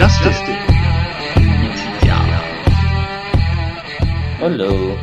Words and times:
Justice. 0.00 0.40
Ja. 2.06 2.18
Hallo. 4.38 4.96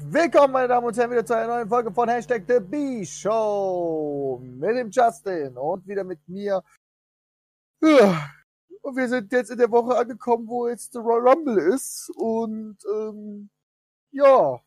Willkommen, 0.00 0.52
meine 0.52 0.66
Damen 0.66 0.88
und 0.88 0.96
Herren, 0.96 1.12
wieder 1.12 1.24
zu 1.24 1.36
einer 1.36 1.46
neuen 1.46 1.68
Folge 1.68 1.92
von 1.92 2.08
Hashtag 2.08 2.42
The 2.48 2.58
B-Show 2.58 4.40
mit 4.42 4.70
dem 4.70 4.90
Justin 4.90 5.56
und 5.56 5.86
wieder 5.86 6.02
mit 6.02 6.18
mir. 6.26 6.60
Ja, 7.80 8.30
Und 8.82 8.96
wir 8.96 9.08
sind 9.08 9.30
jetzt 9.30 9.52
in 9.52 9.58
der 9.58 9.70
Woche 9.70 9.96
angekommen, 9.96 10.48
wo 10.48 10.66
jetzt 10.66 10.96
der 10.96 11.02
Royal 11.02 11.28
Rumble 11.28 11.72
ist 11.72 12.10
und 12.16 12.78
ähm, 12.92 13.48
ja. 14.10 14.58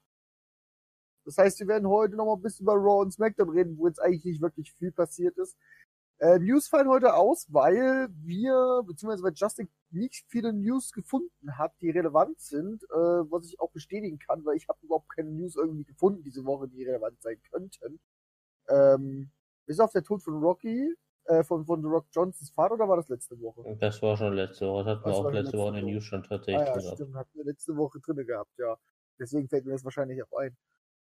Das 1.25 1.37
heißt, 1.37 1.59
wir 1.59 1.67
werden 1.67 1.89
heute 1.89 2.15
noch 2.15 2.27
mal 2.27 2.35
ein 2.35 2.41
bisschen 2.41 2.63
über 2.63 2.75
Raw 2.75 3.01
und 3.01 3.11
SmackDown 3.11 3.49
reden, 3.49 3.77
wo 3.77 3.87
jetzt 3.87 4.01
eigentlich 4.01 4.23
nicht 4.23 4.41
wirklich 4.41 4.71
viel 4.75 4.93
passiert 4.93 5.37
ist. 5.37 5.57
Äh, 6.23 6.39
News 6.39 6.69
fallen 6.69 6.87
heute 6.87 7.15
aus, 7.15 7.47
weil 7.51 8.07
wir, 8.23 8.81
beziehungsweise 8.87 9.23
weil 9.23 9.33
Justin 9.35 9.67
nicht 9.91 10.23
viele 10.29 10.53
News 10.53 10.93
gefunden 10.93 11.57
hat, 11.57 11.73
die 11.81 11.89
relevant 11.89 12.39
sind, 12.39 12.81
äh, 12.83 12.95
was 12.95 13.45
ich 13.47 13.59
auch 13.59 13.71
bestätigen 13.71 14.19
kann, 14.19 14.45
weil 14.45 14.55
ich 14.55 14.69
habe 14.69 14.79
überhaupt 14.83 15.09
keine 15.13 15.31
News 15.31 15.57
irgendwie 15.57 15.83
gefunden 15.83 16.23
diese 16.23 16.45
Woche, 16.45 16.69
die 16.69 16.85
relevant 16.85 17.21
sein 17.21 17.41
könnten. 17.51 17.99
Ähm, 18.69 19.31
bis 19.65 19.81
auf 19.81 19.91
der 19.91 20.03
Tod 20.03 20.23
von 20.23 20.41
Rocky, 20.41 20.95
äh, 21.25 21.43
von, 21.43 21.65
von 21.65 21.81
The 21.81 21.89
Rock 21.89 22.05
Johnsons 22.13 22.51
Vater, 22.51 22.75
oder 22.75 22.87
war 22.87 22.95
das 22.95 23.09
letzte 23.09 23.37
Woche? 23.41 23.75
Das 23.81 24.01
war 24.01 24.15
schon 24.15 24.31
letzte 24.31 24.65
Woche. 24.65 24.85
Das 24.85 24.99
hatten 24.99 25.05
wir 25.05 25.13
auch 25.13 25.23
letzte 25.25 25.41
letzte 25.41 25.57
Woche 25.57 25.67
in 25.67 25.73
der 25.73 25.83
Woche. 25.83 25.91
News 25.91 26.03
schon 26.05 26.23
Ah 26.23 26.27
tatsächlich 26.29 26.67
ja, 26.67 26.73
drin 26.73 26.83
gehabt. 26.83 26.97
stimmt, 26.97 27.15
hatten 27.15 27.37
wir 27.37 27.43
letzte 27.43 27.75
Woche 27.75 27.99
drinne 27.99 28.23
gehabt, 28.23 28.57
ja. 28.57 28.77
Deswegen 29.19 29.49
fällt 29.49 29.65
mir 29.65 29.73
das 29.73 29.83
wahrscheinlich 29.83 30.23
auch 30.23 30.37
ein. 30.37 30.55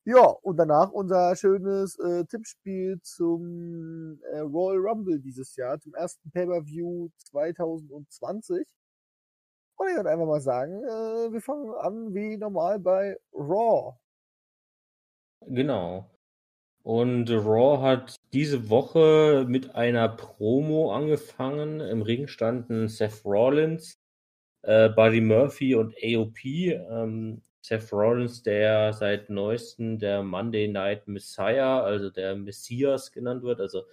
Ja, 0.08 0.22
und 0.23 0.58
danach 0.58 0.91
unser 0.91 1.36
schönes 1.36 1.98
äh, 1.98 2.26
Tippspiel 2.26 3.00
zum 3.02 4.20
äh, 4.31 4.40
Royal 4.40 4.78
Rumble 4.78 5.20
dieses 5.20 5.55
Jahr, 5.55 5.80
zum 5.80 5.95
ersten 5.95 6.30
Pay-Per-View 6.30 7.09
2020. 7.18 8.67
Und 9.78 9.88
ich 9.89 9.95
würde 9.95 10.11
einfach 10.11 10.28
mal 10.28 10.42
sagen, 10.42 10.83
äh, 10.83 11.33
wir 11.33 11.42
fangen 11.42 11.73
an 11.73 12.14
wie 12.14 12.38
normal 12.38 12.80
bei 12.80 13.17
Raw. 13.33 13.98
Genau. 15.48 16.09
Und 16.83 17.31
Raw 17.31 17.81
hat 17.81 18.16
diese 18.31 18.70
Woche 18.70 19.45
mit 19.48 19.73
einer 19.73 20.08
Promo 20.08 20.94
angefangen. 20.94 21.80
Im 21.80 22.03
Ring 22.03 22.28
standen 22.28 22.89
Seth 22.89 23.26
Rollins, 23.26 24.00
äh, 24.61 24.89
Buddy 24.89 25.22
Murphy 25.22 25.73
und 25.73 25.95
AOP. 25.98 26.45
Ähm, 26.45 27.42
Seth 27.66 27.91
Rollins, 27.91 28.44
der 28.44 28.94
seit 28.94 29.30
neuestem 29.30 29.97
der 29.97 30.21
Monday 30.21 30.67
Night 30.67 31.08
Messiah, 31.08 31.81
also 31.81 32.11
der 32.11 32.35
Messias 32.35 33.11
genannt 33.11 33.41
wird. 33.41 33.59
Also 33.59 33.85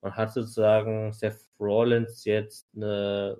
man 0.00 0.16
hat 0.16 0.32
sozusagen 0.32 1.12
Seth 1.12 1.46
Rollins 1.60 2.24
jetzt 2.24 2.68
eine, 2.74 3.38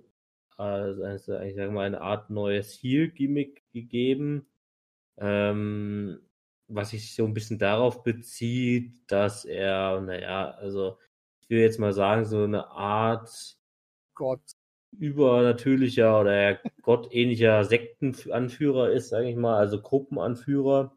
also 0.56 1.04
ich 1.06 1.54
sage 1.54 1.70
mal, 1.70 1.86
eine 1.86 2.02
Art 2.02 2.28
neues 2.28 2.74
Heel-Gimmick 2.82 3.64
gegeben. 3.72 4.46
Ähm, 5.18 6.20
was 6.68 6.90
sich 6.90 7.14
so 7.14 7.24
ein 7.24 7.34
bisschen 7.34 7.58
darauf 7.58 8.02
bezieht, 8.02 8.94
dass 9.06 9.44
er, 9.44 10.00
naja, 10.00 10.50
also 10.52 10.98
ich 11.40 11.50
will 11.50 11.60
jetzt 11.60 11.78
mal 11.78 11.92
sagen, 11.92 12.24
so 12.24 12.44
eine 12.44 12.68
Art 12.70 13.56
Gott. 14.14 14.42
Übernatürlicher 14.98 16.20
oder 16.20 16.60
gottähnlicher 16.82 17.64
Sektenanführer 17.64 18.90
ist, 18.90 19.08
sage 19.10 19.28
ich 19.30 19.36
mal, 19.36 19.56
also 19.58 19.80
Gruppenanführer. 19.80 20.96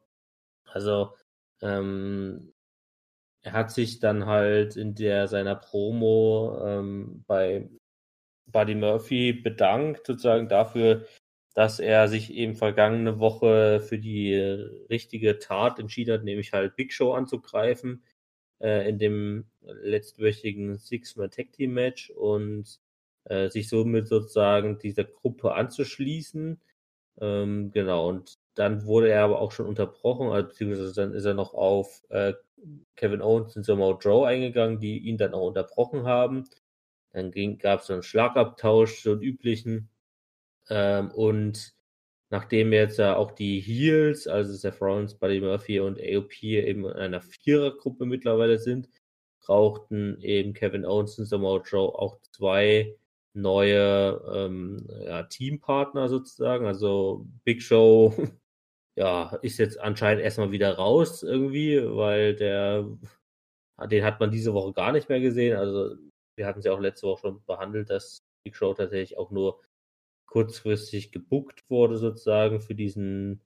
Also 0.65 1.13
ähm, 1.61 2.53
er 3.43 3.53
hat 3.53 3.71
sich 3.71 3.99
dann 3.99 4.25
halt 4.25 4.75
in 4.75 4.95
der 4.95 5.27
seiner 5.27 5.55
Promo 5.55 6.57
ähm, 6.65 7.23
bei 7.27 7.69
Buddy 8.47 8.75
Murphy 8.75 9.33
bedankt, 9.33 10.07
sozusagen 10.07 10.49
dafür, 10.49 11.05
dass 11.53 11.80
er 11.80 12.07
sich 12.07 12.33
eben 12.33 12.55
vergangene 12.55 13.19
Woche 13.19 13.80
für 13.80 13.97
die 13.97 14.36
richtige 14.89 15.39
Tat 15.39 15.80
entschieden 15.80 16.14
hat, 16.14 16.23
nämlich 16.23 16.53
halt 16.53 16.75
Big 16.75 16.91
Show 16.93 17.14
anzugreifen 17.14 18.03
äh, 18.59 18.89
in 18.89 18.99
dem 18.99 19.45
letztwöchigen 19.61 20.77
Six-Man 20.77 21.31
Tag 21.31 21.53
Team 21.53 21.73
Match 21.73 22.09
und 22.11 22.80
äh, 23.25 23.49
sich 23.49 23.69
somit 23.69 24.08
sozusagen 24.08 24.80
dieser 24.80 25.03
Gruppe 25.03 25.53
anzuschließen. 25.53 26.59
Ähm, 27.21 27.71
genau, 27.71 28.09
und 28.09 28.37
dann 28.55 28.86
wurde 28.86 29.09
er 29.09 29.23
aber 29.23 29.41
auch 29.41 29.52
schon 29.52 29.67
unterbrochen, 29.67 30.30
also 30.30 30.47
beziehungsweise 30.47 30.93
dann 30.93 31.13
ist 31.13 31.25
er 31.25 31.33
noch 31.33 31.53
auf 31.53 32.03
äh, 32.09 32.33
Kevin 32.95 33.21
Owens 33.21 33.55
und 33.55 33.65
Samoa 33.65 33.97
Joe 34.02 34.27
eingegangen, 34.27 34.80
die 34.80 34.99
ihn 34.99 35.17
dann 35.17 35.33
auch 35.33 35.47
unterbrochen 35.47 36.05
haben. 36.05 36.45
Dann 37.14 37.31
gab 37.59 37.81
es 37.81 37.89
einen 37.91 38.03
Schlagabtausch, 38.03 39.02
so 39.02 39.11
einen 39.14 39.21
üblichen. 39.21 39.89
Ähm, 40.69 41.11
und 41.11 41.73
nachdem 42.30 42.73
jetzt 42.73 42.99
ja 42.99 43.15
auch 43.15 43.31
die 43.31 43.59
Heels, 43.61 44.27
also 44.27 44.53
Seth 44.53 44.81
Rollins, 44.81 45.15
Buddy 45.15 45.41
Murphy 45.41 45.80
und 45.80 45.99
AOP 45.99 46.43
eben 46.43 46.85
in 46.85 46.93
einer 46.93 47.21
Vierergruppe 47.21 48.05
mittlerweile 48.05 48.59
sind, 48.59 48.89
brauchten 49.41 50.19
eben 50.21 50.53
Kevin 50.53 50.85
Owens 50.85 51.19
und 51.19 51.25
Samoa 51.25 51.61
Joe 51.65 51.89
auch 51.89 52.17
zwei 52.31 52.95
neue 53.35 54.21
ähm, 54.33 54.87
ja, 55.05 55.23
Teampartner 55.23 56.09
sozusagen. 56.09 56.65
Also 56.65 57.27
Big 57.43 57.61
Show 57.61 58.13
ja, 58.97 59.35
ist 59.41 59.57
jetzt 59.57 59.79
anscheinend 59.79 60.23
erstmal 60.23 60.51
wieder 60.51 60.75
raus 60.75 61.23
irgendwie, 61.23 61.81
weil 61.83 62.35
der, 62.35 62.87
den 63.89 64.03
hat 64.03 64.19
man 64.19 64.31
diese 64.31 64.53
Woche 64.53 64.73
gar 64.73 64.91
nicht 64.91 65.09
mehr 65.09 65.19
gesehen. 65.19 65.57
Also 65.57 65.95
wir 66.37 66.47
hatten 66.47 66.59
es 66.59 66.65
ja 66.65 66.73
auch 66.73 66.79
letzte 66.79 67.07
Woche 67.07 67.21
schon 67.21 67.43
behandelt, 67.45 67.89
dass 67.89 68.23
Big 68.43 68.55
Show 68.55 68.73
tatsächlich 68.73 69.17
auch 69.17 69.31
nur 69.31 69.61
kurzfristig 70.27 71.11
gebuckt 71.11 71.63
wurde 71.69 71.97
sozusagen 71.97 72.61
für 72.61 72.75
diesen, 72.75 73.41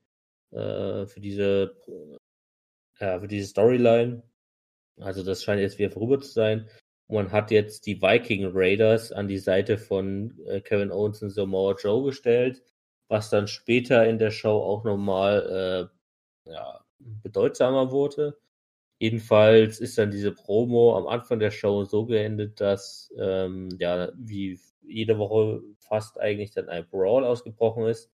äh, 0.52 1.06
für 1.06 1.20
diese, 1.20 1.76
ja, 3.00 3.20
für 3.20 3.28
diese 3.28 3.48
Storyline. 3.48 4.24
Also 5.00 5.24
das 5.24 5.44
scheint 5.44 5.62
jetzt 5.62 5.80
wieder 5.80 5.92
vorüber 5.92 6.20
zu 6.20 6.32
sein. 6.32 6.70
Man 7.12 7.32
hat 7.32 7.50
jetzt 7.50 7.88
die 7.88 8.02
Viking 8.02 8.52
Raiders 8.54 9.12
an 9.12 9.28
die 9.28 9.40
Seite 9.40 9.80
von 9.80 10.40
äh, 10.46 10.62
Kevin 10.62 10.92
Owens 10.92 11.24
und 11.24 11.32
Samoa 11.32 11.76
Joe 11.76 12.06
gestellt, 12.06 12.64
was 13.08 13.32
dann 13.32 13.48
später 13.48 14.08
in 14.08 14.20
der 14.20 14.30
Show 14.30 14.60
auch 14.62 14.84
nochmal 14.84 15.90
äh, 16.46 16.52
ja, 16.52 16.86
bedeutsamer 17.00 17.92
wurde. 17.92 18.38
Jedenfalls 19.00 19.80
ist 19.80 19.98
dann 19.98 20.12
diese 20.12 20.32
Promo 20.32 20.98
am 20.98 21.08
Anfang 21.08 21.40
der 21.40 21.52
Show 21.52 21.84
so 21.86 22.06
geendet, 22.06 22.62
dass 22.62 23.12
ähm, 23.18 23.70
ja 23.80 24.12
wie 24.16 24.60
jede 24.84 25.18
Woche 25.18 25.62
fast 25.80 26.20
eigentlich 26.20 26.52
dann 26.52 26.70
ein 26.70 26.88
Brawl 26.90 27.24
ausgebrochen 27.24 27.86
ist. 27.88 28.12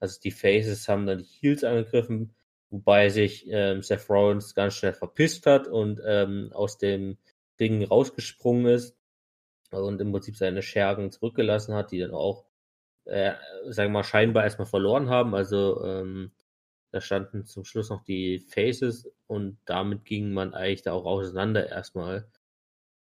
Also 0.00 0.20
die 0.22 0.30
Faces 0.30 0.88
haben 0.88 1.06
dann 1.06 1.18
die 1.18 1.24
Heels 1.24 1.64
angegriffen, 1.64 2.34
wobei 2.70 3.10
sich 3.10 3.46
ähm, 3.50 3.82
Seth 3.82 4.08
Rollins 4.08 4.54
ganz 4.54 4.74
schnell 4.74 4.94
verpisst 4.94 5.44
hat 5.46 5.66
und 5.66 6.00
ähm, 6.06 6.50
aus 6.54 6.78
dem 6.78 7.18
Ring 7.60 7.84
rausgesprungen 7.84 8.66
ist 8.66 8.96
und 9.70 10.00
im 10.00 10.12
Prinzip 10.12 10.36
seine 10.36 10.62
Schergen 10.62 11.10
zurückgelassen 11.10 11.74
hat, 11.74 11.92
die 11.92 11.98
dann 11.98 12.12
auch, 12.12 12.46
äh, 13.04 13.34
sagen 13.68 13.90
wir 13.90 14.00
mal, 14.00 14.04
scheinbar 14.04 14.44
erstmal 14.44 14.66
verloren 14.66 15.10
haben. 15.10 15.34
Also 15.34 15.84
ähm, 15.84 16.32
da 16.90 17.00
standen 17.00 17.44
zum 17.44 17.64
Schluss 17.64 17.90
noch 17.90 18.02
die 18.02 18.40
Faces 18.40 19.10
und 19.26 19.58
damit 19.66 20.04
ging 20.04 20.32
man 20.32 20.54
eigentlich 20.54 20.82
da 20.82 20.92
auch 20.92 21.04
auseinander 21.04 21.68
erstmal. 21.68 22.30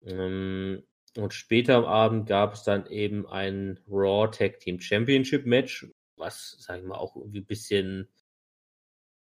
Ähm, 0.03 0.83
und 1.17 1.33
später 1.33 1.75
am 1.75 1.85
Abend 1.85 2.27
gab 2.27 2.53
es 2.53 2.63
dann 2.63 2.85
eben 2.87 3.27
ein 3.27 3.79
Raw 3.89 4.29
Tag 4.31 4.59
Team 4.59 4.79
Championship 4.79 5.45
Match, 5.45 5.87
was, 6.15 6.57
sagen 6.59 6.83
wir 6.83 6.89
mal, 6.89 6.97
auch 6.97 7.15
irgendwie 7.15 7.39
ein 7.39 7.45
bisschen 7.45 8.07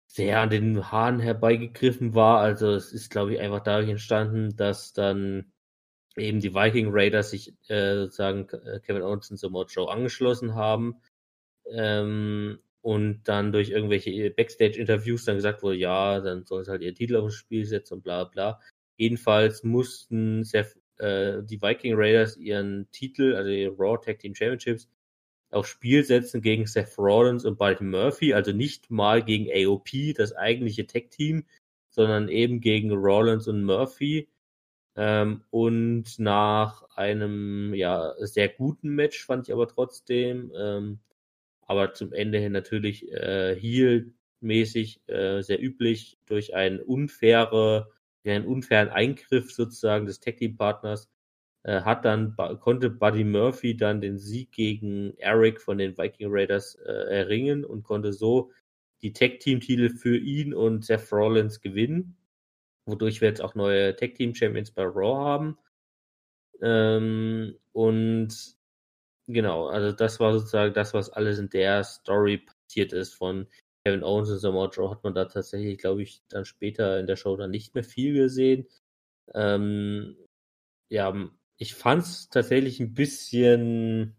sehr 0.07 0.39
an 0.41 0.49
den 0.49 0.91
Haaren 0.91 1.19
herbeigegriffen 1.19 2.15
war. 2.15 2.39
Also 2.39 2.71
es 2.71 2.93
ist, 2.93 3.11
glaube 3.11 3.33
ich, 3.33 3.39
einfach 3.39 3.61
dadurch 3.61 3.89
entstanden, 3.89 4.55
dass 4.55 4.93
dann 4.93 5.51
eben 6.15 6.39
die 6.39 6.55
Viking 6.55 6.87
Raiders 6.89 7.31
sich 7.31 7.53
äh, 7.69 7.95
sozusagen 7.95 8.47
Kevin 8.47 9.03
Owens 9.03 9.29
und 9.29 9.37
Samoa 9.37 9.65
Joe 9.67 9.91
angeschlossen 9.91 10.55
haben. 10.55 10.95
Ähm, 11.69 12.59
und 12.81 13.23
dann 13.25 13.51
durch 13.51 13.69
irgendwelche 13.69 14.29
Backstage-Interviews 14.29 15.25
dann 15.25 15.35
gesagt 15.35 15.61
wurde, 15.61 15.75
ja, 15.75 16.21
dann 16.21 16.45
sollen 16.45 16.63
sie 16.63 16.71
halt 16.71 16.81
ihr 16.81 16.95
Titel 16.95 17.17
aufs 17.17 17.35
Spiel 17.35 17.65
setzen 17.65 17.95
und 17.95 18.03
bla 18.03 18.23
bla. 18.23 18.61
Jedenfalls 18.95 19.63
mussten 19.63 20.45
Seth, 20.45 20.77
äh, 20.97 21.43
die 21.43 21.61
Viking 21.61 21.95
Raiders 21.95 22.37
ihren 22.37 22.89
Titel, 22.91 23.35
also 23.35 23.49
die 23.49 23.65
Raw 23.65 23.97
Tag 23.97 24.19
Team 24.19 24.33
Championships, 24.33 24.89
aufs 25.51 25.69
Spiel 25.69 26.03
setzen 26.03 26.41
gegen 26.41 26.65
Seth 26.65 26.97
Rollins 26.97 27.45
und 27.45 27.57
Buddy 27.57 27.83
Murphy, 27.83 28.33
also 28.33 28.51
nicht 28.51 28.89
mal 28.91 29.23
gegen 29.23 29.49
AOP, 29.51 30.13
das 30.15 30.33
eigentliche 30.33 30.87
Tag 30.87 31.11
Team, 31.11 31.45
sondern 31.89 32.29
eben 32.29 32.61
gegen 32.61 32.91
Rollins 32.91 33.47
und 33.47 33.63
Murphy. 33.63 34.29
Ähm, 34.95 35.43
und 35.51 36.19
nach 36.19 36.83
einem 36.95 37.73
ja 37.73 38.13
sehr 38.19 38.49
guten 38.49 38.89
Match 38.89 39.25
fand 39.25 39.47
ich 39.47 39.53
aber 39.53 39.67
trotzdem, 39.67 40.51
ähm, 40.57 40.99
aber 41.61 41.93
zum 41.93 42.13
Ende 42.13 42.39
hin 42.39 42.51
natürlich 42.53 43.11
äh, 43.11 43.55
Heel-mäßig 43.55 45.01
äh, 45.07 45.41
sehr 45.41 45.61
üblich 45.61 46.17
durch 46.25 46.55
einen 46.55 46.79
unfaire, 46.81 47.91
einen 48.25 48.45
unfairen 48.45 48.89
Eingriff 48.89 49.51
sozusagen 49.53 50.05
des 50.05 50.19
Tag 50.19 50.37
Team 50.37 50.57
Partners 50.57 51.09
äh, 51.63 51.81
hat 51.81 52.05
dann, 52.05 52.35
konnte 52.59 52.89
Buddy 52.89 53.23
Murphy 53.23 53.75
dann 53.75 54.01
den 54.01 54.17
Sieg 54.17 54.51
gegen 54.51 55.15
Eric 55.17 55.61
von 55.61 55.77
den 55.77 55.97
Viking 55.97 56.27
Raiders 56.29 56.75
äh, 56.75 56.91
erringen 56.91 57.65
und 57.65 57.83
konnte 57.83 58.13
so 58.13 58.51
die 59.01 59.13
Tag-Team-Titel 59.13 59.89
für 59.89 60.17
ihn 60.17 60.53
und 60.53 60.85
Seth 60.85 61.11
Rollins 61.11 61.61
gewinnen, 61.61 62.17
wodurch 62.85 63.21
wir 63.21 63.29
jetzt 63.29 63.41
auch 63.41 63.55
neue 63.55 63.95
Tag-Team-Champions 63.95 64.71
bei 64.71 64.83
Raw 64.83 65.17
haben. 65.17 65.57
Ähm, 66.61 67.55
und 67.73 68.55
genau, 69.27 69.67
also 69.67 69.91
das 69.91 70.19
war 70.19 70.33
sozusagen 70.33 70.73
das, 70.73 70.93
was 70.93 71.09
alles 71.09 71.39
in 71.39 71.49
der 71.49 71.83
Story 71.83 72.39
passiert 72.39 72.93
ist 72.93 73.13
von 73.13 73.47
Kevin 73.85 74.03
Owens 74.03 74.29
und 74.29 74.39
Samoa 74.39 74.69
Joe 74.69 74.89
hat 74.91 75.03
man 75.03 75.13
da 75.15 75.25
tatsächlich, 75.25 75.77
glaube 75.77 76.03
ich, 76.03 76.21
dann 76.27 76.45
später 76.45 76.99
in 76.99 77.07
der 77.07 77.15
Show 77.15 77.37
dann 77.37 77.51
nicht 77.51 77.73
mehr 77.75 77.83
viel 77.83 78.13
gesehen. 78.13 78.67
Ähm, 79.33 80.17
ja, 80.89 81.13
ich 81.57 81.75
fand 81.75 82.03
es 82.03 82.29
tatsächlich 82.29 82.79
ein 82.79 82.93
bisschen 82.93 84.15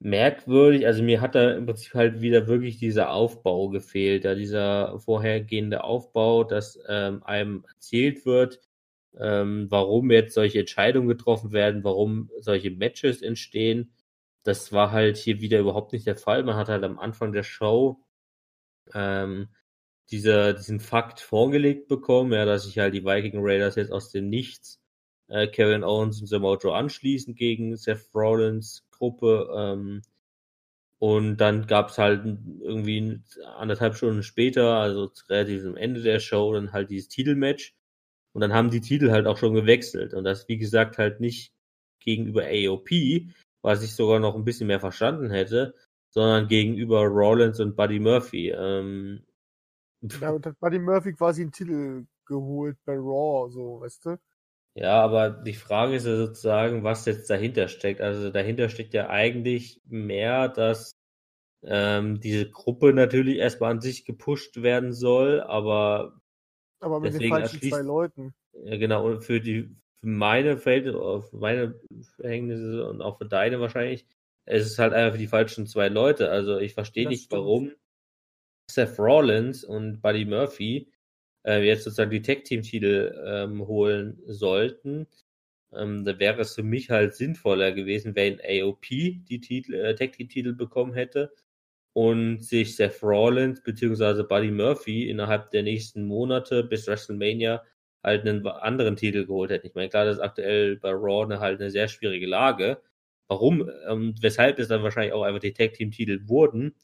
merkwürdig. 0.00 0.86
Also 0.86 1.02
mir 1.02 1.20
hat 1.20 1.34
da 1.34 1.52
im 1.52 1.66
Prinzip 1.66 1.94
halt 1.94 2.20
wieder 2.20 2.46
wirklich 2.48 2.78
dieser 2.78 3.10
Aufbau 3.12 3.68
gefehlt, 3.68 4.24
da 4.24 4.34
dieser 4.34 4.98
vorhergehende 4.98 5.84
Aufbau, 5.84 6.44
dass 6.44 6.78
ähm, 6.88 7.22
einem 7.24 7.64
erzählt 7.68 8.26
wird, 8.26 8.60
ähm, 9.18 9.66
warum 9.70 10.10
jetzt 10.10 10.34
solche 10.34 10.60
Entscheidungen 10.60 11.08
getroffen 11.08 11.52
werden, 11.52 11.84
warum 11.84 12.30
solche 12.40 12.70
Matches 12.70 13.22
entstehen. 13.22 13.92
Das 14.42 14.72
war 14.72 14.92
halt 14.92 15.16
hier 15.18 15.40
wieder 15.40 15.60
überhaupt 15.60 15.92
nicht 15.92 16.06
der 16.06 16.16
Fall. 16.16 16.42
Man 16.44 16.56
hat 16.56 16.68
halt 16.68 16.84
am 16.84 16.98
Anfang 16.98 17.32
der 17.32 17.42
Show 17.42 18.00
ähm, 18.94 19.48
dieser, 20.10 20.54
diesen 20.54 20.80
Fakt 20.80 21.20
vorgelegt 21.20 21.88
bekommen, 21.88 22.32
ja, 22.32 22.44
dass 22.44 22.64
sich 22.64 22.78
halt 22.78 22.94
die 22.94 23.04
Viking 23.04 23.40
Raiders 23.42 23.76
jetzt 23.76 23.92
aus 23.92 24.10
dem 24.10 24.28
Nichts 24.28 24.79
äh, 25.30 25.46
Kevin 25.46 25.84
Owens 25.84 26.20
und 26.20 26.26
Samoa 26.26 26.58
Joe 26.58 26.74
anschließen 26.74 27.34
gegen 27.34 27.76
Seth 27.76 28.08
Rollins 28.14 28.84
Gruppe. 28.90 29.48
Ähm, 29.56 30.02
und 30.98 31.38
dann 31.38 31.66
gab 31.66 31.88
es 31.88 31.98
halt 31.98 32.24
irgendwie 32.60 33.22
anderthalb 33.56 33.96
Stunden 33.96 34.22
später, 34.22 34.74
also 34.74 35.10
relativ 35.30 35.64
am 35.64 35.76
Ende 35.76 36.02
der 36.02 36.20
Show, 36.20 36.52
dann 36.52 36.72
halt 36.72 36.90
dieses 36.90 37.08
Titelmatch. 37.08 37.74
Und 38.32 38.42
dann 38.42 38.52
haben 38.52 38.70
die 38.70 38.82
Titel 38.82 39.10
halt 39.10 39.26
auch 39.26 39.38
schon 39.38 39.54
gewechselt. 39.54 40.12
Und 40.14 40.24
das, 40.24 40.46
wie 40.48 40.58
gesagt, 40.58 40.98
halt 40.98 41.20
nicht 41.20 41.54
gegenüber 42.00 42.44
AOP, 42.44 42.90
was 43.62 43.82
ich 43.82 43.94
sogar 43.94 44.20
noch 44.20 44.34
ein 44.34 44.44
bisschen 44.44 44.66
mehr 44.66 44.80
verstanden 44.80 45.30
hätte, 45.30 45.74
sondern 46.10 46.48
gegenüber 46.48 47.02
Rollins 47.06 47.60
und 47.60 47.76
Buddy 47.76 47.98
Murphy. 47.98 48.50
Ähm, 48.50 49.24
Damit 50.00 50.46
hat 50.46 50.60
Buddy 50.60 50.78
Murphy 50.78 51.14
quasi 51.14 51.42
einen 51.42 51.52
Titel 51.52 52.04
geholt 52.26 52.76
bei 52.84 52.94
Raw, 52.94 53.50
so, 53.50 53.80
weißt 53.80 54.06
du? 54.06 54.18
Ja, 54.80 55.02
aber 55.02 55.28
die 55.28 55.52
Frage 55.52 55.96
ist 55.96 56.06
ja 56.06 56.16
sozusagen, 56.16 56.84
was 56.84 57.04
jetzt 57.04 57.28
dahinter 57.28 57.68
steckt. 57.68 58.00
Also 58.00 58.30
dahinter 58.30 58.70
steckt 58.70 58.94
ja 58.94 59.10
eigentlich 59.10 59.82
mehr, 59.84 60.48
dass 60.48 60.92
ähm, 61.62 62.18
diese 62.18 62.48
Gruppe 62.48 62.94
natürlich 62.94 63.36
erstmal 63.36 63.72
an 63.72 63.82
sich 63.82 64.06
gepusht 64.06 64.62
werden 64.62 64.94
soll, 64.94 65.42
aber 65.42 66.18
aber 66.80 66.98
mit 66.98 67.12
den 67.12 67.28
falschen 67.28 67.60
zwei 67.60 67.82
Leuten. 67.82 68.32
Ja, 68.54 68.78
genau, 68.78 69.06
und 69.06 69.22
für 69.22 69.42
die 69.42 69.68
für 69.96 70.06
meine 70.06 70.56
Verhältnisse, 70.56 71.22
für 71.28 71.36
meine 71.36 71.78
Verhältnisse 72.16 72.88
und 72.88 73.02
auch 73.02 73.18
für 73.18 73.26
deine 73.26 73.60
wahrscheinlich, 73.60 74.06
es 74.46 74.64
ist 74.64 74.78
halt 74.78 74.94
einfach 74.94 75.12
für 75.12 75.20
die 75.20 75.26
falschen 75.26 75.66
zwei 75.66 75.88
Leute. 75.88 76.30
Also 76.30 76.56
ich 76.56 76.72
verstehe 76.72 77.06
nicht, 77.06 77.24
stimmt. 77.24 77.42
warum 77.42 77.72
Seth 78.70 78.98
Rollins 78.98 79.62
und 79.62 80.00
Buddy 80.00 80.24
Murphy 80.24 80.90
äh, 81.44 81.62
jetzt 81.62 81.84
sozusagen 81.84 82.10
die 82.10 82.22
Tag-Team-Titel 82.22 83.14
ähm, 83.26 83.66
holen 83.66 84.20
sollten. 84.26 85.06
Ähm, 85.72 86.04
da 86.04 86.18
wäre 86.18 86.40
es 86.42 86.54
für 86.54 86.62
mich 86.62 86.90
halt 86.90 87.14
sinnvoller 87.14 87.72
gewesen, 87.72 88.16
wenn 88.16 88.40
AOP 88.40 88.86
die 88.88 89.40
Titel, 89.40 89.74
äh, 89.74 89.94
Tag-Team-Titel 89.94 90.54
bekommen 90.54 90.94
hätte 90.94 91.32
und 91.92 92.44
sich 92.44 92.76
Seth 92.76 93.02
Rollins 93.02 93.62
bzw. 93.62 94.22
Buddy 94.24 94.50
Murphy 94.50 95.08
innerhalb 95.10 95.50
der 95.50 95.62
nächsten 95.62 96.04
Monate 96.04 96.64
bis 96.64 96.86
WrestleMania 96.86 97.62
halt 98.02 98.26
einen 98.26 98.46
anderen 98.46 98.96
Titel 98.96 99.26
geholt 99.26 99.50
hätten. 99.50 99.66
Ich 99.66 99.74
meine, 99.74 99.88
klar, 99.88 100.04
das 100.06 100.16
ist 100.16 100.22
aktuell 100.22 100.76
bei 100.76 100.90
Raw 100.90 101.24
eine, 101.24 101.40
halt 101.40 101.60
eine 101.60 101.70
sehr 101.70 101.88
schwierige 101.88 102.26
Lage. 102.26 102.80
Warum 103.28 103.60
und 103.62 103.70
ähm, 103.88 104.14
weshalb 104.20 104.58
es 104.58 104.68
dann 104.68 104.82
wahrscheinlich 104.82 105.12
auch 105.12 105.22
einfach 105.22 105.40
die 105.40 105.52
Tag 105.52 105.74
Team 105.74 105.90
Titel 105.92 106.20
wurden, 106.26 106.74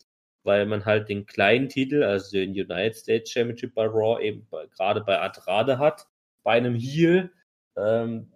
weil 0.46 0.66
man 0.66 0.84
halt 0.84 1.08
den 1.08 1.26
kleinen 1.26 1.68
Titel, 1.68 2.02
also 2.02 2.36
den 2.36 2.50
United 2.50 2.96
States 2.96 3.30
Championship 3.30 3.74
bei 3.74 3.86
Raw 3.86 4.22
eben 4.22 4.46
gerade 4.70 5.02
bei 5.02 5.18
Andrade 5.18 5.78
hat, 5.78 6.06
bei 6.42 6.52
einem 6.52 6.74
Heel, 6.74 7.30
ähm, 7.76 8.32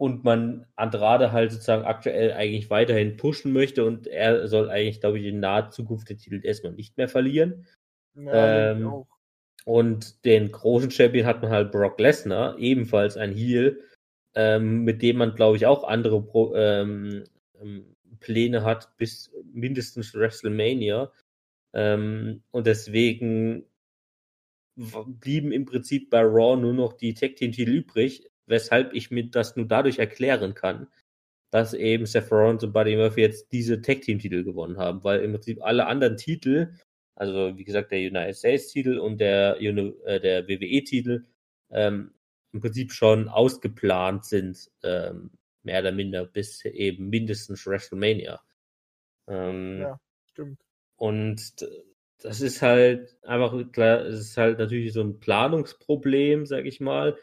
und 0.00 0.24
man 0.24 0.64
Andrade 0.76 1.30
halt 1.30 1.52
sozusagen 1.52 1.84
aktuell 1.84 2.32
eigentlich 2.32 2.70
weiterhin 2.70 3.18
pushen 3.18 3.52
möchte 3.52 3.84
und 3.84 4.06
er 4.06 4.48
soll 4.48 4.70
eigentlich, 4.70 5.00
glaube 5.00 5.18
ich, 5.18 5.26
in 5.26 5.40
naher 5.40 5.68
Zukunft 5.68 6.08
den 6.08 6.16
Titel 6.16 6.40
erstmal 6.42 6.72
nicht 6.72 6.96
mehr 6.96 7.08
verlieren. 7.08 7.66
Ja, 8.14 8.70
ähm, 8.70 9.04
und 9.66 10.24
den 10.24 10.52
großen 10.52 10.90
Champion 10.90 11.26
hat 11.26 11.42
man 11.42 11.50
halt 11.50 11.70
Brock 11.70 12.00
Lesnar, 12.00 12.58
ebenfalls 12.58 13.18
ein 13.18 13.32
Heel, 13.32 13.84
ähm, 14.34 14.84
mit 14.84 15.02
dem 15.02 15.18
man, 15.18 15.34
glaube 15.34 15.58
ich, 15.58 15.66
auch 15.66 15.84
andere 15.84 16.22
Pro 16.22 16.54
ähm, 16.54 17.24
ähm 17.60 17.94
Pläne 18.20 18.64
hat 18.64 18.96
bis 18.96 19.32
mindestens 19.52 20.14
WrestleMania. 20.14 21.12
Ähm, 21.72 22.42
und 22.50 22.66
deswegen 22.66 23.64
blieben 24.76 25.52
im 25.52 25.66
Prinzip 25.66 26.10
bei 26.10 26.22
Raw 26.22 26.56
nur 26.60 26.72
noch 26.72 26.94
die 26.94 27.14
Tag 27.14 27.36
Team 27.36 27.52
Titel 27.52 27.72
übrig 27.72 28.30
weshalb 28.50 28.92
ich 28.92 29.10
mir 29.10 29.30
das 29.30 29.56
nur 29.56 29.66
dadurch 29.66 29.98
erklären 29.98 30.54
kann, 30.54 30.88
dass 31.50 31.72
eben 31.72 32.04
Seth 32.04 32.30
Rollins 32.30 32.64
und 32.64 32.72
Buddy 32.72 32.96
Murphy 32.96 33.22
jetzt 33.22 33.52
diese 33.52 33.80
Tag 33.80 34.02
Team 34.02 34.18
Titel 34.18 34.44
gewonnen 34.44 34.76
haben, 34.76 35.02
weil 35.04 35.20
im 35.20 35.32
Prinzip 35.32 35.62
alle 35.62 35.86
anderen 35.86 36.16
Titel, 36.16 36.74
also 37.14 37.56
wie 37.56 37.64
gesagt 37.64 37.92
der 37.92 38.00
United 38.00 38.36
States 38.36 38.68
Titel 38.68 38.98
und 38.98 39.18
der, 39.20 39.60
äh, 39.60 40.20
der 40.20 40.48
WWE 40.48 40.84
Titel, 40.84 41.24
ähm, 41.70 42.12
im 42.52 42.60
Prinzip 42.60 42.92
schon 42.92 43.28
ausgeplant 43.28 44.24
sind, 44.24 44.70
ähm, 44.82 45.30
mehr 45.62 45.80
oder 45.80 45.92
minder 45.92 46.24
bis 46.26 46.64
eben 46.64 47.08
mindestens 47.08 47.66
WrestleMania. 47.66 48.40
Ähm, 49.28 49.80
ja, 49.80 50.00
stimmt. 50.30 50.60
Und 50.96 51.66
das 52.22 52.40
ist 52.40 52.62
halt 52.62 53.16
einfach 53.22 53.54
klar, 53.72 54.00
es 54.00 54.20
ist 54.20 54.36
halt 54.36 54.58
natürlich 54.58 54.92
so 54.92 55.00
ein 55.00 55.18
Planungsproblem, 55.20 56.46
sag 56.46 56.66
ich 56.66 56.80
mal. 56.80 57.18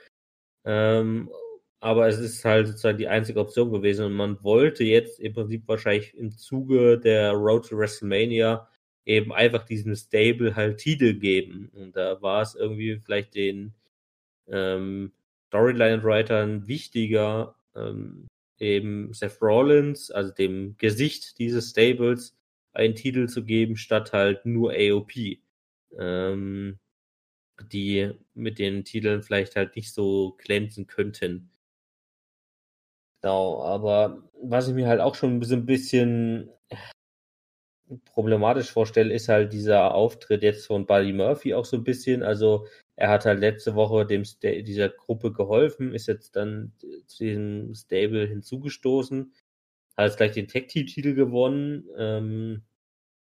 Ähm, 0.65 1.29
aber 1.79 2.07
es 2.07 2.17
ist 2.19 2.43
halt 2.43 2.67
sozusagen 2.67 2.97
die 2.97 3.07
einzige 3.07 3.39
Option 3.39 3.71
gewesen 3.71 4.05
und 4.05 4.13
man 4.13 4.43
wollte 4.43 4.83
jetzt 4.83 5.19
im 5.19 5.33
Prinzip 5.33 5.67
wahrscheinlich 5.67 6.15
im 6.15 6.31
Zuge 6.31 6.99
der 6.99 7.33
Road 7.33 7.69
to 7.69 7.77
WrestleMania 7.77 8.67
eben 9.05 9.31
einfach 9.31 9.63
diesem 9.63 9.95
Stable 9.95 10.55
halt 10.55 10.79
Titel 10.79 11.13
geben. 11.13 11.69
Und 11.73 11.95
da 11.95 12.21
war 12.21 12.41
es 12.41 12.55
irgendwie 12.55 12.97
vielleicht 12.97 13.35
den 13.35 13.73
ähm, 14.47 15.13
Storyline-Writern 15.47 16.67
wichtiger, 16.67 17.55
ähm, 17.75 18.27
eben 18.61 19.13
Seth 19.13 19.41
Rollins, 19.41 20.11
also 20.11 20.33
dem 20.33 20.75
Gesicht 20.77 21.39
dieses 21.39 21.71
Stables, 21.71 22.35
einen 22.73 22.95
Titel 22.95 23.27
zu 23.27 23.43
geben, 23.43 23.77
statt 23.77 24.13
halt 24.13 24.45
nur 24.45 24.73
AOP. 24.73 25.39
Ähm, 25.97 26.79
die 27.71 28.11
mit 28.33 28.59
den 28.59 28.83
Titeln 28.83 29.23
vielleicht 29.23 29.55
halt 29.55 29.75
nicht 29.75 29.93
so 29.93 30.35
glänzen 30.37 30.87
könnten. 30.87 31.49
Genau, 33.21 33.63
aber 33.63 34.23
was 34.41 34.67
ich 34.67 34.75
mir 34.75 34.87
halt 34.87 35.01
auch 35.01 35.15
schon 35.15 35.41
so 35.43 35.55
ein 35.55 35.65
bisschen 35.65 36.51
problematisch 38.05 38.71
vorstelle, 38.71 39.13
ist 39.13 39.29
halt 39.29 39.53
dieser 39.53 39.93
Auftritt 39.95 40.43
jetzt 40.43 40.67
von 40.67 40.85
Buddy 40.85 41.13
Murphy 41.13 41.53
auch 41.53 41.65
so 41.65 41.77
ein 41.77 41.83
bisschen. 41.83 42.21
Also 42.23 42.67
er 42.97 43.09
hat 43.11 43.25
halt 43.25 43.41
letzte 43.41 43.75
Woche 43.75 44.05
dem 44.07 44.23
dieser 44.43 44.89
Gruppe 44.89 45.33
geholfen, 45.33 45.93
ist 45.95 46.07
jetzt 46.07 46.35
dann 46.37 46.73
zu 47.07 47.25
diesem 47.25 47.75
Stable 47.75 48.27
hinzugestoßen, 48.27 49.33
hat 49.97 50.05
jetzt 50.07 50.17
gleich 50.17 50.33
den 50.33 50.49
Tag 50.49 50.69
Team 50.69 50.87
Titel 50.87 51.15
gewonnen. 51.15 51.85
Ähm, 51.97 52.63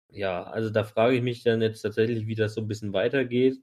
ja, 0.09 0.43
also 0.43 0.69
da 0.69 0.83
frage 0.83 1.15
ich 1.17 1.21
mich 1.23 1.43
dann 1.43 1.61
jetzt 1.61 1.81
tatsächlich, 1.81 2.27
wie 2.27 2.35
das 2.35 2.53
so 2.53 2.61
ein 2.61 2.67
bisschen 2.67 2.93
weitergeht. 2.93 3.57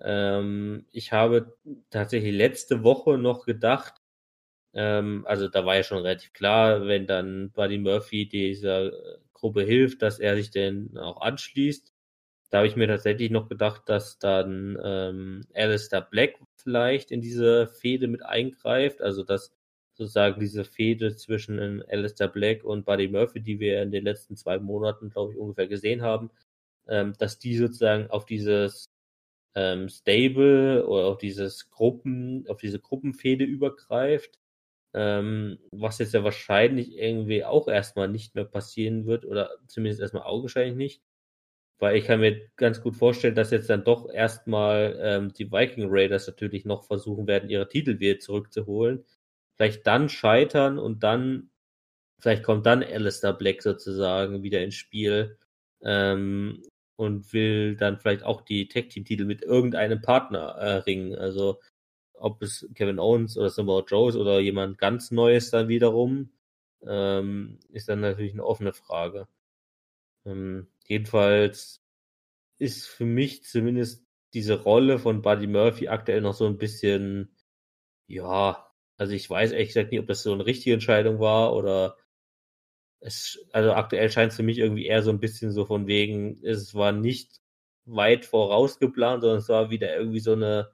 Ähm, 0.00 0.86
ich 0.92 1.12
habe 1.12 1.56
tatsächlich 1.90 2.34
letzte 2.34 2.84
Woche 2.84 3.18
noch 3.18 3.46
gedacht, 3.46 3.94
ähm, 4.74 5.24
also 5.26 5.48
da 5.48 5.66
war 5.66 5.76
ja 5.76 5.82
schon 5.84 5.98
relativ 6.02 6.32
klar, 6.32 6.86
wenn 6.86 7.06
dann 7.06 7.50
Buddy 7.52 7.78
Murphy 7.78 8.28
dieser 8.28 8.92
Gruppe 9.34 9.62
hilft, 9.64 10.02
dass 10.02 10.20
er 10.20 10.36
sich 10.36 10.50
denn 10.50 10.96
auch 10.98 11.20
anschließt. 11.22 11.92
Da 12.50 12.58
habe 12.58 12.66
ich 12.68 12.76
mir 12.76 12.88
tatsächlich 12.88 13.30
noch 13.30 13.48
gedacht, 13.48 13.82
dass 13.88 14.18
dann 14.18 14.76
ähm, 14.82 15.42
Alistair 15.54 16.00
Black 16.02 16.34
vielleicht 16.56 17.10
in 17.12 17.20
diese 17.20 17.68
Fehde 17.68 18.08
mit 18.08 18.24
eingreift, 18.24 19.00
also 19.02 19.22
dass 19.22 19.52
sozusagen 19.94 20.40
diese 20.40 20.64
Fehde 20.64 21.14
zwischen 21.16 21.82
Alistair 21.88 22.28
Black 22.28 22.64
und 22.64 22.84
Buddy 22.86 23.08
Murphy, 23.08 23.40
die 23.40 23.60
wir 23.60 23.82
in 23.82 23.92
den 23.92 24.04
letzten 24.04 24.36
zwei 24.36 24.58
Monaten, 24.58 25.10
glaube 25.10 25.32
ich, 25.32 25.38
ungefähr 25.38 25.68
gesehen 25.68 26.02
haben, 26.02 26.30
ähm, 26.88 27.14
dass 27.18 27.38
die 27.38 27.56
sozusagen 27.56 28.10
auf 28.10 28.24
dieses 28.26 28.88
ähm, 29.54 29.88
Stable 29.88 30.86
oder 30.86 31.06
auf 31.06 31.18
dieses 31.18 31.70
Gruppen, 31.70 32.46
auf 32.48 32.58
diese 32.58 32.80
Gruppenfehde 32.80 33.44
übergreift. 33.44 34.38
ähm, 34.94 35.58
was 35.72 35.98
jetzt 36.00 36.14
ja 36.14 36.24
wahrscheinlich 36.24 36.96
irgendwie 36.98 37.44
auch 37.44 37.68
erstmal 37.68 38.08
nicht 38.08 38.34
mehr 38.36 38.44
passieren 38.46 39.06
wird 39.06 39.24
oder 39.26 39.50
zumindest 39.68 40.02
erstmal 40.02 40.24
augenscheinlich 40.24 40.76
nicht. 40.76 41.02
Weil 41.80 41.96
ich 41.96 42.04
kann 42.04 42.20
mir 42.20 42.48
ganz 42.56 42.82
gut 42.82 42.94
vorstellen, 42.94 43.34
dass 43.34 43.50
jetzt 43.50 43.70
dann 43.70 43.84
doch 43.84 44.10
erstmal 44.10 44.98
ähm, 45.02 45.32
die 45.32 45.50
Viking 45.50 45.88
Raiders 45.88 46.26
natürlich 46.26 46.66
noch 46.66 46.84
versuchen 46.84 47.26
werden, 47.26 47.48
ihre 47.48 47.68
Titel 47.68 47.98
wieder 48.00 48.18
zurückzuholen. 48.20 49.04
Vielleicht 49.56 49.86
dann 49.86 50.10
scheitern 50.10 50.78
und 50.78 51.02
dann, 51.02 51.50
vielleicht 52.20 52.44
kommt 52.44 52.66
dann 52.66 52.82
Alistair 52.82 53.32
Black 53.32 53.62
sozusagen 53.62 54.42
wieder 54.42 54.62
ins 54.62 54.74
Spiel 54.74 55.38
ähm, 55.82 56.62
und 56.96 57.32
will 57.32 57.76
dann 57.76 57.98
vielleicht 57.98 58.24
auch 58.24 58.42
die 58.42 58.68
Tag 58.68 58.90
Team 58.90 59.06
Titel 59.06 59.24
mit 59.24 59.42
irgendeinem 59.42 60.02
Partner 60.02 60.48
äh, 60.58 60.74
ringen. 60.76 61.14
Also 61.14 61.60
ob 62.14 62.42
es 62.42 62.68
Kevin 62.74 62.98
Owens 62.98 63.38
oder 63.38 63.50
Samoa 63.50 63.84
Joe 63.86 64.16
oder 64.18 64.40
jemand 64.40 64.78
ganz 64.78 65.10
Neues 65.10 65.50
dann 65.50 65.68
wiederum, 65.68 66.30
ähm, 66.86 67.58
ist 67.70 67.88
dann 67.88 68.00
natürlich 68.00 68.34
eine 68.34 68.44
offene 68.44 68.74
Frage. 68.74 69.28
Ähm, 70.24 70.68
jedenfalls 70.86 71.82
ist 72.58 72.86
für 72.86 73.04
mich 73.06 73.44
zumindest 73.44 74.06
diese 74.34 74.62
Rolle 74.62 74.98
von 74.98 75.22
Buddy 75.22 75.46
Murphy 75.46 75.88
aktuell 75.88 76.20
noch 76.20 76.34
so 76.34 76.46
ein 76.46 76.58
bisschen, 76.58 77.34
ja, 78.06 78.70
also 78.96 79.12
ich 79.14 79.28
weiß 79.28 79.52
ehrlich 79.52 79.68
gesagt 79.68 79.92
nicht, 79.92 80.00
ob 80.00 80.06
das 80.06 80.22
so 80.22 80.32
eine 80.32 80.46
richtige 80.46 80.74
Entscheidung 80.74 81.20
war 81.20 81.54
oder 81.54 81.96
es, 83.00 83.38
also 83.52 83.72
aktuell 83.72 84.10
scheint 84.10 84.32
es 84.32 84.36
für 84.36 84.42
mich 84.42 84.58
irgendwie 84.58 84.86
eher 84.86 85.02
so 85.02 85.10
ein 85.10 85.20
bisschen 85.20 85.52
so 85.52 85.64
von 85.64 85.86
wegen, 85.86 86.42
es 86.44 86.74
war 86.74 86.92
nicht 86.92 87.40
weit 87.86 88.24
vorausgeplant, 88.26 89.22
sondern 89.22 89.38
es 89.38 89.48
war 89.48 89.70
wieder 89.70 89.96
irgendwie 89.96 90.20
so 90.20 90.32
eine 90.32 90.70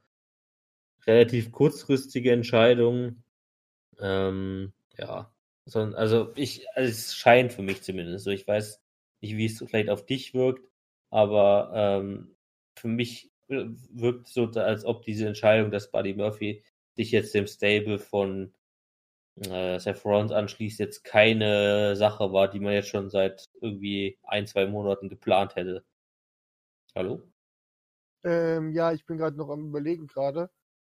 relativ 1.06 1.52
kurzfristige 1.52 2.32
Entscheidung. 2.32 3.22
Ähm, 4.00 4.72
ja, 4.98 5.32
also 5.64 6.32
ich, 6.36 6.66
also 6.74 6.90
es 6.90 7.14
scheint 7.14 7.52
für 7.52 7.62
mich 7.62 7.82
zumindest 7.82 8.24
so. 8.24 8.30
Ich 8.30 8.46
weiß 8.46 8.82
nicht, 9.20 9.36
wie 9.36 9.46
es 9.46 9.58
vielleicht 9.58 9.90
auf 9.90 10.06
dich 10.06 10.34
wirkt, 10.34 10.68
aber 11.10 11.70
ähm, 11.74 12.36
für 12.78 12.88
mich 12.88 13.30
wirkt 13.48 14.26
es 14.26 14.34
so, 14.34 14.46
als 14.46 14.84
ob 14.84 15.02
diese 15.02 15.26
Entscheidung, 15.26 15.70
dass 15.70 15.90
Buddy 15.90 16.14
Murphy 16.14 16.64
sich 16.94 17.10
jetzt 17.10 17.34
dem 17.34 17.46
Stable 17.46 17.98
von 17.98 18.52
äh, 19.36 19.78
Seth 19.78 20.04
Rollins 20.04 20.32
anschließt, 20.32 20.78
jetzt 20.78 21.04
keine 21.04 21.94
Sache 21.96 22.32
war, 22.32 22.48
die 22.48 22.60
man 22.60 22.72
jetzt 22.72 22.88
schon 22.88 23.10
seit 23.10 23.48
irgendwie 23.60 24.18
ein, 24.22 24.46
zwei 24.46 24.66
Monaten 24.66 25.08
geplant 25.08 25.56
hätte. 25.56 25.84
Hallo? 26.94 27.22
Ähm, 28.24 28.72
ja, 28.72 28.92
ich 28.92 29.04
bin 29.04 29.18
gerade 29.18 29.36
noch 29.36 29.50
am 29.50 29.68
überlegen 29.68 30.06
gerade. 30.06 30.50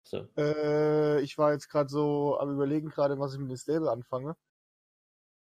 So. 0.04 0.28
Äh, 0.36 1.20
ich 1.22 1.36
war 1.38 1.52
jetzt 1.52 1.68
gerade 1.68 1.88
so 1.88 2.38
am 2.38 2.52
überlegen 2.52 2.90
gerade, 2.90 3.18
was 3.18 3.34
ich 3.34 3.40
mit 3.40 3.50
dem 3.50 3.56
Stable 3.56 3.90
anfange. 3.90 4.36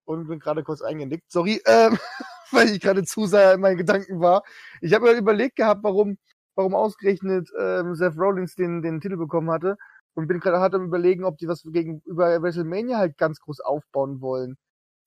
Und 0.07 0.29
bin 0.29 0.39
gerade 0.39 0.63
kurz 0.63 0.81
eingenickt. 0.81 1.31
Sorry, 1.31 1.61
ähm, 1.67 1.99
weil 2.55 2.71
ich 2.71 2.81
gerade 2.81 3.05
zu 3.05 3.27
sehr 3.27 3.55
in 3.55 3.61
meinen 3.61 3.77
Gedanken 3.79 4.21
war. 4.21 4.43
Ich 4.81 4.95
habe 4.95 5.07
mir 5.07 5.19
überlegt 5.19 5.57
gehabt, 5.57 5.85
warum, 5.85 6.19
warum 6.55 6.75
ausgerechnet 6.75 7.51
ähm, 7.59 7.95
Seth 7.95 8.17
Rollins 8.19 8.55
den, 8.55 8.83
den 8.83 9.01
Titel 9.01 9.17
bekommen 9.17 9.51
hatte. 9.51 9.77
Und 10.15 10.29
bin 10.29 10.41
gerade 10.41 10.61
hart 10.61 10.75
am 10.75 10.85
überlegen, 10.85 11.25
ob 11.25 11.39
die 11.39 11.49
was 11.49 11.63
gegenüber 11.65 12.41
WrestleMania 12.41 12.99
halt 12.99 13.19
ganz 13.19 13.41
groß 13.41 13.61
aufbauen 13.61 14.21
wollen. 14.21 14.57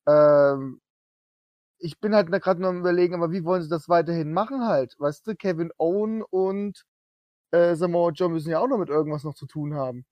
Ähm, 0.08 0.82
ich 1.80 2.00
bin 2.00 2.16
halt 2.16 2.32
gerade 2.32 2.62
noch 2.62 2.70
am 2.70 2.80
überlegen, 2.80 3.16
aber 3.16 3.32
wie 3.32 3.44
wollen 3.46 3.62
sie 3.62 3.70
das 3.70 3.89
weiterhin 3.89 4.34
machen 4.34 4.66
halt? 4.66 4.96
Weißt 5.00 5.27
du, 5.27 5.36
Kevin 5.36 5.72
Owen 5.77 6.24
und 6.24 6.84
äh, 7.51 7.75
Samoa 7.75 8.12
Joe 8.12 8.30
müssen 8.30 8.51
ja 8.51 8.60
auch 8.60 8.68
noch 8.68 8.77
mit 8.80 8.89
irgendwas 8.89 9.24
noch 9.24 9.36
zu 9.36 9.48
tun 9.48 9.75
haben. 9.75 10.06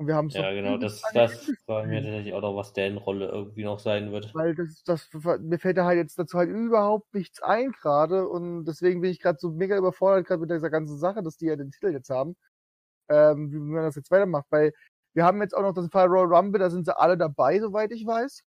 Und 0.00 0.06
wir 0.06 0.14
haben 0.14 0.28
es 0.28 0.34
Ja, 0.34 0.50
genau, 0.50 0.78
das, 0.78 1.02
das 1.12 1.52
fragen 1.66 1.90
wir 1.90 2.00
tatsächlich 2.00 2.32
auch 2.32 2.40
noch, 2.40 2.56
was 2.56 2.72
deren 2.72 2.96
Rolle 2.96 3.28
irgendwie 3.28 3.64
noch 3.64 3.78
sein 3.78 4.12
wird. 4.12 4.34
Weil 4.34 4.54
das, 4.54 4.82
das, 4.82 5.10
mir 5.40 5.58
fällt 5.58 5.76
da 5.76 5.84
halt 5.84 5.98
jetzt 5.98 6.18
dazu 6.18 6.38
halt 6.38 6.48
überhaupt 6.48 7.12
nichts 7.12 7.42
ein 7.42 7.70
gerade 7.72 8.26
und 8.26 8.64
deswegen 8.64 9.02
bin 9.02 9.10
ich 9.10 9.20
gerade 9.20 9.38
so 9.38 9.50
mega 9.50 9.76
überfordert 9.76 10.26
gerade 10.26 10.40
mit 10.40 10.50
dieser 10.50 10.70
ganzen 10.70 10.96
Sache, 10.96 11.22
dass 11.22 11.36
die 11.36 11.44
ja 11.44 11.56
den 11.56 11.70
Titel 11.70 11.92
jetzt 11.92 12.08
haben, 12.08 12.34
ähm, 13.10 13.52
wie 13.52 13.58
man 13.58 13.82
das 13.82 13.94
jetzt 13.94 14.10
weitermacht, 14.10 14.46
weil 14.48 14.72
wir 15.12 15.24
haben 15.24 15.42
jetzt 15.42 15.54
auch 15.54 15.60
noch 15.60 15.74
das 15.74 15.88
Fall 15.88 16.06
Royal 16.06 16.34
Rumble, 16.34 16.60
da 16.60 16.70
sind 16.70 16.86
sie 16.86 16.98
alle 16.98 17.18
dabei, 17.18 17.60
soweit 17.60 17.92
ich 17.92 18.06
weiß. 18.06 18.42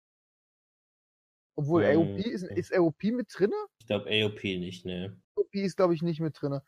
Obwohl 1.57 1.83
hm, 1.83 1.97
AOP, 1.97 2.27
ist, 2.27 2.43
ist 2.43 2.77
AOP 2.77 3.05
mit 3.05 3.29
drinne? 3.33 3.57
Ich 3.81 3.87
glaube 3.87 4.11
AOP 4.11 4.45
nicht, 4.45 4.85
ne. 4.85 5.19
AOP 5.35 5.55
ist, 5.55 5.79
glaube 5.79 5.95
ich, 5.95 6.03
nicht 6.03 6.21
mit 6.21 6.39
drinne. 6.39 6.63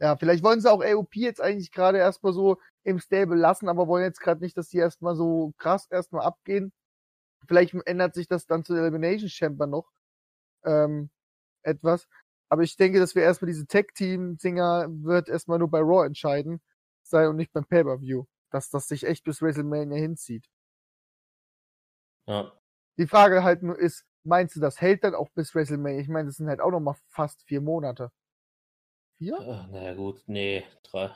Ja, 0.00 0.16
vielleicht 0.16 0.42
wollen 0.42 0.60
sie 0.60 0.70
auch 0.70 0.82
AOP 0.82 1.14
jetzt 1.16 1.40
eigentlich 1.40 1.70
gerade 1.70 1.98
erstmal 1.98 2.32
so 2.32 2.58
im 2.82 2.98
Stable 2.98 3.36
lassen, 3.36 3.68
aber 3.68 3.86
wollen 3.86 4.04
jetzt 4.04 4.20
gerade 4.20 4.42
nicht, 4.42 4.56
dass 4.56 4.68
die 4.68 4.78
erstmal 4.78 5.14
so 5.14 5.52
krass 5.56 5.86
erstmal 5.90 6.24
abgehen. 6.24 6.72
Vielleicht 7.46 7.74
ändert 7.86 8.14
sich 8.14 8.26
das 8.26 8.46
dann 8.46 8.64
zu 8.64 8.74
Elimination 8.74 9.28
Chamber 9.28 9.66
noch 9.66 9.90
ähm, 10.64 11.10
etwas. 11.62 12.08
Aber 12.48 12.62
ich 12.62 12.76
denke, 12.76 12.98
dass 13.00 13.14
wir 13.14 13.22
erstmal 13.22 13.50
diese 13.50 13.66
Tag-Team-Singer 13.66 14.86
wird 14.88 15.28
erstmal 15.28 15.58
nur 15.58 15.70
bei 15.70 15.80
Raw 15.80 16.06
entscheiden 16.06 16.60
sein 17.02 17.28
und 17.28 17.36
nicht 17.36 17.52
beim 17.52 17.64
Pay-Per-View. 17.64 18.24
Dass 18.50 18.70
das 18.70 18.88
sich 18.88 19.04
echt 19.04 19.24
bis 19.24 19.42
WrestleMania 19.42 19.98
hinzieht. 19.98 20.46
Ja. 22.26 22.52
Die 22.98 23.06
Frage 23.06 23.42
halt 23.42 23.62
nur 23.62 23.78
ist, 23.78 24.04
meinst 24.22 24.56
du, 24.56 24.60
das 24.60 24.80
hält 24.80 25.04
dann 25.04 25.14
auch 25.14 25.30
bis 25.30 25.54
WrestleMania? 25.54 26.00
Ich 26.00 26.08
meine, 26.08 26.26
das 26.28 26.36
sind 26.36 26.48
halt 26.48 26.60
auch 26.60 26.70
noch 26.70 26.80
mal 26.80 26.96
fast 27.10 27.42
vier 27.42 27.60
Monate. 27.60 28.10
Vier? 29.18 29.38
Ach, 29.40 29.68
naja, 29.68 29.94
gut, 29.94 30.22
nee, 30.26 30.64
drei, 30.82 31.10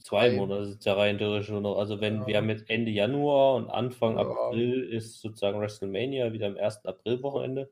zwei 0.00 0.28
Nein. 0.28 0.36
Monate 0.36 0.66
sind 0.66 0.84
ja 0.84 0.94
rein 0.94 1.18
theoretisch 1.18 1.50
nur 1.50 1.60
noch. 1.60 1.78
Also, 1.78 2.00
wenn 2.00 2.20
ja. 2.20 2.26
wir 2.26 2.36
haben 2.38 2.50
jetzt 2.50 2.70
Ende 2.70 2.90
Januar 2.90 3.56
und 3.56 3.68
Anfang 3.68 4.16
ja. 4.16 4.22
April 4.22 4.84
ist 4.84 5.20
sozusagen 5.20 5.60
WrestleMania 5.60 6.32
wieder 6.32 6.46
am 6.46 6.56
1. 6.56 6.84
April-Wochenende. 6.84 7.70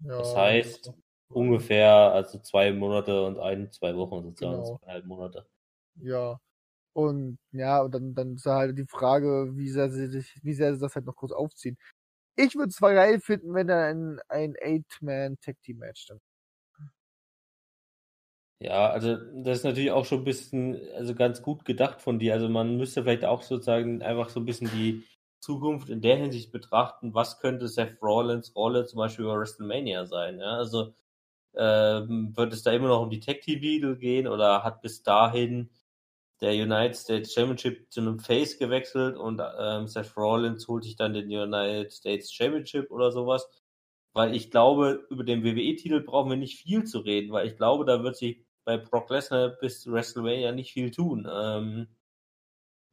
Ja, 0.00 0.18
das 0.18 0.36
heißt, 0.36 0.92
ungefähr 1.28 1.90
also 1.90 2.38
zwei 2.38 2.72
Monate 2.72 3.24
und 3.24 3.38
ein, 3.38 3.72
zwei 3.72 3.96
Wochen 3.96 4.22
sozusagen, 4.22 4.62
genau. 4.62 4.78
zweieinhalb 4.78 5.06
Monate. 5.06 5.46
Ja. 5.96 6.40
Und 6.92 7.38
ja, 7.52 7.82
und 7.82 7.94
dann, 7.94 8.14
dann 8.14 8.34
ist 8.36 8.46
halt 8.46 8.78
die 8.78 8.86
Frage, 8.86 9.52
wie 9.54 9.68
sehr 9.68 9.90
sie 9.90 10.06
sich, 10.06 10.38
wie 10.42 10.54
sehr 10.54 10.74
sie 10.74 10.80
das 10.80 10.94
halt 10.94 11.04
noch 11.04 11.16
kurz 11.16 11.32
aufziehen. 11.32 11.76
Ich 12.36 12.54
würde 12.54 12.68
es 12.68 12.76
zwar 12.76 12.94
geil 12.94 13.20
finden, 13.20 13.54
wenn 13.54 13.66
da 13.66 13.86
ein, 13.86 14.18
ein 14.28 14.54
Eight-Man-Tag-Team-Match 14.60 16.06
dann 16.06 16.20
ja, 18.58 18.88
also 18.88 19.16
das 19.42 19.58
ist 19.58 19.64
natürlich 19.64 19.90
auch 19.90 20.04
schon 20.06 20.20
ein 20.20 20.24
bisschen, 20.24 20.80
also 20.94 21.14
ganz 21.14 21.42
gut 21.42 21.64
gedacht 21.64 22.00
von 22.00 22.18
dir. 22.18 22.34
Also 22.34 22.48
man 22.48 22.76
müsste 22.76 23.02
vielleicht 23.02 23.24
auch 23.24 23.42
sozusagen 23.42 24.02
einfach 24.02 24.30
so 24.30 24.40
ein 24.40 24.46
bisschen 24.46 24.70
die 24.70 25.04
Zukunft 25.40 25.90
in 25.90 26.00
der 26.00 26.16
Hinsicht 26.16 26.52
betrachten, 26.52 27.14
was 27.14 27.38
könnte 27.38 27.68
Seth 27.68 28.02
Rollins 28.02 28.54
Rolle 28.56 28.86
zum 28.86 28.98
Beispiel 28.98 29.26
bei 29.26 29.36
WrestleMania 29.38 30.06
sein. 30.06 30.38
Ja? 30.40 30.56
Also 30.56 30.94
ähm, 31.56 32.36
wird 32.36 32.52
es 32.52 32.62
da 32.62 32.72
immer 32.72 32.88
noch 32.88 33.02
um 33.02 33.10
die 33.10 33.20
Tag 33.20 33.42
Team 33.42 33.60
gehen 33.98 34.26
oder 34.26 34.64
hat 34.64 34.82
bis 34.82 35.02
dahin 35.02 35.70
der 36.40 36.52
United 36.52 36.96
States 36.96 37.32
Championship 37.32 37.90
zu 37.90 38.00
einem 38.00 38.18
Face 38.20 38.58
gewechselt 38.58 39.16
und 39.16 39.40
ähm, 39.58 39.86
Seth 39.86 40.16
Rollins 40.16 40.68
holt 40.68 40.84
sich 40.84 40.96
dann 40.96 41.14
den 41.14 41.30
United 41.30 41.92
States 41.92 42.32
Championship 42.32 42.90
oder 42.90 43.10
sowas? 43.12 43.48
Weil 44.12 44.34
ich 44.34 44.50
glaube, 44.50 45.06
über 45.10 45.24
den 45.24 45.44
WWE-Titel 45.44 46.00
brauchen 46.00 46.30
wir 46.30 46.36
nicht 46.38 46.58
viel 46.58 46.84
zu 46.84 47.00
reden, 47.00 47.32
weil 47.32 47.46
ich 47.46 47.56
glaube, 47.56 47.84
da 47.84 48.02
wird 48.02 48.16
sich 48.16 48.45
bei 48.66 48.76
Brock 48.76 49.08
Lesnar 49.10 49.50
bis 49.50 49.86
WrestleMania 49.86 50.52
nicht 50.52 50.72
viel 50.72 50.90
tun. 50.90 51.26
Ähm, 51.32 51.86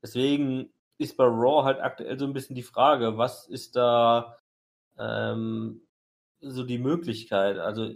deswegen 0.01 0.71
ist 0.99 1.17
bei 1.17 1.25
Raw 1.25 1.63
halt 1.65 1.81
aktuell 1.81 2.17
so 2.17 2.25
ein 2.25 2.33
bisschen 2.33 2.55
die 2.55 2.61
Frage, 2.61 3.17
was 3.17 3.47
ist 3.47 3.75
da 3.75 4.37
ähm, 4.99 5.81
so 6.41 6.63
die 6.63 6.77
Möglichkeit? 6.77 7.57
Also 7.57 7.89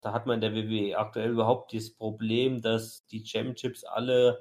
da 0.00 0.12
hat 0.12 0.26
man 0.26 0.40
in 0.40 0.40
der 0.42 0.54
WWE 0.54 0.96
aktuell 0.96 1.32
überhaupt 1.32 1.74
das 1.74 1.92
Problem, 1.92 2.62
dass 2.62 3.04
die 3.06 3.26
Championships 3.26 3.82
alle, 3.82 4.38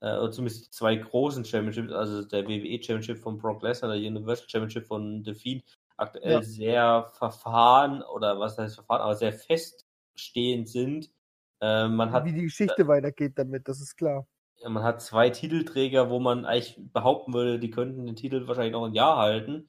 äh, 0.00 0.16
oder 0.18 0.32
zumindest 0.32 0.66
die 0.66 0.70
zwei 0.70 0.96
großen 0.96 1.44
Championships, 1.44 1.92
also 1.92 2.24
der 2.24 2.48
WWE 2.48 2.82
Championship 2.82 3.18
von 3.18 3.38
Brock 3.38 3.62
Lesnar, 3.62 3.92
der 3.92 4.00
Universal 4.00 4.48
Championship 4.48 4.88
von 4.88 5.22
The 5.24 5.34
Fiend, 5.34 5.62
aktuell 5.96 6.32
ja. 6.32 6.42
sehr 6.42 7.04
verfahren 7.04 8.02
oder 8.02 8.40
was 8.40 8.58
heißt 8.58 8.74
verfahren, 8.74 9.02
aber 9.02 9.14
sehr 9.14 9.32
feststehend 9.32 10.68
sind 10.68 11.10
äh, 11.60 11.88
man 11.88 12.12
hat, 12.12 12.24
Wie 12.24 12.32
die 12.32 12.42
Geschichte 12.42 12.82
äh, 12.82 12.86
weitergeht 12.88 13.32
damit, 13.36 13.68
das 13.68 13.80
ist 13.80 13.96
klar. 13.96 14.26
Man 14.66 14.82
hat 14.82 15.02
zwei 15.02 15.30
Titelträger, 15.30 16.10
wo 16.10 16.18
man 16.18 16.44
eigentlich 16.44 16.78
behaupten 16.92 17.34
würde, 17.34 17.58
die 17.58 17.70
könnten 17.70 18.06
den 18.06 18.16
Titel 18.16 18.46
wahrscheinlich 18.46 18.72
noch 18.72 18.86
ein 18.86 18.94
Jahr 18.94 19.16
halten, 19.18 19.68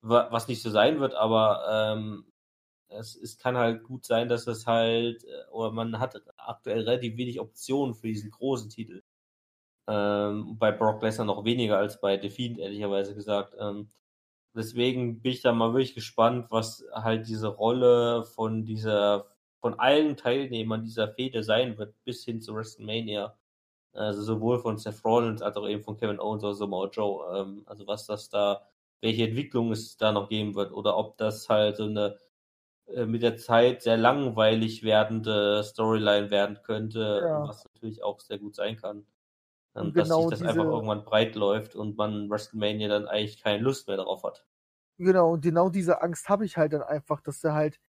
was 0.00 0.48
nicht 0.48 0.62
so 0.62 0.70
sein 0.70 1.00
wird, 1.00 1.14
aber 1.14 1.64
ähm, 1.70 2.26
es, 2.88 3.16
es 3.16 3.38
kann 3.38 3.56
halt 3.56 3.82
gut 3.84 4.04
sein, 4.04 4.28
dass 4.28 4.46
es 4.46 4.66
halt, 4.66 5.24
äh, 5.24 5.50
oder 5.50 5.72
man 5.72 5.98
hat 5.98 6.20
aktuell 6.36 6.80
relativ 6.82 7.16
wenig 7.16 7.40
Optionen 7.40 7.94
für 7.94 8.08
diesen 8.08 8.30
großen 8.30 8.70
Titel. 8.70 9.02
Ähm, 9.86 10.56
bei 10.58 10.72
Brock 10.72 11.02
Lesnar 11.02 11.26
noch 11.26 11.44
weniger 11.44 11.78
als 11.78 12.00
bei 12.00 12.18
The 12.20 12.30
Fiend, 12.30 12.58
ehrlicherweise 12.58 13.14
gesagt. 13.14 13.54
Ähm, 13.58 13.88
deswegen 14.54 15.20
bin 15.20 15.32
ich 15.32 15.42
da 15.42 15.52
mal 15.52 15.72
wirklich 15.72 15.94
gespannt, 15.94 16.46
was 16.50 16.84
halt 16.92 17.28
diese 17.28 17.48
Rolle 17.48 18.24
von 18.24 18.64
dieser 18.64 19.33
von 19.64 19.78
allen 19.80 20.16
Teilnehmern 20.18 20.82
dieser 20.84 21.08
Fehde 21.08 21.42
sein 21.42 21.78
wird, 21.78 21.94
bis 22.04 22.24
hin 22.24 22.40
zu 22.42 22.54
WrestleMania. 22.54 23.38
Also 23.94 24.22
sowohl 24.22 24.58
von 24.60 24.78
Seth 24.78 25.04
Rollins 25.04 25.42
als 25.42 25.56
auch 25.56 25.68
eben 25.68 25.82
von 25.84 25.96
Kevin 25.98 26.20
Owens 26.20 26.44
oder 26.44 26.54
Samoa 26.54 26.88
Joe. 26.90 27.38
Ähm, 27.40 27.62
also 27.66 27.86
was 27.86 28.06
das 28.06 28.28
da 28.30 28.68
welche 29.02 29.24
Entwicklung 29.28 29.72
es 29.72 29.96
da 29.98 30.12
noch 30.12 30.28
geben 30.30 30.54
wird 30.56 30.72
oder 30.72 30.96
ob 30.98 31.18
das 31.18 31.48
halt 31.50 31.76
so 31.78 31.84
eine 31.84 32.18
äh, 32.86 33.06
mit 33.06 33.22
der 33.22 33.36
Zeit 33.36 33.82
sehr 33.82 33.96
langweilig 33.98 34.82
werdende 34.84 35.62
Storyline 35.64 36.30
werden 36.30 36.60
könnte, 36.62 37.24
Ja. 37.24 37.42
was 37.46 37.64
natürlich 37.74 38.02
auch 38.04 38.20
sehr 38.20 38.38
gut 38.38 38.54
sein 38.56 38.76
kann. 38.76 39.06
Ähm, 39.76 39.94
dass 39.94 40.08
genau 40.08 40.16
sich 40.16 40.28
das 40.28 40.42
einfach 40.42 40.64
diese- 40.64 40.70
irgendwann 40.70 41.04
breit 41.04 41.36
läuft 41.36 41.76
und 41.76 41.96
man 41.98 42.30
WrestleMania 42.30 42.88
dann 42.88 43.08
eigentlich 43.08 43.42
keine 43.42 43.62
Lust 43.62 43.88
mehr 43.88 43.98
darauf 43.98 44.24
hat. 44.24 44.46
Genau, 44.98 45.32
und 45.32 45.40
genau 45.42 45.70
diese 45.70 46.02
Angst 46.02 46.28
habe 46.28 46.44
ich 46.44 46.56
halt 46.56 46.72
dann 46.72 46.82
einfach, 46.82 47.20
dass 47.20 47.40
sie 47.40 47.52
halt 47.52 47.80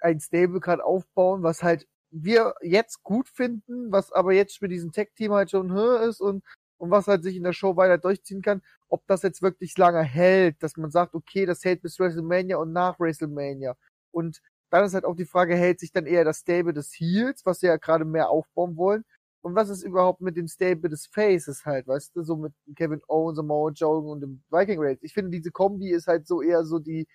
ein 0.00 0.20
Stable 0.20 0.60
gerade 0.60 0.84
aufbauen, 0.84 1.42
was 1.42 1.62
halt 1.62 1.86
wir 2.10 2.54
jetzt 2.62 3.02
gut 3.02 3.28
finden, 3.28 3.92
was 3.92 4.12
aber 4.12 4.32
jetzt 4.32 4.62
mit 4.62 4.70
diesem 4.70 4.92
Tech-Team 4.92 5.32
halt 5.32 5.50
schon 5.50 5.70
ist 6.08 6.20
und, 6.20 6.42
und 6.78 6.90
was 6.90 7.06
halt 7.06 7.22
sich 7.22 7.36
in 7.36 7.44
der 7.44 7.52
Show 7.52 7.76
weiter 7.76 7.98
durchziehen 7.98 8.42
kann, 8.42 8.62
ob 8.88 9.06
das 9.06 9.22
jetzt 9.22 9.42
wirklich 9.42 9.76
lange 9.76 10.02
hält, 10.02 10.62
dass 10.62 10.76
man 10.76 10.90
sagt, 10.90 11.14
okay, 11.14 11.44
das 11.44 11.64
hält 11.64 11.82
bis 11.82 11.98
WrestleMania 11.98 12.56
und 12.56 12.72
nach 12.72 12.98
WrestleMania. 12.98 13.76
Und 14.10 14.40
dann 14.70 14.84
ist 14.84 14.94
halt 14.94 15.04
auch 15.04 15.16
die 15.16 15.26
Frage, 15.26 15.54
hält 15.54 15.80
sich 15.80 15.92
dann 15.92 16.06
eher 16.06 16.24
das 16.24 16.38
Stable 16.38 16.72
des 16.72 16.92
Heels, 16.94 17.44
was 17.44 17.60
sie 17.60 17.66
ja 17.66 17.76
gerade 17.76 18.04
mehr 18.04 18.30
aufbauen 18.30 18.76
wollen, 18.76 19.04
und 19.40 19.54
was 19.54 19.68
ist 19.68 19.82
überhaupt 19.82 20.20
mit 20.20 20.36
dem 20.36 20.48
Stable 20.48 20.90
des 20.90 21.06
Faces 21.06 21.64
halt, 21.64 21.86
weißt 21.86 22.14
du, 22.16 22.22
so 22.22 22.36
mit 22.36 22.52
Kevin 22.76 23.00
Owens, 23.08 23.36
Samoa 23.36 23.70
Joe 23.70 24.00
und 24.00 24.20
dem 24.20 24.42
Viking 24.50 24.80
Raid. 24.80 24.98
Ich 25.02 25.14
finde, 25.14 25.30
diese 25.30 25.50
Kombi 25.50 25.90
ist 25.90 26.08
halt 26.08 26.26
so 26.26 26.42
eher 26.42 26.64
so 26.64 26.78
die, 26.78 27.06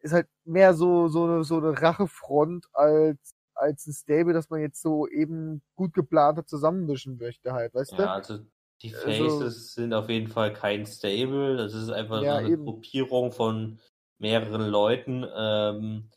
ist 0.00 0.12
halt 0.12 0.28
mehr 0.44 0.74
so, 0.74 1.08
so 1.08 1.24
eine, 1.24 1.44
so 1.44 1.56
eine 1.58 1.80
Rachefront 1.80 2.66
als, 2.72 3.34
als 3.54 3.86
ein 3.86 3.92
Stable, 3.92 4.32
das 4.32 4.50
man 4.50 4.60
jetzt 4.60 4.80
so 4.82 5.06
eben 5.08 5.62
gut 5.76 5.92
geplant 5.94 6.38
hat, 6.38 6.48
zusammenmischen 6.48 7.16
möchte 7.16 7.52
halt, 7.52 7.74
weißt 7.74 7.92
Ja, 7.92 7.98
du? 7.98 8.10
also 8.10 8.38
die 8.82 8.94
Also- 8.94 9.06
Faces 9.40 9.72
sind 9.74 9.94
auf 9.94 10.08
jeden 10.10 10.28
Fall 10.28 10.52
kein 10.52 10.84
Stable. 10.86 11.56
Das 11.56 11.72
ist 11.74 11.88
einfach 11.90 12.22
Ja, 12.22 12.32
so 12.34 12.38
eine 12.44 12.50
eben. 12.50 12.64
Gruppierung 12.64 13.32
von 13.32 13.78
mehreren 14.18 14.68
Leuten. 14.68 15.24
Ähm, 15.34 16.10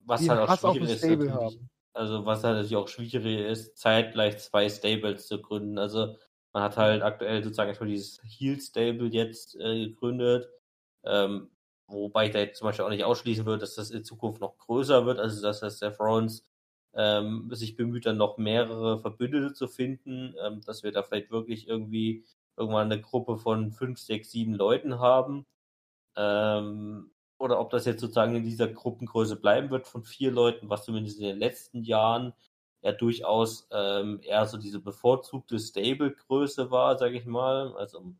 was 0.00 0.20
Die 0.20 0.30
halt 0.30 0.40
auch 0.48 0.72
schwierig 0.72 0.90
ist, 0.90 0.98
Stable 0.98 1.32
haben. 1.32 1.68
Also 1.92 2.26
was 2.26 2.42
halt 2.42 2.56
natürlich 2.56 2.76
auch 2.76 2.88
schwierig 2.88 3.24
ist, 3.24 3.78
zeitgleich 3.78 4.38
zwei 4.38 4.68
Stables 4.68 5.28
zu 5.28 5.40
gründen. 5.40 5.78
Also 5.78 6.16
man 6.52 6.64
hat 6.64 6.76
halt 6.76 7.02
aktuell 7.02 7.42
sozusagen 7.42 7.68
erstmal 7.68 7.90
dieses 7.90 8.20
Heel-Stable 8.24 9.06
jetzt 9.06 9.54
äh, 9.56 9.86
gegründet. 9.86 10.48
Ähm, 11.04 11.50
wobei 11.94 12.26
ich 12.26 12.32
da 12.32 12.40
jetzt 12.40 12.58
zum 12.58 12.66
Beispiel 12.66 12.84
auch 12.84 12.90
nicht 12.90 13.04
ausschließen 13.04 13.46
würde, 13.46 13.60
dass 13.60 13.74
das 13.76 13.90
in 13.90 14.04
Zukunft 14.04 14.40
noch 14.40 14.58
größer 14.58 15.06
wird. 15.06 15.18
Also 15.18 15.42
dass 15.42 15.60
das 15.60 15.78
der 15.78 15.92
Frauens 15.92 16.44
ähm, 16.94 17.48
sich 17.52 17.76
bemüht, 17.76 18.06
dann 18.06 18.16
noch 18.16 18.38
mehrere 18.38 18.98
Verbündete 18.98 19.52
zu 19.54 19.68
finden, 19.68 20.34
ähm, 20.44 20.60
dass 20.66 20.82
wir 20.82 20.92
da 20.92 21.02
vielleicht 21.02 21.30
wirklich 21.30 21.68
irgendwie 21.68 22.24
irgendwann 22.56 22.92
eine 22.92 23.00
Gruppe 23.00 23.36
von 23.36 23.72
fünf, 23.72 23.98
sechs, 23.98 24.30
sieben 24.30 24.54
Leuten 24.54 25.00
haben. 25.00 25.46
Ähm, 26.16 27.10
oder 27.38 27.60
ob 27.60 27.70
das 27.70 27.84
jetzt 27.84 28.00
sozusagen 28.00 28.36
in 28.36 28.44
dieser 28.44 28.68
Gruppengröße 28.68 29.36
bleiben 29.36 29.70
wird 29.70 29.86
von 29.86 30.04
vier 30.04 30.30
Leuten, 30.30 30.70
was 30.70 30.84
zumindest 30.84 31.18
in 31.18 31.24
den 31.24 31.38
letzten 31.38 31.82
Jahren 31.82 32.32
ja 32.82 32.92
durchaus 32.92 33.66
ähm, 33.72 34.20
eher 34.22 34.46
so 34.46 34.56
diese 34.58 34.78
bevorzugte 34.78 35.58
Stable-Größe 35.58 36.70
war, 36.70 36.98
sage 36.98 37.16
ich 37.18 37.26
mal. 37.26 37.74
Also 37.76 38.14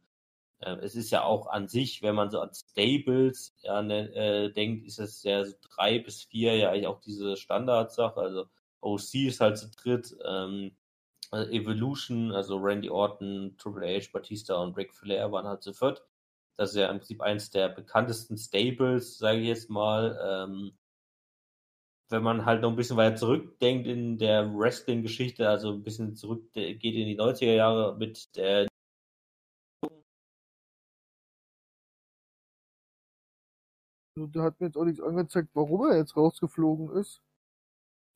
äh, 0.64 0.76
es 0.82 0.94
ist 0.96 1.10
ja 1.10 1.24
auch 1.24 1.46
an 1.48 1.68
sich, 1.68 2.02
wenn 2.02 2.14
man 2.14 2.30
so 2.30 2.40
an 2.40 2.50
Stables 2.54 3.54
ja, 3.62 3.82
ne, 3.82 4.12
äh, 4.14 4.52
denkt, 4.52 4.86
ist 4.86 4.98
es 4.98 5.22
ja 5.22 5.44
so 5.44 5.54
drei 5.62 5.98
bis 5.98 6.22
vier 6.24 6.56
ja 6.56 6.70
eigentlich 6.70 6.86
auch 6.86 7.00
diese 7.00 7.36
Standardsache. 7.36 8.20
Also 8.20 8.46
OC 8.80 9.26
ist 9.26 9.40
halt 9.40 9.58
zu 9.58 9.70
dritt, 9.70 10.16
ähm, 10.26 10.76
also 11.30 11.50
Evolution, 11.50 12.32
also 12.32 12.56
Randy 12.58 12.90
Orton, 12.90 13.56
Triple 13.58 13.86
H, 14.00 14.08
Batista 14.12 14.56
und 14.56 14.76
Ric 14.76 14.94
Flair 14.94 15.32
waren 15.32 15.46
halt 15.46 15.62
zu 15.62 15.72
viert. 15.74 16.04
Das 16.56 16.70
ist 16.70 16.76
ja 16.76 16.88
im 16.90 16.98
Prinzip 16.98 17.20
eins 17.22 17.50
der 17.50 17.68
bekanntesten 17.68 18.36
Stables, 18.38 19.18
sage 19.18 19.40
ich 19.40 19.48
jetzt 19.48 19.70
mal. 19.70 20.18
Ähm, 20.22 20.72
wenn 22.10 22.22
man 22.22 22.44
halt 22.44 22.62
noch 22.62 22.70
ein 22.70 22.76
bisschen 22.76 22.96
weiter 22.96 23.16
zurückdenkt 23.16 23.86
in 23.88 24.18
der 24.18 24.54
Wrestling-Geschichte, 24.54 25.48
also 25.48 25.72
ein 25.72 25.82
bisschen 25.82 26.14
zurück 26.14 26.52
geht 26.52 26.82
in 26.84 27.06
die 27.06 27.18
90er 27.18 27.54
Jahre 27.54 27.96
mit 27.96 28.36
der 28.36 28.68
Also, 34.16 34.26
Der 34.28 34.42
hat 34.42 34.60
mir 34.60 34.66
jetzt 34.66 34.76
auch 34.76 34.84
nichts 34.84 35.00
angezeigt, 35.00 35.50
warum 35.54 35.90
er 35.90 35.96
jetzt 35.96 36.16
rausgeflogen 36.16 36.90
ist. 36.96 37.20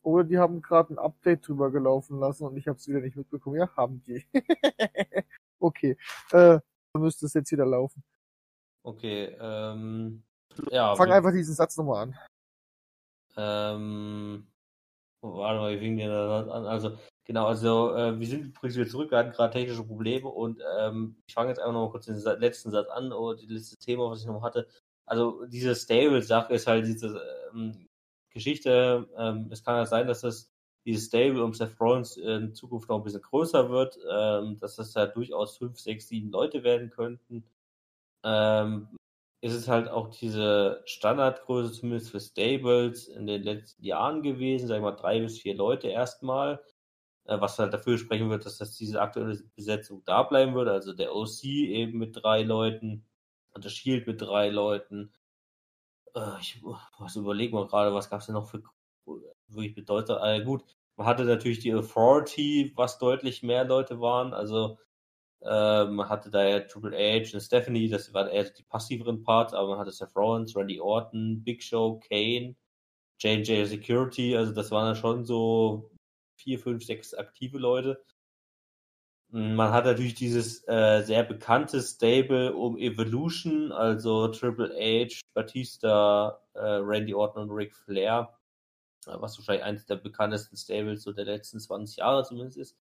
Oder 0.02 0.24
die 0.24 0.38
haben 0.38 0.62
gerade 0.62 0.94
ein 0.94 0.98
Update 0.98 1.46
drüber 1.46 1.70
gelaufen 1.70 2.18
lassen 2.20 2.44
und 2.44 2.56
ich 2.56 2.68
habe 2.68 2.78
es 2.78 2.86
wieder 2.86 3.00
nicht 3.00 3.16
mitbekommen. 3.16 3.56
Ja, 3.56 3.68
haben 3.76 4.02
die. 4.06 4.24
okay. 5.58 5.96
Äh, 6.30 6.60
dann 6.92 7.02
müsste 7.02 7.26
es 7.26 7.34
jetzt 7.34 7.50
wieder 7.50 7.66
laufen. 7.66 8.02
Okay, 8.84 9.36
ähm, 9.40 10.22
ja, 10.70 10.94
Fang 10.94 11.10
einfach 11.10 11.32
diesen 11.32 11.54
Satz 11.54 11.76
nochmal 11.76 12.04
an. 12.04 12.18
Ähm, 13.36 14.46
oh, 15.20 15.38
warte 15.38 15.58
mal, 15.58 15.74
wie 15.74 15.78
fing 15.80 15.96
der 15.98 16.08
da 16.08 16.40
an? 16.50 16.64
Also, 16.64 16.96
genau, 17.24 17.46
also 17.46 17.94
äh, 17.94 18.18
wir 18.18 18.26
sind 18.26 18.46
übrigens 18.46 18.76
wieder 18.76 18.88
zurück, 18.88 19.10
wir 19.10 19.18
hatten 19.18 19.32
gerade 19.32 19.52
technische 19.52 19.84
Probleme 19.84 20.28
und 20.28 20.62
ähm, 20.78 21.20
ich 21.26 21.34
fange 21.34 21.50
jetzt 21.50 21.58
einfach 21.58 21.72
noch 21.72 21.86
mal 21.86 21.90
kurz 21.90 22.06
den 22.06 22.18
Sa- 22.18 22.32
letzten 22.32 22.70
Satz 22.70 22.88
an, 22.88 23.12
oder 23.12 23.36
das 23.36 23.46
letzte 23.48 23.76
Thema, 23.76 24.10
was 24.10 24.20
ich 24.20 24.26
noch 24.26 24.42
hatte. 24.42 24.66
Also 25.08 25.44
diese 25.46 25.74
Stable-Sache 25.74 26.54
ist 26.54 26.66
halt 26.66 26.86
diese 26.86 27.20
ähm, 27.52 27.88
Geschichte, 28.30 29.08
ähm, 29.16 29.48
es 29.50 29.64
kann 29.64 29.76
ja 29.76 29.86
sein, 29.86 30.06
dass 30.06 30.20
das 30.22 30.50
dieses 30.84 31.06
Stable 31.06 31.44
um 31.44 31.52
Seth 31.52 31.78
Rollins 31.80 32.16
in 32.16 32.54
Zukunft 32.54 32.88
noch 32.88 32.98
ein 32.98 33.04
bisschen 33.04 33.22
größer 33.22 33.68
wird, 33.70 33.98
ähm, 34.10 34.58
dass 34.58 34.76
das 34.76 34.94
halt 34.96 35.16
durchaus 35.16 35.58
fünf, 35.58 35.78
sechs, 35.78 36.08
sieben 36.08 36.30
Leute 36.30 36.62
werden 36.62 36.90
könnten. 36.90 37.44
Ähm, 38.24 38.88
ist 39.40 39.54
es 39.54 39.68
halt 39.68 39.88
auch 39.88 40.08
diese 40.08 40.82
Standardgröße, 40.86 41.72
zumindest 41.72 42.10
für 42.10 42.20
Stables, 42.20 43.08
in 43.08 43.26
den 43.26 43.42
letzten 43.42 43.84
Jahren 43.84 44.22
gewesen, 44.22 44.66
sagen 44.66 44.82
wir 44.82 44.90
mal 44.92 44.96
drei 44.96 45.20
bis 45.20 45.38
vier 45.38 45.54
Leute 45.54 45.88
erstmal, 45.88 46.60
äh, 47.24 47.40
was 47.40 47.58
halt 47.58 47.72
dafür 47.74 47.98
sprechen 47.98 48.30
wird, 48.30 48.46
dass 48.46 48.58
das 48.58 48.76
diese 48.76 49.00
aktuelle 49.00 49.38
Besetzung 49.56 50.02
da 50.04 50.22
bleiben 50.22 50.54
würde, 50.54 50.72
also 50.72 50.92
der 50.92 51.14
OC 51.14 51.44
eben 51.44 51.98
mit 51.98 52.16
drei 52.22 52.42
Leuten 52.42 53.04
der 53.64 53.70
Shield 53.70 54.06
mit 54.06 54.20
drei 54.20 54.48
Leuten. 54.50 55.12
Äh, 56.14 56.38
ich 56.40 56.62
was 56.98 57.16
überlegen 57.16 57.56
wir 57.56 57.66
gerade, 57.66 57.94
was 57.94 58.10
gab 58.10 58.20
es 58.20 58.26
denn 58.26 58.34
noch 58.34 58.48
für 58.48 58.62
wirklich 59.48 59.74
bedeutsam? 59.74 60.18
Äh, 60.22 60.44
gut, 60.44 60.64
man 60.96 61.06
hatte 61.06 61.24
natürlich 61.24 61.60
die 61.60 61.74
Authority, 61.74 62.72
was 62.76 62.98
deutlich 62.98 63.42
mehr 63.42 63.64
Leute 63.64 64.00
waren, 64.00 64.34
also 64.34 64.78
ähm, 65.42 65.96
man 65.96 66.08
hatte 66.08 66.30
da 66.30 66.44
ja 66.44 66.60
Triple 66.60 66.96
H 66.96 67.34
und 67.34 67.40
Stephanie, 67.42 67.88
das 67.88 68.12
waren 68.12 68.28
eher 68.28 68.44
die 68.50 68.64
passiveren 68.64 69.22
Parts, 69.22 69.54
aber 69.54 69.70
man 69.70 69.78
hatte 69.78 69.92
Seth 69.92 70.14
Rollins, 70.16 70.56
Randy 70.56 70.80
Orton, 70.80 71.42
Big 71.44 71.62
Show, 71.62 72.00
Kane, 72.08 72.56
J&J 73.20 73.66
Security, 73.66 74.36
also 74.36 74.52
das 74.52 74.70
waren 74.70 74.86
dann 74.86 74.96
schon 74.96 75.24
so 75.24 75.90
vier, 76.36 76.58
fünf, 76.58 76.84
sechs 76.84 77.14
aktive 77.14 77.58
Leute. 77.58 78.02
Man 79.30 79.72
hat 79.72 79.84
natürlich 79.84 80.14
dieses 80.14 80.66
äh, 80.68 81.02
sehr 81.02 81.22
bekannte 81.22 81.82
Stable 81.82 82.54
um 82.54 82.78
Evolution, 82.78 83.72
also 83.72 84.28
Triple 84.28 84.74
H, 84.74 85.20
Batista, 85.34 86.40
äh, 86.54 86.60
Randy 86.60 87.12
Orton 87.14 87.42
und 87.42 87.50
Ric 87.50 87.74
Flair, 87.74 88.38
äh, 89.06 89.12
was 89.20 89.36
wahrscheinlich 89.36 89.64
eines 89.64 89.84
der 89.84 89.96
bekanntesten 89.96 90.56
Stables 90.56 91.02
so 91.02 91.12
der 91.12 91.26
letzten 91.26 91.60
20 91.60 91.98
Jahre 91.98 92.24
zumindest 92.24 92.56
ist. 92.56 92.78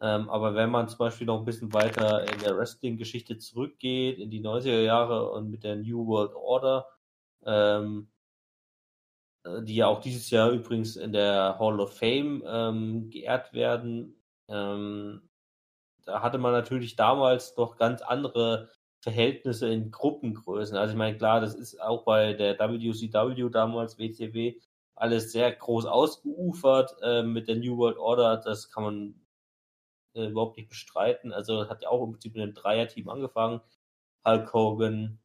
Ähm, 0.00 0.28
aber 0.28 0.54
wenn 0.54 0.70
man 0.70 0.88
zum 0.88 0.98
Beispiel 0.98 1.26
noch 1.26 1.38
ein 1.38 1.44
bisschen 1.44 1.72
weiter 1.72 2.22
in 2.32 2.40
der 2.40 2.56
Wrestling-Geschichte 2.56 3.38
zurückgeht, 3.38 4.18
in 4.18 4.30
die 4.30 4.40
90er 4.40 4.80
Jahre 4.80 5.30
und 5.30 5.50
mit 5.50 5.62
der 5.62 5.76
New 5.76 6.06
World 6.06 6.34
Order, 6.34 6.86
ähm, 7.44 8.10
äh, 9.44 9.62
die 9.62 9.76
ja 9.76 9.86
auch 9.86 10.00
dieses 10.00 10.30
Jahr 10.30 10.50
übrigens 10.50 10.96
in 10.96 11.12
der 11.12 11.58
Hall 11.60 11.80
of 11.80 11.96
Fame 11.96 12.42
ähm, 12.46 13.10
geehrt 13.10 13.52
werden, 13.52 14.16
ähm, 14.48 15.29
da 16.10 16.22
hatte 16.22 16.38
man 16.38 16.52
natürlich 16.52 16.96
damals 16.96 17.56
noch 17.56 17.76
ganz 17.76 18.02
andere 18.02 18.68
Verhältnisse 19.00 19.68
in 19.72 19.90
Gruppengrößen. 19.90 20.76
Also 20.76 20.92
ich 20.92 20.98
meine, 20.98 21.16
klar, 21.16 21.40
das 21.40 21.54
ist 21.54 21.80
auch 21.80 22.04
bei 22.04 22.34
der 22.34 22.58
WCW 22.58 23.48
damals, 23.50 23.98
WCW, 23.98 24.60
alles 24.94 25.32
sehr 25.32 25.52
groß 25.52 25.86
ausgeufert 25.86 26.96
äh, 27.02 27.22
mit 27.22 27.48
der 27.48 27.56
New 27.56 27.76
World 27.78 27.96
Order. 27.98 28.36
Das 28.38 28.70
kann 28.70 28.82
man 28.84 29.14
äh, 30.14 30.26
überhaupt 30.26 30.56
nicht 30.56 30.68
bestreiten. 30.68 31.32
Also 31.32 31.68
hat 31.68 31.82
ja 31.82 31.88
auch 31.88 32.04
im 32.04 32.12
Prinzip 32.12 32.34
mit 32.34 32.42
einem 32.42 32.54
Dreierteam 32.54 33.08
angefangen. 33.08 33.60
Hulk 34.24 34.52
Hogan, 34.52 35.18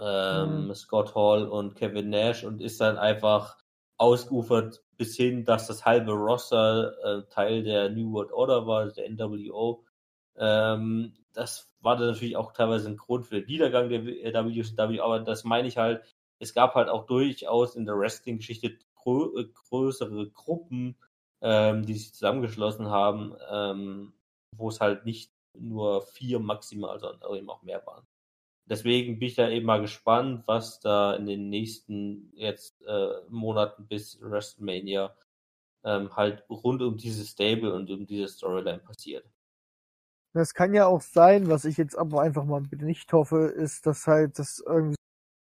ähm, 0.00 0.66
Mhm. 0.68 0.74
Scott 0.74 1.14
Hall 1.14 1.48
und 1.48 1.74
Kevin 1.74 2.10
Nash 2.10 2.44
und 2.44 2.60
ist 2.62 2.80
dann 2.80 2.96
einfach 2.96 3.58
ausgeufert 3.98 4.82
bis 4.96 5.16
hin, 5.16 5.44
dass 5.44 5.66
das 5.66 5.84
halbe 5.84 6.12
Roster 6.12 6.94
äh, 7.04 7.22
Teil 7.30 7.62
der 7.64 7.90
New 7.90 8.12
World 8.12 8.32
Order 8.32 8.66
war, 8.66 8.86
der 8.86 9.10
NWO. 9.10 9.84
Ähm, 10.36 11.14
das 11.32 11.72
war 11.80 11.96
dann 11.96 12.08
natürlich 12.08 12.36
auch 12.36 12.52
teilweise 12.52 12.88
ein 12.88 12.96
Grund 12.96 13.26
für 13.26 13.36
den 13.40 13.46
Niedergang 13.46 13.88
der 13.88 14.04
WCW, 14.04 15.00
aber 15.00 15.20
das 15.20 15.44
meine 15.44 15.68
ich 15.68 15.76
halt, 15.76 16.02
es 16.38 16.54
gab 16.54 16.74
halt 16.74 16.88
auch 16.88 17.06
durchaus 17.06 17.76
in 17.76 17.86
der 17.86 17.98
Wrestling-Geschichte 17.98 18.78
grö 18.94 19.40
äh, 19.40 19.44
größere 19.68 20.30
Gruppen, 20.30 20.96
ähm, 21.40 21.84
die 21.86 21.94
sich 21.94 22.14
zusammengeschlossen 22.14 22.90
haben, 22.90 23.34
ähm, 23.50 24.12
wo 24.56 24.68
es 24.68 24.80
halt 24.80 25.04
nicht 25.04 25.32
nur 25.58 26.02
vier 26.02 26.38
maximal, 26.38 26.98
sondern 26.98 27.34
eben 27.34 27.50
auch 27.50 27.62
mehr 27.62 27.84
waren. 27.86 28.06
Deswegen 28.68 29.18
bin 29.18 29.28
ich 29.28 29.34
da 29.34 29.48
eben 29.48 29.66
mal 29.66 29.80
gespannt, 29.80 30.44
was 30.46 30.80
da 30.80 31.14
in 31.14 31.26
den 31.26 31.48
nächsten 31.50 32.32
jetzt 32.34 32.80
äh, 32.86 33.20
Monaten 33.28 33.86
bis 33.88 34.20
WrestleMania 34.20 35.14
ähm, 35.84 36.14
halt 36.16 36.44
rund 36.48 36.80
um 36.82 36.96
dieses 36.96 37.30
Stable 37.30 37.74
und 37.74 37.90
um 37.90 38.06
diese 38.06 38.28
Storyline 38.28 38.78
passiert. 38.78 39.26
Das 40.34 40.54
kann 40.54 40.74
ja 40.74 40.86
auch 40.86 41.02
sein, 41.02 41.48
was 41.48 41.64
ich 41.64 41.76
jetzt 41.76 41.96
aber 41.96 42.22
einfach 42.22 42.44
mal 42.44 42.62
bitte 42.62 42.86
nicht 42.86 43.12
hoffe, 43.12 43.46
ist, 43.46 43.86
dass 43.86 44.06
halt 44.06 44.38
das 44.38 44.62
irgendwie 44.64 44.96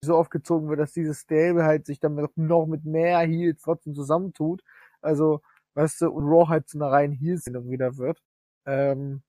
so 0.04 0.15
aufgezogen 0.17 0.69
wird, 0.69 0.80
dass 0.80 0.93
dieses 0.93 1.21
Stable 1.21 1.63
halt 1.63 1.86
sich 1.86 1.99
dann 1.99 2.28
noch 2.36 2.65
mit 2.65 2.86
mehr 2.86 3.19
Heels 3.19 3.62
trotzdem 3.62 3.93
zusammentut. 3.93 4.63
Also, 5.02 5.41
weißt 5.75 6.02
du, 6.02 6.12
und 6.12 6.25
Raw 6.25 6.47
halt 6.49 6.67
zu 6.69 6.78
einer 6.78 6.91
reinen 6.91 7.13
Heel-Sendung 7.13 7.69
wieder 7.69 7.97
wird. 7.97 8.19
Ähm, 8.65 9.23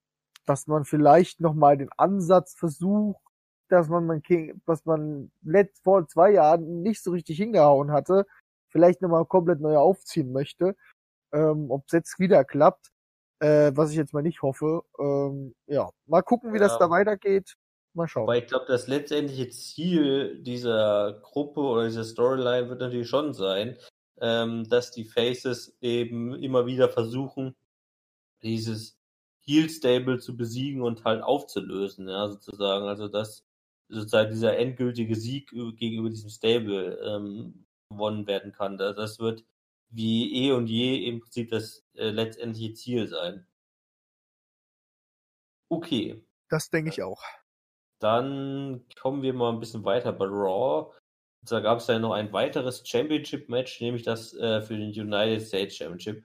dass 0.46 0.66
man 0.66 0.84
vielleicht 0.84 1.40
nochmal 1.40 1.76
den 1.76 1.90
Ansatz 1.96 2.54
versucht, 2.54 3.22
dass 3.68 3.88
man, 3.88 4.06
man 4.06 4.22
was 4.66 4.84
man 4.84 5.30
letzt, 5.42 5.82
vor 5.84 6.06
zwei 6.08 6.32
Jahren 6.32 6.82
nicht 6.82 7.02
so 7.02 7.12
richtig 7.12 7.36
hingehauen 7.38 7.92
hatte, 7.92 8.26
vielleicht 8.68 9.02
nochmal 9.02 9.26
komplett 9.26 9.60
neu 9.60 9.76
aufziehen 9.76 10.32
möchte. 10.32 10.76
Ähm, 11.32 11.70
Ob 11.70 11.84
es 11.86 11.92
jetzt 11.92 12.18
wieder 12.18 12.44
klappt, 12.44 12.90
äh, 13.40 13.72
was 13.74 13.90
ich 13.90 13.96
jetzt 13.96 14.12
mal 14.12 14.22
nicht 14.22 14.42
hoffe. 14.42 14.82
Ähm, 14.98 15.54
ja, 15.66 15.90
mal 16.06 16.22
gucken, 16.22 16.52
wie 16.52 16.58
ja. 16.58 16.64
das 16.68 16.78
da 16.78 16.90
weitergeht. 16.90 17.56
Mal 17.92 18.06
schauen. 18.06 18.24
Aber 18.24 18.36
ich 18.36 18.46
glaube, 18.46 18.66
das 18.68 18.86
letztendliche 18.86 19.48
Ziel 19.50 20.40
dieser 20.42 21.20
Gruppe 21.22 21.60
oder 21.60 21.86
dieser 21.86 22.04
Storyline 22.04 22.68
wird 22.68 22.80
natürlich 22.80 23.08
schon 23.08 23.34
sein, 23.34 23.76
ähm, 24.20 24.68
dass 24.68 24.92
die 24.92 25.04
Faces 25.04 25.76
eben 25.80 26.34
immer 26.40 26.66
wieder 26.66 26.88
versuchen, 26.88 27.56
dieses 28.42 28.96
Heel 29.40 29.68
Stable 29.68 30.18
zu 30.18 30.36
besiegen 30.36 30.82
und 30.82 31.04
halt 31.04 31.22
aufzulösen, 31.22 32.08
ja, 32.08 32.28
sozusagen. 32.28 32.86
Also 32.86 33.08
dass 33.08 33.44
sozusagen 33.88 34.30
dieser 34.30 34.56
endgültige 34.56 35.16
Sieg 35.16 35.50
gegenüber 35.50 36.10
diesem 36.10 36.30
Stable 36.30 36.96
ähm, 37.04 37.66
gewonnen 37.90 38.28
werden 38.28 38.52
kann. 38.52 38.78
Das 38.78 39.18
wird 39.18 39.44
wie 39.90 40.46
eh 40.46 40.52
und 40.52 40.66
je 40.68 41.06
im 41.06 41.20
Prinzip 41.20 41.50
das 41.50 41.84
äh, 41.94 42.10
letztendliche 42.10 42.74
Ziel 42.74 43.08
sein. 43.08 43.46
Okay. 45.68 46.24
Das 46.48 46.70
denke 46.70 46.90
ich 46.90 47.02
auch. 47.02 47.22
Dann 48.00 48.84
kommen 49.00 49.22
wir 49.22 49.34
mal 49.34 49.52
ein 49.52 49.60
bisschen 49.60 49.84
weiter 49.84 50.12
bei 50.12 50.24
Raw. 50.24 50.92
Da 51.42 51.60
gab 51.60 51.78
es 51.78 51.86
ja 51.86 51.98
noch 51.98 52.12
ein 52.12 52.32
weiteres 52.32 52.82
Championship-Match, 52.86 53.80
nämlich 53.80 54.02
das 54.02 54.34
äh, 54.34 54.62
für 54.62 54.76
den 54.76 54.90
United 54.90 55.42
States 55.46 55.76
Championship. 55.76 56.24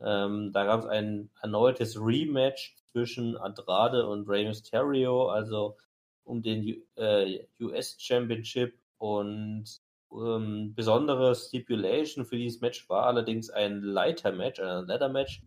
Ähm, 0.00 0.52
da 0.52 0.64
gab 0.64 0.80
es 0.80 0.86
ein 0.86 1.30
erneutes 1.42 1.98
Rematch 2.00 2.76
zwischen 2.92 3.36
Andrade 3.36 4.06
und 4.08 4.28
Rey 4.28 4.46
Mysterio, 4.46 5.28
also 5.28 5.76
um 6.24 6.42
den 6.42 6.82
äh, 6.96 7.46
US 7.60 7.96
Championship 7.98 8.78
und 8.98 9.80
ähm, 10.12 10.74
besondere 10.74 11.34
Stipulation 11.34 12.24
für 12.24 12.36
dieses 12.36 12.60
Match 12.60 12.88
war 12.88 13.06
allerdings 13.06 13.50
ein 13.50 13.82
Leiter-Match, 13.82 14.60
ein 14.60 14.86
Ladder-Match, 14.86 15.42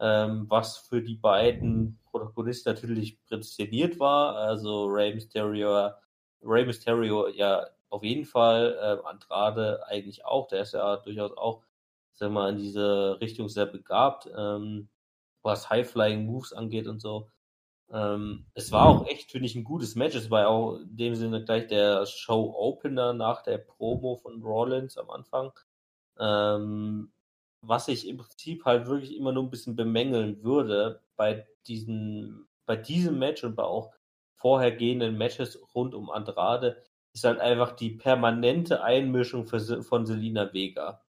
ähm, 0.00 0.46
was 0.48 0.78
für 0.78 1.02
die 1.02 1.16
beiden 1.16 1.98
Protagonisten 2.10 2.70
natürlich 2.70 3.20
prädestiniert 3.24 3.98
war. 3.98 4.36
Also 4.36 4.86
Rey 4.86 5.14
Mysterio, 5.14 5.90
Rey 6.42 6.64
Mysterio 6.64 7.28
ja 7.28 7.66
auf 7.90 8.02
jeden 8.04 8.24
Fall, 8.24 8.76
äh, 8.80 9.06
Andrade 9.06 9.86
eigentlich 9.86 10.24
auch, 10.24 10.48
der 10.48 10.62
ist 10.62 10.74
ja 10.74 10.96
durchaus 10.98 11.36
auch, 11.36 11.62
sag 12.14 12.30
mal, 12.32 12.50
in 12.50 12.58
diese 12.58 13.18
Richtung 13.20 13.48
sehr 13.48 13.66
begabt, 13.66 14.28
ähm, 14.36 14.88
was 15.42 15.70
High-Flying-Moves 15.70 16.52
angeht 16.52 16.86
und 16.86 17.00
so. 17.00 17.28
Ähm, 17.90 18.46
es 18.54 18.70
war 18.72 18.86
auch 18.86 19.06
echt, 19.06 19.30
finde 19.30 19.46
ich, 19.46 19.54
ein 19.54 19.64
gutes 19.64 19.94
Match. 19.94 20.14
Es 20.14 20.30
war 20.30 20.48
auch 20.48 20.76
in 20.76 20.96
dem 20.96 21.14
Sinne 21.14 21.44
gleich 21.44 21.66
der 21.68 22.04
Show-Opener 22.06 23.14
nach 23.14 23.42
der 23.42 23.58
Promo 23.58 24.16
von 24.16 24.42
Rollins 24.42 24.98
am 24.98 25.10
Anfang. 25.10 25.52
Ähm, 26.18 27.12
was 27.60 27.88
ich 27.88 28.06
im 28.06 28.18
Prinzip 28.18 28.64
halt 28.64 28.86
wirklich 28.86 29.16
immer 29.16 29.32
nur 29.32 29.42
ein 29.44 29.50
bisschen 29.50 29.76
bemängeln 29.76 30.42
würde 30.42 31.02
bei 31.16 31.46
diesen, 31.66 32.48
bei 32.66 32.76
diesem 32.76 33.18
Match 33.18 33.42
und 33.44 33.56
bei 33.56 33.64
auch 33.64 33.92
vorhergehenden 34.36 35.18
Matches 35.18 35.58
rund 35.74 35.94
um 35.94 36.10
Andrade, 36.10 36.82
ist 37.12 37.24
halt 37.24 37.40
einfach 37.40 37.72
die 37.72 37.90
permanente 37.90 38.82
Einmischung 38.82 39.46
für, 39.46 39.82
von 39.82 40.06
Selina 40.06 40.52
Vega. 40.52 41.02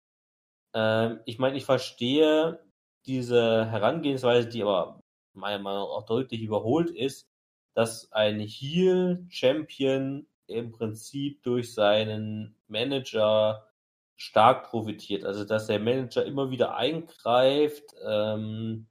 Ähm, 0.75 1.21
ich 1.27 1.39
meine, 1.39 1.57
ich 1.57 1.65
verstehe 1.65 2.61
diese 3.07 3.67
Herangehensweise, 3.67 4.49
die 4.49 4.63
aber 4.63 4.98
meiner 5.39 5.63
Meinung 5.63 5.83
nach 5.83 5.89
auch 5.89 6.07
deutlich 6.07 6.43
überholt 6.43 6.91
ist, 6.91 7.29
dass 7.75 8.13
ein 8.13 8.41
Heel-Champion 8.41 10.27
im 10.47 10.73
Prinzip 10.73 11.43
durch 11.43 11.75
seinen 11.75 12.57
Manager 12.69 13.69
stark 14.17 14.71
profitiert. 14.71 15.25
Also 15.25 15.45
dass 15.45 15.67
der 15.67 15.79
Manager 15.79 16.25
immer 16.25 16.51
wieder 16.51 16.75
eingreift, 16.77 17.95
ähm, 18.05 18.89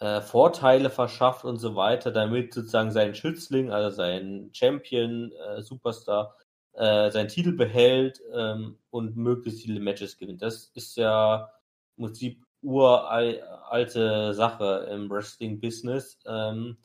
äh, 0.00 0.20
Vorteile 0.20 0.90
verschafft 0.90 1.44
und 1.44 1.56
so 1.58 1.74
weiter, 1.74 2.12
damit 2.12 2.54
sozusagen 2.54 2.92
sein 2.92 3.14
Schützling, 3.14 3.72
also 3.72 3.94
sein 3.96 4.50
Champion, 4.52 5.32
äh, 5.32 5.62
Superstar, 5.62 6.36
äh, 6.74 7.10
seinen 7.10 7.28
Titel 7.28 7.52
behält 7.52 8.20
ähm, 8.32 8.78
und 8.90 9.16
möglichst 9.16 9.62
viele 9.62 9.80
Matches 9.80 10.16
gewinnt. 10.16 10.42
Das 10.42 10.70
ist 10.74 10.96
ja 10.96 11.50
im 11.96 12.04
Prinzip 12.04 12.46
uralte 12.62 14.34
Sache 14.34 14.88
im 14.90 15.10
Wrestling-Business. 15.10 16.18
Ähm, 16.26 16.78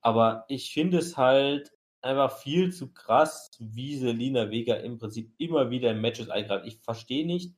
aber 0.00 0.44
ich 0.48 0.72
finde 0.72 0.98
es 0.98 1.16
halt 1.16 1.72
einfach 2.02 2.38
viel 2.38 2.72
zu 2.72 2.92
krass, 2.92 3.50
wie 3.58 3.96
Selina 3.96 4.50
Vega 4.50 4.74
im 4.76 4.98
Prinzip 4.98 5.32
immer 5.38 5.70
wieder 5.70 5.90
in 5.90 6.00
Matches 6.00 6.30
eingreift. 6.30 6.66
Ich 6.66 6.78
verstehe 6.80 7.26
nicht, 7.26 7.54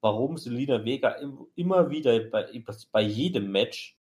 warum 0.00 0.36
Selina 0.36 0.84
Vega 0.84 1.10
im, 1.12 1.46
immer 1.54 1.90
wieder 1.90 2.18
bei, 2.20 2.46
bei 2.92 3.02
jedem 3.02 3.50
Match 3.50 3.98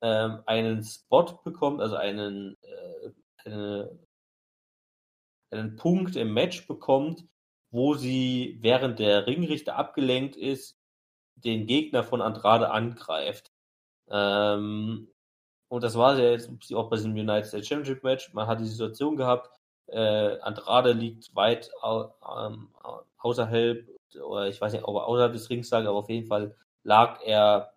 ähm, 0.00 0.42
einen 0.46 0.82
Spot 0.82 1.40
bekommt, 1.44 1.80
also 1.80 1.96
einen, 1.96 2.56
äh, 2.62 3.10
eine, 3.44 3.98
einen 5.50 5.76
Punkt 5.76 6.16
im 6.16 6.32
Match 6.32 6.66
bekommt, 6.66 7.24
wo 7.70 7.94
sie 7.94 8.58
während 8.60 8.98
der 8.98 9.26
Ringrichter 9.26 9.76
abgelenkt 9.76 10.36
ist, 10.36 10.78
den 11.36 11.66
Gegner 11.66 12.02
von 12.04 12.20
Andrade 12.22 12.70
angreift. 12.70 13.52
Ähm, 14.08 15.08
und 15.68 15.82
das 15.82 15.96
war 15.96 16.18
ja 16.18 16.30
jetzt 16.30 16.50
auch 16.74 16.90
bei 16.90 16.96
diesem 16.96 17.12
United 17.12 17.46
States 17.46 17.66
Championship 17.68 18.04
Match. 18.04 18.32
Man 18.32 18.46
hat 18.46 18.60
die 18.60 18.66
Situation 18.66 19.16
gehabt, 19.16 19.50
äh, 19.86 20.38
Andrade 20.40 20.92
liegt 20.92 21.34
weit 21.34 21.70
au, 21.82 22.14
ähm, 22.38 22.68
außerhalb, 23.18 23.86
oder 24.22 24.48
ich 24.48 24.60
weiß 24.60 24.72
nicht, 24.72 24.84
ob 24.84 24.96
er 24.96 25.06
außerhalb 25.06 25.32
des 25.32 25.50
Rings 25.50 25.70
lag, 25.70 25.80
aber 25.80 25.98
auf 25.98 26.08
jeden 26.08 26.26
Fall 26.26 26.56
lag 26.82 27.20
er 27.24 27.72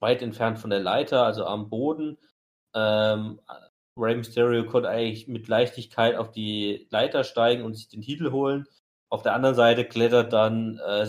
weit 0.00 0.22
entfernt 0.22 0.58
von 0.58 0.70
der 0.70 0.80
Leiter, 0.80 1.24
also 1.24 1.44
am 1.44 1.68
Boden. 1.68 2.18
Ähm, 2.74 3.40
Rey 3.96 4.14
Mysterio 4.14 4.64
konnte 4.64 4.88
eigentlich 4.88 5.26
mit 5.26 5.48
Leichtigkeit 5.48 6.16
auf 6.16 6.30
die 6.30 6.86
Leiter 6.90 7.24
steigen 7.24 7.64
und 7.64 7.74
sich 7.74 7.88
den 7.88 8.02
Titel 8.02 8.30
holen. 8.30 8.66
Auf 9.10 9.22
der 9.22 9.34
anderen 9.34 9.54
Seite 9.54 9.86
klettert 9.86 10.32
dann 10.34 10.78
äh, 10.78 11.06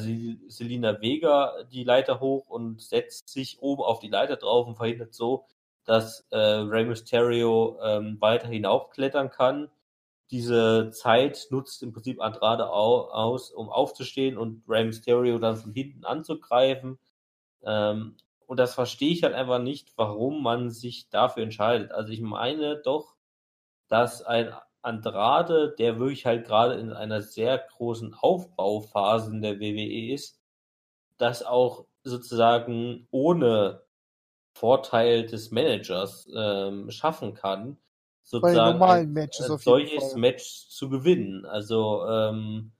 Selina 0.47 1.01
Vega 1.01 1.63
die 1.71 1.83
Leiter 1.83 2.21
hoch 2.21 2.47
und 2.47 2.81
setzt 2.81 3.27
sich 3.29 3.61
oben 3.61 3.83
auf 3.83 3.99
die 3.99 4.07
Leiter 4.07 4.37
drauf 4.37 4.67
und 4.67 4.77
verhindert 4.77 5.13
so, 5.13 5.45
dass 5.83 6.25
äh, 6.29 6.37
Rey 6.37 6.85
Mysterio 6.85 7.77
ähm, 7.83 8.17
weiter 8.21 8.47
hinaufklettern 8.47 9.29
kann. 9.29 9.69
Diese 10.31 10.91
Zeit 10.91 11.47
nutzt 11.49 11.83
im 11.83 11.91
Prinzip 11.91 12.21
Andrade 12.21 12.69
au 12.69 13.09
aus, 13.09 13.51
um 13.51 13.69
aufzustehen 13.69 14.37
und 14.37 14.63
Rey 14.69 14.85
Mysterio 14.85 15.37
dann 15.39 15.57
von 15.57 15.73
hinten 15.73 16.05
anzugreifen. 16.05 16.99
Ähm, 17.63 18.15
und 18.45 18.57
das 18.57 18.75
verstehe 18.75 19.11
ich 19.11 19.23
halt 19.23 19.33
einfach 19.35 19.59
nicht, 19.59 19.91
warum 19.97 20.41
man 20.41 20.69
sich 20.69 21.09
dafür 21.09 21.43
entscheidet. 21.43 21.91
Also 21.91 22.13
ich 22.13 22.21
meine 22.21 22.77
doch, 22.77 23.15
dass 23.89 24.21
ein 24.21 24.53
Andrade, 24.81 25.75
der 25.77 25.99
wirklich 25.99 26.25
halt 26.25 26.45
gerade 26.45 26.75
in 26.75 26.91
einer 26.91 27.21
sehr 27.21 27.57
großen 27.57 28.13
Aufbauphase 28.13 29.31
in 29.31 29.41
der 29.41 29.59
WWE 29.59 30.13
ist, 30.13 30.39
das 31.17 31.43
auch 31.43 31.85
sozusagen 32.03 33.07
ohne 33.11 33.83
Vorteil 34.53 35.25
des 35.25 35.51
Managers 35.51 36.29
ähm, 36.35 36.89
schaffen 36.91 37.33
kann, 37.33 37.77
sozusagen 38.23 38.81
ein, 38.81 39.17
ein 39.17 39.29
solches 39.57 40.15
Match 40.15 40.67
zu 40.69 40.89
gewinnen. 40.89 41.45
Also 41.45 42.05
ähm, 42.07 42.71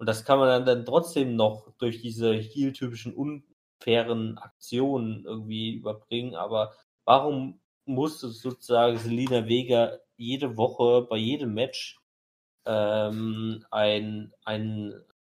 und 0.00 0.08
das 0.08 0.24
kann 0.24 0.38
man 0.38 0.48
dann, 0.48 0.64
dann 0.64 0.86
trotzdem 0.86 1.36
noch 1.36 1.72
durch 1.76 2.00
diese 2.00 2.32
heel-typischen 2.32 3.12
unfairen 3.12 4.38
Aktionen 4.38 5.26
irgendwie 5.26 5.74
überbringen. 5.74 6.34
Aber 6.34 6.72
warum 7.04 7.60
muss 7.84 8.18
sozusagen 8.20 8.96
Selina 8.96 9.46
Vega 9.46 9.98
jede 10.20 10.56
Woche 10.56 11.06
bei 11.08 11.16
jedem 11.16 11.54
Match 11.54 12.00
ähm, 12.66 13.64
ein, 13.70 14.32
ein 14.44 14.92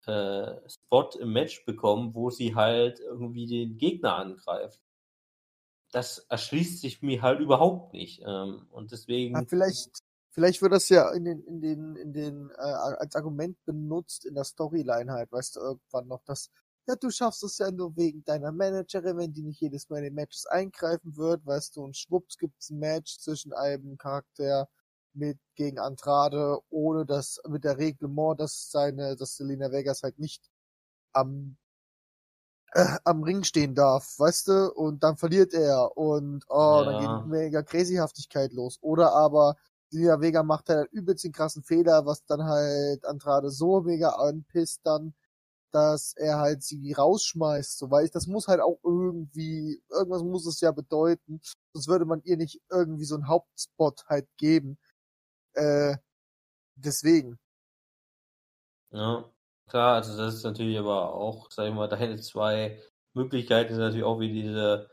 äh, 0.07 0.69
Spot 0.69 1.11
im 1.19 1.33
Match 1.33 1.65
bekommen, 1.65 2.15
wo 2.15 2.31
sie 2.31 2.55
halt 2.55 3.01
irgendwie 3.01 3.47
den 3.47 3.79
Gegner 3.79 4.17
angreift. 4.17 4.81
Das 5.93 6.19
erschließt 6.29 6.81
sich 6.81 7.03
mir 7.03 7.23
halt 7.23 7.41
überhaupt 7.41 7.93
nicht. 7.93 8.23
Ähm, 8.27 8.67
und 8.71 8.93
deswegen. 8.93 9.35
Ja, 9.35 9.45
vielleicht, 9.47 10.03
Vielleicht 10.35 10.63
wird 10.63 10.73
das 10.73 10.89
ja 10.89 11.13
in 11.13 11.25
den, 11.25 11.45
in 11.45 11.61
den, 11.61 11.95
in 11.95 12.13
den, 12.13 12.51
äh, 12.51 12.55
als 12.61 13.15
Argument 13.15 13.57
benutzt 13.65 14.25
in 14.25 14.35
der 14.35 14.43
Storyline 14.43 15.13
halt, 15.13 15.31
weißt 15.31 15.55
du, 15.55 15.61
irgendwann 15.61 16.09
noch, 16.09 16.25
dass, 16.25 16.51
ja, 16.89 16.97
du 16.97 17.09
schaffst 17.11 17.45
es 17.45 17.59
ja 17.59 17.71
nur 17.71 17.97
wegen 17.97 18.25
deiner 18.25 18.51
Managerin, 18.51 19.17
wenn 19.17 19.33
die 19.33 19.45
nicht 19.45 19.61
jedes 19.61 19.89
Mal 19.89 19.99
in 19.99 20.05
die 20.07 20.11
Matches 20.11 20.47
eingreifen 20.47 21.17
wird, 21.17 21.47
weißt 21.47 21.77
du, 21.77 21.85
und 21.85 21.97
schwupps 21.97 22.37
gibt's 22.37 22.71
ein 22.71 22.81
Match 22.81 23.17
zwischen 23.21 23.53
einem 23.53 23.97
Charakter 23.97 24.69
mit 25.15 25.39
gegen 25.57 25.79
Andrade, 25.79 26.59
ohne 26.71 27.07
dass 27.07 27.41
mit 27.49 27.65
der 27.65 27.79
Reglement, 27.79 28.41
dass 28.41 28.71
seine, 28.71 29.17
dass 29.17 29.37
Selena 29.37 29.71
Vegas 29.73 30.03
halt 30.03 30.19
nicht 30.19 30.51
am 31.13 31.57
äh, 32.73 32.99
am 33.05 33.23
Ring 33.23 33.45
stehen 33.45 33.75
darf, 33.75 34.19
weißt 34.19 34.49
du, 34.49 34.73
und 34.75 35.03
dann 35.03 35.17
verliert 35.17 35.55
er 35.55 35.97
und 35.97 36.45
oh, 36.49 36.83
Ja. 36.83 36.85
dann 36.85 36.97
geht 36.97 37.25
mega 37.25 37.63
Crazyhaftigkeit 37.63 38.53
los. 38.53 38.79
Oder 38.81 39.13
aber 39.13 39.57
Selena 39.91 40.21
Vega 40.21 40.43
macht 40.43 40.69
halt 40.71 40.91
übelst 40.93 41.25
den 41.25 41.33
krassen 41.33 41.63
Fehler, 41.63 42.05
was 42.07 42.25
dann 42.25 42.45
halt 42.45 43.05
Andrade 43.05 43.51
so 43.51 43.81
mega 43.83 44.11
anpisst 44.11 44.81
dann, 44.85 45.15
dass 45.73 46.15
er 46.17 46.39
halt 46.39 46.63
sie 46.65 46.93
rausschmeißt, 46.95 47.79
so, 47.79 47.91
weil 47.91 48.05
ich, 48.07 48.13
das 48.13 48.27
muss 48.29 48.49
halt 48.49 48.61
auch 48.61 48.79
irgendwie, 48.85 49.83
irgendwas 49.91 50.23
muss 50.23 50.47
es 50.47 50.61
ja 50.61 50.73
bedeuten, 50.73 51.41
sonst 51.75 51.89
würde 51.89 52.05
man 52.07 52.23
ihr 52.25 52.37
nicht 52.37 52.61
irgendwie 52.71 53.05
so 53.05 53.17
einen 53.17 53.29
Hauptspot 53.29 54.07
halt 54.09 54.29
geben. 54.39 54.79
Äh, 55.55 55.97
deswegen. 56.77 57.39
Ja, 58.93 59.31
klar, 59.69 59.97
also 59.97 60.17
das 60.17 60.35
ist 60.37 60.45
natürlich 60.45 60.79
aber 60.79 61.13
auch, 61.15 61.51
sag 61.51 61.69
ich 61.69 61.75
mal, 61.75 61.87
deine 61.89 62.17
zwei 62.21 62.81
Möglichkeiten 63.13 63.75
sind 63.75 63.83
natürlich 63.83 64.05
auch 64.05 64.21
wie 64.21 64.33
diese 64.33 64.91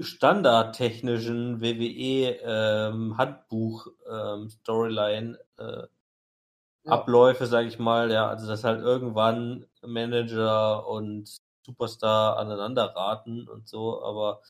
standardtechnischen 0.00 1.60
WWE 1.60 2.38
ähm, 2.42 3.16
Handbuch 3.18 3.88
ähm, 4.08 4.48
Storyline 4.48 5.38
äh, 5.58 5.86
Ja. 6.84 6.92
Abläufe, 6.92 7.46
sag 7.46 7.66
ich 7.66 7.78
mal, 7.78 8.10
ja, 8.10 8.28
also 8.28 8.46
dass 8.46 8.64
halt 8.64 8.80
irgendwann 8.82 9.66
Manager 9.82 10.86
und 10.86 11.34
Superstar 11.64 12.36
aneinander 12.38 12.84
raten 12.94 13.48
und 13.48 13.68
so, 13.68 14.02
aber 14.04 14.42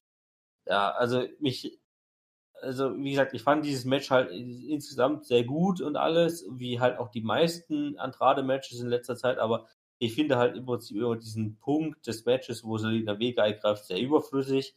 ja, 0.67 0.91
also 0.93 1.25
mich, 1.41 1.81
also 2.65 2.97
wie 2.97 3.11
gesagt, 3.11 3.35
ich 3.35 3.43
fand 3.43 3.65
dieses 3.65 3.85
Match 3.85 4.11
halt 4.11 4.31
insgesamt 4.31 5.27
sehr 5.27 5.45
gut 5.45 5.81
und 5.81 5.97
alles, 5.97 6.47
wie 6.51 6.81
halt 6.81 6.99
auch 6.99 7.09
die 7.11 7.21
meisten 7.23 7.97
Andrade-Matches 7.99 8.81
in 8.81 8.89
letzter 8.89 9.17
Zeit, 9.17 9.39
aber 9.39 9.67
ich 9.99 10.15
finde 10.15 10.37
halt 10.39 10.57
im 10.57 10.67
Prinzip 10.67 10.97
über 10.97 11.17
diesen 11.17 11.57
Punkt 11.59 12.07
des 12.07 12.25
Matches, 12.25 12.65
wo 12.65 12.79
Selina 12.79 13.19
Vega 13.19 13.45
eingreift, 13.45 13.85
sehr 13.87 14.01
überflüssig 14.01 14.77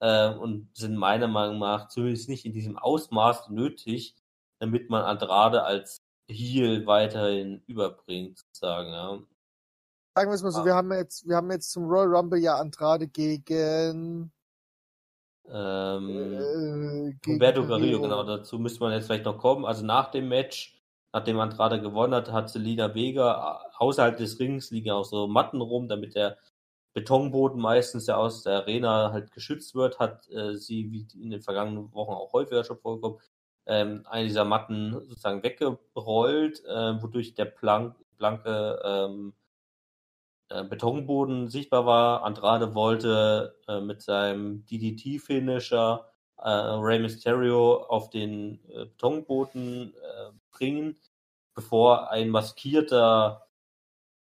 äh, 0.00 0.30
und 0.34 0.76
sind 0.76 0.96
meiner 0.96 1.28
Meinung 1.28 1.58
nach 1.60 1.88
zumindest 1.88 2.28
nicht 2.28 2.44
in 2.44 2.52
diesem 2.52 2.76
Ausmaß 2.78 3.50
nötig, 3.50 4.16
damit 4.58 4.90
man 4.90 5.02
Andrade 5.04 5.62
als 5.64 6.02
Heel 6.30 6.86
weiterhin 6.86 7.62
überbringt, 7.66 8.38
sozusagen, 8.38 8.90
ja. 8.92 9.18
Sagen 10.14 10.30
wir 10.30 10.34
es 10.34 10.42
mal 10.42 10.50
so, 10.50 10.60
Ah. 10.60 10.64
wir 10.66 10.74
haben 10.74 10.92
jetzt, 10.92 11.26
wir 11.28 11.36
haben 11.36 11.50
jetzt 11.50 11.70
zum 11.70 11.84
Royal 11.84 12.14
Rumble 12.14 12.40
ja 12.40 12.56
Andrade 12.56 13.06
gegen, 13.08 14.32
Ähm, 15.50 17.18
äh, 17.20 17.26
Humberto 17.26 17.66
Carrillo, 17.66 18.00
genau, 18.02 18.22
dazu 18.22 18.58
müsste 18.58 18.80
man 18.80 18.92
jetzt 18.92 19.06
vielleicht 19.06 19.24
noch 19.24 19.38
kommen. 19.38 19.64
Also 19.64 19.84
nach 19.84 20.10
dem 20.10 20.28
Match, 20.28 20.80
nachdem 21.12 21.40
Andrade 21.40 21.80
gewonnen 21.80 22.14
hat, 22.14 22.30
hat 22.32 22.50
Selina 22.50 22.94
Vega 22.94 23.62
äh, 23.62 23.76
außerhalb 23.78 24.16
des 24.16 24.38
Rings 24.38 24.70
liegen 24.70 24.90
auch 24.90 25.04
so 25.04 25.26
Matten 25.26 25.60
rum, 25.60 25.88
damit 25.88 26.14
der 26.14 26.38
Betonboden 26.94 27.60
meistens 27.60 28.06
ja 28.06 28.16
aus 28.16 28.42
der 28.42 28.54
Arena 28.54 29.12
halt 29.12 29.32
geschützt 29.32 29.74
wird, 29.74 29.98
hat 29.98 30.28
äh, 30.30 30.56
sie, 30.56 30.90
wie 30.90 31.06
in 31.22 31.30
den 31.30 31.42
vergangenen 31.42 31.92
Wochen 31.94 32.12
auch 32.12 32.32
häufiger 32.32 32.64
schon 32.64 32.78
vorgekommen, 32.78 33.20
ähm, 33.66 34.02
eine 34.08 34.26
dieser 34.26 34.44
Matten 34.44 34.92
sozusagen 34.92 35.42
weggerollt, 35.42 36.64
äh, 36.64 37.02
wodurch 37.02 37.34
der 37.34 37.44
plank, 37.44 37.94
blanke 38.16 38.80
ähm, 38.84 39.32
äh, 39.32 39.37
Betonboden 40.64 41.48
sichtbar 41.48 41.86
war. 41.86 42.24
Andrade 42.24 42.74
wollte 42.74 43.56
äh, 43.68 43.80
mit 43.80 44.02
seinem 44.02 44.64
DDT-Finisher 44.66 46.06
äh, 46.38 46.48
Rey 46.48 46.98
Mysterio 46.98 47.82
auf 47.84 48.10
den 48.10 48.60
äh, 48.70 48.86
Betonboden 48.86 49.94
äh, 49.94 50.30
bringen, 50.50 50.96
bevor 51.54 52.10
ein 52.10 52.30
maskierter 52.30 53.48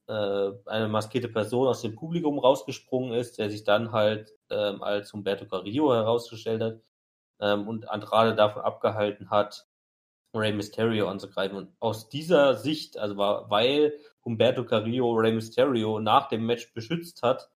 äh, 0.07 0.51
eine 0.65 0.87
maskierte 0.89 1.29
Person 1.29 1.67
aus 1.67 1.81
dem 1.81 1.95
Publikum 1.95 2.39
rausgesprungen 2.39 3.13
ist, 3.13 3.37
der 3.37 3.49
sich 3.49 3.63
dann 3.63 3.91
halt 3.91 4.33
ähm, 4.49 4.83
als 4.83 5.13
Humberto 5.13 5.45
Carrillo 5.45 5.93
herausgestellt 5.93 6.61
hat 6.61 6.81
ähm, 7.39 7.67
und 7.67 7.89
Andrade 7.89 8.35
davon 8.35 8.63
abgehalten 8.63 9.29
hat, 9.29 9.67
Rey 10.35 10.53
Mysterio 10.53 11.07
anzugreifen. 11.07 11.57
Und 11.57 11.75
aus 11.79 12.09
dieser 12.09 12.55
Sicht, 12.55 12.97
also 12.97 13.17
war, 13.17 13.49
weil 13.49 13.93
Humberto 14.25 14.63
Carrillo 14.63 15.11
Rey 15.13 15.33
Mysterio 15.33 15.99
nach 15.99 16.27
dem 16.27 16.45
Match 16.45 16.73
beschützt 16.73 17.23
hat, 17.23 17.49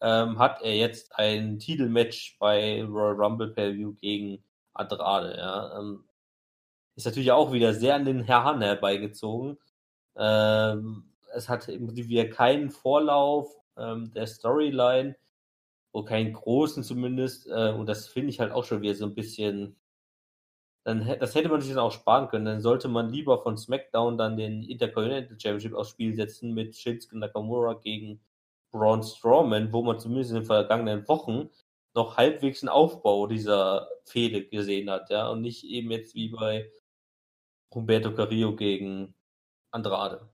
ähm, 0.00 0.38
hat 0.38 0.62
er 0.62 0.74
jetzt 0.74 1.14
ein 1.16 1.58
Titelmatch 1.58 2.38
bei 2.38 2.84
Royal 2.84 3.14
Rumble 3.14 3.48
Pay-View 3.48 3.94
gegen 3.94 4.42
Andrade. 4.74 5.36
Ja. 5.36 5.78
Ähm, 5.78 6.04
ist 6.96 7.06
natürlich 7.06 7.32
auch 7.32 7.52
wieder 7.52 7.74
sehr 7.74 7.94
an 7.94 8.04
den 8.04 8.22
Herrn 8.22 8.62
herbeigezogen. 8.62 9.58
Ähm, 10.16 11.12
es 11.34 11.48
hat 11.48 11.68
im 11.68 11.94
wieder 11.94 12.26
keinen 12.28 12.70
Vorlauf 12.70 13.54
ähm, 13.76 14.10
der 14.12 14.26
Storyline, 14.26 15.16
oder 15.92 16.08
keinen 16.08 16.32
großen 16.32 16.82
zumindest. 16.82 17.46
Äh, 17.46 17.72
und 17.72 17.86
das 17.86 18.06
finde 18.06 18.30
ich 18.30 18.40
halt 18.40 18.52
auch 18.52 18.64
schon 18.64 18.82
wieder 18.82 18.94
so 18.94 19.06
ein 19.06 19.14
bisschen. 19.14 19.76
Dann, 20.86 21.04
das 21.18 21.34
hätte 21.34 21.48
man 21.48 21.60
sich 21.60 21.70
dann 21.70 21.80
auch 21.80 21.90
sparen 21.90 22.28
können. 22.28 22.44
Dann 22.44 22.60
sollte 22.60 22.86
man 22.86 23.10
lieber 23.10 23.42
von 23.42 23.56
SmackDown 23.58 24.16
dann 24.16 24.36
den 24.36 24.62
Intercontinental 24.62 25.36
Championship 25.36 25.74
aufs 25.74 25.90
Spiel 25.90 26.14
setzen 26.14 26.54
mit 26.54 26.76
Shinsuke 26.76 27.18
Nakamura 27.18 27.74
gegen 27.74 28.20
Braun 28.70 29.02
Strowman, 29.02 29.72
wo 29.72 29.82
man 29.82 29.98
zumindest 29.98 30.30
in 30.30 30.36
den 30.36 30.44
vergangenen 30.44 31.08
Wochen 31.08 31.50
noch 31.92 32.16
halbwegs 32.16 32.62
einen 32.62 32.68
Aufbau 32.68 33.26
dieser 33.26 33.88
Fehde 34.04 34.46
gesehen 34.46 34.88
hat, 34.88 35.10
ja, 35.10 35.28
und 35.28 35.40
nicht 35.40 35.64
eben 35.64 35.90
jetzt 35.90 36.14
wie 36.14 36.28
bei 36.28 36.70
Humberto 37.74 38.14
Carrillo 38.14 38.54
gegen 38.54 39.12
Andrade. 39.72 40.28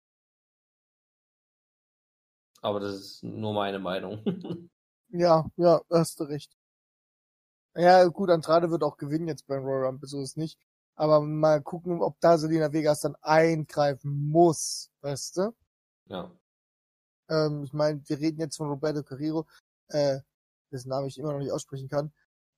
Aber 2.61 2.79
das 2.81 2.95
ist 2.95 3.23
nur 3.23 3.55
meine 3.55 3.79
Meinung. 3.79 4.23
Ja, 5.15 5.45
ja, 5.57 5.83
hast 5.91 6.19
du 6.21 6.25
recht. 6.25 6.57
Ja, 7.75 8.05
gut, 8.07 8.31
Andrade 8.31 8.71
wird 8.71 8.83
auch 8.83 8.97
gewinnen 8.97 9.29
jetzt 9.29 9.47
beim 9.47 9.65
Royal 9.65 9.87
Rumble, 9.87 10.09
so 10.09 10.21
ist 10.21 10.37
nicht. 10.37 10.59
Aber 10.95 11.21
mal 11.21 11.63
gucken, 11.63 12.03
ob 12.03 12.21
da 12.21 12.37
Selena 12.37 12.73
Vegas 12.73 13.01
dann 13.01 13.17
eingreifen 13.23 14.29
muss, 14.29 14.91
weißt 15.01 15.39
du? 15.39 15.55
ja. 16.07 16.31
Ähm, 17.29 17.65
ich 17.65 17.73
meine, 17.73 18.03
wir 18.07 18.19
reden 18.19 18.41
jetzt 18.41 18.57
von 18.57 18.69
Roberto 18.69 19.03
Carrillo, 19.03 19.47
äh, 19.89 20.21
dessen 20.71 20.91
Namen 20.91 21.09
ich 21.09 21.19
immer 21.19 21.33
noch 21.33 21.39
nicht 21.39 21.53
aussprechen 21.53 21.89
kann. 21.89 22.13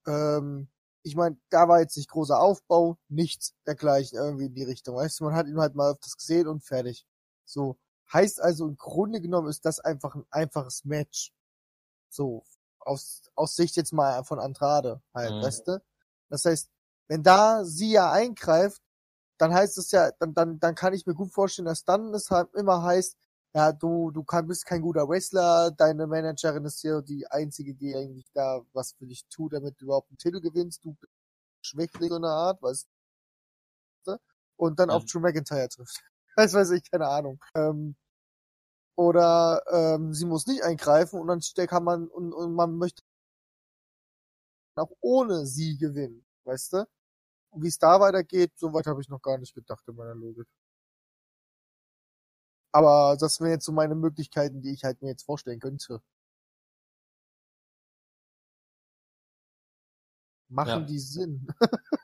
Ähm, 0.07 0.69
ich 1.03 1.17
meine, 1.17 1.37
da 1.51 1.69
war 1.69 1.81
jetzt 1.81 1.97
nicht 1.97 2.11
großer 2.11 2.41
Aufbau, 2.41 2.99
nichts 3.09 3.55
dergleichen 3.67 4.19
irgendwie 4.19 4.47
in 4.47 4.55
die 4.55 4.65
Richtung. 4.65 4.97
Weißt 4.97 5.21
du, 5.21 5.25
man 5.25 5.35
hat 5.35 5.47
ihn 5.47 5.61
halt 5.61 5.75
mal 5.75 5.93
öfters 5.93 6.17
gesehen 6.17 6.49
und 6.49 6.65
fertig. 6.65 7.07
So. 7.45 7.79
Heißt 8.13 8.41
also, 8.41 8.67
im 8.67 8.77
Grunde 8.77 9.21
genommen 9.21 9.49
ist 9.49 9.65
das 9.65 9.81
einfach 9.81 10.15
ein 10.15 10.27
einfaches 10.31 10.85
Match. 10.85 11.33
So. 12.09 12.45
Aus, 12.87 13.23
aus 13.35 13.57
Sicht 13.57 13.77
jetzt 13.77 13.93
mal 13.93 14.25
von 14.25 14.39
Andrade 14.41 15.01
halt, 15.15 15.35
Mhm. 15.35 15.43
weißt 15.43 15.69
du? 15.69 15.83
Das 16.31 16.45
heißt, 16.45 16.71
wenn 17.09 17.23
da 17.23 17.65
sie 17.65 17.93
ja 17.93 18.11
eingreift, 18.13 18.83
dann 19.39 19.53
heißt 19.55 19.79
es 19.79 19.91
ja, 19.91 20.11
dann, 20.21 20.35
dann, 20.35 20.59
dann 20.61 20.75
kann 20.75 20.95
ich 20.95 21.07
mir 21.07 21.15
gut 21.15 21.33
vorstellen, 21.33 21.67
dass 21.67 21.85
dann 21.85 22.15
es 22.15 22.31
halt 22.31 22.53
immer 22.55 22.83
heißt, 22.83 23.17
ja, 23.55 23.73
du, 23.73 24.11
du 24.11 24.25
kann, 24.25 24.47
bist 24.49 24.67
kein 24.67 24.83
guter 24.83 25.09
Wrestler, 25.09 25.71
deine 25.71 26.07
Managerin 26.07 26.65
ist 26.65 26.81
hier 26.81 27.03
die 27.03 27.27
einzige, 27.29 27.75
die 27.75 27.95
eigentlich 27.97 28.27
da 28.33 28.61
was 28.73 28.93
für 28.93 29.07
dich 29.07 29.27
tut, 29.29 29.53
damit 29.55 29.81
du 29.81 29.87
überhaupt 29.87 30.11
einen 30.11 30.19
Titel 30.19 30.41
gewinnst, 30.41 30.85
du 30.85 30.95
bist 30.95 31.13
Schwächling 31.63 32.11
so 32.11 32.17
eine 32.17 32.29
Art, 32.29 32.63
weißt 32.63 32.89
du? 34.07 34.17
Und 34.57 34.79
dann 34.79 34.89
Ja. 34.89 34.97
auf 34.97 35.05
Drew 35.07 35.21
McIntyre 35.21 35.69
trifft. 35.69 36.03
Das 36.37 36.53
weiß 36.53 36.73
ich, 36.73 36.91
keine 36.91 37.07
Ahnung. 37.07 37.39
Ähm, 37.55 37.95
oder 38.97 39.63
ähm, 39.71 40.15
sie 40.15 40.27
muss 40.27 40.47
nicht 40.47 40.63
eingreifen 40.63 41.21
und 41.21 41.27
dann 41.29 41.41
kann 41.67 41.85
man 41.85 42.09
und, 42.09 42.33
und 42.33 42.55
man 42.55 42.77
möchte 42.77 43.03
auch 44.77 44.91
ohne 45.01 45.47
sie 45.47 45.77
gewinnen, 45.79 46.25
weißt 46.45 46.73
du? 46.75 46.87
Und 47.51 47.63
wie 47.63 47.69
es 47.69 47.79
da 47.79 48.01
weitergeht, 48.01 48.53
soweit 48.57 48.87
habe 48.87 49.01
ich 49.03 49.09
noch 49.09 49.23
gar 49.23 49.39
nicht 49.39 49.55
gedacht 49.55 49.85
in 49.89 49.97
meiner 49.97 50.15
Logik. 50.15 50.49
Aber 52.73 53.17
das 53.19 53.41
wären 53.41 53.53
jetzt 53.53 53.65
so 53.65 53.73
meine 53.73 53.95
Möglichkeiten, 53.95 54.61
die 54.61 54.73
ich 54.73 54.85
halt 54.85 55.01
mir 55.01 55.09
jetzt 55.11 55.25
vorstellen 55.25 55.61
könnte. 55.61 56.03
Machen 60.49 60.69
Ja. 60.83 60.87
die 60.87 60.99
Sinn? 60.99 61.47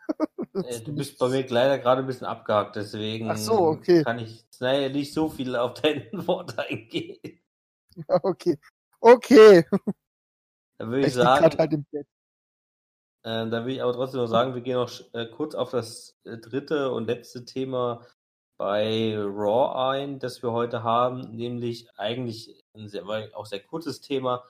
Äh, 0.54 0.80
Du 0.80 0.94
bist 0.94 1.18
bei 1.18 1.28
mir 1.28 1.46
leider 1.48 1.78
gerade 1.78 2.02
ein 2.02 2.06
bisschen 2.06 2.26
abgehakt, 2.26 2.76
deswegen 2.76 3.34
so, 3.36 3.58
okay. 3.68 4.02
kann 4.02 4.18
ich 4.18 4.44
naja, 4.58 4.88
nicht 4.88 5.12
so 5.14 5.28
viel 5.28 5.56
auf 5.56 5.74
dein 5.82 6.08
Wort 6.26 6.58
eingehen. 6.58 7.40
okay. 8.08 8.58
Okay. 9.00 9.64
Da 10.78 10.86
würde 10.88 11.00
Ich 11.00 11.06
ich 11.08 11.14
sagen, 11.14 11.44
halt 11.58 11.72
im 11.72 11.84
Bett. 11.90 12.06
Ähm, 13.22 13.50
da 13.50 13.64
will 13.64 13.74
ich 13.74 13.82
aber 13.82 13.92
trotzdem 13.92 14.20
noch 14.20 14.26
sagen, 14.28 14.54
wir 14.54 14.62
gehen 14.62 14.76
noch 14.76 14.90
äh, 15.12 15.26
kurz 15.26 15.54
auf 15.54 15.70
das 15.70 16.16
äh, 16.24 16.38
dritte 16.38 16.90
und 16.90 17.06
letzte 17.06 17.44
Thema 17.44 18.06
bei 18.56 19.14
Raw 19.16 19.90
ein, 19.92 20.18
das 20.18 20.42
wir 20.42 20.52
heute 20.52 20.82
haben, 20.82 21.34
nämlich 21.34 21.88
eigentlich 21.98 22.64
ein 22.74 22.88
sehr, 22.88 23.04
auch 23.34 23.46
sehr 23.46 23.60
kurzes 23.60 24.00
Thema. 24.00 24.44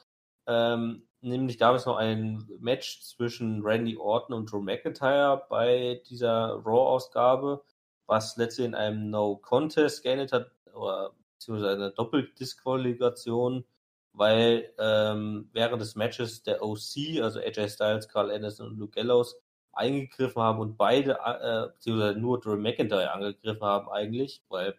Ähm, 0.47 1.09
nämlich 1.21 1.59
gab 1.59 1.75
es 1.77 1.87
noch 1.87 1.97
ein 1.97 2.47
Match 2.61 3.03
zwischen 3.03 3.63
Randy 3.63 3.97
Orton 3.97 4.35
und 4.35 4.51
Drew 4.51 4.61
McIntyre 4.61 5.45
bei 5.49 6.03
dieser 6.09 6.61
Raw-Ausgabe, 6.65 7.63
was 8.07 8.37
letztlich 8.37 8.67
in 8.67 8.75
einem 8.75 9.11
No-Contest 9.11 10.03
geendet 10.03 10.33
hat, 10.33 10.51
oder 10.75 11.13
beziehungsweise 11.35 11.75
eine 11.75 11.91
Doppeldisqualifikation, 11.93 13.65
weil 14.13 14.73
ähm, 14.79 15.49
während 15.53 15.81
des 15.81 15.95
Matches 15.95 16.43
der 16.43 16.63
OC, 16.63 17.23
also 17.23 17.41
AJ 17.41 17.69
Styles, 17.71 18.09
Carl 18.09 18.31
Anderson 18.31 18.69
und 18.69 18.79
Luke 18.79 18.93
Gallows, 18.93 19.37
eingegriffen 19.73 20.43
haben 20.43 20.59
und 20.59 20.77
beide, 20.77 21.19
äh, 21.25 21.73
beziehungsweise 21.73 22.19
nur 22.19 22.41
Drew 22.41 22.57
McIntyre 22.57 23.13
angegriffen 23.13 23.63
haben 23.63 23.89
eigentlich, 23.89 24.43
weil 24.49 24.77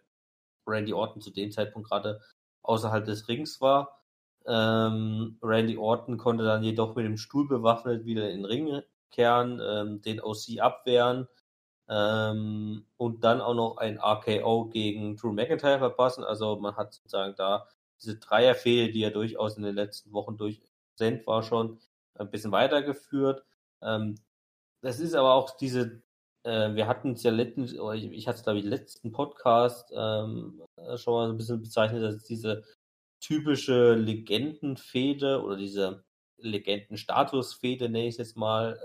Randy 0.68 0.94
Orton 0.94 1.22
zu 1.22 1.32
dem 1.32 1.52
Zeitpunkt 1.52 1.90
gerade 1.90 2.22
außerhalb 2.64 3.06
des 3.06 3.28
Rings 3.28 3.62
war. 3.62 4.01
Ähm, 4.48 5.38
Randy 5.42 5.78
Orton 5.78 6.18
konnte 6.18 6.44
dann 6.44 6.64
jedoch 6.64 6.96
mit 6.96 7.06
dem 7.06 7.18
Stuhl 7.18 7.48
bewaffnet 7.48 8.06
wieder 8.06 8.30
in 8.30 8.38
den 8.38 8.46
Ring 8.46 8.82
kehren, 9.12 9.62
ähm, 9.64 10.02
den 10.02 10.22
OC 10.22 10.60
abwehren 10.60 11.28
ähm, 11.90 12.86
und 12.98 13.24
dann 13.24 13.42
auch 13.42 13.54
noch 13.54 13.78
ein 13.78 14.00
RKO 14.00 14.70
gegen 14.70 15.18
Drew 15.18 15.34
McIntyre 15.34 15.80
verpassen. 15.80 16.24
Also 16.24 16.56
man 16.56 16.76
hat 16.78 16.94
sozusagen 16.94 17.36
da 17.36 17.68
diese 18.02 18.18
Dreierfehde, 18.18 18.92
die 18.92 19.02
ja 19.02 19.10
durchaus 19.10 19.58
in 19.58 19.64
den 19.64 19.76
letzten 19.76 20.14
Wochen 20.14 20.38
durch 20.38 20.62
präsent 20.96 21.28
war, 21.28 21.44
schon 21.44 21.80
ein 22.16 22.32
bisschen 22.32 22.52
weitergeführt. 22.52 23.44
Ähm, 23.82 24.16
das 24.82 25.00
ist 25.00 25.14
aber 25.16 25.34
auch 25.34 25.58
diese, 25.58 26.02
äh, 26.44 26.74
wir 26.74 26.88
hatten 26.88 27.14
es 27.14 27.24
ja 27.24 27.32
letzten, 27.32 27.66
ich, 27.66 28.12
ich 28.12 28.28
hatte 28.28 28.38
es 28.38 28.44
glaube 28.44 28.60
ich 28.60 28.66
letzten 28.66 29.12
Podcast 29.12 29.92
ähm, 29.96 30.62
schon 30.96 31.14
mal 31.14 31.30
ein 31.30 31.38
bisschen 31.38 31.62
bezeichnet, 31.62 32.04
dass 32.04 32.24
diese 32.24 32.64
typische 33.22 33.94
Legendenfehde 33.94 35.42
oder 35.42 35.56
diese 35.56 36.04
Legendenstatusfehde, 36.38 37.88
nenne 37.88 38.08
ich 38.08 38.16
es 38.16 38.18
jetzt 38.18 38.38
mal, 38.38 38.78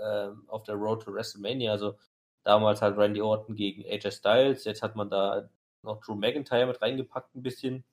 äh, 0.47 0.49
auf 0.49 0.63
der 0.63 0.75
Road 0.75 1.03
to 1.03 1.13
WrestleMania. 1.13 1.71
Also 1.71 1.97
damals 2.43 2.81
halt 2.81 2.97
Randy 2.97 3.21
Orton 3.21 3.55
gegen 3.55 3.83
AJ 3.83 4.11
Styles, 4.11 4.63
jetzt 4.63 4.81
hat 4.81 4.95
man 4.95 5.09
da 5.09 5.49
noch 5.81 5.99
Drew 6.01 6.15
McIntyre 6.15 6.67
mit 6.67 6.81
reingepackt 6.81 7.35
ein 7.35 7.43
bisschen. 7.43 7.83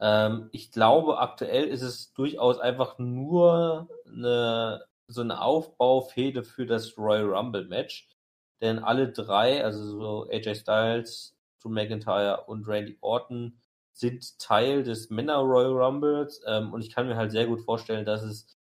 Ähm, 0.00 0.48
ich 0.52 0.70
glaube, 0.72 1.18
aktuell 1.18 1.64
ist 1.68 1.82
es 1.82 2.12
durchaus 2.14 2.58
einfach 2.58 2.98
nur 2.98 3.88
eine, 4.06 4.84
so 5.08 5.22
eine 5.22 5.40
Aufbaufehde 5.40 6.44
für 6.44 6.66
das 6.66 6.98
Royal 6.98 7.34
Rumble 7.34 7.64
Match. 7.66 8.08
Denn 8.60 8.78
alle 8.78 9.10
drei, 9.12 9.64
also 9.64 9.84
so 9.84 10.30
AJ 10.30 10.56
Styles, 10.56 11.36
Drew 11.60 11.70
McIntyre 11.70 12.44
und 12.46 12.66
Randy 12.68 12.98
Orton, 13.00 13.60
sind 13.94 14.38
Teil 14.38 14.82
des 14.82 15.08
Männer 15.08 15.38
Royal 15.38 15.72
Rumbles. 15.72 16.42
Ähm, 16.46 16.72
und 16.72 16.82
ich 16.82 16.94
kann 16.94 17.08
mir 17.08 17.16
halt 17.16 17.30
sehr 17.32 17.46
gut 17.46 17.62
vorstellen, 17.62 18.04
dass 18.04 18.22
es 18.22 18.58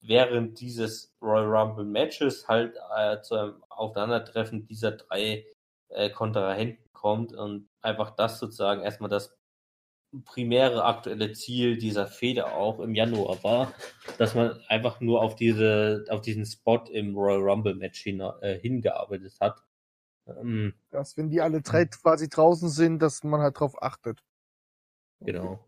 während 0.00 0.60
dieses 0.60 1.14
Royal 1.20 1.46
Rumble 1.46 1.84
Matches 1.84 2.46
halt 2.46 2.76
äh, 2.96 3.20
zu 3.22 3.34
einem 3.34 3.64
Aufeinandertreffen 3.68 4.66
dieser 4.66 4.92
drei 4.92 5.44
äh, 5.88 6.10
Kontrahenten 6.10 6.84
kommt 6.92 7.32
und 7.32 7.68
einfach 7.80 8.14
das 8.14 8.38
sozusagen 8.38 8.82
erstmal 8.82 9.10
das 9.10 9.36
primäre 10.24 10.84
aktuelle 10.84 11.32
Ziel 11.32 11.76
dieser 11.76 12.06
Feder 12.06 12.54
auch 12.54 12.80
im 12.80 12.94
Januar 12.94 13.42
war, 13.42 13.72
dass 14.18 14.34
man 14.34 14.60
einfach 14.68 15.00
nur 15.00 15.20
auf 15.20 15.34
diese, 15.34 16.04
auf 16.08 16.20
diesen 16.20 16.46
Spot 16.46 16.84
im 16.90 17.16
Royal 17.16 17.40
Rumble 17.40 17.74
Match 17.74 18.02
hin, 18.02 18.20
äh, 18.40 18.58
hingearbeitet 18.58 19.36
hat. 19.40 19.62
Ähm, 20.26 20.74
dass 20.90 21.16
wenn 21.16 21.28
die 21.28 21.40
alle 21.40 21.62
drei 21.62 21.86
quasi 21.86 22.28
draußen 22.28 22.68
sind, 22.68 23.00
dass 23.00 23.24
man 23.24 23.40
halt 23.40 23.58
drauf 23.58 23.80
achtet. 23.82 24.22
Genau. 25.20 25.64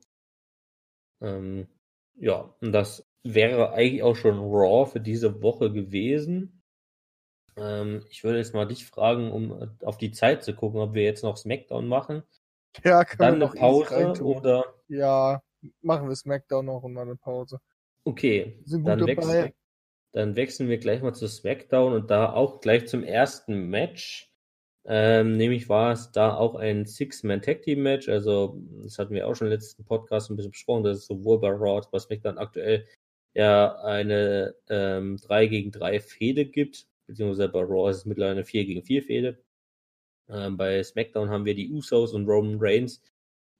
Ähm, 1.21 1.67
ja, 2.17 2.55
und 2.61 2.73
das 2.73 3.07
wäre 3.23 3.73
eigentlich 3.73 4.03
auch 4.03 4.17
schon 4.17 4.39
Raw 4.39 4.91
für 4.91 5.01
diese 5.01 5.43
Woche 5.43 5.73
gewesen. 5.73 6.63
Ähm, 7.57 8.05
ich 8.11 8.25
würde 8.25 8.39
jetzt 8.39 8.55
mal 8.55 8.67
dich 8.67 8.87
fragen, 8.87 9.33
um 9.33 9.77
auf 9.83 9.99
die 9.99 10.13
Zeit 10.13 10.43
zu 10.45 10.55
gucken, 10.55 10.81
ob 10.81 10.95
wir 10.95 11.03
jetzt 11.03 11.23
noch 11.23 11.37
SmackDown 11.37 11.87
machen. 11.87 12.23
Ja, 12.85 13.05
können 13.05 13.19
Dann 13.19 13.41
wir 13.41 13.47
eine 13.47 13.55
noch 13.55 13.55
Pause 13.57 14.23
oder. 14.23 14.75
Ja, 14.87 15.43
machen 15.81 16.09
wir 16.09 16.15
SmackDown 16.15 16.67
noch 16.67 16.85
und 16.85 16.93
mal 16.93 17.03
eine 17.03 17.17
Pause. 17.17 17.61
Okay, 18.05 18.61
Sind 18.65 18.83
gut 18.83 18.91
dann 18.91 18.99
dabei. 19.01 19.17
wechseln, 19.17 19.53
dann 20.13 20.37
wechseln 20.37 20.69
wir 20.69 20.79
gleich 20.79 21.03
mal 21.03 21.15
zu 21.15 21.27
SmackDown 21.27 21.95
und 21.95 22.11
da 22.11 22.33
auch 22.33 22.61
gleich 22.61 22.87
zum 22.87 23.03
ersten 23.03 23.69
Match. 23.69 24.31
Ähm, 24.85 25.37
nämlich 25.37 25.69
war 25.69 25.93
es 25.93 26.13
da 26.13 26.35
auch 26.35 26.55
ein 26.55 26.87
Six-Man-Tag-Team-Match. 26.87 28.09
Also, 28.09 28.61
das 28.83 28.99
hatten 28.99 29.15
wir 29.15 29.27
auch 29.27 29.35
schon 29.35 29.49
im 29.49 29.53
letzten 29.53 29.85
Podcast 29.85 30.31
ein 30.31 30.37
bisschen 30.37 30.53
besprochen, 30.53 30.85
dass 30.85 30.99
es 30.99 31.07
sowohl 31.07 31.41
bei 31.41 31.51
Raw 31.51 31.77
als 31.77 31.91
bei 31.91 31.99
SmackDown 31.99 32.39
aktuell 32.39 32.87
ja 33.35 33.77
eine 33.83 34.55
ähm, 34.69 35.19
3 35.19 35.47
gegen 35.47 35.71
3 35.73 36.01
Fehde 36.01 36.47
gibt. 36.47 36.87
Beziehungsweise 37.07 37.49
bei 37.49 37.61
Raw 37.61 37.91
ist 37.91 37.99
es 37.99 38.07
mittlerweile 38.07 38.37
eine 38.37 38.45
4 38.45 38.65
gegen 38.65 38.83
4 38.83 39.03
Fehde. 39.03 39.39
Ähm, 40.29 40.57
bei 40.57 40.83
SmackDown 40.83 41.31
haben 41.31 41.45
wir 41.45 41.55
die 41.55 41.71
Usos 41.71 42.13
und 42.13 42.27
Roman 42.27 42.59
Reigns 42.61 43.03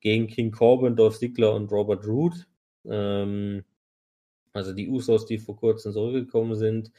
gegen 0.01 0.27
King 0.27 0.51
Corbin, 0.53 0.97
Dolph 0.97 1.19
Ziggler 1.19 1.55
und 1.55 1.71
Robert 1.73 2.07
Roode. 2.07 2.45
Ähm, 2.85 3.65
also 4.53 4.73
die 4.73 4.89
Usos, 4.89 5.27
die 5.27 5.39
vor 5.39 5.57
kurzem 5.57 5.93
zurückgekommen 5.93 6.57
sind, 6.57 6.91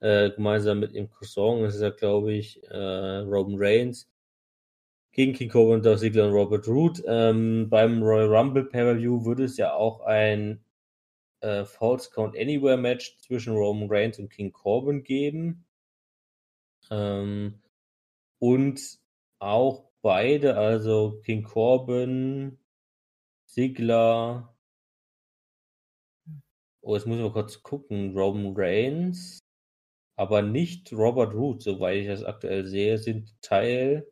äh, 0.00 0.30
gemeinsam 0.30 0.80
mit 0.80 0.94
dem 0.94 1.10
Cousin, 1.10 1.62
das 1.62 1.76
ist 1.76 1.80
ja, 1.82 1.90
glaube 1.90 2.32
ich, 2.34 2.62
äh, 2.64 3.18
Roman 3.18 3.56
Reigns 3.58 4.10
gegen 5.12 5.32
King 5.32 5.48
Corbin, 5.48 5.82
Dolph 5.82 6.00
Ziggler 6.00 6.26
und 6.26 6.34
Robert 6.34 6.68
Roode. 6.68 7.02
Ähm, 7.06 7.68
beim 7.70 8.02
Royal 8.02 8.28
Rumble 8.28 8.64
Pay-Per-View 8.64 9.24
würde 9.24 9.44
es 9.44 9.56
ja 9.56 9.72
auch 9.72 10.00
ein 10.00 10.62
äh, 11.40 11.64
False 11.64 12.10
Count 12.10 12.36
Anywhere 12.36 12.76
Match 12.76 13.16
zwischen 13.20 13.54
Roman 13.54 13.88
Reigns 13.90 14.18
und 14.18 14.30
King 14.30 14.52
Corbin 14.52 15.04
geben. 15.04 15.64
Ähm, 16.90 17.62
und 18.38 18.98
auch 19.38 19.90
beide, 20.02 20.56
also 20.56 21.20
King 21.24 21.44
Corbin, 21.44 22.58
Ziggler, 23.46 24.54
oh, 26.82 26.94
jetzt 26.94 27.06
muss 27.06 27.16
ich 27.16 27.22
mal 27.22 27.32
kurz 27.32 27.62
gucken, 27.62 28.16
Roman 28.16 28.52
Reigns, 28.54 29.38
aber 30.16 30.42
nicht 30.42 30.92
Robert 30.92 31.34
Root, 31.34 31.62
soweit 31.62 31.98
ich 31.98 32.06
das 32.06 32.24
aktuell 32.24 32.66
sehe, 32.66 32.98
sind 32.98 33.40
Teil 33.42 34.10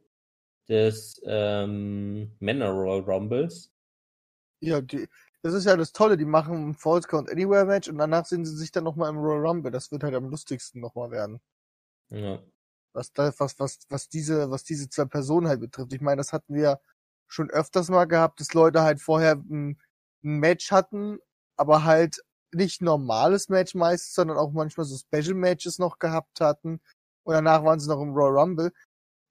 des 0.69 1.21
ähm, 1.27 2.37
Männer 2.39 2.71
Royal 2.71 3.01
Rumbles. 3.01 3.73
Ja, 4.61 4.81
die, 4.81 5.09
das 5.43 5.55
ist 5.55 5.67
ja 5.67 5.77
das 5.77 5.93
Tolle, 5.93 6.17
die 6.17 6.25
machen 6.25 6.71
ein 6.71 6.75
False 6.75 7.09
Count 7.09 7.31
Anywhere 7.31 7.67
Match 7.67 7.89
und 7.89 7.99
danach 7.99 8.25
sehen 8.25 8.45
sie 8.45 8.57
sich 8.57 8.73
dann 8.73 8.85
nochmal 8.85 9.11
im 9.11 9.19
Royal 9.19 9.47
Rumble. 9.47 9.71
Das 9.71 9.91
wird 9.91 10.03
halt 10.03 10.15
am 10.15 10.31
lustigsten 10.31 10.81
nochmal 10.81 11.11
werden. 11.11 11.41
Ja. 12.11 12.43
Was 12.93 13.13
da, 13.13 13.33
was, 13.39 13.59
was, 13.59 13.81
was 13.89 14.09
diese, 14.09 14.51
was 14.51 14.65
diese 14.65 14.89
zwei 14.89 15.05
Personen 15.07 15.49
halt 15.49 15.61
betrifft. 15.61 15.93
Ich 15.93 16.01
meine, 16.01 16.19
das 16.19 16.33
hatten 16.33 16.55
wir 16.55 16.81
schon 17.29 17.51
öfters 17.51 17.89
mal 17.89 18.05
gehabt, 18.05 18.41
dass 18.41 18.55
Leute 18.55 18.83
halt 18.83 19.01
vorher 19.01 19.33
ein, 19.33 19.79
ein 20.23 20.39
Match 20.39 20.71
hatten, 20.71 21.19
aber 21.57 21.85
halt 21.85 22.23
nicht 22.55 22.83
normales 22.83 23.49
Match 23.49 23.75
meistens, 23.75 24.15
sondern 24.15 24.39
auch 24.39 24.53
manchmal 24.53 24.87
so 24.87 24.97
Special 24.97 25.35
Matches 25.35 25.79
noch 25.79 25.99
gehabt 25.99 26.41
hatten. 26.41 26.81
Und 27.25 27.35
danach 27.35 27.65
waren 27.65 27.81
sie 27.81 27.89
noch 27.89 28.01
im 28.01 28.13
Royal 28.13 28.39
Rumble. 28.39 28.73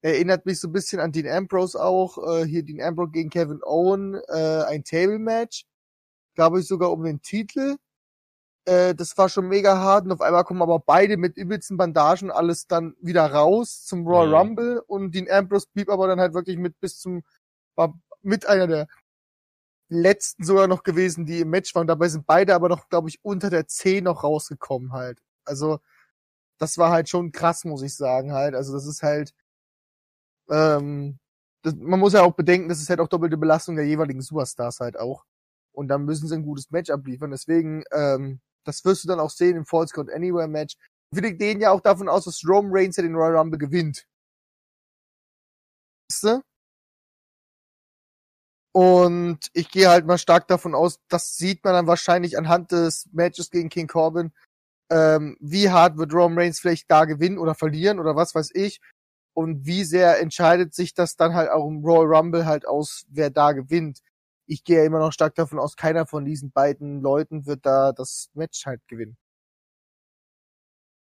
Erinnert 0.02 0.46
mich 0.46 0.60
so 0.60 0.68
ein 0.68 0.72
bisschen 0.72 1.00
an 1.00 1.12
Dean 1.12 1.28
Ambrose 1.28 1.82
auch. 1.82 2.18
Äh, 2.18 2.44
hier 2.46 2.62
Dean 2.62 2.82
Ambrose 2.82 3.12
gegen 3.12 3.30
Kevin 3.30 3.62
Owen, 3.62 4.14
äh, 4.28 4.64
ein 4.66 4.84
Table 4.84 5.18
Match. 5.18 5.64
Glaube 6.34 6.60
ich 6.60 6.66
sogar 6.66 6.90
um 6.92 7.04
den 7.04 7.22
Titel. 7.22 7.76
Äh, 8.66 8.94
das 8.94 9.16
war 9.16 9.28
schon 9.28 9.48
mega 9.48 9.78
hart 9.78 10.06
und 10.06 10.12
auf 10.12 10.20
einmal 10.20 10.44
kommen 10.44 10.62
aber 10.62 10.78
beide 10.78 11.16
mit 11.16 11.36
übelsten 11.36 11.76
Bandagen 11.76 12.30
alles 12.30 12.66
dann 12.66 12.94
wieder 13.00 13.26
raus 13.26 13.84
zum 13.84 14.06
Royal 14.06 14.28
Mhm. 14.28 14.34
Rumble 14.34 14.82
und 14.86 15.14
Dean 15.14 15.30
Ambrose 15.30 15.66
blieb 15.72 15.90
aber 15.90 16.06
dann 16.08 16.20
halt 16.20 16.34
wirklich 16.34 16.56
mit 16.56 16.80
bis 16.80 16.98
zum, 16.98 17.22
war 17.76 17.94
mit 18.22 18.46
einer 18.46 18.66
der 18.66 18.88
letzten 19.88 20.44
sogar 20.44 20.68
noch 20.68 20.82
gewesen, 20.82 21.26
die 21.26 21.40
im 21.40 21.50
Match 21.50 21.74
waren. 21.74 21.86
Dabei 21.86 22.08
sind 22.08 22.26
beide 22.26 22.54
aber 22.54 22.68
noch, 22.68 22.88
glaube 22.88 23.08
ich, 23.08 23.18
unter 23.24 23.50
der 23.50 23.66
10 23.68 24.04
noch 24.04 24.24
rausgekommen 24.24 24.92
halt. 24.92 25.20
Also, 25.44 25.80
das 26.58 26.78
war 26.78 26.90
halt 26.90 27.08
schon 27.08 27.32
krass, 27.32 27.64
muss 27.64 27.82
ich 27.82 27.96
sagen 27.96 28.32
halt. 28.32 28.54
Also, 28.54 28.72
das 28.74 28.86
ist 28.86 29.02
halt, 29.02 29.34
ähm, 30.50 31.18
das, 31.62 31.74
man 31.76 32.00
muss 32.00 32.12
ja 32.12 32.22
auch 32.22 32.34
bedenken, 32.34 32.68
das 32.68 32.80
ist 32.80 32.90
halt 32.90 33.00
auch 33.00 33.08
doppelte 33.08 33.36
Belastung 33.36 33.76
der 33.76 33.86
jeweiligen 33.86 34.22
Superstars 34.22 34.80
halt 34.80 34.98
auch. 34.98 35.24
Und 35.72 35.88
dann 35.88 36.04
müssen 36.04 36.28
sie 36.28 36.34
ein 36.36 36.44
gutes 36.44 36.70
Match 36.70 36.90
abliefern. 36.90 37.30
Deswegen, 37.30 37.84
ähm, 37.92 38.40
das 38.64 38.84
wirst 38.84 39.04
du 39.04 39.08
dann 39.08 39.20
auch 39.20 39.30
sehen 39.30 39.56
im 39.56 39.66
False 39.66 39.94
Count 39.94 40.12
Anywhere 40.12 40.48
Match. 40.48 40.76
Wir 41.10 41.32
gehen 41.34 41.60
ja 41.60 41.70
auch 41.70 41.80
davon 41.80 42.08
aus, 42.08 42.24
dass 42.24 42.42
Roman 42.46 42.72
Reigns 42.74 42.96
ja 42.96 43.02
den 43.02 43.14
Royal 43.14 43.36
Rumble 43.36 43.58
gewinnt. 43.58 44.06
Weißt 46.10 46.24
du? 46.24 46.42
Und 48.76 49.50
ich 49.52 49.70
gehe 49.70 49.88
halt 49.88 50.04
mal 50.04 50.18
stark 50.18 50.48
davon 50.48 50.74
aus, 50.74 50.98
das 51.08 51.36
sieht 51.36 51.62
man 51.62 51.74
dann 51.74 51.86
wahrscheinlich 51.86 52.36
anhand 52.36 52.72
des 52.72 53.08
Matches 53.12 53.50
gegen 53.52 53.68
King 53.68 53.86
Corbin, 53.86 54.32
ähm, 54.90 55.36
wie 55.38 55.70
hart 55.70 55.96
wird 55.96 56.12
Roman 56.12 56.38
Reigns 56.38 56.58
vielleicht 56.58 56.90
da 56.90 57.04
gewinnen 57.04 57.38
oder 57.38 57.54
verlieren 57.54 58.00
oder 58.00 58.16
was 58.16 58.34
weiß 58.34 58.50
ich. 58.54 58.80
Und 59.32 59.64
wie 59.64 59.84
sehr 59.84 60.20
entscheidet 60.20 60.74
sich 60.74 60.92
das 60.92 61.16
dann 61.16 61.34
halt 61.34 61.50
auch 61.50 61.68
im 61.68 61.84
Royal 61.84 62.16
Rumble 62.16 62.46
halt 62.46 62.66
aus, 62.66 63.04
wer 63.10 63.30
da 63.30 63.52
gewinnt. 63.52 64.00
Ich 64.46 64.64
gehe 64.64 64.78
ja 64.78 64.84
immer 64.84 64.98
noch 64.98 65.12
stark 65.12 65.36
davon 65.36 65.60
aus, 65.60 65.76
keiner 65.76 66.06
von 66.06 66.24
diesen 66.24 66.50
beiden 66.50 67.00
Leuten 67.00 67.46
wird 67.46 67.64
da 67.64 67.92
das 67.92 68.30
Match 68.34 68.66
halt 68.66 68.80
gewinnen. 68.88 69.16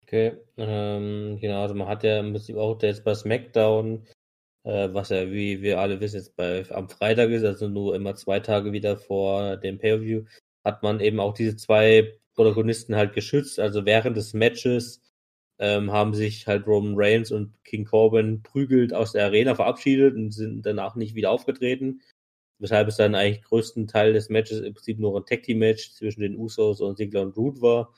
Okay, 0.04 0.38
ähm, 0.56 1.38
genau, 1.38 1.60
also 1.62 1.74
man 1.74 1.86
hat 1.86 2.02
ja 2.02 2.20
im 2.20 2.32
Prinzip 2.32 2.56
auch 2.56 2.80
jetzt 2.80 3.04
bei 3.04 3.14
SmackDown, 3.14 4.06
äh, 4.68 4.92
was 4.92 5.08
ja, 5.08 5.30
wie 5.30 5.62
wir 5.62 5.80
alle 5.80 5.98
wissen, 6.00 6.16
jetzt 6.16 6.36
bei, 6.36 6.64
am 6.70 6.90
Freitag 6.90 7.30
ist, 7.30 7.44
also 7.44 7.68
nur 7.68 7.96
immer 7.96 8.14
zwei 8.16 8.38
Tage 8.40 8.72
wieder 8.72 8.98
vor 8.98 9.56
dem 9.56 9.78
Pay-Per-View, 9.78 10.24
hat 10.64 10.82
man 10.82 11.00
eben 11.00 11.20
auch 11.20 11.32
diese 11.32 11.56
zwei 11.56 12.18
Protagonisten 12.34 12.94
halt 12.94 13.14
geschützt. 13.14 13.58
Also 13.58 13.86
während 13.86 14.16
des 14.18 14.34
Matches 14.34 15.00
ähm, 15.58 15.90
haben 15.90 16.14
sich 16.14 16.46
halt 16.46 16.66
Roman 16.66 16.94
Reigns 16.96 17.32
und 17.32 17.54
King 17.64 17.86
Corbin 17.86 18.42
prügelt 18.42 18.92
aus 18.92 19.12
der 19.12 19.24
Arena 19.24 19.54
verabschiedet 19.54 20.14
und 20.14 20.32
sind 20.32 20.66
danach 20.66 20.96
nicht 20.96 21.14
wieder 21.14 21.30
aufgetreten. 21.30 22.02
Weshalb 22.58 22.88
es 22.88 22.96
dann 22.96 23.14
eigentlich 23.14 23.42
größten 23.44 23.86
Teil 23.86 24.12
des 24.12 24.28
Matches 24.28 24.60
im 24.60 24.74
Prinzip 24.74 24.98
nur 24.98 25.16
ein 25.18 25.24
Tag 25.24 25.44
Team 25.44 25.60
Match 25.60 25.92
zwischen 25.92 26.20
den 26.20 26.36
Usos 26.36 26.82
und 26.82 26.98
Ziggler 26.98 27.22
und 27.22 27.36
Root 27.38 27.62
war. 27.62 27.94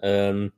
Ähm, 0.00 0.52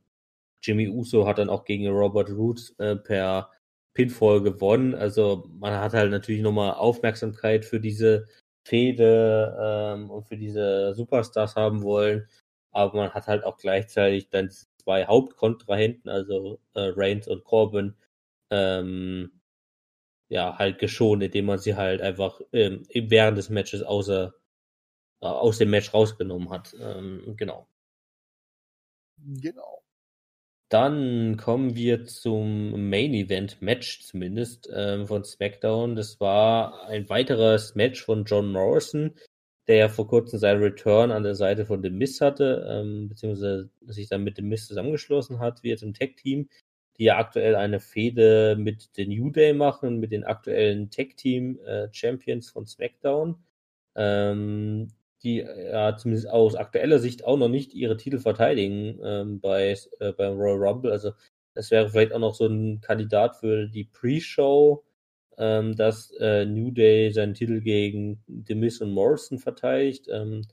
Jimmy 0.61 0.87
Uso 0.87 1.27
hat 1.27 1.39
dann 1.39 1.49
auch 1.49 1.65
gegen 1.65 1.87
Robert 1.89 2.29
Root 2.29 2.73
äh, 2.77 2.95
per 2.95 3.51
Pinfall 3.97 4.41
gewonnen. 4.43 4.95
Also 4.95 5.45
man 5.59 5.73
hat 5.79 5.93
halt 5.93 6.11
natürlich 6.11 6.41
nochmal 6.43 6.73
Aufmerksamkeit 6.75 7.65
für 7.65 7.79
diese 7.79 8.27
Fehde 8.67 9.57
ähm, 9.59 10.11
und 10.11 10.23
für 10.27 10.37
diese 10.37 10.93
Superstars 10.95 11.55
haben 11.55 11.81
wollen. 11.83 12.27
Aber 12.71 12.95
man 12.97 13.11
hat 13.13 13.27
halt 13.27 13.43
auch 13.43 13.57
gleichzeitig 13.57 14.29
dann 14.29 14.51
zwei 14.77 15.05
Hauptkontrahenten, 15.07 16.09
also 16.11 16.59
äh, 16.75 16.91
Reigns 16.95 17.27
und 17.27 17.43
Corbin, 17.43 17.95
ähm, 18.51 19.31
ja, 20.29 20.57
halt 20.57 20.79
geschont, 20.79 21.23
indem 21.23 21.45
man 21.45 21.59
sie 21.59 21.75
halt 21.75 22.01
einfach 22.01 22.41
ähm, 22.53 22.83
während 22.93 23.37
des 23.37 23.49
Matches 23.49 23.83
außer, 23.83 24.33
äh, 25.21 25.27
aus 25.27 25.59
dem 25.59 25.71
Match 25.71 25.93
rausgenommen 25.93 26.49
hat. 26.51 26.75
Ähm, 26.81 27.35
genau. 27.37 27.67
Genau. 29.43 29.83
Dann 30.69 31.37
kommen 31.37 31.75
wir 31.75 32.03
zum 32.05 32.89
Main 32.89 33.13
Event 33.13 33.61
Match 33.61 34.01
zumindest 34.01 34.69
ähm, 34.73 35.07
von 35.07 35.23
SmackDown. 35.23 35.95
Das 35.95 36.19
war 36.19 36.87
ein 36.87 37.07
weiteres 37.09 37.75
Match 37.75 38.03
von 38.03 38.25
John 38.25 38.51
Morrison, 38.51 39.13
der 39.67 39.77
ja 39.77 39.89
vor 39.89 40.07
kurzem 40.07 40.39
seinen 40.39 40.61
Return 40.61 41.11
an 41.11 41.23
der 41.23 41.35
Seite 41.35 41.65
von 41.65 41.81
The 41.81 41.89
Miz 41.89 42.19
hatte, 42.19 42.67
ähm, 42.69 43.07
beziehungsweise 43.07 43.69
sich 43.85 44.09
dann 44.09 44.23
mit 44.25 44.35
The 44.35 44.41
Miz 44.41 44.67
zusammengeschlossen 44.67 45.39
hat, 45.39 45.63
wie 45.63 45.69
jetzt 45.69 45.83
im 45.83 45.93
Tag-Team, 45.93 46.49
die 46.97 47.05
ja 47.05 47.17
aktuell 47.17 47.55
eine 47.55 47.79
Fehde 47.79 48.57
mit 48.59 48.89
The 48.95 49.07
New 49.07 49.29
Day 49.29 49.53
machen, 49.53 49.99
mit 49.99 50.11
den 50.11 50.25
aktuellen 50.25 50.89
Tag-Team-Champions 50.89 52.49
äh, 52.49 52.51
von 52.51 52.65
SmackDown. 52.65 53.37
Ähm, 53.95 54.89
die 55.23 55.37
ja 55.37 55.95
zumindest 55.97 56.29
aus 56.29 56.55
aktueller 56.55 56.99
Sicht 56.99 57.25
auch 57.25 57.37
noch 57.37 57.49
nicht 57.49 57.73
ihre 57.73 57.97
Titel 57.97 58.19
verteidigen 58.19 58.99
ähm, 59.03 59.39
bei, 59.39 59.75
äh, 59.99 60.13
beim 60.13 60.37
Royal 60.37 60.57
Rumble. 60.57 60.91
Also 60.91 61.11
das 61.53 61.71
wäre 61.71 61.89
vielleicht 61.89 62.13
auch 62.13 62.19
noch 62.19 62.35
so 62.35 62.45
ein 62.47 62.81
Kandidat 62.81 63.37
für 63.37 63.67
die 63.67 63.85
Pre-Show, 63.85 64.83
ähm, 65.37 65.75
dass 65.75 66.11
äh, 66.19 66.45
New 66.45 66.71
Day 66.71 67.11
seinen 67.11 67.33
Titel 67.33 67.61
gegen 67.61 68.23
The 68.47 68.55
Miz 68.55 68.79
und 68.81 68.91
Morrison 68.91 69.39
verteidigt. 69.39 70.07
Ähm, 70.11 70.43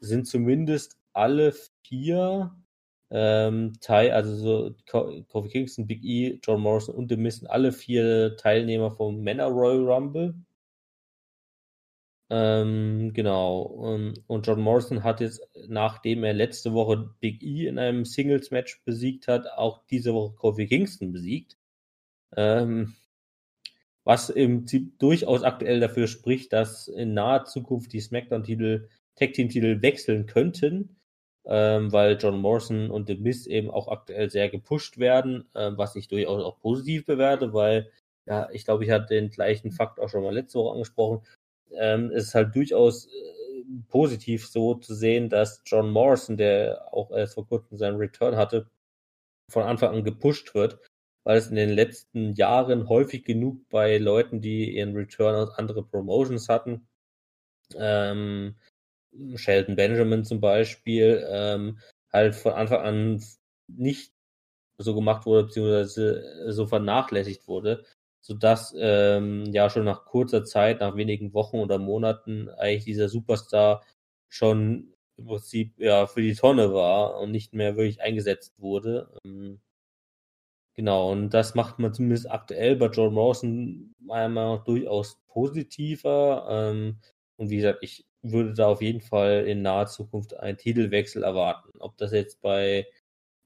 sind 0.00 0.26
zumindest 0.26 0.98
alle 1.12 1.52
vier 1.82 2.54
ähm, 3.10 3.72
Teil, 3.80 4.12
also 4.12 4.36
so 4.36 4.74
Kofi 5.28 5.48
Kingston, 5.48 5.86
Big 5.86 6.04
E, 6.04 6.38
John 6.42 6.60
Morrison 6.60 6.94
und 6.94 7.08
The 7.08 7.16
Miz 7.16 7.38
sind 7.38 7.48
alle 7.48 7.72
vier 7.72 8.36
Teilnehmer 8.36 8.90
vom 8.90 9.20
Männer 9.20 9.46
Royal 9.46 9.90
Rumble. 9.90 10.34
Ähm, 12.30 13.12
genau. 13.12 13.62
Und, 13.62 14.22
und 14.28 14.46
John 14.46 14.60
Morrison 14.60 15.02
hat 15.02 15.20
jetzt, 15.20 15.42
nachdem 15.66 16.22
er 16.22 16.32
letzte 16.32 16.72
Woche 16.72 17.10
Big 17.20 17.42
E 17.42 17.66
in 17.66 17.78
einem 17.78 18.04
Singles-Match 18.04 18.82
besiegt 18.84 19.26
hat, 19.26 19.46
auch 19.56 19.84
diese 19.90 20.14
Woche 20.14 20.34
Kofi 20.36 20.66
Kingston 20.68 21.12
besiegt. 21.12 21.58
Ähm, 22.36 22.94
was 24.04 24.30
im 24.30 24.60
Prinzip 24.60 24.98
durchaus 25.00 25.42
aktuell 25.42 25.80
dafür 25.80 26.06
spricht, 26.06 26.52
dass 26.52 26.88
in 26.88 27.14
naher 27.14 27.44
Zukunft 27.44 27.92
die 27.92 28.00
SmackDown-Titel, 28.00 28.88
Tag-Team-Titel 29.16 29.82
wechseln 29.82 30.26
könnten, 30.26 30.96
ähm, 31.46 31.92
weil 31.92 32.16
John 32.20 32.38
Morrison 32.40 32.90
und 32.90 33.08
The 33.08 33.16
Miz 33.16 33.46
eben 33.46 33.70
auch 33.70 33.88
aktuell 33.88 34.30
sehr 34.30 34.48
gepusht 34.48 34.98
werden, 34.98 35.44
äh, 35.54 35.72
was 35.76 35.96
ich 35.96 36.08
durchaus 36.08 36.42
auch 36.44 36.60
positiv 36.60 37.06
bewerte, 37.06 37.52
weil 37.52 37.90
ja, 38.26 38.48
ich 38.52 38.64
glaube, 38.64 38.84
ich 38.84 38.90
hatte 38.90 39.14
den 39.14 39.30
gleichen 39.30 39.72
Fakt 39.72 39.98
auch 39.98 40.08
schon 40.08 40.22
mal 40.22 40.34
letzte 40.34 40.58
Woche 40.60 40.74
angesprochen 40.74 41.22
ähm, 41.78 42.10
ist 42.10 42.34
halt 42.34 42.54
durchaus 42.54 43.06
äh, 43.06 43.10
positiv 43.88 44.46
so 44.48 44.74
zu 44.74 44.94
sehen, 44.94 45.28
dass 45.28 45.62
John 45.66 45.90
Morrison, 45.90 46.36
der 46.36 46.92
auch 46.92 47.10
erst 47.10 47.34
vor 47.34 47.46
kurzem 47.46 47.78
seinen 47.78 47.96
Return 47.96 48.36
hatte, 48.36 48.70
von 49.48 49.64
Anfang 49.64 49.94
an 49.94 50.04
gepusht 50.04 50.54
wird, 50.54 50.78
weil 51.24 51.38
es 51.38 51.48
in 51.48 51.56
den 51.56 51.70
letzten 51.70 52.34
Jahren 52.34 52.88
häufig 52.88 53.24
genug 53.24 53.68
bei 53.68 53.98
Leuten, 53.98 54.40
die 54.40 54.76
ihren 54.76 54.96
Return 54.96 55.34
aus 55.34 55.56
anderen 55.58 55.88
Promotions 55.88 56.48
hatten, 56.48 56.88
ähm, 57.76 58.56
Sheldon 59.36 59.76
Benjamin 59.76 60.24
zum 60.24 60.40
Beispiel, 60.40 61.26
ähm, 61.28 61.78
halt 62.12 62.34
von 62.34 62.52
Anfang 62.52 62.80
an 62.82 63.24
nicht 63.68 64.12
so 64.78 64.94
gemacht 64.94 65.26
wurde, 65.26 65.44
beziehungsweise 65.44 66.52
so 66.52 66.66
vernachlässigt 66.66 67.46
wurde, 67.48 67.84
sodass 68.20 68.74
ähm, 68.78 69.46
ja 69.52 69.70
schon 69.70 69.84
nach 69.84 70.04
kurzer 70.04 70.44
Zeit, 70.44 70.80
nach 70.80 70.96
wenigen 70.96 71.34
Wochen 71.34 71.58
oder 71.58 71.78
Monaten 71.78 72.48
eigentlich 72.50 72.84
dieser 72.84 73.08
Superstar 73.08 73.82
schon 74.28 74.94
im 75.16 75.26
Prinzip 75.26 75.78
ja 75.78 76.06
für 76.06 76.22
die 76.22 76.34
Tonne 76.34 76.72
war 76.72 77.18
und 77.20 77.30
nicht 77.30 77.52
mehr 77.54 77.76
wirklich 77.76 78.00
eingesetzt 78.02 78.54
wurde. 78.58 79.10
Ähm, 79.24 79.60
genau, 80.74 81.10
und 81.12 81.30
das 81.30 81.54
macht 81.54 81.78
man 81.78 81.92
zumindest 81.94 82.30
aktuell 82.30 82.76
bei 82.76 82.86
John 82.86 83.14
Morrison 83.14 83.94
meiner 83.98 84.28
Meinung 84.28 84.56
nach 84.56 84.64
durchaus 84.64 85.20
positiver. 85.28 86.46
Ähm, 86.50 86.98
und 87.36 87.50
wie 87.50 87.56
gesagt, 87.56 87.78
ich 87.82 88.06
würde 88.22 88.52
da 88.54 88.66
auf 88.68 88.82
jeden 88.82 89.00
Fall 89.00 89.46
in 89.46 89.62
naher 89.62 89.86
Zukunft 89.86 90.34
einen 90.38 90.58
Titelwechsel 90.58 91.22
erwarten. 91.22 91.70
Ob 91.80 91.96
das 91.96 92.12
jetzt 92.12 92.40
bei 92.42 92.86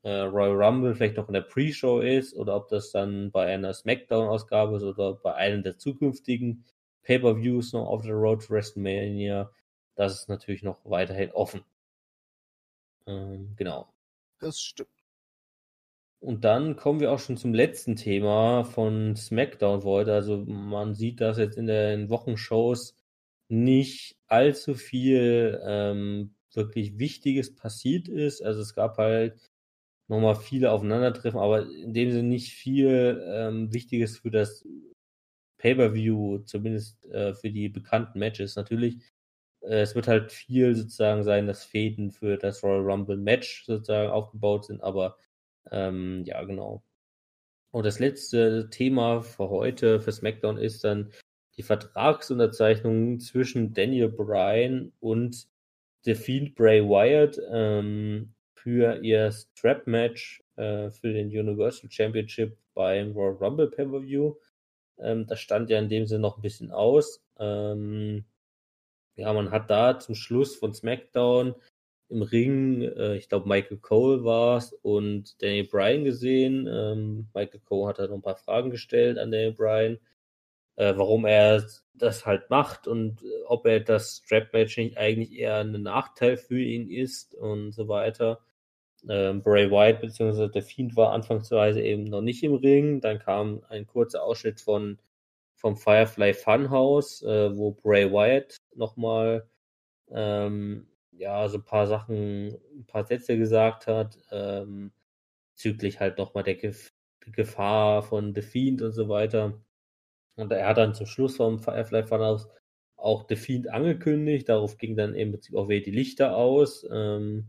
äh, 0.05 0.21
Royal 0.21 0.63
Rumble 0.63 0.95
vielleicht 0.95 1.17
noch 1.17 1.29
in 1.29 1.35
der 1.35 1.41
Pre-Show 1.41 2.01
ist 2.01 2.35
oder 2.35 2.55
ob 2.57 2.69
das 2.69 2.93
dann 2.93 3.31
bei 3.31 3.47
einer 3.47 3.73
SmackDown-Ausgabe 3.73 4.77
ist 4.77 4.83
oder 4.83 5.15
bei 5.15 5.35
einem 5.35 5.63
der 5.63 5.79
zukünftigen 5.79 6.65
Pay-Per-Views 7.03 7.73
noch 7.73 7.87
auf 7.87 8.03
der 8.03 8.15
Road 8.15 8.45
to 8.45 8.51
WrestleMania. 8.51 9.51
Das 9.95 10.15
ist 10.15 10.29
natürlich 10.29 10.63
noch 10.63 10.79
weiterhin 10.85 11.31
offen. 11.33 11.65
Ähm, 13.07 13.55
genau. 13.57 13.89
Das 14.41 14.61
stimmt. 14.61 14.89
Und 16.21 16.45
dann 16.45 16.77
kommen 16.77 17.01
wir 17.01 17.13
auch 17.13 17.19
schon 17.19 17.37
zum 17.37 17.55
letzten 17.55 17.97
Thema 17.97 18.65
von 18.65 19.17
SmackDown 19.17 19.85
heute. 19.85 20.13
Also 20.13 20.39
man 20.39 20.95
sieht, 20.95 21.21
dass 21.21 21.39
jetzt 21.39 21.57
in 21.57 21.67
den 21.67 22.11
Wochenshows 22.11 22.97
nicht 23.49 24.17
allzu 24.27 24.75
viel 24.75 25.61
ähm, 25.65 26.35
wirklich 26.53 26.99
Wichtiges 26.99 27.55
passiert 27.55 28.09
ist. 28.09 28.43
Also 28.43 28.61
es 28.61 28.75
gab 28.75 28.99
halt 28.99 29.51
nochmal 30.09 30.37
viele 30.37 30.71
aufeinandertreffen, 30.71 31.41
aber 31.41 31.67
in 31.67 31.93
dem 31.93 32.11
Sinne 32.11 32.29
nicht 32.29 32.53
viel 32.53 33.23
ähm, 33.27 33.73
Wichtiges 33.73 34.19
für 34.19 34.31
das 34.31 34.67
Pay-Per-View, 35.59 36.41
zumindest 36.41 37.05
äh, 37.07 37.35
für 37.35 37.51
die 37.51 37.69
bekannten 37.69 38.19
Matches. 38.19 38.57
Natürlich, 38.57 38.99
äh, 39.63 39.81
es 39.81 39.95
wird 39.95 40.09
halt 40.09 40.33
viel 40.33 40.75
sozusagen 40.75 41.25
sein, 41.25 41.47
dass 41.47 41.65
Fäden 41.65 42.11
für 42.11 42.37
das 42.37 42.63
Royal 42.63 42.83
Rumble 42.83 43.17
Match 43.17 43.65
sozusagen 43.65 44.11
aufgebaut 44.11 44.67
sind, 44.67 44.83
aber 44.83 45.17
ähm, 45.71 46.23
ja, 46.27 46.43
genau. 46.45 46.83
Und 47.71 47.85
das 47.87 47.99
letzte 47.99 48.71
Thema 48.71 49.23
für 49.23 49.49
heute, 49.51 50.01
für 50.01 50.13
SmackDown, 50.13 50.59
ist 50.59 50.85
dann 50.85 51.11
die 51.57 51.63
Vertragsunterzeichnung 51.63 53.21
zwischen 53.21 53.73
Daniel 53.73 54.09
Bryan 54.09 54.93
und 55.01 55.49
The 56.03 56.15
Fiend 56.15 56.55
Bray 56.55 56.83
Wyatt. 56.83 57.41
Ähm, 57.51 58.35
für 58.65 58.99
ihr 59.03 59.31
Strap-Match 59.31 60.43
äh, 60.57 60.91
für 60.91 61.13
den 61.13 61.29
Universal 61.29 61.91
Championship 61.91 62.57
beim 62.73 63.13
Royal 63.13 63.35
Rumble 63.35 63.69
Pay-Per-View. 63.69 64.37
Ähm, 64.99 65.27
das 65.27 65.41
stand 65.41 65.69
ja 65.69 65.79
in 65.79 65.91
dem 65.91 66.07
Sinne 66.07 66.23
noch 66.23 66.39
ein 66.39 66.43
bisschen 66.43 66.73
aus. 66.73 67.23
Ähm, 67.39 68.25
ja, 69.17 69.33
man 69.35 69.51
hat 69.51 69.71
da 69.71 69.99
zum 69.99 70.15
Schluss 70.15 70.57
von 70.57 70.73
SmackDown 70.73 71.55
im 72.09 72.23
Ring, 72.23 72.83
äh, 72.83 73.17
ich 73.17 73.29
glaube 73.29 73.49
Michael 73.49 73.79
Cole 73.79 74.25
war 74.25 74.57
es 74.57 74.73
und 74.73 75.43
Daniel 75.43 75.69
Bryan 75.69 76.05
gesehen. 76.05 76.67
Ähm, 76.67 77.29
Michael 77.35 77.61
Cole 77.61 77.89
hat 77.89 77.99
da 77.99 78.07
noch 78.07 78.15
ein 78.15 78.23
paar 78.23 78.37
Fragen 78.37 78.71
gestellt 78.71 79.19
an 79.19 79.31
Daniel 79.31 79.53
Bryan, 79.53 79.99
äh, 80.77 80.95
warum 80.97 81.27
er 81.27 81.67
das 81.93 82.25
halt 82.25 82.49
macht 82.49 82.89
und 82.89 83.23
äh, 83.23 83.27
ob 83.47 83.67
er 83.67 83.81
das 83.81 84.23
Strap-Match 84.25 84.79
nicht 84.79 84.97
eigentlich 84.97 85.33
eher 85.33 85.59
ein 85.59 85.83
Nachteil 85.83 86.39
für 86.39 86.61
ihn 86.61 86.91
ist 86.91 87.35
und 87.35 87.73
so 87.73 87.89
weiter. 87.89 88.41
Ähm, 89.09 89.43
Bray 89.43 89.71
Wyatt 89.71 90.01
bzw. 90.01 90.49
der 90.49 90.63
Fiend 90.63 90.97
war 90.97 91.13
anfangsweise 91.13 91.83
eben 91.83 92.05
noch 92.05 92.23
nicht 92.23 92.43
im 92.43 92.55
Ring. 92.55 93.01
Dann 93.01 93.19
kam 93.19 93.63
ein 93.69 93.87
kurzer 93.87 94.23
Ausschnitt 94.23 94.61
von 94.61 94.99
vom 95.57 95.77
Firefly 95.77 96.35
Funhouse, 96.35 97.23
äh, 97.23 97.57
wo 97.57 97.73
Bray 97.73 98.11
Wyatt 98.13 98.59
nochmal 98.75 99.49
ähm, 100.11 100.87
ja, 101.13 101.49
so 101.49 101.59
ein 101.59 101.65
paar 101.65 101.87
Sachen, 101.87 102.49
ein 102.75 102.87
paar 102.87 103.07
Sätze 103.07 103.39
gesagt 103.39 103.87
hat, 103.87 104.19
ähm, 104.31 104.93
bezüglich 105.55 106.01
halt 106.01 106.19
nochmal 106.19 106.45
der 106.45 106.57
Gef 106.57 106.93
Gefahr 107.33 108.03
von 108.03 108.35
The 108.35 108.43
Fiend 108.43 108.83
und 108.83 108.93
so 108.93 109.09
weiter. 109.09 109.59
Und 110.37 110.53
er 110.53 110.69
hat 110.69 110.77
dann 110.77 110.95
zum 110.95 111.07
Schluss 111.07 111.37
vom 111.37 111.59
Firefly 111.59 112.03
Funhouse 112.05 112.49
auch 112.97 113.25
The 113.29 113.37
Fiend 113.37 113.69
angekündigt. 113.69 114.49
Darauf 114.49 114.77
ging 114.77 114.97
dann 114.97 115.15
im 115.15 115.33
Prinzip 115.33 115.55
auch 115.55 115.69
wieder 115.69 115.85
die 115.85 115.91
Lichter 115.91 116.37
aus. 116.37 116.87
Ähm, 116.91 117.47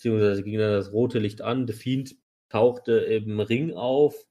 beziehungsweise 0.00 0.42
ging 0.42 0.58
dann 0.58 0.72
das 0.72 0.92
rote 0.92 1.18
Licht 1.18 1.42
an. 1.42 1.66
The 1.66 1.74
Fiend 1.74 2.16
tauchte 2.48 2.92
im 2.92 3.38
Ring 3.38 3.74
auf. 3.74 4.26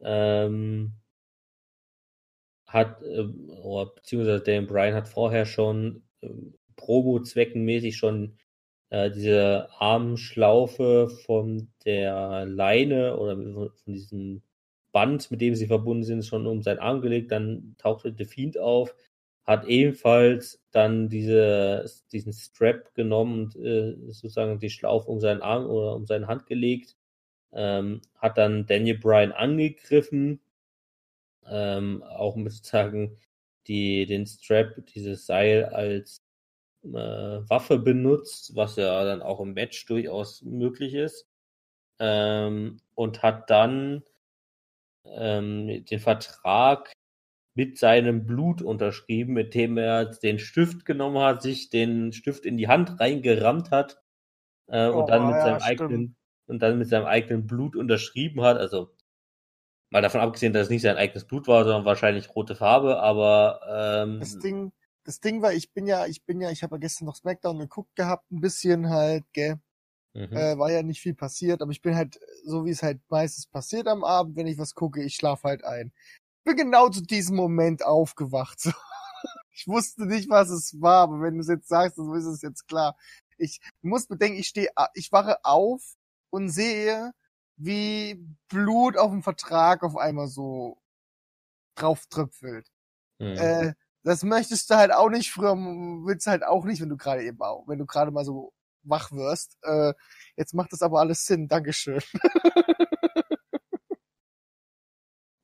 Ähm, 0.00 0.92
hat, 2.64 3.02
äh, 3.02 3.24
beziehungsweise 3.96 4.40
Dan 4.40 4.68
Bryan 4.68 4.94
hat 4.94 5.08
vorher 5.08 5.46
schon 5.46 6.04
äh, 6.20 6.28
Promo-zweckenmäßig 6.76 7.96
schon 7.96 8.38
äh, 8.90 9.10
diese 9.10 9.68
Armschlaufe 9.80 11.08
von 11.08 11.72
der 11.84 12.46
Leine 12.46 13.16
oder 13.16 13.36
von 13.36 13.92
diesem 13.92 14.42
Band, 14.92 15.28
mit 15.32 15.40
dem 15.40 15.56
sie 15.56 15.66
verbunden 15.66 16.04
sind, 16.04 16.24
schon 16.24 16.46
um 16.46 16.62
seinen 16.62 16.78
Arm 16.78 17.00
gelegt. 17.00 17.32
Dann 17.32 17.74
tauchte 17.78 18.14
The 18.16 18.24
Fiend 18.24 18.58
auf, 18.58 18.94
hat 19.44 19.64
ebenfalls 19.66 20.62
dann 20.70 21.08
diese, 21.08 21.90
diesen 22.12 22.32
Strap 22.32 22.94
genommen 22.94 23.44
und 23.44 23.56
äh, 23.56 23.96
sozusagen 24.06 24.58
die 24.58 24.70
Schlaufe 24.70 25.10
um 25.10 25.20
seinen 25.20 25.42
Arm 25.42 25.66
oder 25.66 25.96
um 25.96 26.06
seine 26.06 26.26
Hand 26.26 26.46
gelegt. 26.46 26.96
Ähm, 27.52 28.00
hat 28.16 28.38
dann 28.38 28.66
Daniel 28.66 28.98
Bryan 28.98 29.32
angegriffen, 29.32 30.40
ähm, 31.46 32.02
auch 32.04 32.36
mit 32.36 32.52
sozusagen 32.52 33.16
die, 33.66 34.06
den 34.06 34.26
Strap, 34.26 34.86
dieses 34.94 35.26
Seil 35.26 35.64
als 35.66 36.22
äh, 36.84 36.88
Waffe 36.88 37.78
benutzt, 37.78 38.54
was 38.54 38.76
ja 38.76 39.04
dann 39.04 39.22
auch 39.22 39.40
im 39.40 39.54
Match 39.54 39.84
durchaus 39.86 40.42
möglich 40.42 40.94
ist. 40.94 41.26
Ähm, 41.98 42.80
und 42.94 43.22
hat 43.22 43.50
dann 43.50 44.04
ähm, 45.04 45.84
den 45.84 46.00
Vertrag 46.00 46.92
mit 47.54 47.78
seinem 47.78 48.26
Blut 48.26 48.62
unterschrieben, 48.62 49.34
mit 49.34 49.54
dem 49.54 49.76
er 49.76 50.06
den 50.06 50.38
Stift 50.38 50.84
genommen 50.84 51.18
hat, 51.18 51.42
sich 51.42 51.70
den 51.70 52.12
Stift 52.12 52.46
in 52.46 52.56
die 52.56 52.68
Hand 52.68 53.00
reingerammt 53.00 53.70
hat 53.70 54.00
äh, 54.68 54.88
oh, 54.88 55.00
und 55.00 55.10
dann 55.10 55.26
mit 55.26 55.36
ja, 55.36 55.42
seinem 55.42 55.60
stimmt. 55.60 55.80
eigenen 55.80 56.16
und 56.46 56.62
dann 56.62 56.78
mit 56.78 56.88
seinem 56.88 57.06
eigenen 57.06 57.46
Blut 57.46 57.76
unterschrieben 57.76 58.42
hat. 58.42 58.58
Also 58.58 58.90
mal 59.90 60.02
davon 60.02 60.20
abgesehen, 60.20 60.52
dass 60.52 60.64
es 60.64 60.70
nicht 60.70 60.82
sein 60.82 60.96
eigenes 60.96 61.24
Blut 61.24 61.48
war, 61.48 61.64
sondern 61.64 61.84
wahrscheinlich 61.84 62.34
rote 62.34 62.54
Farbe, 62.54 63.00
aber 63.00 63.60
ähm, 64.02 64.20
das 64.20 64.38
Ding, 64.38 64.72
das 65.04 65.20
Ding 65.20 65.42
war, 65.42 65.52
ich 65.52 65.72
bin 65.72 65.86
ja, 65.86 66.06
ich 66.06 66.24
bin 66.24 66.40
ja, 66.40 66.50
ich 66.50 66.62
habe 66.62 66.76
ja 66.76 66.80
gestern 66.80 67.06
noch 67.06 67.16
SmackDown 67.16 67.58
geguckt 67.58 67.94
gehabt, 67.96 68.30
ein 68.30 68.40
bisschen 68.40 68.90
halt, 68.90 69.24
gell. 69.32 69.60
Mhm. 70.12 70.32
Äh, 70.32 70.58
war 70.58 70.72
ja 70.72 70.82
nicht 70.82 71.00
viel 71.00 71.14
passiert, 71.14 71.62
aber 71.62 71.70
ich 71.70 71.82
bin 71.82 71.94
halt, 71.94 72.18
so 72.44 72.64
wie 72.64 72.70
es 72.70 72.82
halt 72.82 73.00
meistens 73.08 73.46
passiert 73.46 73.86
am 73.86 74.02
Abend, 74.02 74.36
wenn 74.36 74.48
ich 74.48 74.58
was 74.58 74.74
gucke, 74.74 75.02
ich 75.04 75.14
schlafe 75.14 75.46
halt 75.46 75.62
ein. 75.62 75.92
Bin 76.44 76.56
genau 76.56 76.88
zu 76.88 77.02
diesem 77.02 77.36
Moment 77.36 77.84
aufgewacht. 77.84 78.60
So. 78.60 78.72
Ich 79.52 79.66
wusste 79.66 80.06
nicht, 80.06 80.30
was 80.30 80.48
es 80.48 80.80
war, 80.80 81.02
aber 81.02 81.20
wenn 81.20 81.34
du 81.34 81.40
es 81.40 81.48
jetzt 81.48 81.68
sagst, 81.68 81.96
so 81.96 82.14
ist 82.14 82.24
es 82.24 82.40
jetzt 82.40 82.66
klar. 82.66 82.96
Ich 83.36 83.60
muss 83.82 84.06
bedenken, 84.06 84.38
ich 84.38 84.48
stehe, 84.48 84.70
ich 84.94 85.12
wache 85.12 85.44
auf 85.44 85.82
und 86.30 86.48
sehe, 86.48 87.12
wie 87.56 88.24
Blut 88.48 88.96
auf 88.96 89.10
dem 89.10 89.22
Vertrag 89.22 89.82
auf 89.82 89.96
einmal 89.96 90.28
so 90.28 90.78
drauf 91.74 92.06
tröpfelt. 92.06 92.68
Mhm. 93.18 93.36
Äh, 93.36 93.74
das 94.02 94.22
möchtest 94.22 94.70
du 94.70 94.76
halt 94.76 94.92
auch 94.92 95.10
nicht, 95.10 95.30
früher 95.30 95.54
willst 95.56 96.26
du 96.26 96.30
halt 96.30 96.42
auch 96.42 96.64
nicht, 96.64 96.80
wenn 96.80 96.88
du 96.88 96.96
gerade 96.96 97.22
eben 97.22 97.40
auch, 97.42 97.68
wenn 97.68 97.78
du 97.78 97.84
gerade 97.84 98.10
mal 98.10 98.24
so 98.24 98.54
wach 98.82 99.12
wirst. 99.12 99.58
Äh, 99.62 99.92
jetzt 100.36 100.54
macht 100.54 100.72
das 100.72 100.80
aber 100.80 101.00
alles 101.00 101.26
Sinn, 101.26 101.48
Dankeschön. 101.48 102.00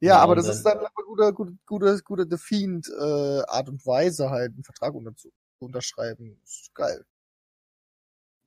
ja, 0.01 0.09
ja, 0.09 0.19
aber 0.19 0.35
das 0.37 0.49
ist 0.49 0.63
dann 0.63 0.79
eine 0.79 0.89
gute, 0.95 1.33
gute, 1.33 1.57
gute, 1.67 2.03
gute 2.05 2.27
Defiant 2.27 2.89
äh, 2.89 3.43
Art 3.47 3.69
und 3.69 3.85
Weise, 3.87 4.31
halt 4.31 4.53
einen 4.53 4.65
Vertrag 4.65 4.95
unter 4.95 5.15
zu 5.15 5.31
unterschreiben. 5.59 6.39
Ist 6.45 6.75
geil. 6.75 7.05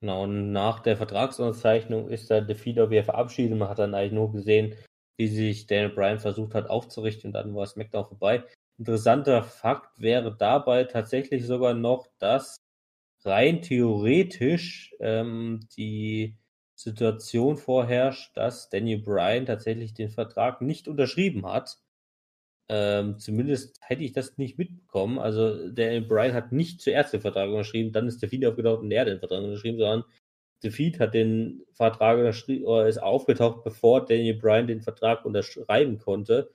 Genau, 0.02 0.24
und 0.24 0.52
nach 0.52 0.80
der 0.80 0.96
Vertragsunterzeichnung 0.96 2.10
ist 2.10 2.30
der 2.30 2.42
Defeat 2.42 2.80
auch 2.80 2.90
wieder 2.90 3.04
verabschiedet. 3.04 3.58
Man 3.58 3.68
hat 3.68 3.80
dann 3.80 3.94
eigentlich 3.94 4.14
nur 4.14 4.32
gesehen, 4.32 4.76
wie 5.18 5.28
sich 5.28 5.68
Daniel 5.68 5.90
Bryan 5.90 6.20
versucht 6.20 6.56
hat 6.56 6.70
aufzurichten 6.70 7.30
und 7.30 7.34
dann 7.34 7.54
war 7.54 7.66
SmackDown 7.66 8.06
vorbei. 8.06 8.44
Interessanter 8.78 9.44
Fakt 9.44 10.00
wäre 10.00 10.36
dabei 10.36 10.86
tatsächlich 10.86 11.46
sogar 11.46 11.74
noch, 11.74 12.08
dass 12.18 12.56
rein 13.26 13.62
theoretisch 13.62 14.96
ähm, 15.02 15.68
die 15.76 16.38
Situation 16.80 17.58
vorherrscht, 17.58 18.36
dass 18.38 18.70
Daniel 18.70 19.00
Bryan 19.00 19.46
tatsächlich 19.46 19.94
den 19.94 20.10
Vertrag 20.10 20.62
nicht 20.62 20.88
unterschrieben 20.88 21.46
hat. 21.46 21.78
Ähm, 22.70 23.20
zumindest 23.20 23.80
hätte 23.82 24.04
ich 24.04 24.14
das 24.14 24.38
nicht 24.38 24.58
mitbekommen. 24.58 25.20
Also 25.20 25.70
Daniel 25.70 26.02
Bryan 26.02 26.34
hat 26.34 26.52
nicht 26.52 26.82
zuerst 26.82 27.14
den 27.14 27.22
Vertrag 27.22 27.50
unterschrieben, 27.50 27.92
dann 27.92 28.08
ist 28.08 28.22
der 28.22 28.30
Feed 28.30 28.46
aufgetaucht 28.46 28.82
und 28.82 28.92
er 28.92 29.02
hat 29.02 29.08
den 29.08 29.20
Vertrag 29.20 29.44
unterschrieben, 29.44 29.80
sondern 29.80 30.04
der 30.64 30.72
Feed 30.72 31.00
hat 31.00 31.14
den 31.14 31.64
Vertrag 31.74 32.18
unterschrieben 32.20 32.66
oder 32.66 32.88
ist 32.88 33.02
aufgetaucht, 33.02 33.64
bevor 33.64 34.06
Daniel 34.06 34.36
Bryan 34.36 34.68
den 34.68 34.82
Vertrag 34.82 35.26
unterschreiben 35.26 35.98
konnte 35.98 36.50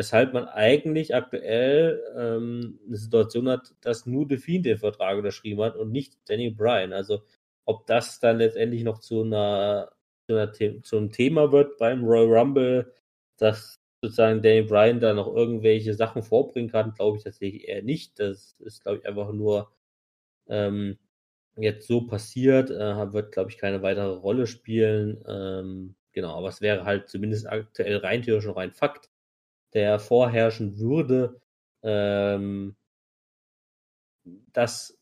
weshalb 0.00 0.32
man 0.32 0.46
eigentlich 0.46 1.14
aktuell 1.14 2.02
ähm, 2.16 2.80
eine 2.86 2.96
Situation 2.96 3.50
hat, 3.50 3.74
dass 3.82 4.06
nur 4.06 4.26
Fiend 4.30 4.64
den 4.64 4.78
Vertrag 4.78 5.18
unterschrieben 5.18 5.60
hat 5.60 5.76
und 5.76 5.92
nicht 5.92 6.16
Danny 6.26 6.48
Bryan. 6.48 6.94
Also 6.94 7.22
ob 7.70 7.86
das 7.86 8.18
dann 8.20 8.38
letztendlich 8.38 8.82
noch 8.82 8.98
zu 8.98 9.22
einer, 9.22 9.92
zu, 10.28 10.34
einer 10.34 10.52
zu 10.82 10.96
einem 10.96 11.12
Thema 11.12 11.52
wird 11.52 11.78
beim 11.78 12.04
Royal 12.04 12.38
Rumble, 12.38 12.92
dass 13.38 13.76
sozusagen 14.02 14.42
Danny 14.42 14.62
Bryan 14.62 14.98
da 15.00 15.14
noch 15.14 15.28
irgendwelche 15.34 15.94
Sachen 15.94 16.22
vorbringen 16.24 16.70
kann, 16.70 16.94
glaube 16.94 17.18
ich 17.18 17.24
tatsächlich 17.24 17.68
eher 17.68 17.82
nicht. 17.82 18.18
Das 18.18 18.56
ist, 18.58 18.82
glaube 18.82 18.98
ich, 18.98 19.06
einfach 19.06 19.32
nur 19.32 19.70
ähm, 20.48 20.98
jetzt 21.56 21.86
so 21.86 22.06
passiert, 22.06 22.70
äh, 22.70 23.12
wird, 23.12 23.32
glaube 23.32 23.50
ich, 23.50 23.58
keine 23.58 23.82
weitere 23.82 24.14
Rolle 24.16 24.46
spielen. 24.48 25.22
Ähm, 25.28 25.94
genau, 26.12 26.36
aber 26.38 26.48
es 26.48 26.60
wäre 26.60 26.84
halt 26.84 27.08
zumindest 27.08 27.46
aktuell 27.46 27.98
rein 27.98 28.22
theoretisch 28.22 28.48
noch 28.48 28.56
ein 28.56 28.72
Fakt, 28.72 29.10
der 29.74 30.00
vorherrschen 30.00 30.78
würde, 30.78 31.40
ähm, 31.82 32.76
dass 34.52 34.99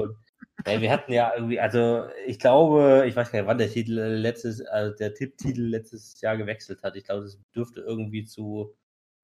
ja, 0.67 0.81
wir 0.81 0.91
hatten 0.91 1.13
ja 1.13 1.33
irgendwie, 1.35 1.59
also 1.59 2.05
ich 2.25 2.39
glaube, 2.39 3.05
ich 3.07 3.15
weiß 3.15 3.31
gar 3.31 3.39
nicht, 3.39 3.47
wann 3.47 3.57
der 3.57 3.69
Titel 3.69 3.93
letztes, 3.93 4.61
also 4.65 4.95
der 4.95 5.13
Tipptitel 5.13 5.61
letztes 5.61 6.19
Jahr 6.21 6.37
gewechselt 6.37 6.83
hat. 6.83 6.95
Ich 6.95 7.05
glaube, 7.05 7.23
das 7.23 7.39
dürfte 7.55 7.81
irgendwie 7.81 8.23
zu 8.23 8.75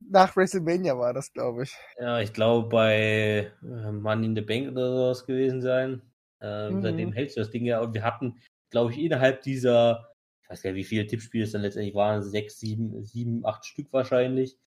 nach 0.07 0.35
WrestleMania 0.35 0.97
war 0.97 1.13
das, 1.13 1.33
glaube 1.33 1.63
ich. 1.63 1.75
Ja, 1.99 2.21
ich 2.21 2.33
glaube 2.33 2.69
bei 2.69 3.51
äh, 3.61 3.91
Money 3.91 4.27
in 4.27 4.35
the 4.35 4.41
Bank 4.41 4.71
oder 4.71 4.95
sowas 4.95 5.25
gewesen 5.25 5.61
sein. 5.61 6.01
Ähm, 6.41 6.75
mhm. 6.75 6.81
Seitdem 6.81 7.11
hältst 7.11 7.35
du 7.35 7.41
das 7.41 7.51
Ding 7.51 7.65
ja. 7.65 7.81
Und 7.81 7.93
wir 7.93 8.03
hatten, 8.03 8.39
glaube 8.69 8.93
ich, 8.93 8.99
innerhalb 8.99 9.41
dieser, 9.41 10.13
ich 10.41 10.49
weiß 10.49 10.61
gar 10.61 10.71
nicht, 10.71 10.79
wie 10.79 10.89
viele 10.89 11.05
Tippspiele 11.05 11.43
es 11.43 11.51
dann 11.51 11.61
letztendlich 11.61 11.95
waren, 11.95 12.23
sechs, 12.23 12.59
sieben, 12.59 13.03
sieben, 13.03 13.45
acht 13.45 13.65
Stück 13.65 13.91
wahrscheinlich. 13.91 14.57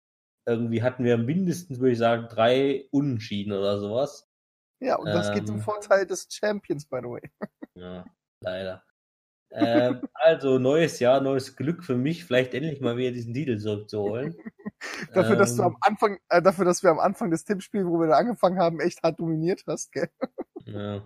Irgendwie 0.47 0.83
hatten 0.83 1.05
wir 1.05 1.19
mindestens, 1.19 1.79
würde 1.79 1.93
ich 1.93 1.99
sagen, 1.99 2.27
drei 2.29 2.87
Unentschieden 2.91 3.53
oder 3.53 3.79
sowas. 3.79 4.29
Ja, 4.81 4.97
und 4.97 5.07
das 5.07 5.29
ähm, 5.29 5.35
geht 5.35 5.47
zum 5.47 5.57
ähm. 5.57 5.63
Vorteil 5.63 6.07
des 6.07 6.27
Champions, 6.31 6.85
by 6.87 6.99
the 7.03 7.09
way. 7.09 7.31
ja, 7.75 8.05
leider. 8.41 8.83
ähm, 9.53 10.01
also, 10.15 10.59
neues 10.59 10.99
Jahr, 10.99 11.21
neues 11.21 11.55
Glück 11.55 11.85
für 11.85 11.97
mich, 11.97 12.25
vielleicht 12.25 12.55
endlich 12.55 12.81
mal 12.81 12.97
wieder 12.97 13.13
diesen 13.13 13.35
Titel 13.35 13.59
zurückzuholen. 13.59 14.35
dafür, 15.15 15.33
ähm, 15.33 15.39
dass 15.39 15.57
du 15.57 15.63
am 15.63 15.73
ähm. 15.73 15.79
Anfang, 15.83 16.19
äh, 16.29 16.43
dafür, 16.43 16.65
dass 16.65 16.83
wir 16.83 16.91
am 16.91 16.99
Anfang 16.99 17.31
des 17.31 17.45
Tippspiels, 17.45 17.87
wo 17.87 18.01
wir 18.01 18.09
da 18.09 18.17
angefangen 18.17 18.59
haben, 18.59 18.81
echt 18.81 19.03
hart 19.03 19.21
dominiert 19.21 19.63
hast, 19.67 19.93
gell? 19.93 20.09
Ja. 20.67 21.03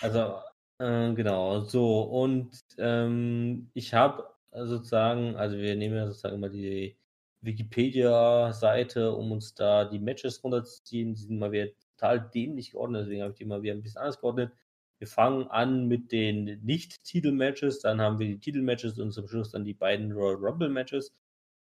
Also, 0.00 0.40
äh, 0.78 1.14
genau, 1.14 1.60
so, 1.60 2.02
und 2.02 2.50
ähm, 2.76 3.70
ich 3.72 3.94
habe 3.94 4.28
sozusagen, 4.52 5.36
also 5.36 5.56
wir 5.56 5.76
nehmen 5.76 5.94
ja 5.94 6.06
sozusagen 6.06 6.34
immer 6.34 6.48
die 6.48 6.96
Wikipedia-Seite, 7.42 9.12
um 9.12 9.32
uns 9.32 9.54
da 9.54 9.84
die 9.84 9.98
Matches 9.98 10.42
runterzuziehen. 10.44 11.14
Die 11.14 11.22
sind 11.22 11.38
mal 11.38 11.52
wieder 11.52 11.68
total 11.96 12.30
dämlich 12.34 12.72
geordnet, 12.72 13.02
deswegen 13.02 13.22
habe 13.22 13.32
ich 13.32 13.38
die 13.38 13.44
mal 13.44 13.62
wieder 13.62 13.74
ein 13.74 13.82
bisschen 13.82 14.00
anders 14.00 14.20
geordnet. 14.20 14.52
Wir 14.98 15.06
fangen 15.06 15.48
an 15.48 15.88
mit 15.88 16.12
den 16.12 16.60
Nicht-Titel-Matches, 16.62 17.80
dann 17.80 18.00
haben 18.00 18.18
wir 18.18 18.26
die 18.26 18.38
Titel-Matches 18.38 18.98
und 18.98 19.12
zum 19.12 19.28
Schluss 19.28 19.50
dann 19.50 19.64
die 19.64 19.74
beiden 19.74 20.12
Royal 20.12 20.36
Rumble-Matches. 20.36 21.14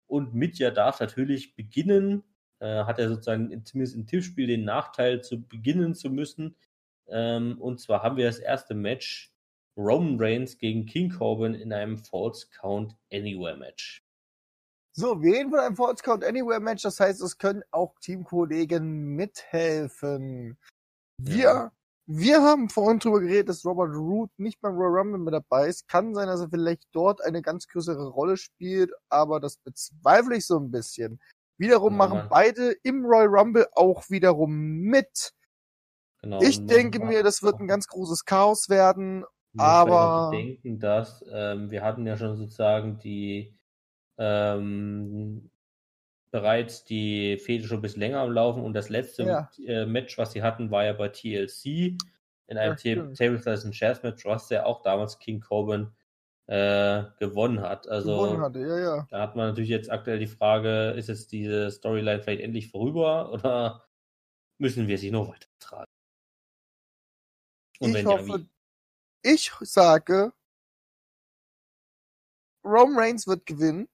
Und 0.08 0.34
Mitja 0.34 0.72
darf 0.72 1.00
natürlich 1.02 1.56
beginnen, 1.56 2.24
äh, 2.60 2.86
hat 2.86 3.00
er 3.00 3.10
sozusagen 3.10 3.66
zumindest 3.66 3.96
im 3.96 4.08
Tippspiel 4.08 4.48
den 4.48 4.64
Nachteil, 4.64 5.22
zu 5.22 5.42
beginnen 5.42 5.96
zu 5.96 6.10
müssen. 6.10 6.56
Ähm, 7.08 7.60
und 7.60 7.82
zwar 7.82 8.04
haben 8.04 8.18
wir 8.18 8.26
das 8.26 8.40
erste 8.40 8.74
Match 8.74 9.34
Roman 9.76 10.18
Reigns 10.18 10.58
gegen 10.58 10.86
King 10.86 11.10
Corbin 11.10 11.54
in 11.54 11.74
einem 11.74 11.98
False 11.98 12.48
Count 12.50 12.96
Anywhere 13.12 13.58
Match. 13.58 14.05
So, 14.98 15.22
wir 15.22 15.34
reden 15.34 15.50
von 15.50 15.60
einem 15.60 15.76
False 15.76 16.02
Count 16.02 16.24
Anywhere 16.24 16.62
Match, 16.62 16.84
das 16.84 17.00
heißt, 17.00 17.22
es 17.22 17.38
können 17.38 17.64
auch 17.72 17.96
Teamkollegen 18.00 19.16
mithelfen. 19.16 20.58
Wir 21.18 21.44
ja. 21.44 21.72
Wir 22.08 22.44
haben 22.44 22.70
vorhin 22.70 23.00
drüber 23.00 23.20
geredet, 23.20 23.50
dass 23.50 23.66
Robert 23.66 23.96
Root 23.96 24.30
nicht 24.38 24.62
beim 24.62 24.76
Royal 24.76 25.00
Rumble 25.00 25.18
mit 25.18 25.34
dabei 25.34 25.68
ist. 25.70 25.88
Kann 25.88 26.14
sein, 26.14 26.28
dass 26.28 26.40
er 26.40 26.50
vielleicht 26.50 26.84
dort 26.92 27.24
eine 27.24 27.42
ganz 27.42 27.68
größere 27.68 28.10
Rolle 28.10 28.38
spielt, 28.38 28.92
aber 29.10 29.40
das 29.40 29.58
bezweifle 29.58 30.38
ich 30.38 30.46
so 30.46 30.60
ein 30.60 30.70
bisschen. 30.70 31.20
Wiederum 31.58 31.94
ja, 31.94 31.98
machen 31.98 32.28
beide 32.30 32.76
im 32.84 33.06
Royal 33.06 33.28
Rumble 33.28 33.68
auch 33.72 34.08
wiederum 34.10 34.82
mit. 34.82 35.34
Genau, 36.22 36.42
ich 36.42 36.64
denke 36.68 37.04
mir, 37.04 37.24
das 37.24 37.42
wird 37.42 37.60
ein 37.60 37.68
ganz 37.68 37.88
großes 37.88 38.26
Chaos 38.26 38.70
werden, 38.70 39.26
aber. 39.58 40.30
denken, 40.32 40.80
dass 40.80 41.26
ähm, 41.32 41.72
wir 41.72 41.82
hatten 41.82 42.06
ja 42.06 42.18
schon 42.18 42.36
sozusagen 42.38 43.00
die 43.00 43.58
ähm, 44.18 45.50
bereits 46.32 46.84
die 46.84 47.38
Fehde 47.38 47.66
schon 47.66 47.78
ein 47.80 47.82
bisschen 47.82 48.02
länger 48.02 48.20
am 48.20 48.32
Laufen 48.32 48.64
und 48.64 48.74
das 48.74 48.90
letzte 48.90 49.24
ja. 49.24 49.50
äh, 49.66 49.86
Match, 49.86 50.18
was 50.18 50.34
sie 50.34 50.44
hatten, 50.44 50.72
war 50.72 50.84
ja 50.84 50.94
bei 50.94 51.10
TLC 51.10 51.98
in 52.48 52.58
einem 52.58 52.76
ja, 52.84 53.06
Table 53.14 53.40
Slice 53.40 53.72
Chairs 53.72 54.04
Match, 54.04 54.26
was 54.26 54.50
ja 54.50 54.66
auch 54.66 54.82
damals 54.82 55.18
King 55.20 55.40
Corbin 55.40 55.92
äh, 56.48 57.04
gewonnen 57.20 57.62
hat. 57.62 57.88
Also 57.88 58.18
gewonnen 58.18 58.42
hatte, 58.42 58.60
ja, 58.60 58.78
ja. 58.78 59.08
da 59.10 59.22
hat 59.22 59.36
man 59.36 59.48
natürlich 59.48 59.70
jetzt 59.70 59.92
aktuell 59.92 60.20
die 60.20 60.28
Frage, 60.28 60.92
ist 60.92 61.10
jetzt 61.10 61.32
diese 61.32 61.72
Storyline 61.72 62.22
vielleicht 62.22 62.42
endlich 62.42 62.70
vorüber 62.70 63.32
oder 63.34 63.88
müssen 64.58 64.88
wir 64.88 64.98
sie 64.98 65.12
noch 65.12 65.30
weiter 65.30 65.48
tragen? 65.60 65.92
Und 67.80 67.96
ich 67.96 68.06
hoffe, 68.06 68.48
ja, 69.26 69.32
ich 69.34 69.52
sage, 69.62 70.32
Rome 72.64 72.98
Reigns 72.98 73.28
wird 73.28 73.46
gewinnen. 73.46 73.88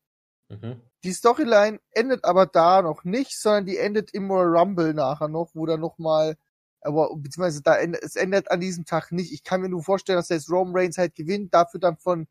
Mhm. 0.52 0.82
Die 1.04 1.14
Storyline 1.14 1.80
endet 1.92 2.26
aber 2.26 2.46
da 2.46 2.82
noch 2.82 3.04
nicht, 3.04 3.40
sondern 3.40 3.66
die 3.66 3.78
endet 3.78 4.14
im 4.14 4.30
Royal 4.30 4.58
Rumble 4.58 4.94
nachher 4.94 5.30
noch, 5.30 5.52
wo 5.54 5.66
dann 5.66 5.80
nochmal, 5.80 6.36
aber 6.82 7.16
beziehungsweise 7.16 7.62
da 7.62 7.78
endet, 7.78 8.04
es 8.04 8.16
endet 8.16 8.52
an 8.52 8.60
diesem 8.60 8.86
Tag 8.86 9.12
nicht. 9.12 9.32
Ich 9.32 9.44
kann 9.44 9.62
mir 9.62 9.70
nur 9.70 9.84
vorstellen, 9.84 10.18
dass 10.18 10.30
jetzt 10.30 10.50
Roman 10.50 10.76
Reigns 10.76 10.98
halt 10.98 11.16
gewinnt, 11.16 11.54
dafür 11.54 11.80
dann 11.80 11.98
von 11.98 12.28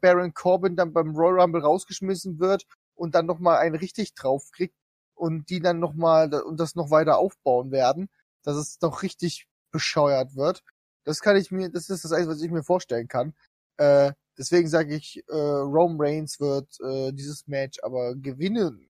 Baron 0.00 0.34
Corbin 0.34 0.76
dann 0.76 0.92
beim 0.92 1.14
Royal 1.14 1.40
Rumble 1.40 1.62
rausgeschmissen 1.62 2.38
wird 2.38 2.66
und 2.94 3.14
dann 3.14 3.26
nochmal 3.26 3.58
einen 3.58 3.76
richtig 3.76 4.14
drauf 4.14 4.50
kriegt 4.52 4.76
und 5.14 5.50
die 5.50 5.60
dann 5.60 5.78
nochmal 5.78 6.32
und 6.34 6.58
das 6.58 6.74
noch 6.74 6.90
weiter 6.90 7.18
aufbauen 7.18 7.70
werden, 7.70 8.08
dass 8.42 8.56
es 8.56 8.78
doch 8.78 9.02
richtig 9.02 9.46
bescheuert 9.70 10.34
wird. 10.36 10.62
Das 11.04 11.20
kann 11.20 11.36
ich 11.36 11.50
mir, 11.50 11.70
das 11.70 11.88
ist 11.88 12.04
das 12.04 12.12
Einzige, 12.12 12.32
was 12.32 12.42
ich 12.42 12.50
mir 12.50 12.62
vorstellen 12.62 13.08
kann. 13.08 13.34
Äh, 13.76 14.12
Deswegen 14.38 14.68
sage 14.68 14.96
ich, 14.96 15.22
äh, 15.28 15.34
Rome 15.34 15.96
Reigns 15.98 16.40
wird 16.40 16.68
äh, 16.80 17.12
dieses 17.12 17.46
Match 17.46 17.78
aber 17.82 18.14
gewinnen. 18.14 18.88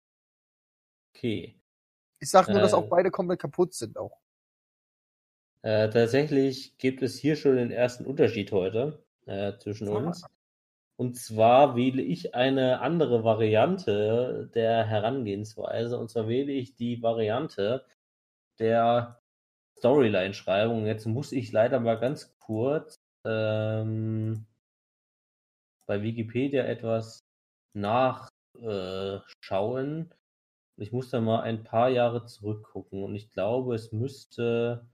Okay. 1.13 1.55
Ich 2.19 2.29
sage 2.29 2.51
nur, 2.51 2.61
dass 2.61 2.73
auch 2.73 2.85
äh. 2.85 2.89
beide 2.89 3.11
komplett 3.11 3.39
kaputt 3.39 3.73
sind 3.73 3.97
auch. 3.97 4.19
Äh, 5.63 5.89
tatsächlich 5.89 6.77
gibt 6.77 7.01
es 7.01 7.17
hier 7.17 7.35
schon 7.35 7.55
den 7.55 7.71
ersten 7.71 8.05
Unterschied 8.05 8.51
heute 8.51 9.03
äh, 9.25 9.57
zwischen 9.57 9.87
uns. 9.87 10.23
Und 10.97 11.17
zwar 11.17 11.75
wähle 11.75 12.01
ich 12.01 12.35
eine 12.35 12.81
andere 12.81 13.23
Variante 13.23 14.51
der 14.53 14.85
Herangehensweise. 14.85 15.97
Und 15.97 16.09
zwar 16.09 16.27
wähle 16.27 16.51
ich 16.51 16.75
die 16.75 17.01
Variante 17.01 17.85
der 18.59 19.19
Storyline-Schreibung. 19.77 20.85
Jetzt 20.85 21.07
muss 21.07 21.31
ich 21.31 21.51
leider 21.51 21.79
mal 21.79 21.99
ganz 21.99 22.35
kurz 22.39 22.99
ähm, 23.25 24.45
bei 25.91 26.01
Wikipedia 26.03 26.63
etwas 26.63 27.19
nachschauen. 27.73 28.31
Ich 30.77 30.93
muss 30.93 31.09
da 31.09 31.19
mal 31.19 31.41
ein 31.41 31.65
paar 31.65 31.89
Jahre 31.89 32.25
zurückgucken 32.25 33.03
und 33.03 33.13
ich 33.13 33.29
glaube, 33.29 33.75
es 33.75 33.91
müsste 33.91 34.89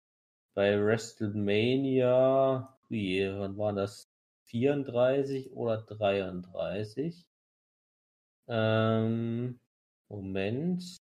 bei 0.56 0.84
WrestleMania, 0.84 2.76
wie, 2.90 3.30
wann 3.30 3.60
war 3.60 3.74
das? 3.74 4.08
34 4.46 5.52
oder 5.52 5.84
33? 5.84 7.28
Ähm, 8.48 9.60
Moment. 10.10 10.98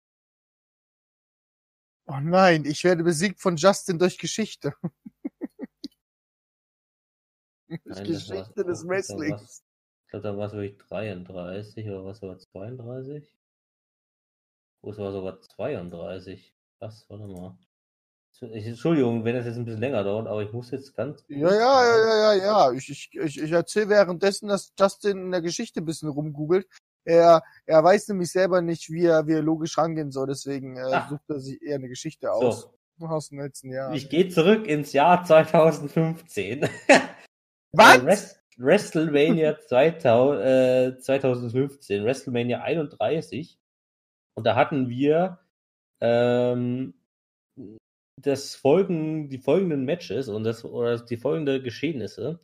Oh 2.07 2.20
nein, 2.20 2.66
ich 2.66 2.84
werde 2.84 3.03
besiegt 3.03 3.40
von 3.40 3.57
Justin 3.57 3.99
durch 3.99 4.18
Geschichte. 4.18 4.74
Nein, 7.68 8.05
Geschichte 8.05 8.64
des 8.64 8.86
Wrestlings. 8.86 9.64
Ich 10.07 10.11
glaube, 10.11 10.22
da 10.22 10.36
war 10.36 10.46
es 10.46 10.52
wirklich 10.52 10.78
33 10.88 11.88
oder 11.88 12.04
was 12.04 12.18
sogar 12.18 12.38
32? 12.38 13.28
Oh, 14.82 14.90
es 14.92 14.98
war 14.98 15.11
sogar 15.11 15.40
32. 15.40 16.54
Was, 16.78 17.11
warte 17.11 17.26
mal. 17.26 17.59
Entschuldigung, 18.40 19.24
wenn 19.24 19.34
das 19.34 19.46
jetzt 19.46 19.57
ein 19.57 19.64
bisschen 19.64 19.80
länger 19.80 20.04
dauert, 20.04 20.28
aber 20.28 20.42
ich 20.42 20.52
muss 20.52 20.70
jetzt 20.70 20.94
ganz. 20.94 21.24
Ja, 21.26 21.52
ja, 21.52 21.84
ja, 21.84 21.98
ja, 21.98 22.34
ja, 22.34 22.44
ja. 22.44 22.72
Ich, 22.72 22.88
ich, 22.88 23.11
ich, 23.12 23.42
ich 23.42 23.50
erzähle 23.50 23.88
währenddessen, 23.88 24.48
dass 24.48 24.72
Justin 24.78 25.18
in 25.18 25.32
der 25.32 25.42
Geschichte 25.42 25.80
ein 25.80 25.86
bisschen 25.86 26.09
rumgoogelt. 26.09 26.68
Er, 27.04 27.42
er 27.64 27.82
weiß 27.82 28.09
nämlich 28.09 28.30
selber 28.30 28.61
nicht, 28.62 28.90
wie 28.90 29.07
er, 29.07 29.26
wie 29.26 29.32
er 29.32 29.42
logisch 29.42 29.76
rangehen 29.76 30.12
soll, 30.12 30.26
deswegen 30.28 30.76
äh, 30.76 30.82
ah. 30.82 31.09
sucht 31.09 31.22
er 31.28 31.40
sich 31.40 31.61
eher 31.62 31.76
eine 31.76 31.88
Geschichte 31.88 32.30
aus. 32.30 32.68
So. 32.98 33.07
Aus 33.07 33.28
dem 33.28 33.40
letzten 33.40 33.72
Jahr. 33.72 33.92
Ich 33.92 34.09
gehe 34.09 34.28
zurück 34.28 34.66
ins 34.66 34.92
Jahr 34.92 35.24
2015. 35.24 36.68
Was? 37.72 38.38
WrestleMania 38.57 39.59
2000, 39.59 40.44
äh, 40.44 40.98
2015, 40.98 42.04
WrestleMania 42.04 42.62
31. 42.62 43.59
Und 44.34 44.46
da 44.46 44.54
hatten 44.54 44.88
wir 44.88 45.38
ähm, 46.00 46.94
das 48.16 48.54
folgen, 48.54 49.28
die 49.28 49.38
folgenden 49.38 49.84
Matches 49.84 50.28
und 50.28 50.44
das, 50.44 50.64
oder 50.64 50.98
die 50.98 51.16
folgenden 51.16 51.62
Geschehnisse. 51.62 52.40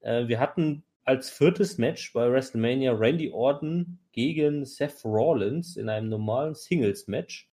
Äh, 0.00 0.28
wir 0.28 0.40
hatten 0.40 0.84
als 1.04 1.30
viertes 1.30 1.78
Match 1.78 2.12
bei 2.12 2.30
WrestleMania 2.30 2.92
Randy 2.92 3.30
Orton 3.30 3.98
gegen 4.12 4.64
Seth 4.64 5.04
Rollins 5.04 5.76
in 5.76 5.88
einem 5.88 6.08
normalen 6.08 6.54
Singles-Match. 6.54 7.50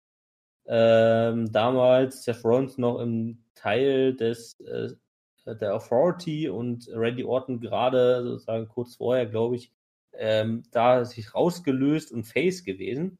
Ähm, 0.67 1.53
damals 1.53 2.25
Seth 2.25 2.45
Rollins 2.45 2.77
noch 2.77 2.99
im 2.99 3.45
Teil 3.55 4.15
des 4.15 4.59
äh, 4.61 4.91
der 5.55 5.75
Authority 5.75 6.49
und 6.49 6.89
Randy 6.93 7.25
Orton 7.25 7.61
gerade 7.61 8.23
sozusagen 8.25 8.69
kurz 8.69 8.97
vorher, 8.97 9.27
glaube 9.27 9.57
ich, 9.57 9.73
ähm, 10.19 10.65
da 10.73 11.05
sich 11.05 11.35
rausgelöst 11.35 12.13
und 12.13 12.25
Face 12.25 12.65
gewesen. 12.65 13.19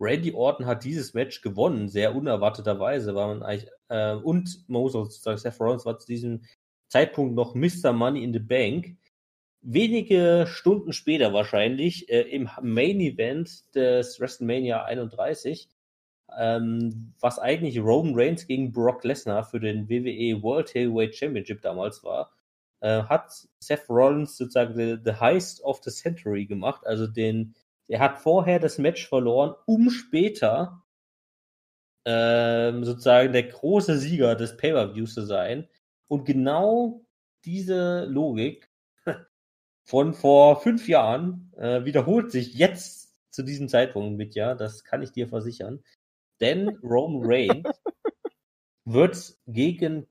Randy 0.00 0.32
Orton 0.32 0.66
hat 0.66 0.84
dieses 0.84 1.14
Match 1.14 1.42
gewonnen, 1.42 1.88
sehr 1.88 2.14
unerwarteterweise, 2.14 3.14
war 3.14 3.28
man 3.28 3.42
eigentlich, 3.42 3.70
äh, 3.88 4.14
und 4.14 4.64
man 4.68 4.82
muss 4.82 4.96
auch 4.96 5.08
sagen, 5.10 5.38
Seth 5.38 5.60
Rollins 5.60 5.86
war 5.86 5.98
zu 5.98 6.06
diesem 6.06 6.42
Zeitpunkt 6.88 7.34
noch 7.34 7.54
Mr. 7.54 7.92
Money 7.92 8.24
in 8.24 8.32
the 8.32 8.40
Bank. 8.40 8.96
Wenige 9.60 10.46
Stunden 10.48 10.92
später 10.92 11.32
wahrscheinlich, 11.32 12.08
äh, 12.08 12.22
im 12.22 12.50
Main 12.62 13.00
Event 13.00 13.64
des 13.76 14.18
WrestleMania 14.18 14.84
31, 14.84 15.68
ähm, 16.38 17.14
was 17.20 17.38
eigentlich 17.38 17.78
Roman 17.80 18.14
Reigns 18.14 18.46
gegen 18.46 18.72
Brock 18.72 19.04
Lesnar 19.04 19.44
für 19.44 19.60
den 19.60 19.88
WWE 19.88 20.42
World 20.42 20.74
Heavyweight 20.74 21.14
Championship 21.14 21.62
damals 21.62 22.02
war, 22.04 22.32
äh, 22.80 23.02
hat 23.04 23.48
Seth 23.60 23.88
Rollins 23.88 24.36
sozusagen 24.36 24.74
the, 24.74 24.98
the 25.04 25.18
Heist 25.18 25.62
of 25.62 25.80
the 25.84 25.90
Century 25.90 26.46
gemacht, 26.46 26.86
also 26.86 27.06
den 27.06 27.54
er 27.88 28.00
hat 28.00 28.20
vorher 28.20 28.58
das 28.58 28.78
Match 28.78 29.06
verloren, 29.06 29.54
um 29.66 29.90
später 29.90 30.82
ähm, 32.04 32.84
sozusagen 32.84 33.32
der 33.32 33.44
große 33.44 33.98
Sieger 33.98 34.34
des 34.34 34.56
Pay-Per-Views 34.56 35.14
zu 35.14 35.26
sein. 35.26 35.68
Und 36.08 36.24
genau 36.24 37.04
diese 37.44 38.04
Logik 38.04 38.70
von 39.84 40.14
vor 40.14 40.60
fünf 40.60 40.88
Jahren 40.88 41.52
äh, 41.56 41.84
wiederholt 41.84 42.30
sich 42.30 42.54
jetzt 42.54 43.14
zu 43.30 43.42
diesem 43.42 43.68
Zeitpunkt 43.68 44.16
mit, 44.16 44.34
ja, 44.34 44.54
das 44.54 44.84
kann 44.84 45.02
ich 45.02 45.12
dir 45.12 45.28
versichern. 45.28 45.82
Denn 46.42 46.76
Roman 46.82 47.22
Reigns 47.24 47.80
wird 48.84 49.36
gegen 49.46 50.06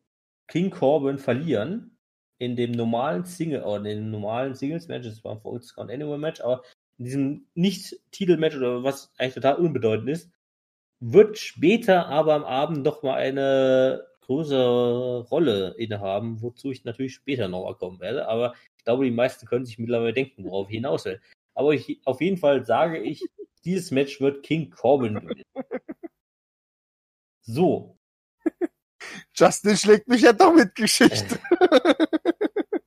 King 0.48 0.72
Corbin 0.72 1.20
verlieren 1.20 1.98
in 2.40 2.56
dem 2.56 2.72
normalen 2.72 3.26
Single, 3.26 3.64
oder 3.64 3.78
in 3.78 3.84
dem 3.84 4.12
normalen 4.12 4.56
Singles-Match, 4.56 5.06
das 5.06 5.24
war 5.24 5.34
ein 5.34 5.42
Full 5.42 5.62
Count 5.76 5.92
Anywhere 5.92 6.18
Match, 6.18 6.42
aber 6.42 6.64
in 6.98 7.06
diesem 7.06 7.46
Nicht-Titelmatch 7.54 8.56
oder 8.56 8.84
was 8.84 9.12
eigentlich 9.18 9.36
total 9.36 9.56
unbedeutend 9.58 10.10
ist, 10.10 10.32
wird 11.02 11.38
später 11.38 12.08
aber 12.08 12.34
am 12.34 12.44
Abend 12.46 12.84
noch 12.84 13.04
mal 13.04 13.16
eine 13.16 14.08
größere 14.22 15.28
Rolle 15.30 15.76
innehaben, 15.78 16.42
wozu 16.42 16.72
ich 16.72 16.86
natürlich 16.86 17.14
später 17.14 17.48
noch 17.50 17.78
kommen 17.78 18.00
werde. 18.00 18.28
Aber 18.28 18.54
ich 18.78 18.86
glaube, 18.86 19.04
die 19.04 19.12
meisten 19.12 19.46
können 19.48 19.66
sich 19.66 19.78
mittlerweile 19.78 20.14
denken, 20.14 20.46
worauf 20.46 20.70
ich 20.70 20.76
hinaus 20.76 21.06
will. 21.06 21.20
Aber 21.54 21.74
ich, 21.74 22.00
auf 22.06 22.22
jeden 22.22 22.38
Fall 22.38 22.66
sage 22.66 23.00
ich, 23.00 23.22
dieses 23.66 23.92
Match 23.92 24.22
wird 24.22 24.44
King 24.44 24.70
Corbin 24.70 25.16
gewinnen. 25.16 25.44
So. 27.42 27.98
Justin 29.34 29.78
schlägt 29.78 30.08
mich 30.08 30.22
ja 30.22 30.34
doch 30.34 30.54
mit 30.54 30.76
Geschichte. 30.76 31.40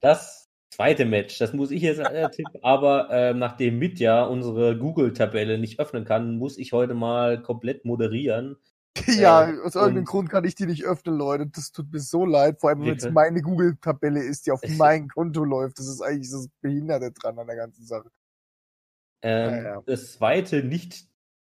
Das 0.00 0.50
zweite 0.68 1.06
Match, 1.06 1.38
das 1.38 1.54
muss 1.54 1.70
ich 1.70 1.80
jetzt 1.80 1.98
äh, 1.98 2.28
tippen, 2.28 2.62
aber 2.62 3.08
äh, 3.08 3.32
nachdem 3.32 3.78
Mitya 3.78 4.24
unsere 4.24 4.76
Google-Tabelle 4.76 5.56
nicht 5.56 5.80
öffnen 5.80 6.04
kann, 6.04 6.36
muss 6.36 6.58
ich 6.58 6.74
heute 6.74 6.92
mal 6.92 7.40
komplett 7.40 7.86
moderieren. 7.86 8.56
Ja, 9.06 9.48
äh, 9.48 9.60
aus 9.60 9.74
irgendeinem 9.74 10.04
Grund 10.04 10.28
kann 10.28 10.44
ich 10.44 10.54
die 10.54 10.66
nicht 10.66 10.84
öffnen, 10.84 11.16
Leute. 11.16 11.46
Das 11.48 11.72
tut 11.72 11.90
mir 11.90 12.00
so 12.00 12.24
leid, 12.24 12.60
vor 12.60 12.70
allem 12.70 12.82
wenn 12.82 12.96
es 12.96 13.10
meine 13.10 13.42
Google-Tabelle 13.42 14.22
ist, 14.22 14.46
die 14.46 14.52
auf 14.52 14.60
mein 14.76 15.08
Konto 15.08 15.42
läuft. 15.42 15.78
Das 15.78 15.88
ist 15.88 16.00
eigentlich 16.00 16.30
das 16.30 16.48
Behinderte 16.60 17.10
dran 17.12 17.38
an 17.38 17.46
der 17.46 17.56
ganzen 17.56 17.84
Sache. 17.86 18.10
Ähm, 19.22 19.50
ja, 19.50 19.62
ja. 19.62 19.82
Das 19.86 20.12
zweite 20.12 20.62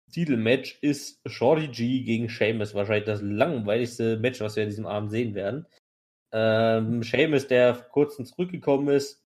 Nicht-Titelmatch 0.09 0.78
ist 0.80 1.20
Shorty 1.26 1.68
G 1.68 2.00
gegen 2.02 2.28
Sheamus. 2.28 2.74
Wahrscheinlich 2.74 3.04
das 3.04 3.22
langweiligste 3.22 4.18
Match, 4.18 4.40
was 4.40 4.56
wir 4.56 4.62
in 4.62 4.70
diesem 4.70 4.86
Abend 4.86 5.11
sehen 5.11 5.34
werden. 5.34 5.66
Ähm, 6.32 7.02
Seamus, 7.02 7.46
der 7.46 7.74
kurzem 7.74 8.24
zurückgekommen 8.24 8.88
ist, 8.88 9.24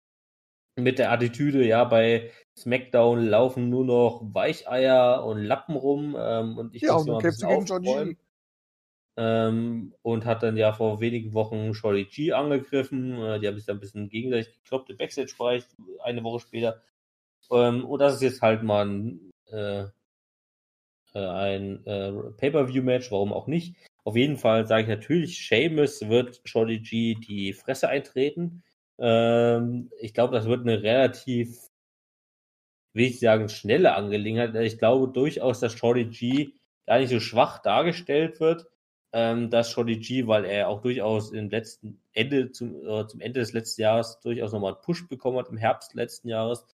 mit 0.76 1.00
der 1.00 1.12
Attitüde, 1.12 1.66
ja, 1.66 1.84
bei 1.84 2.32
SmackDown 2.58 3.26
laufen 3.26 3.70
nur 3.70 3.86
noch 3.86 4.22
Weicheier 4.34 5.26
und 5.26 5.44
Lappen 5.44 5.76
rum 5.76 6.16
ähm, 6.18 6.58
und 6.58 6.76
ich 6.76 6.84
ja, 6.84 7.04
dann 7.04 7.20
kämpft 7.20 7.42
gegen 7.42 7.66
John 7.66 7.82
G. 7.82 8.16
Ähm, 9.20 9.96
und 10.04 10.26
hat 10.26 10.44
dann 10.44 10.58
ja 10.58 10.74
vor 10.74 11.02
wenigen 11.02 11.34
Wochen 11.34 11.74
Shorty 11.74 12.06
G 12.06 12.34
angegriffen. 12.34 13.20
Äh, 13.20 13.40
die 13.40 13.48
haben 13.48 13.58
sich 13.58 13.66
dann 13.66 13.78
ein 13.78 13.80
bisschen 13.80 14.10
gegenseitig 14.10 14.54
gekloppt 14.54 14.92
im 14.92 14.98
Backstage-Bereich, 14.98 15.64
eine 16.04 16.24
Woche 16.24 16.42
später. 16.42 16.84
Ähm, 17.52 17.84
und 17.84 18.00
das 18.00 18.16
ist 18.16 18.22
jetzt 18.22 18.42
halt 18.44 18.62
mal 18.62 18.88
ein, 18.88 19.32
äh, 19.48 19.86
äh 21.14 21.20
ein 21.20 21.86
äh, 21.86 22.12
Pay-Per-View-Match, 22.38 23.12
warum 23.12 23.34
auch 23.34 23.48
nicht. 23.48 23.76
Auf 24.04 24.16
jeden 24.16 24.38
Fall 24.38 24.66
sage 24.68 24.84
ich 24.84 24.90
natürlich, 24.90 25.48
Seamus 25.48 26.08
wird 26.08 26.42
Shorty 26.46 26.80
G 26.80 27.16
die 27.16 27.54
Fresse 27.54 27.90
eintreten. 27.90 28.64
Ähm, 29.00 29.92
ich 30.00 30.14
glaube, 30.14 30.34
das 30.34 30.46
wird 30.46 30.62
eine 30.62 30.82
relativ, 30.82 31.58
will 32.94 33.06
ich 33.06 33.20
sagen, 33.20 33.50
schnelle 33.50 33.96
Angelegenheit. 33.96 34.56
Ich 34.56 34.78
glaube 34.78 35.12
durchaus, 35.12 35.60
dass 35.60 35.74
Shorty 35.74 36.06
G 36.06 36.50
gar 36.86 37.00
nicht 37.00 37.10
so 37.10 37.20
schwach 37.20 37.62
dargestellt 37.62 38.40
wird. 38.40 38.68
Ähm, 39.14 39.50
dass 39.50 39.72
Shorty 39.72 39.98
G, 39.98 40.28
weil 40.28 40.44
er 40.44 40.68
auch 40.68 40.82
durchaus 40.82 41.32
im 41.32 41.50
letzten 41.50 42.02
Ende, 42.12 42.52
zum, 42.52 42.86
äh, 42.86 43.08
zum 43.08 43.22
Ende 43.22 43.40
des 43.40 43.54
letzten 43.54 43.82
Jahres 43.82 44.20
durchaus 44.20 44.52
nochmal 44.52 44.74
einen 44.74 44.82
Push 44.82 45.08
bekommen 45.08 45.38
hat, 45.38 45.48
im 45.50 45.58
Herbst 45.58 45.94
letzten 45.94 46.28
Jahres, 46.28 46.66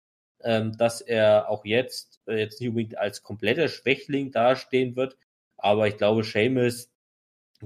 ähm, 0.44 0.78
dass 0.78 1.02
er 1.02 1.50
auch 1.50 1.66
jetzt, 1.66 2.22
äh, 2.28 2.39
jetzt 2.39 2.60
nicht 2.60 2.70
unbedingt 2.70 2.98
als 2.98 3.24
kompletter 3.24 3.68
Schwächling 3.68 4.32
dastehen 4.32 4.96
wird. 4.96 5.18
Aber 5.58 5.88
ich 5.88 5.98
glaube, 5.98 6.24
Seamus 6.24 6.94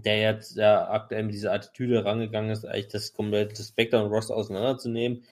der 0.03 0.19
jetzt 0.19 0.55
ja 0.55 0.89
aktuell 0.89 1.23
mit 1.23 1.33
dieser 1.33 1.53
Attitüde 1.53 2.05
rangegangen 2.05 2.51
ist, 2.51 2.65
eigentlich 2.65 2.89
das 2.89 3.13
komplette 3.13 3.63
Spectre 3.63 4.03
und 4.03 4.11
Ross 4.11 4.31
auseinanderzunehmen, 4.31 5.25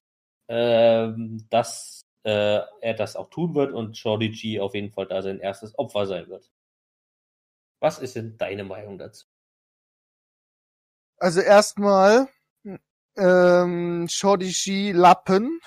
ähm, 0.47 1.45
dass 1.49 2.01
äh, 2.23 2.61
er 2.81 2.93
das 2.95 3.15
auch 3.15 3.29
tun 3.29 3.53
wird 3.55 3.73
und 3.73 3.97
Shorty 3.97 4.29
G 4.29 4.59
auf 4.59 4.73
jeden 4.73 4.91
Fall 4.91 5.05
da 5.07 5.21
sein 5.21 5.39
erstes 5.39 5.77
Opfer 5.77 6.07
sein 6.07 6.27
wird. 6.27 6.49
Was 7.79 7.99
ist 7.99 8.15
denn 8.15 8.37
deine 8.37 8.63
Meinung 8.63 8.97
dazu? 8.97 9.27
Also 11.17 11.41
erstmal 11.41 12.27
ähm, 13.15 14.07
Shorty 14.09 14.51
G 14.51 14.91
Lappen. 14.91 15.59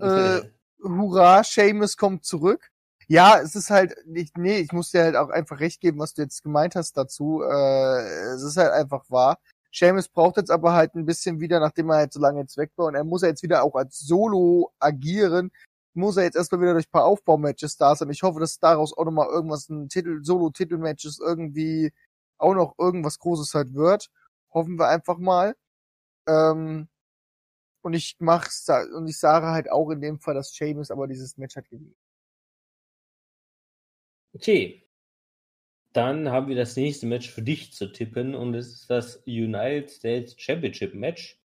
Äh, 0.00 0.42
hurra, 0.82 1.44
Seamus 1.44 1.96
kommt 1.96 2.24
zurück 2.24 2.70
ja, 3.08 3.40
es 3.40 3.54
ist 3.56 3.70
halt, 3.70 3.96
ich, 4.14 4.32
nee, 4.36 4.58
ich 4.58 4.72
muss 4.72 4.90
dir 4.90 5.02
halt 5.02 5.16
auch 5.16 5.30
einfach 5.30 5.60
recht 5.60 5.80
geben, 5.80 5.98
was 5.98 6.12
du 6.14 6.22
jetzt 6.22 6.42
gemeint 6.42 6.76
hast 6.76 6.96
dazu. 6.96 7.42
Äh, 7.42 8.00
es 8.34 8.42
ist 8.42 8.58
halt 8.58 8.70
einfach 8.72 9.04
wahr. 9.08 9.38
Seamus 9.72 10.08
braucht 10.08 10.36
jetzt 10.36 10.50
aber 10.50 10.74
halt 10.74 10.94
ein 10.94 11.06
bisschen 11.06 11.40
wieder, 11.40 11.58
nachdem 11.58 11.90
er 11.90 11.96
halt 11.96 12.12
so 12.12 12.20
lange 12.20 12.40
jetzt 12.40 12.58
weg 12.58 12.70
war 12.76 12.86
und 12.86 12.94
er 12.94 13.04
muss 13.04 13.22
ja 13.22 13.28
jetzt 13.28 13.42
wieder 13.42 13.62
auch 13.64 13.74
als 13.76 13.98
Solo 14.00 14.72
agieren, 14.78 15.50
muss 15.94 16.16
er 16.18 16.24
jetzt 16.24 16.36
erstmal 16.36 16.60
wieder 16.60 16.74
durch 16.74 16.86
ein 16.88 16.90
paar 16.92 17.06
Aufbaumatches 17.06 17.76
da 17.78 17.96
sein. 17.96 18.10
Ich 18.10 18.22
hoffe, 18.22 18.40
dass 18.40 18.60
daraus 18.60 18.96
auch 18.96 19.04
nochmal 19.06 19.28
irgendwas, 19.28 19.68
ein 19.70 19.88
Titel, 19.88 20.22
Solo-Titelmatches 20.22 21.18
irgendwie 21.18 21.92
auch 22.38 22.54
noch 22.54 22.74
irgendwas 22.78 23.18
Großes 23.18 23.54
halt 23.54 23.74
wird. 23.74 24.10
Hoffen 24.52 24.78
wir 24.78 24.88
einfach 24.88 25.18
mal. 25.18 25.56
Ähm, 26.28 26.88
und 27.82 27.94
ich 27.94 28.16
mach's, 28.18 28.68
und 28.94 29.08
ich 29.08 29.18
sage 29.18 29.46
halt 29.46 29.70
auch 29.70 29.90
in 29.90 30.00
dem 30.00 30.18
Fall, 30.18 30.34
dass 30.34 30.52
Seamus 30.52 30.90
aber 30.90 31.06
dieses 31.06 31.36
Match 31.36 31.56
hat 31.56 31.68
gewinnt. 31.68 31.96
Okay. 34.34 34.84
Dann 35.92 36.30
haben 36.30 36.48
wir 36.48 36.56
das 36.56 36.76
nächste 36.76 37.06
Match 37.06 37.30
für 37.30 37.42
dich 37.42 37.72
zu 37.72 37.90
tippen 37.90 38.34
und 38.34 38.54
es 38.54 38.68
ist 38.68 38.90
das 38.90 39.22
United 39.26 39.90
States 39.90 40.34
Championship 40.38 40.94
Match 40.94 41.40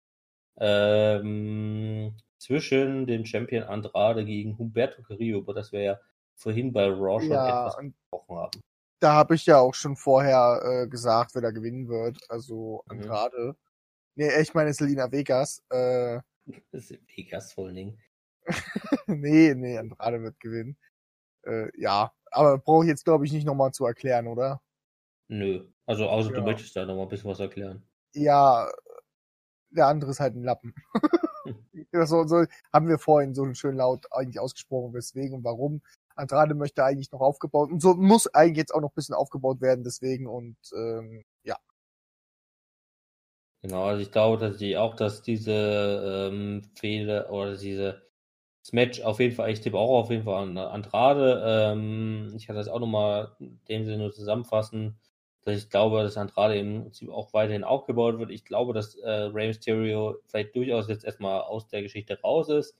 ähm, 0.57 2.15
zwischen 2.37 3.05
dem 3.05 3.25
Champion 3.25 3.63
Andrade 3.63 4.25
gegen 4.25 4.57
Humberto 4.57 5.01
Carrillo, 5.03 5.39
über 5.39 5.53
das 5.53 5.71
wir 5.71 5.81
ja 5.81 5.99
vorhin 6.35 6.71
bei 6.71 6.87
Raw 6.87 7.19
schon 7.19 7.31
ja, 7.31 7.67
etwas 7.67 7.77
gesprochen 7.77 8.37
haben. 8.37 8.61
Da 9.01 9.13
habe 9.13 9.35
ich 9.35 9.45
ja 9.45 9.59
auch 9.59 9.73
schon 9.73 9.95
vorher 9.95 10.61
äh, 10.63 10.87
gesagt, 10.87 11.35
wer 11.35 11.41
da 11.41 11.51
gewinnen 11.51 11.87
wird. 11.87 12.19
Also 12.29 12.83
mhm. 12.85 12.91
Andrade. 12.91 13.47
Mhm. 13.49 13.68
Nee, 14.15 14.41
ich 14.41 14.53
meine 14.53 14.73
Selina 14.73 15.11
Vegas. 15.11 15.63
Äh, 15.69 16.19
Vegas 17.15 17.53
vor 17.53 17.67
allen 17.67 17.75
Dingen. 17.75 18.01
nee, 19.07 19.53
nee, 19.53 19.77
Andrade 19.77 20.21
wird 20.21 20.39
gewinnen. 20.39 20.77
Äh, 21.43 21.69
ja, 21.79 22.11
aber 22.31 22.57
brauche 22.57 22.85
ich 22.85 22.89
jetzt, 22.89 23.05
glaube 23.05 23.25
ich, 23.25 23.31
nicht 23.31 23.45
nochmal 23.45 23.71
zu 23.71 23.85
erklären, 23.85 24.27
oder? 24.27 24.61
Nö. 25.27 25.67
Also 25.85 26.07
außer 26.07 26.31
ja. 26.31 26.35
du 26.35 26.41
möchtest 26.43 26.75
da 26.75 26.85
nochmal 26.85 27.05
ein 27.05 27.09
bisschen 27.09 27.29
was 27.29 27.39
erklären. 27.39 27.83
Ja, 28.13 28.69
der 29.69 29.87
andere 29.87 30.11
ist 30.11 30.19
halt 30.19 30.35
ein 30.35 30.43
Lappen. 30.43 30.73
Das 31.91 32.09
so, 32.09 32.27
so, 32.27 32.45
haben 32.71 32.87
wir 32.87 32.99
vorhin 32.99 33.33
so 33.33 33.51
schön 33.53 33.75
laut 33.75 34.05
eigentlich 34.11 34.39
ausgesprochen, 34.39 34.93
weswegen 34.93 35.33
und 35.33 35.43
warum. 35.43 35.81
Andrade 36.15 36.53
möchte 36.53 36.83
eigentlich 36.83 37.11
noch 37.11 37.21
aufgebaut 37.21 37.71
und 37.71 37.81
so 37.81 37.95
muss 37.95 38.27
eigentlich 38.27 38.57
jetzt 38.57 38.75
auch 38.75 38.81
noch 38.81 38.89
ein 38.91 38.95
bisschen 38.95 39.15
aufgebaut 39.15 39.59
werden, 39.61 39.83
deswegen 39.83 40.27
und 40.27 40.57
ähm. 40.75 41.23
Genau, 43.61 43.83
also 43.85 44.01
ich 44.01 44.11
glaube 44.11 44.39
tatsächlich 44.39 44.77
auch, 44.77 44.95
dass 44.95 45.21
diese 45.21 46.29
ähm, 46.31 46.61
Fehler 46.75 47.29
oder 47.31 47.57
diese 47.57 48.01
das 48.63 48.73
Match 48.73 49.01
auf 49.01 49.19
jeden 49.19 49.35
Fall, 49.35 49.51
ich 49.51 49.61
tippe 49.61 49.77
auch 49.77 49.99
auf 50.01 50.09
jeden 50.11 50.23
Fall 50.23 50.43
an 50.43 50.57
Andrade. 50.57 51.41
Ähm, 51.45 52.33
ich 52.37 52.47
kann 52.47 52.55
das 52.55 52.67
auch 52.69 52.79
nochmal 52.79 53.35
in 53.39 53.59
dem 53.69 53.85
Sinne 53.85 53.97
nur 53.99 54.11
zusammenfassen, 54.13 54.99
dass 55.43 55.57
ich 55.57 55.69
glaube, 55.69 56.03
dass 56.03 56.17
Andrade 56.17 56.57
im 56.59 56.83
Prinzip 56.83 57.09
auch 57.09 57.33
weiterhin 57.33 57.63
aufgebaut 57.65 58.19
wird. 58.19 58.31
Ich 58.31 58.45
glaube, 58.45 58.73
dass 58.73 58.95
äh, 58.95 59.09
Rey 59.09 59.47
Mysterio 59.47 60.17
vielleicht 60.27 60.55
durchaus 60.55 60.87
jetzt 60.89 61.05
erstmal 61.05 61.41
aus 61.41 61.67
der 61.67 61.81
Geschichte 61.83 62.19
raus 62.21 62.49
ist, 62.49 62.77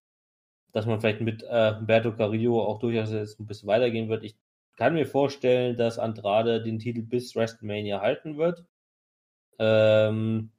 dass 0.74 0.86
man 0.88 1.02
vielleicht 1.02 1.22
mit 1.22 1.44
äh, 1.44 1.76
Humberto 1.78 2.14
Carrillo 2.16 2.64
auch 2.66 2.80
durchaus 2.80 3.12
jetzt 3.12 3.40
ein 3.40 3.48
bisschen 3.48 3.68
weitergehen 3.70 4.10
wird. 4.10 4.24
Ich 4.24 4.38
kann 4.78 4.94
mir 4.96 5.08
vorstellen, 5.08 5.78
dass 5.78 6.00
Andrade 6.00 6.64
den 6.64 6.80
Titel 6.80 7.04
bis 7.04 7.36
WrestleMania 7.36 8.02
halten 8.02 8.38
wird. 8.38 8.66
Ähm, 9.60 10.52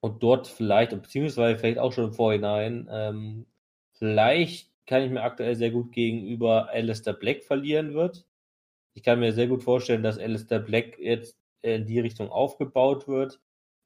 und 0.00 0.22
dort 0.22 0.46
vielleicht, 0.48 0.90
beziehungsweise 0.92 1.58
vielleicht 1.58 1.78
auch 1.78 1.92
schon 1.92 2.06
im 2.06 2.12
Vorhinein, 2.12 2.88
ähm, 2.90 3.46
vielleicht 3.92 4.70
kann 4.86 5.02
ich 5.02 5.10
mir 5.10 5.22
aktuell 5.22 5.54
sehr 5.56 5.70
gut 5.70 5.92
gegenüber 5.92 6.68
Alistair 6.70 7.12
Black 7.14 7.44
verlieren 7.44 7.94
wird. 7.94 8.26
Ich 8.94 9.02
kann 9.02 9.20
mir 9.20 9.32
sehr 9.32 9.46
gut 9.48 9.62
vorstellen, 9.62 10.02
dass 10.02 10.18
Alistair 10.18 10.60
Black 10.60 10.98
jetzt 10.98 11.38
in 11.62 11.86
die 11.86 12.00
Richtung 12.00 12.30
aufgebaut 12.30 13.08
wird, 13.08 13.40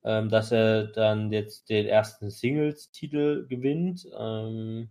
ähm, 0.05 0.29
dass 0.29 0.53
er 0.53 0.87
dann 0.87 1.33
jetzt 1.33 1.69
den 1.71 1.87
ersten 1.87 2.31
Singles-Titel 2.31 3.47
gewinnt. 3.49 4.09
Ähm, 4.19 4.91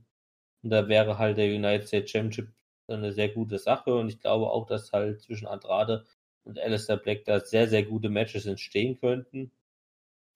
und 0.63 0.69
da 0.69 0.88
wäre 0.88 1.17
halt 1.17 1.38
der 1.38 1.47
United 1.47 1.88
States 1.88 2.11
Championship 2.11 2.49
eine 2.88 3.13
sehr 3.13 3.30
gute 3.30 3.57
Sache. 3.59 3.95
Und 3.95 4.09
ich 4.09 4.19
glaube 4.19 4.49
auch, 4.51 4.65
dass 4.65 4.91
halt 4.91 5.21
zwischen 5.21 5.47
Andrade 5.47 6.05
und 6.43 6.59
Alistair 6.59 6.97
Black 6.97 7.26
da 7.26 7.39
sehr, 7.39 7.67
sehr 7.67 7.84
gute 7.84 8.09
Matches 8.09 8.45
entstehen 8.45 8.99
könnten. 8.99 9.51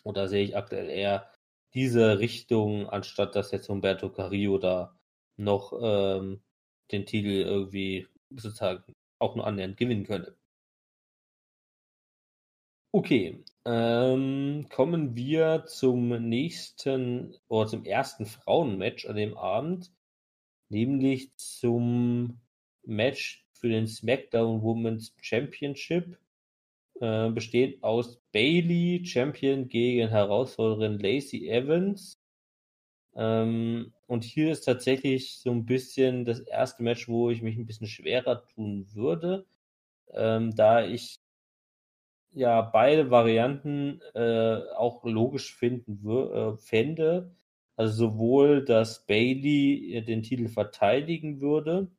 Und 0.03 0.17
da 0.17 0.27
sehe 0.27 0.43
ich 0.43 0.55
aktuell 0.57 0.89
eher 0.89 1.31
diese 1.73 2.19
Richtung, 2.19 2.89
anstatt 2.89 3.35
dass 3.35 3.51
jetzt 3.51 3.69
Humberto 3.69 4.09
Carrillo 4.09 4.57
da 4.57 4.97
noch 5.37 5.73
ähm, 5.81 6.41
den 6.91 7.05
Titel 7.05 7.29
irgendwie 7.29 8.07
sozusagen 8.31 8.83
auch 9.19 9.35
nur 9.35 9.45
annähernd 9.47 9.77
gewinnen 9.77 10.05
könnte. 10.05 10.37
Okay, 12.93 13.43
ähm, 13.65 14.67
kommen 14.69 15.15
wir 15.15 15.65
zum 15.67 16.07
nächsten 16.29 17.35
oder 17.47 17.67
zum 17.67 17.83
ersten 17.83 18.25
Frauenmatch 18.25 19.05
an 19.05 19.15
dem 19.17 19.37
Abend, 19.37 19.91
nämlich 20.69 21.35
zum 21.35 22.39
Match 22.83 23.45
für 23.53 23.69
den 23.69 23.87
SmackDown 23.87 24.61
Women's 24.61 25.13
Championship 25.21 26.17
äh, 27.01 27.29
besteht 27.29 27.83
aus 27.83 28.19
Bailey, 28.31 29.05
Champion, 29.05 29.67
gegen 29.67 30.09
Herausforderin 30.09 30.99
Lacey 30.99 31.49
Evans. 31.49 32.19
Ähm, 33.15 33.93
und 34.07 34.23
hier 34.23 34.51
ist 34.51 34.61
tatsächlich 34.61 35.39
so 35.39 35.51
ein 35.51 35.65
bisschen 35.65 36.25
das 36.25 36.39
erste 36.39 36.83
Match, 36.83 37.07
wo 37.07 37.29
ich 37.29 37.41
mich 37.41 37.57
ein 37.57 37.65
bisschen 37.65 37.87
schwerer 37.87 38.45
tun 38.47 38.87
würde, 38.93 39.45
ähm, 40.13 40.55
da 40.55 40.85
ich 40.85 41.19
ja 42.31 42.61
beide 42.61 43.09
Varianten 43.09 44.01
äh, 44.13 44.61
auch 44.75 45.03
logisch 45.03 45.55
finden 45.55 46.07
äh, 46.09 46.57
fände. 46.57 47.35
Also 47.75 48.09
sowohl, 48.11 48.65
dass 48.65 49.05
Bailey 49.05 50.03
den 50.05 50.23
Titel 50.23 50.47
verteidigen 50.47 51.41
würde 51.41 51.89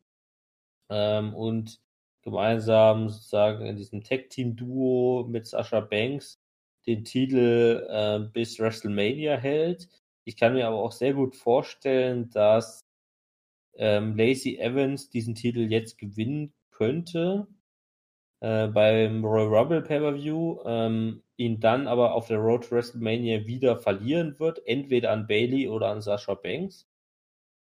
ähm, 0.91 1.35
und 1.35 1.81
gemeinsam 2.23 3.09
sozusagen 3.09 3.67
in 3.67 3.77
diesem 3.77 4.03
Tag-Team-Duo 4.03 5.27
mit 5.29 5.47
Sasha 5.47 5.81
Banks 5.81 6.41
den 6.87 7.05
Titel 7.05 7.87
äh, 7.89 8.21
bis 8.33 8.59
WrestleMania 8.59 9.37
hält. 9.37 9.89
Ich 10.25 10.37
kann 10.37 10.55
mir 10.55 10.67
aber 10.67 10.79
auch 10.79 10.93
sehr 10.93 11.15
gut 11.15 11.37
vorstellen, 11.37 12.31
dass 12.31 12.85
ähm, 13.75 14.17
Lacey 14.17 14.59
Evans 14.59 15.11
diesen 15.11 15.35
Titel 15.35 15.61
jetzt 15.61 15.99
gewinnen 15.99 16.53
könnte 16.71 17.47
äh, 18.41 18.69
beim 18.69 19.25
Royal 19.25 19.49
Rumble 19.49 19.83
Pay-Per-View, 19.83 20.61
ähm, 20.65 21.23
ihn 21.37 21.61
dann 21.61 21.89
aber 21.89 22.15
auf 22.15 22.29
der 22.29 22.39
Road 22.39 22.65
to 22.65 22.77
WrestleMania 22.77 23.47
wieder 23.47 23.77
verlieren 23.77 24.39
wird, 24.39 24.65
entweder 24.67 25.13
an 25.13 25.27
Bailey 25.27 25.69
oder 25.69 25.89
an 25.89 26.01
Sasha 26.01 26.35
Banks. 26.35 26.89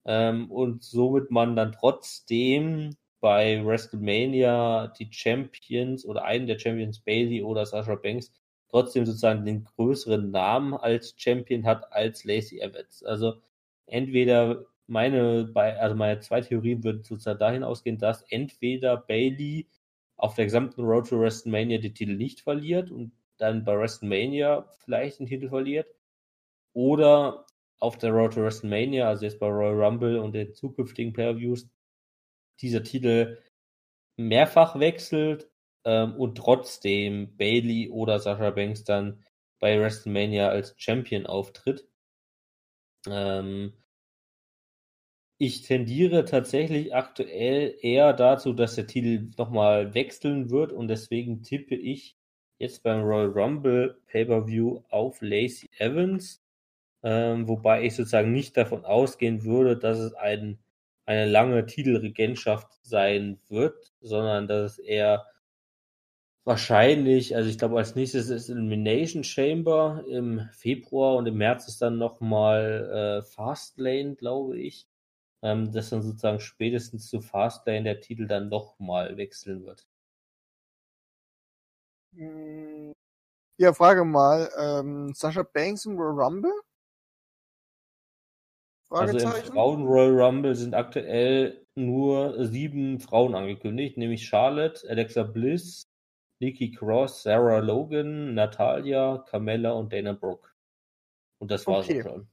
Ähm, 0.05 0.51
und 0.51 0.83
somit 0.83 1.31
man 1.31 1.57
dann 1.57 1.73
trotzdem 1.73 2.97
bei 3.23 3.65
WrestleMania 3.65 4.89
die 4.99 5.09
Champions 5.13 6.05
oder 6.05 6.25
einen 6.25 6.49
der 6.49 6.59
Champions 6.59 6.99
Bailey 6.99 7.45
oder 7.45 7.65
Sasha 7.65 7.95
Banks 7.95 8.33
trotzdem 8.69 9.07
sozusagen 9.07 9.45
den 9.45 9.65
größeren 9.65 10.33
Namen 10.33 10.75
als 10.75 11.15
Champion 11.17 11.65
hat 11.65 11.93
als 11.93 12.25
Lacey 12.25 12.59
Evans. 12.61 13.05
Also 13.05 13.35
entweder 13.87 14.67
meine, 14.89 15.53
also 15.55 15.95
meine 15.95 16.19
zwei 16.19 16.41
Theorien 16.41 16.83
würden 16.83 17.05
sozusagen 17.05 17.39
dahin 17.39 17.63
ausgehen, 17.63 17.99
dass 17.99 18.23
entweder 18.29 18.97
Bailey 18.97 19.69
auf 20.17 20.35
der 20.35 20.47
gesamten 20.47 20.83
Road 20.83 21.09
to 21.09 21.21
WrestleMania 21.21 21.79
den 21.79 21.95
Titel 21.95 22.17
nicht 22.17 22.41
verliert 22.41 22.91
und 22.91 23.13
dann 23.39 23.65
bei 23.65 23.79
WrestleMania 23.79 24.69
vielleicht 24.85 25.21
den 25.21 25.27
Titel 25.27 25.49
verliert 25.49 25.87
oder 26.73 27.47
auf 27.79 27.99
der 27.99 28.11
Road 28.11 28.35
to 28.35 28.43
WrestleMania, 28.43 29.07
also 29.07 29.25
jetzt 29.27 29.39
bei 29.39 29.47
Royal 29.47 29.81
Rumble 29.81 30.19
und 30.19 30.33
den 30.33 30.55
zukünftigen 30.55 31.13
Pay-Views, 31.13 31.69
dieser 32.63 32.83
Titel 32.83 33.39
mehrfach 34.17 34.79
wechselt 34.79 35.51
ähm, 35.85 36.15
und 36.17 36.37
trotzdem 36.37 37.37
Bailey 37.37 37.91
oder 37.91 38.19
Sasha 38.19 38.51
Banks 38.51 38.85
dann 38.85 39.25
bei 39.59 39.79
WrestleMania 39.79 40.49
als 40.49 40.75
Champion 40.79 41.27
auftritt. 41.27 41.89
Ähm, 43.09 43.75
ich 45.39 45.63
tendiere 45.63 46.25
tatsächlich 46.25 46.95
aktuell 46.95 47.77
eher 47.81 48.13
dazu, 48.13 48.53
dass 48.53 48.77
der 48.77 48.87
Titel 48.87 49.31
nochmal 49.37 49.93
wechseln 49.93 50.51
wird 50.51 50.73
und 50.73 50.89
deswegen 50.89 51.43
tippe 51.43 51.75
ich 51.75 52.17
jetzt 52.59 52.85
beim 52.85 53.03
Royal 53.03 53.31
Rumble 53.31 54.01
Pay-Per-View 54.07 54.85
auf 54.89 55.21
Lacey 55.21 55.69
Evans, 55.79 56.45
ähm, 57.03 57.49
wobei 57.49 57.83
ich 57.85 57.97
sozusagen 57.97 58.33
nicht 58.33 58.57
davon 58.57 58.85
ausgehen 58.85 59.43
würde, 59.45 59.77
dass 59.77 59.99
es 59.99 60.15
ein 60.15 60.61
eine 61.07 61.27
lange 61.27 61.67
Titelregentschaft 61.67 62.79
sein 62.83 63.41
wird, 63.49 63.93
sondern 64.01 64.49
dass 64.49 64.73
es 64.73 64.79
eher 64.79 65.27
wahrscheinlich, 66.45 67.37
also 67.37 67.49
ich 67.49 67.59
glaube 67.59 67.79
als 67.79 67.95
nächstes 67.95 68.29
ist 68.29 68.49
Elimination 68.49 69.25
Chamber 69.25 70.05
im 70.09 70.49
Februar 70.53 71.17
und 71.17 71.27
im 71.27 71.37
März 71.39 71.69
ist 71.69 71.83
dann 71.83 71.99
nochmal 71.99 73.21
äh, 73.23 73.23
Fastlane, 73.23 74.15
glaube 74.17 74.59
ich, 74.59 74.89
ähm, 75.43 75.73
dass 75.73 75.91
dann 75.91 76.03
sozusagen 76.03 76.41
spätestens 76.41 77.09
zu 77.09 77.21
Fastlane 77.21 77.85
der 77.85 78.01
Titel 78.01 78.27
dann 78.27 78.49
nochmal 78.49 79.17
wechseln 79.17 79.65
wird. 79.65 79.87
Hm, 82.15 82.93
ja, 83.59 83.73
Frage 83.73 84.05
mal, 84.05 84.51
ähm, 84.59 85.15
Sascha 85.15 85.43
Banks 85.43 85.87
im 85.87 85.99
Rumble? 85.99 86.53
Also 88.93 89.19
im 89.19 89.31
Frauen 89.31 89.85
Royal 89.85 90.21
Rumble 90.21 90.55
sind 90.55 90.75
aktuell 90.75 91.67
nur 91.75 92.45
sieben 92.47 93.01
Frauen 93.01 93.35
angekündigt, 93.35 93.97
nämlich 93.97 94.27
Charlotte, 94.27 94.89
Alexa 94.89 95.23
Bliss, 95.23 95.89
Nikki 96.41 96.71
Cross, 96.73 97.23
Sarah 97.23 97.59
Logan, 97.59 98.35
Natalia, 98.35 99.25
Carmella 99.29 99.73
und 99.73 99.93
Dana 99.93 100.13
Brooke. 100.13 100.49
Und 101.39 101.51
das 101.51 101.67
war's 101.67 101.89
okay. 101.89 102.03
schon. 102.03 102.29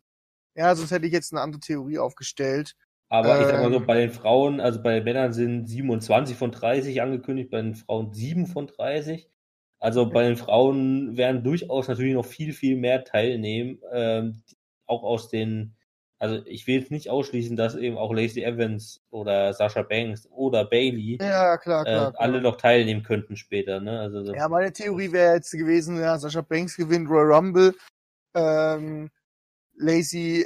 Ja, 0.55 0.75
sonst 0.75 0.91
hätte 0.91 1.05
ich 1.05 1.13
jetzt 1.13 1.31
eine 1.31 1.41
andere 1.41 1.61
Theorie 1.61 1.99
aufgestellt. 1.99 2.75
Aber 3.07 3.35
ähm, 3.35 3.41
ich 3.41 3.47
sag 3.47 3.61
mal 3.61 3.71
so, 3.71 3.77
ähm. 3.77 3.85
bei 3.85 3.99
den 4.01 4.11
Frauen, 4.11 4.59
also 4.59 4.81
bei 4.81 4.95
den 4.95 5.03
Männern 5.03 5.33
sind 5.33 5.67
27 5.67 6.35
von 6.35 6.51
30 6.51 7.01
angekündigt, 7.01 7.49
bei 7.49 7.61
den 7.61 7.75
Frauen 7.75 8.13
7 8.13 8.47
von 8.47 8.67
30. 8.67 9.29
Also 9.79 10.09
bei 10.09 10.23
den 10.23 10.35
Frauen 10.35 11.15
werden 11.15 11.43
durchaus 11.43 11.87
natürlich 11.87 12.13
noch 12.13 12.25
viel, 12.25 12.51
viel 12.51 12.75
mehr 12.75 13.05
teilnehmen, 13.05 13.79
ähm, 13.91 14.43
auch 14.85 15.03
aus 15.03 15.29
den 15.29 15.75
also 16.19 16.41
ich 16.45 16.67
will 16.67 16.79
jetzt 16.79 16.91
nicht 16.91 17.09
ausschließen, 17.09 17.55
dass 17.55 17.75
eben 17.75 17.97
auch 17.97 18.13
Lacey 18.13 18.43
Evans 18.43 19.01
oder 19.09 19.53
Sasha 19.53 19.83
Banks 19.83 20.27
oder 20.29 20.65
Bailey 20.65 21.17
ja, 21.21 21.57
klar, 21.57 21.85
klar, 21.85 22.13
äh, 22.13 22.17
alle 22.17 22.41
noch 22.41 22.57
teilnehmen 22.57 23.03
könnten 23.03 23.37
später. 23.37 23.79
Ne? 23.79 23.99
Also 24.01 24.25
so. 24.25 24.33
Ja, 24.33 24.49
meine 24.49 24.73
Theorie 24.73 25.13
wäre 25.13 25.35
jetzt 25.35 25.51
gewesen, 25.51 25.97
ja, 25.99 26.19
Sasha 26.19 26.41
Banks 26.41 26.75
gewinnt 26.75 27.09
Royal 27.09 27.31
Rumble, 27.31 27.73
ähm, 28.35 29.09
Lacey 29.75 30.45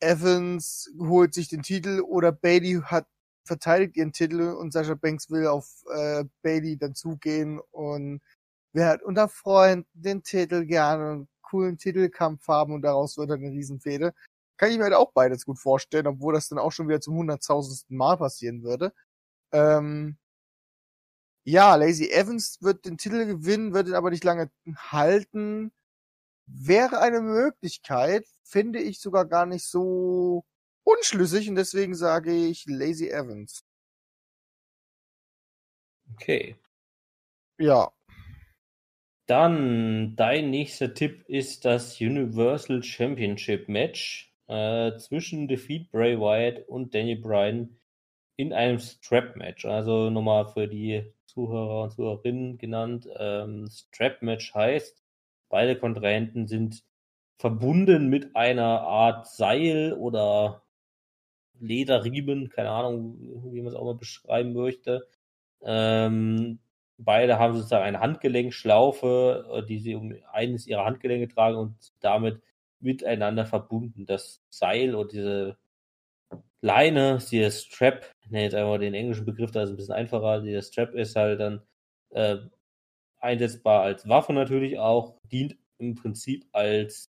Evans 0.00 0.88
holt 1.00 1.34
sich 1.34 1.48
den 1.48 1.62
Titel 1.62 2.00
oder 2.00 2.30
Bailey 2.30 2.80
hat 2.84 3.06
verteidigt 3.44 3.96
ihren 3.96 4.12
Titel 4.12 4.40
und 4.42 4.72
Sasha 4.72 4.94
Banks 4.94 5.30
will 5.30 5.48
auf 5.48 5.82
äh, 5.92 6.24
Bailey 6.42 6.76
dann 6.76 6.94
zugehen 6.94 7.60
und 7.72 8.20
wer 8.72 8.86
hat 8.88 9.02
unter 9.02 9.28
Freunden 9.28 9.88
den 9.94 10.22
Titel 10.22 10.64
gerne 10.64 11.10
einen 11.10 11.28
coolen 11.42 11.78
Titelkampf 11.78 12.46
haben 12.46 12.74
und 12.74 12.82
daraus 12.82 13.16
wird 13.16 13.30
dann 13.30 13.40
eine 13.40 13.50
Riesenfehde. 13.50 14.14
Kann 14.58 14.70
ich 14.70 14.76
mir 14.76 14.84
halt 14.84 14.94
auch 14.94 15.12
beides 15.12 15.46
gut 15.46 15.58
vorstellen, 15.58 16.06
obwohl 16.06 16.34
das 16.34 16.48
dann 16.48 16.58
auch 16.58 16.72
schon 16.72 16.88
wieder 16.88 17.00
zum 17.00 17.16
hunderttausendsten 17.16 17.96
Mal 17.96 18.16
passieren 18.18 18.62
würde. 18.62 18.92
Ähm, 19.52 20.18
ja, 21.44 21.74
Lazy 21.76 22.10
Evans 22.10 22.60
wird 22.60 22.84
den 22.84 22.98
Titel 22.98 23.24
gewinnen, 23.24 23.72
wird 23.72 23.88
ihn 23.88 23.94
aber 23.94 24.10
nicht 24.10 24.24
lange 24.24 24.50
halten. 24.76 25.72
Wäre 26.46 27.00
eine 27.00 27.20
Möglichkeit, 27.20 28.26
finde 28.42 28.80
ich 28.80 29.00
sogar 29.00 29.24
gar 29.26 29.46
nicht 29.46 29.64
so 29.64 30.44
unschlüssig 30.84 31.48
und 31.48 31.56
deswegen 31.56 31.94
sage 31.94 32.32
ich 32.34 32.66
Lazy 32.66 33.08
Evans. 33.08 33.64
Okay. 36.14 36.56
Ja. 37.58 37.92
Dann 39.26 40.16
dein 40.16 40.50
nächster 40.50 40.94
Tipp 40.94 41.28
ist 41.28 41.64
das 41.64 42.00
Universal 42.00 42.82
Championship 42.82 43.68
Match 43.68 44.34
äh, 44.48 44.96
zwischen 44.96 45.48
Defeat 45.48 45.90
Bray 45.90 46.18
Wyatt 46.18 46.66
und 46.68 46.94
Daniel 46.94 47.20
Bryan 47.20 47.78
in 48.36 48.52
einem 48.52 48.78
Strap-Match. 48.78 49.64
Also 49.64 50.10
nochmal 50.10 50.46
für 50.46 50.68
die 50.68 51.12
Zuhörer 51.26 51.84
und 51.84 51.92
Zuhörerinnen 51.92 52.58
genannt. 52.58 53.08
Ähm, 53.18 53.68
Strap-Match 53.70 54.54
heißt, 54.54 55.02
beide 55.48 55.76
Kontrahenten 55.76 56.46
sind 56.46 56.82
verbunden 57.38 58.08
mit 58.08 58.34
einer 58.34 58.80
Art 58.82 59.26
Seil 59.28 59.92
oder 59.92 60.62
Lederriemen, 61.60 62.48
keine 62.50 62.70
Ahnung, 62.70 63.52
wie 63.52 63.60
man 63.60 63.72
es 63.72 63.74
auch 63.74 63.84
mal 63.84 63.94
beschreiben 63.94 64.52
möchte. 64.52 65.06
Ähm, 65.62 66.60
beide 66.98 67.38
haben 67.38 67.54
sozusagen 67.54 67.84
eine 67.84 68.00
Handgelenkschlaufe, 68.00 69.46
äh, 69.52 69.66
die 69.66 69.78
sie 69.78 69.94
um 69.94 70.14
eines 70.32 70.66
ihrer 70.66 70.84
Handgelenke 70.84 71.28
tragen 71.32 71.56
und 71.56 71.76
damit 72.00 72.40
miteinander 72.80 73.46
verbunden. 73.46 74.06
Das 74.06 74.42
Seil 74.50 74.94
oder 74.94 75.08
diese 75.08 75.58
Leine, 76.60 77.18
dieser 77.30 77.50
Strap, 77.50 78.14
ich 78.20 78.30
nenne 78.30 78.44
jetzt 78.44 78.54
einfach 78.54 78.78
den 78.78 78.94
englischen 78.94 79.24
Begriff, 79.24 79.50
da 79.52 79.62
ist 79.62 79.70
ein 79.70 79.76
bisschen 79.76 79.94
einfacher. 79.94 80.42
Dieser 80.42 80.62
Strap 80.62 80.94
ist 80.94 81.16
halt 81.16 81.40
dann 81.40 81.62
äh, 82.10 82.38
einsetzbar 83.20 83.82
als 83.82 84.08
Waffe 84.08 84.32
natürlich 84.32 84.78
auch, 84.78 85.18
dient 85.30 85.56
im 85.78 85.94
Prinzip 85.94 86.46
als 86.52 87.10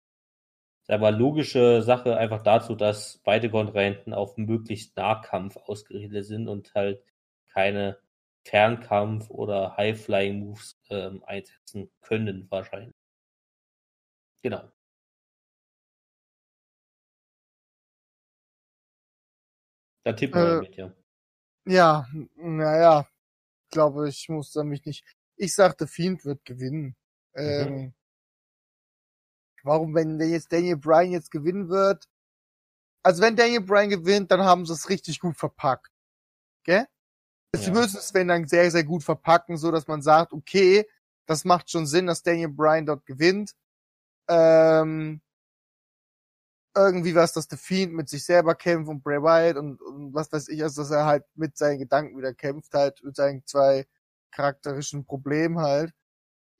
wir, 0.88 1.12
logische 1.12 1.82
Sache 1.82 2.18
einfach 2.18 2.42
dazu, 2.44 2.76
dass 2.76 3.20
beide 3.24 3.50
Kontrahenten 3.50 4.14
auf 4.14 4.38
möglichst 4.38 4.96
Nahkampf 4.98 5.58
ausgerichtet 5.58 6.26
sind 6.26 6.48
und 6.48 6.74
halt 6.76 7.02
keine 7.48 7.98
Fernkampf- 8.46 9.30
oder 9.30 9.78
High-Flying-Moves 9.78 10.78
ähm, 10.90 11.24
einsetzen 11.26 11.90
können, 12.02 12.48
wahrscheinlich. 12.50 12.96
Genau. 14.42 14.70
Da 20.04 20.14
tippen 20.14 20.40
wir 20.42 20.58
Äh, 20.58 20.62
mit, 20.62 20.76
ja. 20.76 20.94
Ja, 21.66 22.08
naja, 22.36 23.08
glaube 23.72 24.10
ich, 24.10 24.28
muss 24.30 24.52
da 24.52 24.64
mich 24.64 24.86
nicht. 24.86 25.06
Ich 25.38 25.56
sagte, 25.56 25.88
Fiend 25.88 26.26
wird 26.26 26.44
gewinnen. 26.46 26.96
Ähm, 27.36 27.94
warum, 29.64 29.96
wenn 29.96 30.18
der 30.20 30.28
jetzt 30.30 30.52
Daniel 30.52 30.78
Bryan 30.78 31.12
jetzt 31.12 31.32
gewinnen 31.32 31.70
wird? 31.70 32.08
Also 33.04 33.22
wenn 33.22 33.36
Daniel 33.36 33.62
Bryan 33.62 33.90
gewinnt, 33.90 34.32
dann 34.32 34.42
haben 34.44 34.66
sie 34.66 34.74
es 34.74 34.90
richtig 34.90 35.20
gut 35.20 35.38
verpackt. 35.38 35.92
Gell? 36.64 36.88
Sie 37.56 37.68
Ja. 37.68 37.72
müssen 37.72 37.98
es 37.98 38.14
wenn 38.14 38.28
dann 38.28 38.48
sehr, 38.48 38.70
sehr 38.72 38.84
gut 38.84 39.04
verpacken, 39.04 39.58
so 39.58 39.72
dass 39.72 39.88
man 39.88 40.02
sagt, 40.02 40.34
okay, 40.34 40.88
das 41.26 41.46
macht 41.46 41.70
schon 41.70 41.86
Sinn, 41.88 42.08
dass 42.08 42.24
Daniel 42.24 42.50
Bryan 42.50 42.86
dort 42.86 43.06
gewinnt. 43.06 43.56
Ähm, 44.30 45.22
irgendwie 46.76 47.16
was, 47.16 47.34
dass 47.34 47.48
The 47.50 47.58
Fiend 47.58 47.94
mit 47.94 48.10
sich 48.10 48.26
selber 48.26 48.56
kämpft 48.56 48.90
und 48.90 49.04
Bray 49.04 49.22
Wyatt 49.22 49.58
und, 49.58 49.82
und 49.82 50.14
was 50.14 50.32
weiß 50.32 50.50
ich, 50.50 50.64
also 50.64 50.82
dass 50.82 50.92
er 50.92 51.06
halt 51.06 51.26
mit 51.36 51.58
seinen 51.58 51.80
Gedanken 51.80 52.18
wieder 52.18 52.34
kämpft, 52.34 52.74
halt 52.74 53.04
mit 53.04 53.16
seinen 53.16 53.46
zwei 53.46 53.86
charakterischen 54.32 55.06
Problemen 55.06 55.60
halt. 55.60 55.94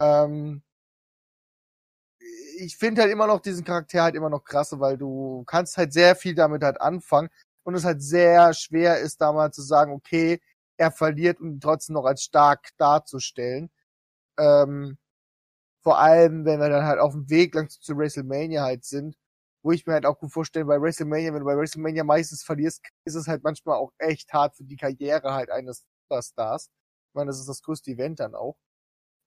Ähm, 0.02 0.64
ich 2.58 2.78
finde 2.78 3.02
halt 3.02 3.12
immer 3.12 3.28
noch 3.28 3.40
diesen 3.42 3.64
Charakter 3.66 4.04
halt 4.04 4.16
immer 4.16 4.30
noch 4.30 4.44
krasse, 4.44 4.80
weil 4.80 4.98
du 4.98 5.44
kannst 5.46 5.78
halt 5.78 5.94
sehr 5.94 6.16
viel 6.16 6.36
damit 6.36 6.64
halt 6.64 6.80
anfangen 6.82 7.30
und 7.64 7.76
es 7.76 7.86
halt 7.86 8.02
sehr 8.04 8.54
schwer 8.54 9.00
ist, 9.00 9.22
da 9.22 9.34
mal 9.34 9.52
zu 9.52 9.62
sagen, 9.62 9.94
okay, 9.94 10.42
er 10.78 10.92
verliert 10.92 11.40
und 11.40 11.54
ihn 11.54 11.60
trotzdem 11.62 11.96
noch 11.96 12.06
als 12.06 12.24
stark 12.24 12.70
darzustellen. 12.78 13.72
Ähm, 14.38 14.98
vor 15.82 16.00
allem, 16.00 16.46
wenn 16.46 16.60
wir 16.60 16.70
dann 16.70 16.86
halt 16.86 17.00
auf 17.00 17.14
dem 17.14 17.30
Weg 17.30 17.56
lang 17.56 17.70
zu 17.70 17.98
WrestleMania 17.98 18.64
halt 18.64 18.86
sind, 18.86 19.18
wo 19.64 19.72
ich 19.72 19.86
mir 19.88 19.94
halt 19.94 20.06
auch 20.06 20.20
gut 20.20 20.32
vorstelle, 20.32 20.66
bei 20.66 20.82
WrestleMania, 20.82 21.34
wenn 21.34 21.40
du 21.40 21.46
bei 21.46 21.58
WrestleMania 21.58 22.04
meistens 22.04 22.44
verlierst, 22.44 22.84
ist 23.06 23.16
es 23.16 23.28
halt 23.28 23.44
manchmal 23.44 23.78
auch 23.78 23.92
echt 23.98 24.32
hart 24.34 24.56
für 24.58 24.66
die 24.66 24.78
Karriere 24.78 25.34
halt 25.34 25.50
eines 25.50 25.86
Superstars. 26.10 26.70
Ich 27.10 27.16
meine, 27.16 27.28
das 27.30 27.40
ist 27.40 27.50
das 27.50 27.62
größte 27.62 27.92
Event 27.92 28.20
dann 28.20 28.36
auch. 28.36 28.58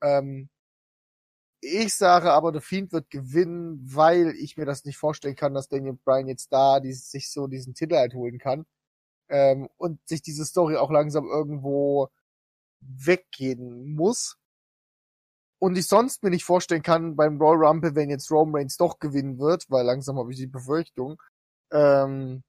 Ähm, 0.03 0.51
ich 1.61 1.95
sage 1.95 2.33
aber, 2.33 2.53
The 2.53 2.61
Fiend 2.61 2.93
wird 2.93 3.11
gewinnen, 3.11 3.81
weil 3.83 4.31
ich 4.37 4.57
mir 4.57 4.67
das 4.67 4.85
nicht 4.85 4.99
vorstellen 4.99 5.37
kann, 5.37 5.55
dass 5.55 5.69
Daniel 5.69 5.95
Bryan 6.05 6.29
jetzt 6.29 6.53
da 6.53 6.81
die, 6.81 6.93
sich 6.93 7.31
so 7.33 7.47
diesen 7.47 7.75
Titel 7.75 7.97
halt 7.97 8.15
holen 8.15 8.39
kann. 8.39 8.67
Ähm, 9.29 9.69
und 9.79 10.01
sich 10.09 10.23
diese 10.23 10.45
Story 10.47 10.77
auch 10.77 10.91
langsam 10.91 11.27
irgendwo 11.27 12.09
weggehen 12.81 13.95
muss. 13.95 14.39
Und 15.59 15.77
ich 15.79 15.87
sonst 15.89 16.23
mir 16.23 16.31
nicht 16.31 16.45
vorstellen 16.45 16.83
kann 16.83 17.17
beim 17.17 17.41
Royal 17.41 17.67
Rumble, 17.67 17.95
wenn 17.95 18.11
jetzt 18.11 18.31
Roman 18.31 18.61
Reigns 18.63 18.77
doch 18.77 18.99
gewinnen 18.99 19.39
wird, 19.39 19.65
weil 19.69 19.85
langsam 19.87 20.19
habe 20.19 20.31
ich 20.33 20.39
die 20.39 20.47
Befürchtung. 20.47 21.21
Ähm, 21.73 22.43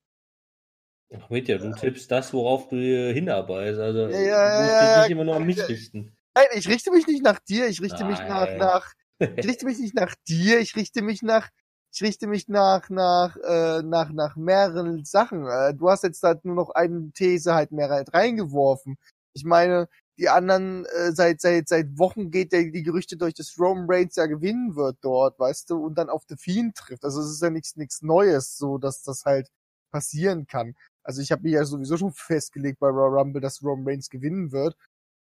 Ach, 1.15 1.29
mit 1.29 1.47
ja, 1.47 1.57
du 1.57 1.71
tippst 1.73 2.11
das, 2.11 2.33
worauf 2.33 2.67
du 2.67 2.75
hinarbeitest. 2.75 3.79
Also, 3.79 3.99
Ja, 4.09 4.09
du 4.09 4.17
ja, 4.19 4.61
musst 4.61 4.73
ja, 4.73 4.79
dich 4.81 4.95
nicht 4.95 5.09
immer 5.09 5.23
nur 5.23 5.35
an 5.35 5.45
mich 5.45 5.67
richten. 5.69 6.13
nein, 6.35 6.47
ich 6.53 6.67
richte 6.67 6.91
mich 6.91 7.07
nicht 7.07 7.23
nach 7.23 7.39
dir, 7.39 7.67
ich 7.67 7.81
richte 7.81 8.03
mich 8.03 8.19
nach, 8.27 8.47
Nein. 8.47 8.57
nach, 8.57 8.93
ich 9.37 9.47
richte 9.47 9.65
mich 9.65 9.79
nicht 9.79 9.95
nach 9.95 10.15
dir, 10.27 10.59
ich 10.59 10.75
richte 10.75 11.01
mich 11.01 11.21
nach, 11.21 11.49
ich 11.93 12.01
richte 12.01 12.27
mich 12.27 12.47
nach, 12.47 12.89
nach, 12.89 13.37
äh, 13.37 13.81
nach, 13.83 14.11
nach 14.11 14.35
mehreren 14.35 15.05
Sachen. 15.05 15.47
Äh, 15.47 15.73
du 15.73 15.89
hast 15.89 16.03
jetzt 16.03 16.21
halt 16.23 16.43
nur 16.45 16.55
noch 16.55 16.69
eine 16.71 17.11
These 17.13 17.53
halt 17.53 17.71
mehr 17.71 17.89
halt 17.89 18.13
reingeworfen. 18.13 18.97
Ich 19.33 19.45
meine, 19.45 19.87
die 20.17 20.29
anderen, 20.29 20.85
äh, 20.85 21.11
seit, 21.11 21.41
seit, 21.41 21.67
seit 21.67 21.97
Wochen 21.97 22.31
geht 22.31 22.51
der, 22.51 22.63
die 22.63 22.83
Gerüchte 22.83 23.17
durch, 23.17 23.33
dass 23.35 23.57
Roman 23.59 23.85
Reigns 23.87 24.15
ja 24.15 24.25
gewinnen 24.25 24.75
wird 24.75 24.97
dort, 25.01 25.39
weißt 25.39 25.69
du, 25.69 25.77
und 25.77 25.97
dann 25.97 26.09
auf 26.09 26.23
The 26.27 26.35
Fiend 26.37 26.75
trifft. 26.75 27.03
Also 27.03 27.21
es 27.21 27.31
ist 27.31 27.41
ja 27.41 27.49
nichts, 27.49 27.75
nichts 27.75 28.01
Neues, 28.01 28.57
so, 28.57 28.77
dass 28.77 29.03
das 29.03 29.25
halt 29.25 29.49
passieren 29.91 30.47
kann. 30.47 30.75
Also 31.03 31.21
ich 31.21 31.31
habe 31.31 31.43
mich 31.43 31.53
ja 31.53 31.65
sowieso 31.65 31.97
schon 31.97 32.11
festgelegt 32.11 32.79
bei 32.79 32.87
Royal 32.87 33.19
Rumble, 33.19 33.41
dass 33.41 33.63
Roman 33.63 33.87
Reigns 33.87 34.09
gewinnen 34.09 34.51
wird. 34.51 34.75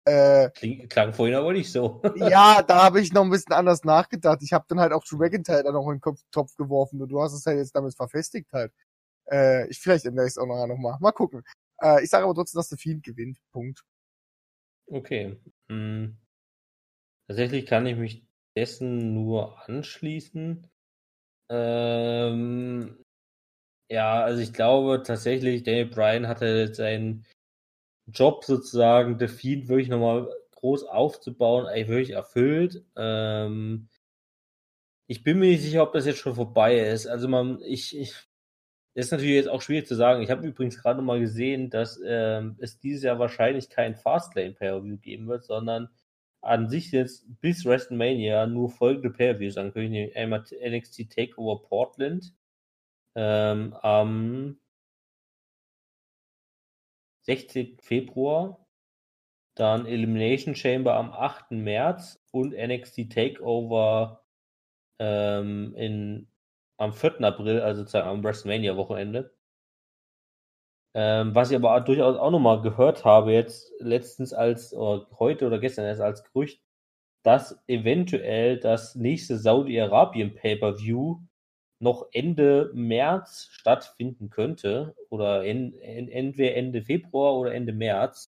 Äh, 0.07 0.51
Kling, 0.51 0.87
klang 0.89 1.15
vorhin 1.15 1.35
aber 1.35 1.55
nicht 1.55 1.73
so. 1.73 2.03
ja, 2.17 2.63
da 2.63 2.85
habe 2.85 3.01
ich 3.01 3.13
noch 3.13 3.25
ein 3.25 3.31
bisschen 3.31 3.55
anders 3.55 3.85
nachgedacht. 3.85 4.43
Ich 4.43 4.53
habe 4.53 4.67
dann 4.69 4.81
halt 4.81 4.93
auch 4.93 5.03
Drew 5.03 5.17
McIntyre 5.17 5.63
dann 5.63 5.73
noch 5.73 5.87
in 5.87 5.95
den 5.95 6.01
Kopf, 6.01 6.21
Topf 6.31 6.55
geworfen 6.57 7.01
und 7.01 7.09
du 7.09 7.23
hast 7.23 7.33
es 7.33 7.47
halt 7.47 7.57
jetzt 7.57 7.75
damit 7.75 7.95
verfestigt 7.95 8.53
halt. 8.53 8.71
Äh, 9.31 9.67
ich 9.69 9.79
vielleicht 9.81 10.05
ändere 10.05 10.27
ich 10.27 10.33
es 10.33 10.39
auch 10.39 10.47
nachher 10.47 10.67
noch 10.67 10.77
mal. 10.77 10.99
Mal 11.01 11.13
gucken. 11.13 11.43
Äh, 11.81 12.05
ich 12.05 12.11
sage 12.11 12.25
aber 12.25 12.35
trotzdem, 12.35 12.59
dass 12.59 12.69
der 12.69 12.77
Fiend 12.77 13.03
gewinnt. 13.03 13.39
Punkt. 13.51 13.83
Okay. 14.91 15.37
Hm. 15.69 16.17
Tatsächlich 17.29 17.67
kann 17.67 17.87
ich 17.87 17.97
mich 17.97 18.27
dessen 18.57 19.15
nur 19.15 19.59
anschließen. 19.69 20.67
Ähm, 21.51 22.99
ja, 23.91 24.23
also 24.25 24.43
ich 24.43 24.53
glaube 24.53 25.03
tatsächlich, 25.05 25.63
Daniel 25.65 25.87
Bryan 25.87 26.29
hatte 26.29 26.75
seinen 26.75 27.27
Job 28.09 28.45
sozusagen, 28.45 29.19
The 29.19 29.29
Fiend 29.29 29.69
wirklich 29.69 29.89
nochmal 29.89 30.31
groß 30.53 30.85
aufzubauen, 30.85 31.67
eigentlich 31.67 31.89
wirklich 31.89 32.11
erfüllt. 32.13 32.85
Ähm, 32.97 33.89
ich 35.07 35.23
bin 35.23 35.39
mir 35.39 35.47
nicht 35.51 35.63
sicher, 35.63 35.83
ob 35.83 35.93
das 35.93 36.07
jetzt 36.07 36.19
schon 36.19 36.35
vorbei 36.35 36.79
ist. 36.79 37.07
Also 37.07 37.29
man, 37.29 37.61
ich, 37.63 37.97
ich 37.97 38.15
ist 38.95 39.11
natürlich 39.11 39.35
jetzt 39.35 39.49
auch 39.49 39.63
schwierig 39.63 39.87
zu 39.87 39.97
sagen. 39.97 40.23
Ich 40.23 40.31
habe 40.31 40.47
übrigens 40.47 40.81
gerade 40.81 41.03
mal 41.03 41.21
gesehen, 41.21 41.69
dass 41.71 42.01
ähm, 42.05 42.57
es 42.61 42.79
dieses 42.79 43.03
Jahr 43.03 43.19
wahrscheinlich 43.19 43.69
kein 43.69 43.97
Fastlane 43.97 44.53
Pay-Per-View 44.53 44.99
geben 44.99 45.27
wird, 45.27 45.45
sondern 45.45 45.89
an 46.41 46.69
sich 46.69 46.93
jetzt 46.93 47.27
bis 47.41 47.65
WrestleMania 47.65 48.47
nur 48.47 48.71
folgende 48.71 49.11
Pay-Per-Views 49.11 49.57
ankündigen. 49.57 50.15
Einmal 50.15 50.45
NXT 50.53 51.11
Takeover 51.11 51.63
Portland 51.63 52.35
ähm, 53.17 53.75
am 53.83 54.61
16. 57.23 57.79
Februar, 57.81 58.67
dann 59.57 59.87
Elimination 59.87 60.55
Chamber 60.55 60.95
am 60.95 61.11
8. 61.11 61.53
März 61.53 62.23
und 62.33 62.53
NXT 62.53 63.11
Takeover 63.11 64.25
ähm, 64.99 65.75
in, 65.77 66.29
am 66.77 66.93
4. 66.93 67.21
April, 67.23 67.61
also 67.61 67.83
sozusagen 67.83 68.09
am 68.09 68.25
WrestleMania-Wochenende. 68.25 69.33
Ähm, 70.95 71.35
was 71.35 71.51
ich 71.51 71.57
aber 71.57 71.81
durchaus 71.81 72.17
auch 72.17 72.31
nochmal 72.31 72.63
gehört 72.63 73.05
habe, 73.05 73.33
jetzt 73.33 73.73
letztens 73.81 74.33
als, 74.33 74.73
oder 74.73 75.09
heute 75.19 75.47
oder 75.47 75.59
gestern 75.59 75.87
erst 75.87 76.01
als 76.01 76.23
Gerücht, 76.25 76.63
dass 77.25 77.59
eventuell 77.67 78.61
das 78.61 78.95
nächste 78.95 79.39
Saudi-Arabien 79.39 80.35
Pay-Per-View 80.35 81.21
noch 81.81 82.07
Ende 82.13 82.71
März 82.75 83.49
stattfinden 83.51 84.31
könnte 84.31 84.95
oder 85.11 85.45
in, 85.45 85.73
in, 85.75 86.09
entweder 86.09 86.55
Ende 86.55 86.83
Februar 86.83 87.35
oder 87.35 87.55
Ende 87.55 87.73
März. 87.73 88.33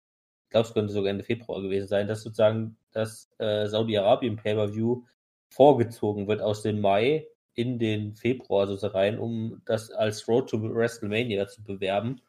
Ich 0.45 0.51
glaube, 0.51 0.67
es 0.67 0.73
könnte 0.73 0.93
sogar 0.93 1.11
Ende 1.11 1.23
Februar 1.23 1.61
gewesen 1.61 1.87
sein, 1.87 2.07
dass 2.07 2.23
sozusagen 2.23 2.77
das 2.91 3.29
äh, 3.39 3.67
Saudi-Arabien 3.67 4.37
Pay-Per-View 4.37 5.03
vorgezogen 5.49 6.27
wird 6.27 6.41
aus 6.41 6.61
dem 6.61 6.79
Mai 6.79 7.27
in 7.55 7.79
den 7.79 8.15
Februar 8.15 8.67
sozusagen 8.67 8.95
rein, 8.95 9.19
um 9.19 9.61
das 9.65 9.91
als 9.91 10.27
Road 10.27 10.49
to 10.49 10.61
WrestleMania 10.61 11.47
zu 11.47 11.63
bewerben. 11.63 12.21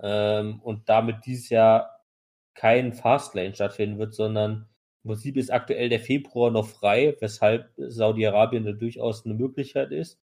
Ähm, 0.00 0.60
und 0.62 0.88
damit 0.88 1.26
dieses 1.26 1.48
Jahr 1.50 2.00
kein 2.54 2.92
Fastlane 2.92 3.54
stattfinden 3.54 3.98
wird, 3.98 4.14
sondern 4.14 4.68
im 5.04 5.08
Prinzip 5.10 5.36
ist 5.36 5.50
aktuell 5.52 5.88
der 5.88 6.00
Februar 6.00 6.50
noch 6.50 6.66
frei, 6.66 7.16
weshalb 7.20 7.72
Saudi-Arabien 7.76 8.64
da 8.64 8.72
durchaus 8.72 9.24
eine 9.24 9.34
Möglichkeit 9.34 9.92
ist. 9.92 10.18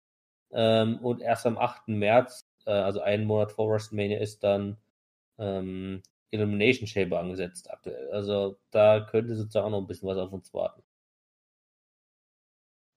Ähm, 0.52 0.98
und 1.00 1.20
erst 1.20 1.46
am 1.46 1.58
8. 1.58 1.88
März, 1.88 2.48
äh, 2.66 2.70
also 2.72 3.00
einen 3.00 3.26
Monat 3.26 3.52
vor 3.52 3.70
WrestleMania, 3.70 4.18
ist 4.20 4.44
dann 4.44 4.78
ähm, 5.38 6.02
Elimination 6.30 6.86
Chamber 6.86 7.20
angesetzt 7.20 7.70
aktuell. 7.70 8.10
Also 8.12 8.58
da 8.70 9.00
könnte 9.00 9.36
sozusagen 9.36 9.70
noch 9.72 9.80
ein 9.80 9.86
bisschen 9.86 10.08
was 10.08 10.18
auf 10.18 10.32
uns 10.32 10.52
warten. 10.54 10.82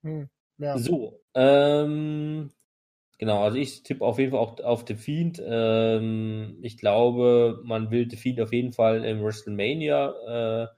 Hm, 0.04 0.28
ja. 0.58 0.78
So, 0.78 1.20
ähm, 1.34 2.50
genau, 3.18 3.42
also 3.42 3.56
ich 3.58 3.82
tippe 3.82 4.04
auf 4.04 4.18
jeden 4.18 4.32
Fall 4.32 4.40
auch 4.40 4.60
auf 4.60 4.84
The 4.86 4.94
Fiend. 4.94 5.42
Ähm, 5.44 6.58
ich 6.62 6.78
glaube, 6.78 7.60
man 7.64 7.90
will 7.90 8.08
The 8.10 8.16
Fiend 8.16 8.40
auf 8.40 8.52
jeden 8.52 8.72
Fall 8.72 9.04
im 9.04 9.22
WrestleMania 9.22 10.64
äh, 10.64 10.68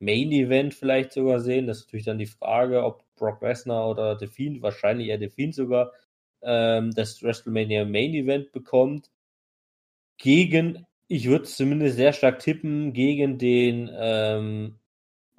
Main 0.00 0.32
Event 0.32 0.74
vielleicht 0.74 1.12
sogar 1.12 1.40
sehen. 1.40 1.66
Das 1.66 1.78
ist 1.78 1.86
natürlich 1.86 2.06
dann 2.06 2.18
die 2.18 2.26
Frage, 2.26 2.82
ob 2.84 3.04
Brock 3.16 3.42
Lesnar 3.42 3.88
oder 3.88 4.18
The 4.18 4.26
Fiend, 4.26 4.62
wahrscheinlich 4.62 5.08
eher 5.08 5.18
The 5.18 5.28
Fiend 5.28 5.54
sogar, 5.54 5.92
ähm, 6.42 6.90
das 6.92 7.22
WrestleMania 7.22 7.84
Main 7.84 8.14
Event 8.14 8.50
bekommt. 8.52 9.10
Gegen, 10.16 10.86
ich 11.06 11.28
würde 11.28 11.44
zumindest 11.44 11.96
sehr 11.96 12.12
stark 12.12 12.40
tippen, 12.40 12.92
gegen 12.92 13.38
den 13.38 13.90
ähm, 13.92 14.79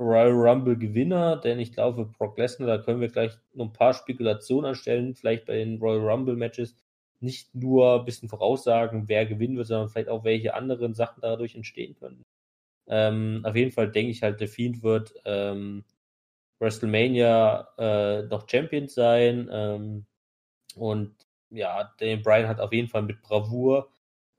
Royal 0.01 0.31
Rumble 0.31 0.77
Gewinner, 0.77 1.37
denn 1.37 1.59
ich 1.59 1.73
glaube, 1.73 2.05
Brock 2.05 2.37
Lesnar, 2.37 2.67
da 2.67 2.77
können 2.79 3.01
wir 3.01 3.09
gleich 3.09 3.31
noch 3.53 3.65
ein 3.65 3.73
paar 3.73 3.93
Spekulationen 3.93 4.71
anstellen, 4.71 5.15
vielleicht 5.15 5.45
bei 5.45 5.57
den 5.57 5.79
Royal 5.79 6.09
Rumble 6.09 6.35
Matches 6.35 6.75
nicht 7.19 7.53
nur 7.53 7.99
ein 7.99 8.05
bisschen 8.05 8.27
voraussagen, 8.27 9.07
wer 9.07 9.25
gewinnen 9.27 9.57
wird, 9.57 9.67
sondern 9.67 9.89
vielleicht 9.89 10.09
auch 10.09 10.23
welche 10.23 10.55
anderen 10.55 10.95
Sachen 10.95 11.21
dadurch 11.21 11.55
entstehen 11.55 11.95
können. 11.95 12.23
Ähm, 12.87 13.41
auf 13.43 13.55
jeden 13.55 13.71
Fall 13.71 13.91
denke 13.91 14.11
ich 14.11 14.23
halt, 14.23 14.39
The 14.39 14.47
Fiend 14.47 14.81
wird 14.81 15.13
ähm, 15.25 15.85
WrestleMania 16.59 17.67
äh, 17.77 18.23
noch 18.23 18.49
Champion 18.49 18.87
sein. 18.87 19.49
Ähm, 19.51 20.05
und 20.75 21.15
ja, 21.51 21.93
Daniel 21.99 22.19
Bryan 22.19 22.47
hat 22.47 22.59
auf 22.59 22.73
jeden 22.73 22.87
Fall 22.87 23.03
mit 23.03 23.21
Bravour 23.21 23.89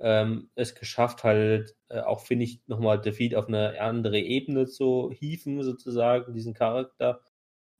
ähm, 0.02 0.50
es 0.56 0.74
geschafft, 0.74 1.22
halt 1.22 1.76
äh, 1.88 2.00
auch, 2.00 2.20
finde 2.20 2.44
ich, 2.44 2.60
nochmal 2.66 3.00
Defeat 3.00 3.36
auf 3.36 3.46
eine 3.46 3.80
andere 3.80 4.18
Ebene 4.18 4.66
zu 4.66 5.12
hieven, 5.12 5.62
sozusagen, 5.62 6.34
diesen 6.34 6.54
Charakter, 6.54 7.22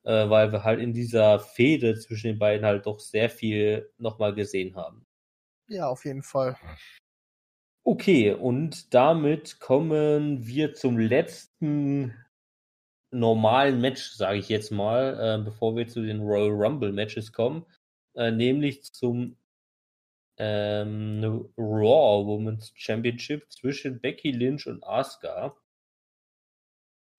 äh, 0.05 0.31
weil 0.31 0.53
wir 0.53 0.63
halt 0.63 0.81
in 0.81 0.95
dieser 0.95 1.41
Fehde 1.41 1.99
zwischen 1.99 2.29
den 2.29 2.39
beiden 2.39 2.65
halt 2.65 2.87
doch 2.87 3.01
sehr 3.01 3.29
viel 3.29 3.91
nochmal 3.99 4.35
gesehen 4.35 4.77
haben. 4.77 5.05
Ja, 5.69 5.89
auf 5.89 6.05
jeden 6.05 6.23
Fall. 6.23 6.57
Okay, 7.85 8.33
und 8.33 8.95
damit 8.95 9.59
kommen 9.59 10.47
wir 10.47 10.75
zum 10.75 10.99
letzten 10.99 12.15
normalen 13.11 13.81
Match, 13.81 14.13
sage 14.13 14.39
ich 14.39 14.49
jetzt 14.49 14.71
mal, 14.71 15.41
äh, 15.41 15.45
bevor 15.45 15.75
wir 15.75 15.89
zu 15.89 16.03
den 16.03 16.21
Royal 16.21 16.51
Rumble 16.51 16.93
Matches 16.93 17.33
kommen, 17.33 17.67
äh, 18.15 18.31
nämlich 18.31 18.85
zum 18.85 19.37
ähm, 20.45 21.49
Raw 21.57 22.27
Women's 22.27 22.73
Championship 22.75 23.49
zwischen 23.53 24.01
Becky 24.01 24.33
Lynch 24.33 24.67
und 24.67 24.83
Asuka. 24.83 25.55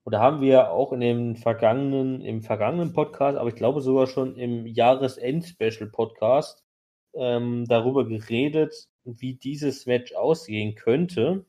Und 0.04 0.12
da 0.12 0.20
haben 0.20 0.42
wir 0.42 0.72
auch 0.72 0.92
in 0.92 1.00
dem 1.00 1.36
vergangenen, 1.38 2.20
im 2.22 2.42
vergangenen 2.42 2.92
Podcast, 2.92 3.38
aber 3.38 3.48
ich 3.48 3.56
glaube 3.56 3.80
sogar 3.80 4.08
schon 4.08 4.36
im 4.36 4.68
Jahresend-Special-Podcast, 4.68 6.66
ähm, 7.14 7.66
darüber 7.66 8.06
geredet, 8.06 8.90
wie 9.06 9.36
dieses 9.36 9.86
Match 9.86 10.14
ausgehen 10.14 10.76
könnte. 10.76 11.46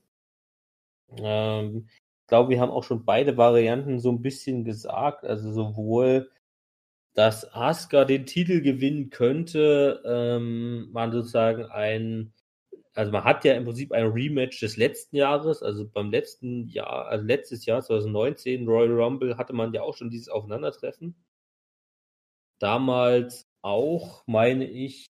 Ähm, 1.19 1.89
ich 1.89 2.29
glaube, 2.29 2.51
wir 2.51 2.61
haben 2.61 2.71
auch 2.71 2.85
schon 2.85 3.05
beide 3.05 3.37
Varianten 3.37 3.99
so 3.99 4.13
ein 4.13 4.23
bisschen 4.23 4.65
gesagt. 4.65 5.25
Also 5.25 5.53
sowohl, 5.53 6.31
dass 7.15 7.53
Asuka 7.55 8.05
den 8.05 8.27
Titel 8.27 8.61
gewinnen 8.61 9.11
könnte, 9.11 10.03
ähm, 10.05 10.91
man 10.93 11.13
sozusagen 11.13 11.65
ein, 11.67 12.33
also 12.95 13.13
man 13.13 13.25
hat 13.25 13.45
ja 13.45 13.55
im 13.55 13.65
Prinzip 13.65 13.93
ein 13.93 14.07
Rematch 14.07 14.61
des 14.61 14.77
letzten 14.77 15.17
Jahres, 15.17 15.63
also 15.63 15.89
beim 15.89 16.11
letzten 16.11 16.69
Jahr, 16.69 17.07
also 17.07 17.25
letztes 17.25 17.67
Jahr 17.67 17.83
2019 17.83 18.69
Royal 18.69 18.93
Rumble 18.93 19.37
hatte 19.37 19.53
man 19.53 19.73
ja 19.73 19.83
auch 19.83 19.97
schon 19.97 20.11
dieses 20.11 20.29
Aufeinandertreffen. 20.29 21.15
Damals 22.59 23.47
auch, 23.63 24.25
meine 24.27 24.69
ich, 24.69 25.07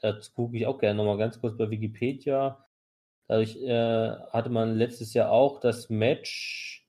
das 0.00 0.32
gucke 0.34 0.56
ich 0.56 0.66
auch 0.66 0.78
gerne 0.78 0.96
nochmal 0.96 1.18
ganz 1.18 1.40
kurz 1.40 1.56
bei 1.56 1.70
Wikipedia. 1.70 2.66
Dadurch 3.28 3.56
äh, 3.62 4.10
hatte 4.32 4.50
man 4.50 4.76
letztes 4.76 5.14
Jahr 5.14 5.30
auch 5.30 5.60
das 5.60 5.88
Match 5.88 6.81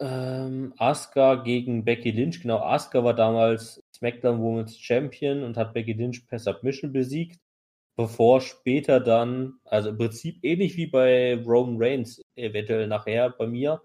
ähm, 0.00 0.74
Asuka 0.78 1.36
gegen 1.36 1.84
Becky 1.84 2.10
Lynch. 2.10 2.40
Genau, 2.40 2.58
Asuka 2.58 3.02
war 3.04 3.14
damals 3.14 3.82
SmackDown 3.94 4.40
Women's 4.40 4.78
Champion 4.78 5.42
und 5.42 5.56
hat 5.56 5.74
Becky 5.74 5.92
Lynch 5.92 6.26
per 6.26 6.38
Submission 6.38 6.92
besiegt, 6.92 7.40
bevor 7.96 8.40
später 8.40 9.00
dann, 9.00 9.54
also 9.64 9.90
im 9.90 9.98
Prinzip 9.98 10.38
ähnlich 10.44 10.76
wie 10.76 10.86
bei 10.86 11.42
Roman 11.44 11.76
Reigns, 11.78 12.22
eventuell 12.36 12.86
nachher 12.86 13.30
bei 13.30 13.46
mir 13.46 13.82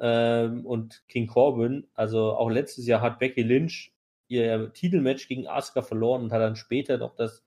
ähm, 0.00 0.66
und 0.66 1.04
King 1.08 1.26
Corbin. 1.28 1.86
Also 1.94 2.34
auch 2.34 2.50
letztes 2.50 2.86
Jahr 2.86 3.00
hat 3.00 3.18
Becky 3.18 3.42
Lynch 3.42 3.92
ihr 4.28 4.72
Titelmatch 4.72 5.28
gegen 5.28 5.46
Asuka 5.46 5.82
verloren 5.82 6.22
und 6.22 6.32
hat 6.32 6.40
dann 6.40 6.56
später 6.56 6.98
noch 6.98 7.14
das 7.14 7.44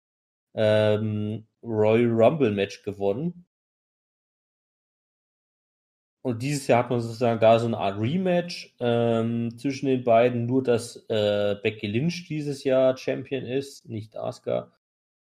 ähm, 0.53 1.47
Royal 1.63 2.11
Rumble 2.11 2.51
Match 2.51 2.83
gewonnen. 2.83 3.45
Und 6.25 6.41
dieses 6.41 6.65
Jahr 6.65 6.79
hat 6.79 6.89
man 6.89 7.01
sozusagen 7.01 7.39
da 7.39 7.59
so 7.59 7.67
eine 7.67 7.77
Art 7.77 8.01
Rematch 8.01 8.73
ähm, 8.79 9.55
zwischen 9.59 9.85
den 9.85 10.03
beiden, 10.03 10.47
nur 10.47 10.63
dass 10.63 11.05
äh, 11.07 11.55
Becky 11.61 11.85
Lynch 11.85 12.25
dieses 12.27 12.63
Jahr 12.63 12.97
Champion 12.97 13.45
ist, 13.45 13.87
nicht 13.87 14.17
Asuka. 14.17 14.71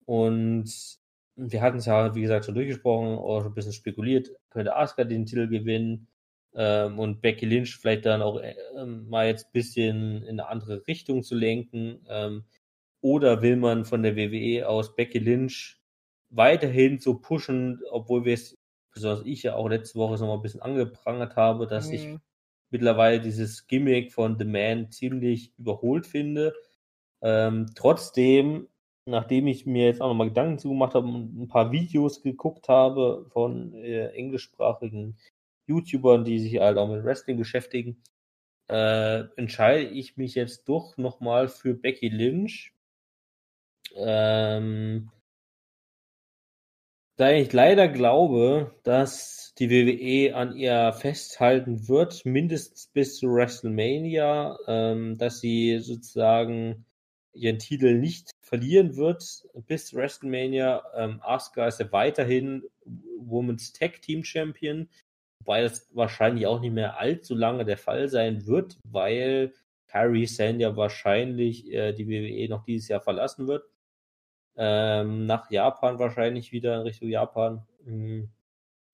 Und 0.06 0.98
wir 1.36 1.62
hatten 1.62 1.78
es 1.78 1.86
ja, 1.86 2.16
wie 2.16 2.22
gesagt, 2.22 2.46
schon 2.46 2.56
durchgesprochen, 2.56 3.20
auch 3.20 3.42
schon 3.42 3.52
ein 3.52 3.54
bisschen 3.54 3.74
spekuliert, 3.74 4.32
könnte 4.50 4.76
Asuka 4.76 5.04
den 5.04 5.28
Titel 5.28 5.48
gewinnen 5.48 6.08
ähm, 6.56 6.98
und 6.98 7.22
Becky 7.22 7.46
Lynch 7.46 7.78
vielleicht 7.78 8.08
dann 8.08 8.24
auch 8.24 8.40
äh, 8.40 8.56
mal 8.84 9.28
jetzt 9.28 9.46
ein 9.46 9.54
bisschen 9.54 10.24
in 10.24 10.40
eine 10.40 10.48
andere 10.48 10.88
Richtung 10.88 11.22
zu 11.22 11.36
lenken. 11.36 12.00
Ähm, 12.10 12.46
oder 13.02 13.44
will 13.44 13.58
man 13.58 13.86
von 13.86 14.02
der 14.02 14.16
WWE 14.16 14.68
aus 14.68 14.96
Becky 14.96 15.20
Lynch 15.20 15.80
weiterhin 16.32 16.98
so 16.98 17.20
pushen, 17.20 17.80
obwohl 17.92 18.26
wir 18.26 18.34
es, 18.34 18.58
besonders 18.94 19.26
ich 19.26 19.44
ja 19.44 19.56
auch 19.56 19.68
letzte 19.68 20.00
Woche 20.00 20.14
noch 20.14 20.28
mal 20.28 20.34
ein 20.36 20.42
bisschen 20.42 20.62
angeprangert 20.62 21.36
habe, 21.36 21.68
dass 21.68 21.88
mhm. 21.88 21.94
ich 21.94 22.08
mittlerweile 22.70 23.20
dieses 23.20 23.68
Gimmick 23.68 24.14
von 24.14 24.38
The 24.38 24.46
Man 24.46 24.92
ziemlich 24.92 25.54
überholt 25.58 26.06
finde. 26.08 26.54
Ähm, 27.22 27.68
trotzdem, 27.76 28.68
nachdem 29.06 29.48
ich 29.48 29.66
mir 29.66 29.86
jetzt 29.86 30.02
auch 30.02 30.08
nochmal 30.08 30.30
Gedanken 30.30 30.60
zugemacht 30.60 30.94
habe 30.94 31.08
und 31.08 31.42
ein 31.42 31.48
paar 31.48 31.72
Videos 31.72 32.22
geguckt 32.22 32.70
habe 32.70 33.26
von 33.32 33.74
äh, 33.74 34.10
englischsprachigen 34.10 35.18
YouTubern, 35.68 36.24
die 36.24 36.40
sich 36.40 36.60
halt 36.60 36.78
auch 36.78 36.90
mit 36.90 37.04
Wrestling 37.04 37.38
beschäftigen, 37.38 38.02
äh, 38.70 39.22
entscheide 39.36 39.84
ich 39.84 40.18
mich 40.18 40.36
jetzt 40.36 40.70
doch 40.70 40.98
nochmal 40.98 41.48
für 41.48 41.74
Becky 41.74 42.10
Lynch. 42.10 42.74
Ähm, 43.96 45.10
da 47.20 47.34
ich 47.34 47.52
leider 47.52 47.90
glaube, 47.90 48.74
dass 48.84 49.54
die 49.60 49.70
WWE 49.70 50.34
an 50.38 50.56
ihr 50.56 50.94
festhalten 50.94 51.90
wird, 51.90 52.26
mindestens 52.26 52.88
bis 52.88 53.18
zu 53.18 53.28
WrestleMania, 53.28 54.58
ähm, 54.68 55.18
dass 55.18 55.42
sie 55.42 55.80
sozusagen 55.80 56.86
ihren 57.34 57.60
Titel 57.60 57.96
nicht 57.96 58.32
verlieren 58.40 58.96
wird 58.96 59.44
bis 59.68 59.94
WrestleMania. 59.94 60.82
Ähm, 60.96 61.20
Asuka 61.22 61.68
ist 61.68 61.82
ja 61.82 61.92
weiterhin 61.92 62.64
Women's 63.20 63.74
Tag 63.74 64.02
Team 64.02 64.24
Champion. 64.24 64.88
Wobei 65.40 65.64
das 65.64 65.90
wahrscheinlich 65.94 66.48
auch 66.48 66.62
nicht 66.62 66.74
mehr 66.74 67.00
allzu 67.00 67.36
lange 67.36 67.66
der 67.66 67.78
Fall 67.78 68.08
sein 68.08 68.48
wird, 68.48 68.78
weil 68.86 69.54
Kyrie 69.88 70.26
Sand 70.26 70.62
ja 70.62 70.78
wahrscheinlich 70.78 71.70
äh, 71.70 71.92
die 71.92 72.08
WWE 72.08 72.48
noch 72.48 72.64
dieses 72.64 72.88
Jahr 72.88 73.02
verlassen 73.02 73.46
wird. 73.48 73.66
Ähm, 74.56 75.26
nach 75.26 75.50
Japan 75.52 76.00
wahrscheinlich 76.00 76.52
wieder 76.52 76.76
in 76.76 76.82
Richtung 76.82 77.10
Japan. 77.10 77.66
Mhm. 77.86 78.30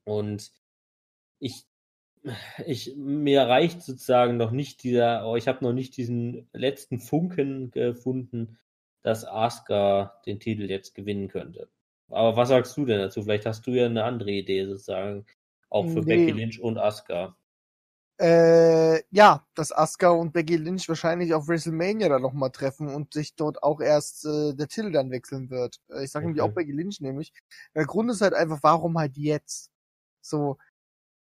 Und 0.03 0.51
ich, 1.39 1.65
ich, 2.65 2.95
mir 2.95 3.43
reicht 3.43 3.81
sozusagen 3.81 4.37
noch 4.37 4.51
nicht 4.51 4.83
dieser, 4.83 5.27
oh, 5.27 5.35
ich 5.35 5.47
habe 5.47 5.63
noch 5.63 5.73
nicht 5.73 5.97
diesen 5.97 6.47
letzten 6.53 6.99
Funken 6.99 7.71
gefunden, 7.71 8.57
dass 9.01 9.25
Asuka 9.25 10.19
den 10.25 10.39
Titel 10.39 10.69
jetzt 10.69 10.95
gewinnen 10.95 11.27
könnte. 11.27 11.69
Aber 12.09 12.35
was 12.37 12.49
sagst 12.49 12.75
du 12.77 12.85
denn 12.85 12.99
dazu? 12.99 13.23
Vielleicht 13.23 13.45
hast 13.45 13.65
du 13.67 13.71
ja 13.71 13.85
eine 13.85 14.03
andere 14.03 14.31
Idee 14.31 14.65
sozusagen, 14.65 15.25
auch 15.69 15.87
für 15.87 16.01
Nee. 16.01 16.25
Becky 16.25 16.31
Lynch 16.31 16.61
und 16.61 16.77
Asuka. 16.77 17.35
Äh, 18.17 19.03
ja, 19.13 19.45
dass 19.55 19.73
Asuka 19.73 20.09
und 20.09 20.31
Becky 20.31 20.55
Lynch 20.55 20.87
wahrscheinlich 20.87 21.33
auf 21.33 21.49
WrestleMania 21.49 22.07
dann 22.07 22.21
nochmal 22.21 22.49
treffen 22.51 22.87
und 22.87 23.13
sich 23.13 23.35
dort 23.35 23.61
auch 23.61 23.81
erst 23.81 24.25
äh, 24.25 24.53
der 24.55 24.69
Titel 24.69 24.91
dann 24.91 25.11
wechseln 25.11 25.49
wird. 25.49 25.81
Äh, 25.89 26.05
Ich 26.05 26.11
sage 26.11 26.25
nämlich 26.25 26.41
Okay. 26.41 26.49
auch 26.51 26.55
Becky 26.55 26.71
Lynch 26.71 27.01
nämlich. 27.01 27.33
Der 27.75 27.85
Grund 27.85 28.09
ist 28.09 28.21
halt 28.21 28.33
einfach, 28.33 28.59
warum 28.63 28.97
halt 28.97 29.17
jetzt? 29.17 29.69
So, 30.21 30.57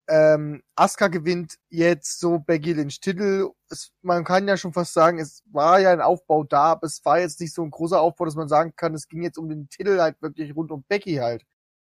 ähm, 0.08 0.64
Asuka 0.76 1.08
gewinnt 1.10 1.58
jetzt 1.70 2.20
so 2.20 2.40
Becky 2.40 2.74
Lynch 2.74 3.02
Titel. 3.02 3.52
Es, 3.70 3.92
man 4.02 4.24
kann 4.24 4.48
ja 4.48 4.58
schon 4.58 4.74
fast 4.74 4.94
sagen, 4.94 5.20
es 5.20 5.44
war 5.52 5.80
ja 5.82 5.92
ein 5.92 6.02
Aufbau 6.02 6.44
da, 6.46 6.74
aber 6.74 6.88
es 6.88 7.04
war 7.06 7.20
jetzt 7.20 7.40
nicht 7.42 7.54
so 7.54 7.64
ein 7.64 7.72
großer 7.72 8.02
Aufbau, 8.02 8.26
dass 8.26 8.36
man 8.36 8.48
sagen 8.50 8.74
kann, 8.76 8.94
es 8.96 9.08
ging 9.10 9.24
jetzt 9.24 9.38
um 9.38 9.50
den 9.50 9.70
Titel 9.70 10.00
halt 10.00 10.22
wirklich 10.22 10.56
rund 10.56 10.72
um 10.72 10.84
Becky 10.88 11.16
halt. 11.18 11.44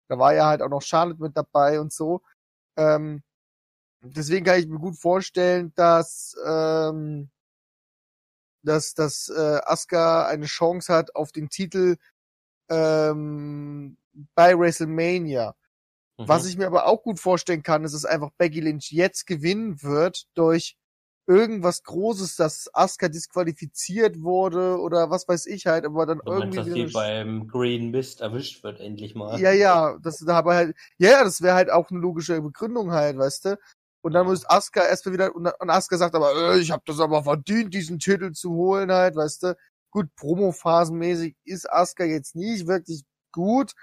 Da 0.09 0.19
war 0.19 0.34
ja 0.35 0.47
halt 0.47 0.61
auch 0.61 0.69
noch 0.69 0.81
Charlotte 0.81 1.21
mit 1.21 1.38
dabei 1.38 1.80
und 1.81 1.93
so. 1.93 2.21
Ähm, 2.77 3.23
deswegen 4.01 4.45
kann 4.45 4.59
ich 4.59 4.67
mir 4.67 4.80
gut 4.80 4.97
vorstellen, 4.97 5.71
dass 5.76 6.35
ähm, 6.45 7.30
dass 8.63 8.93
dass 8.93 9.30
äh, 9.30 9.59
Asuka 9.65 10.27
eine 10.27 10.45
Chance 10.45 10.93
hat 10.93 11.15
auf 11.15 11.31
den 11.31 11.49
Titel 11.49 11.97
ähm, 12.69 13.97
bei 14.35 14.57
WrestleMania. 14.57 15.55
Mhm. 16.17 16.27
Was 16.27 16.45
ich 16.45 16.57
mir 16.57 16.67
aber 16.67 16.85
auch 16.88 17.03
gut 17.03 17.19
vorstellen 17.19 17.63
kann, 17.63 17.84
ist, 17.85 17.93
dass 17.93 18.05
einfach 18.05 18.31
Becky 18.38 18.59
Lynch 18.61 18.91
jetzt 18.91 19.26
gewinnen 19.27 19.81
wird 19.84 20.27
durch 20.35 20.77
irgendwas 21.27 21.84
Großes, 21.84 22.35
dass 22.38 22.69
Asuka 22.73 23.07
disqualifiziert 23.07 24.21
wurde 24.21 24.80
oder 24.80 25.11
was 25.11 25.27
weiß 25.27 25.45
ich 25.45 25.67
halt, 25.67 25.85
aber 25.85 26.07
dann 26.07 26.21
Du 26.26 26.31
meinst, 26.34 26.57
irgendwie 26.57 26.57
dass 26.57 26.65
wieder 26.65 26.88
sie 26.88 26.93
beim 26.93 27.47
Green 27.47 27.91
Mist 27.91 28.21
erwischt 28.21 28.63
wird, 28.63 28.80
endlich 28.80 29.13
mal. 29.15 29.39
ja, 29.39 29.51
ja, 29.51 29.97
das 30.01 30.17
da 30.19 30.38
aber 30.38 30.55
halt, 30.55 30.76
ja, 30.97 31.23
das 31.23 31.41
wäre 31.41 31.55
halt 31.55 31.69
auch 31.69 31.91
eine 31.91 31.99
logische 31.99 32.41
Begründung 32.41 32.91
halt, 32.91 33.17
weißt 33.17 33.45
du? 33.45 33.59
Und 34.01 34.13
dann 34.13 34.27
muss 34.27 34.49
Asuka 34.49 34.85
erstmal 34.85 35.13
wieder, 35.13 35.35
und, 35.35 35.47
und 35.59 35.69
Asuka 35.69 35.97
sagt 35.97 36.15
aber, 36.15 36.34
äh, 36.35 36.59
ich 36.59 36.71
habe 36.71 36.84
das 36.85 36.99
aber 36.99 37.23
verdient, 37.23 37.73
diesen 37.73 37.99
Titel 37.99 38.31
zu 38.31 38.51
holen 38.51 38.91
halt, 38.91 39.15
weißt 39.15 39.43
du? 39.43 39.57
Gut, 39.91 40.07
Promophasenmäßig 40.15 41.35
ist 41.45 41.69
Asuka 41.71 42.03
jetzt 42.05 42.35
nicht 42.35 42.67
wirklich 42.67 43.03
gut, 43.31 43.73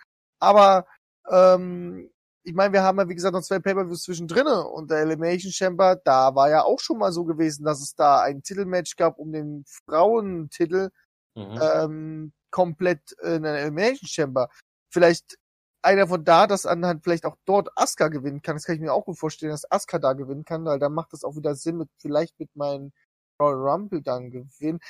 aber 0.40 0.86
ähm, 1.28 2.10
ich 2.44 2.54
meine, 2.54 2.72
wir 2.72 2.82
haben 2.82 2.98
ja 2.98 3.08
wie 3.08 3.14
gesagt 3.14 3.34
noch 3.34 3.42
zwei 3.42 3.58
Pay-Per-Views 3.58 4.04
zwischendrinne 4.04 4.66
und 4.68 4.90
der 4.90 4.98
Elimination 5.00 5.52
Chamber, 5.52 5.96
da 5.96 6.34
war 6.34 6.48
ja 6.48 6.62
auch 6.62 6.78
schon 6.78 6.98
mal 6.98 7.12
so 7.12 7.24
gewesen, 7.24 7.64
dass 7.64 7.80
es 7.80 7.94
da 7.96 8.22
ein 8.22 8.42
Titelmatch 8.42 8.96
gab 8.96 9.18
um 9.18 9.32
den 9.32 9.64
Frauentitel 9.66 10.90
Mhm. 11.36 11.60
ähm, 11.60 12.32
komplett 12.50 13.12
in 13.22 13.44
einer 13.44 13.58
Elimination 13.58 14.08
Chamber. 14.08 14.48
Vielleicht 14.90 15.36
einer 15.82 16.08
von 16.08 16.24
da, 16.24 16.46
dass 16.46 16.66
anhand 16.66 17.04
vielleicht 17.04 17.24
auch 17.24 17.36
dort 17.44 17.68
Asuka 17.76 18.08
gewinnen 18.08 18.42
kann. 18.42 18.56
Das 18.56 18.64
kann 18.64 18.76
ich 18.76 18.80
mir 18.80 18.92
auch 18.92 19.04
gut 19.04 19.18
vorstellen, 19.18 19.52
dass 19.52 19.70
Asuka 19.70 19.98
da 19.98 20.12
gewinnen 20.14 20.44
kann, 20.44 20.64
weil 20.64 20.78
dann 20.78 20.94
macht 20.94 21.12
das 21.12 21.24
auch 21.24 21.36
wieder 21.36 21.54
Sinn 21.54 21.76
mit 21.78 21.88
vielleicht 21.98 22.38
mit 22.38 22.54
meinem 22.56 22.92
Royal 23.40 23.68
Rumble 23.68 24.02
dann 24.02 24.30
gewinnen. 24.30 24.80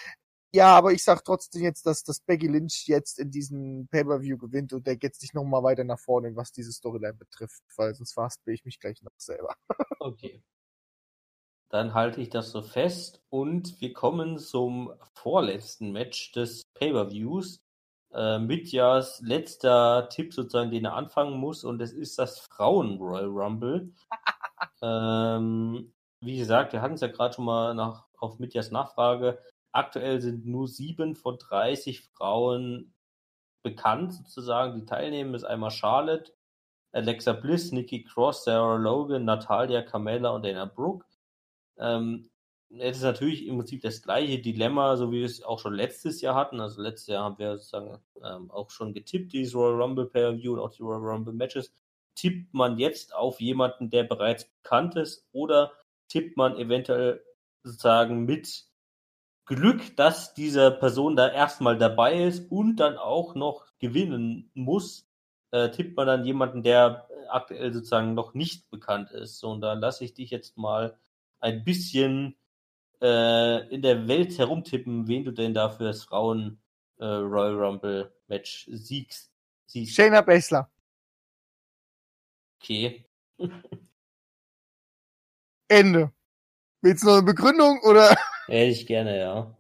Ja, 0.55 0.75
aber 0.75 0.93
ich 0.93 1.05
sag 1.05 1.23
trotzdem 1.25 1.63
jetzt, 1.63 1.85
dass, 1.85 2.03
dass 2.03 2.21
Becky 2.21 2.47
Lynch 2.47 2.87
jetzt 2.87 3.19
in 3.19 3.31
diesem 3.31 3.89
Pay-Per-View 3.89 4.39
gewinnt 4.39 4.73
und 4.73 4.87
der 4.87 4.97
geht 4.97 5.15
sich 5.15 5.35
nochmal 5.35 5.63
weiter 5.63 5.85
nach 5.85 5.99
vorne, 5.99 6.35
was 6.35 6.53
diese 6.53 6.73
Storyline 6.73 7.15
betrifft, 7.15 7.63
weil 7.77 7.95
sonst 7.95 8.15
verhaspel 8.15 8.55
ich 8.55 8.65
mich 8.65 8.81
gleich 8.81 9.03
noch 9.03 9.13
selber. 9.19 9.55
Okay. 9.99 10.43
Dann 11.69 11.95
halte 11.95 12.21
ich 12.21 12.31
das 12.31 12.53
so 12.53 12.63
fest 12.63 13.21
und 13.29 13.81
wir 13.81 13.93
kommen 13.93 14.39
zum 14.39 14.93
vorletzten 15.15 15.91
Match 15.91 16.31
des 16.31 16.63
Pay-Per-Views. 16.75 17.61
Äh, 18.13 18.39
Mitjas 18.39 19.21
letzter 19.21 20.09
Tipp 20.09 20.33
sozusagen, 20.33 20.71
den 20.71 20.85
er 20.85 20.95
anfangen 20.95 21.39
muss 21.39 21.65
und 21.65 21.81
es 21.83 21.93
ist 21.93 22.19
das 22.19 22.39
Frauen 22.39 22.99
Royal 22.99 23.27
Rumble. 23.27 23.93
ähm, 24.83 25.93
wie 26.21 26.39
gesagt, 26.39 26.73
wir 26.73 26.83
hatten 26.83 26.95
es 26.95 27.01
ja 27.01 27.09
gerade 27.09 27.35
schon 27.35 27.45
mal 27.45 27.75
nach, 27.75 28.07
auf 28.19 28.39
Mitjas 28.39 28.71
Nachfrage. 28.71 29.39
Aktuell 29.73 30.21
sind 30.21 30.47
nur 30.47 30.69
sieben 30.69 31.15
von 31.17 31.39
30 31.39 32.03
Frauen 32.03 32.95
bekannt 33.63 34.15
sozusagen, 34.15 34.77
die 34.81 34.87
teilnehmen. 34.87 35.33
Das 35.33 35.43
ist 35.43 35.49
einmal 35.49 35.71
Charlotte, 35.71 36.33
Alexa 36.93 37.33
Bliss, 37.33 37.73
Nikki 37.73 38.05
Cross, 38.05 38.45
Sarah 38.45 38.77
Logan, 38.77 39.25
Natalia, 39.25 39.83
Carmella 39.83 40.31
und 40.31 40.45
Dana 40.45 40.65
Brooke. 40.65 41.05
Ähm, 41.79 42.31
es 42.71 42.99
ist 42.99 43.03
natürlich 43.03 43.47
im 43.47 43.59
Prinzip 43.59 43.83
das 43.83 44.03
gleiche 44.03 44.39
Dilemma, 44.39 44.97
so 44.97 45.11
wie 45.13 45.21
wir 45.21 45.27
es 45.27 45.43
auch 45.43 45.59
schon 45.59 45.75
letztes 45.75 46.21
Jahr 46.21 46.35
hatten. 46.35 46.61
Also 46.61 46.83
letztes 46.83 47.09
Jahr 47.09 47.25
haben 47.25 47.39
wir 47.39 47.57
sozusagen 47.57 47.99
ähm, 48.23 48.51
auch 48.51 48.71
schon 48.71 48.93
getippt, 48.93 49.33
dieses 49.33 49.55
Royal 49.55 49.81
Rumble 49.81 50.07
Pay-Per-View 50.07 50.53
und 50.55 50.59
auch 50.59 50.71
die 50.71 50.83
Royal 50.83 51.01
Rumble 51.01 51.35
Matches. 51.35 51.73
Tippt 52.15 52.53
man 52.55 52.79
jetzt 52.79 53.15
auf 53.15 53.41
jemanden, 53.41 53.91
der 53.91 54.05
bereits 54.05 54.47
bekannt 54.47 54.97
ist, 54.97 55.27
oder 55.33 55.73
tippt 56.09 56.37
man 56.37 56.57
eventuell 56.57 57.23
sozusagen 57.63 58.25
mit 58.25 58.65
Glück, 59.45 59.97
dass 59.97 60.35
diese 60.35 60.73
Person 60.73 61.15
da 61.15 61.29
erstmal 61.29 61.79
dabei 61.79 62.25
ist 62.25 62.51
und 62.51 62.77
dann 62.77 62.97
auch 62.97 63.35
noch 63.35 63.67
gewinnen 63.79 64.51
muss, 64.55 65.09
äh, 65.53 65.71
tippt 65.71 65.97
man 65.97 66.07
dann 66.07 66.25
jemanden, 66.25 66.63
der 66.63 67.09
aktuell 67.29 67.73
sozusagen 67.73 68.15
noch 68.15 68.35
nicht 68.35 68.71
bekannt 68.71 69.13
ist. 69.13 69.39
So, 69.39 69.51
und 69.51 69.61
da 69.61 69.75
lasse 69.75 70.05
ich 70.05 70.15
dich 70.15 70.31
jetzt 70.31 70.57
mal 70.57 70.99
ein 71.39 71.65
bisschen 71.65 72.37
äh, 73.01 73.69
in 73.75 73.83
der 73.83 74.09
Welt 74.09 74.39
herumtippen, 74.39 75.07
wen 75.09 75.25
du 75.25 75.33
denn 75.33 75.55
da 75.55 75.69
für 75.69 75.85
das 75.85 76.05
Frauen 76.05 76.61
äh, 76.99 77.05
Royal 77.05 77.55
Rumble 77.55 78.13
Match 78.29 78.69
siegst. 78.73 79.31
siehst. 79.67 79.95
Shayna 79.95 80.23
Baszler. 80.23 80.71
Okay. 82.61 83.07
Ende. 85.69 86.13
Willst 86.81 87.03
du 87.03 87.09
noch 87.09 87.15
eine 87.15 87.23
Begründung 87.25 87.81
oder? 87.83 88.17
Hätte 88.47 88.71
ich 88.71 88.87
gerne, 88.87 89.19
ja. 89.19 89.57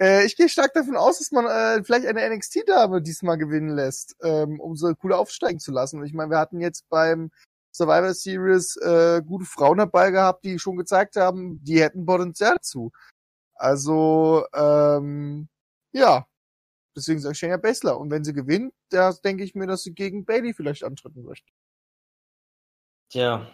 Äh, 0.00 0.24
ich 0.26 0.36
gehe 0.36 0.48
stark 0.48 0.72
davon 0.74 0.96
aus, 0.96 1.18
dass 1.18 1.32
man 1.32 1.46
äh, 1.46 1.82
vielleicht 1.82 2.06
eine 2.06 2.28
NXT-Dame 2.34 3.02
diesmal 3.02 3.36
gewinnen 3.36 3.74
lässt, 3.74 4.16
ähm, 4.22 4.60
um 4.60 4.76
so 4.76 4.92
cool 5.02 5.12
aufsteigen 5.12 5.58
zu 5.58 5.72
lassen. 5.72 5.98
Und 6.00 6.06
ich 6.06 6.14
meine, 6.14 6.30
wir 6.30 6.38
hatten 6.38 6.60
jetzt 6.60 6.88
beim 6.88 7.30
Survivor 7.76 8.14
Series 8.14 8.76
äh, 8.76 9.22
gute 9.26 9.44
Frauen 9.44 9.78
dabei 9.78 10.10
gehabt, 10.10 10.44
die 10.44 10.58
schon 10.58 10.76
gezeigt 10.76 11.16
haben, 11.16 11.62
die 11.62 11.82
hätten 11.82 12.06
Potenzial 12.06 12.54
dazu. 12.54 12.90
Also, 13.54 14.46
ähm, 14.54 15.48
ja. 15.92 16.26
Deswegen 16.96 17.20
sage 17.20 17.32
ich 17.32 17.38
Shayna 17.38 17.58
Baszler. 17.58 17.98
Und 17.98 18.10
wenn 18.10 18.24
sie 18.24 18.32
gewinnt, 18.32 18.72
da 18.88 19.12
denke 19.12 19.44
ich 19.44 19.54
mir, 19.54 19.66
dass 19.66 19.82
sie 19.82 19.94
gegen 19.94 20.24
Bailey 20.24 20.54
vielleicht 20.54 20.82
antreten 20.82 21.22
möchte. 21.24 21.52
Tja, 23.10 23.46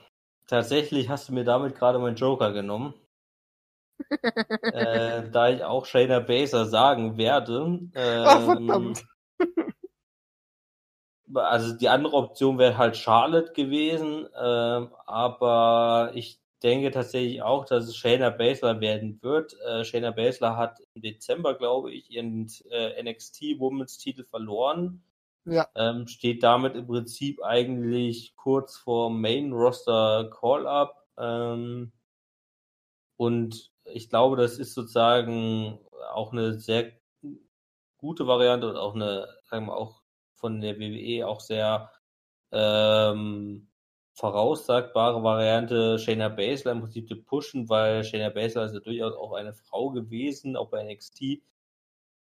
tatsächlich 0.47 1.09
hast 1.09 1.28
du 1.28 1.35
mir 1.35 1.44
damit 1.44 1.74
gerade 1.74 1.99
meinen 1.99 2.16
Joker 2.16 2.53
genommen. 2.53 2.94
äh, 4.62 5.28
da 5.31 5.49
ich 5.49 5.65
auch 5.65 5.86
Shayna 5.86 6.20
Baszler 6.20 6.66
sagen 6.66 7.16
werde. 7.16 7.81
Ähm, 7.94 8.24
Ach, 8.24 8.44
verdammt. 8.44 9.05
Also 11.35 11.74
die 11.77 11.89
andere 11.89 12.16
Option 12.16 12.59
wäre 12.59 12.77
halt 12.78 12.97
Charlotte 12.97 13.53
gewesen, 13.53 14.28
ähm, 14.39 14.90
aber 15.07 16.11
ich 16.15 16.40
denke 16.62 16.90
tatsächlich 16.90 17.43
auch, 17.43 17.65
dass 17.65 17.85
es 17.85 17.97
Shayna 17.97 18.31
Baszler 18.31 18.81
werden 18.81 19.19
wird. 19.23 19.55
Äh, 19.66 19.85
Shayna 19.85 20.11
Baszler 20.11 20.57
hat 20.57 20.78
im 20.94 21.03
Dezember, 21.03 21.55
glaube 21.55 21.93
ich, 21.93 22.11
ihren 22.11 22.51
äh, 22.70 23.03
NXT 23.03 23.59
Women's 23.59 23.99
Titel 23.99 24.24
verloren. 24.24 25.03
Ja. 25.44 25.69
Ähm, 25.74 26.07
steht 26.07 26.43
damit 26.43 26.77
im 26.77 26.86
Prinzip 26.86 27.43
eigentlich 27.43 28.36
kurz 28.36 28.77
vor 28.77 29.11
Main 29.11 29.53
Roster 29.53 30.31
Call-Up. 30.31 31.05
Ähm, 31.19 31.93
und 33.16 33.73
ich 33.85 34.09
glaube, 34.09 34.36
das 34.36 34.59
ist 34.59 34.74
sozusagen 34.74 35.81
auch 36.12 36.32
eine 36.32 36.55
sehr 36.61 36.93
gute 37.97 38.27
Variante 38.27 38.69
und 38.69 38.77
auch 38.77 38.94
eine, 38.94 39.28
sagen 39.44 39.66
wir 39.66 39.77
auch 39.77 40.01
von 40.43 40.60
der 40.60 40.78
WWE 40.78 41.27
auch 41.27 41.40
sehr 41.40 41.90
ähm, 42.51 43.69
voraussagbare 44.14 45.23
Variante, 45.23 46.01
Shayna 46.01 46.28
Baszler 46.28 46.73
im 46.73 46.81
Prinzip 46.81 47.09
zu 47.09 47.23
pushen, 47.23 47.69
weil 47.69 48.02
Shayna 48.02 48.28
Baszler 48.28 48.64
ist 48.64 48.74
ja 48.74 48.81
durchaus 48.81 49.14
auch 49.14 49.32
eine 49.35 49.55
Frau 49.55 49.90
gewesen, 49.90 50.56
auch 50.56 50.69
bei 50.69 50.82
NXT, 50.82 51.43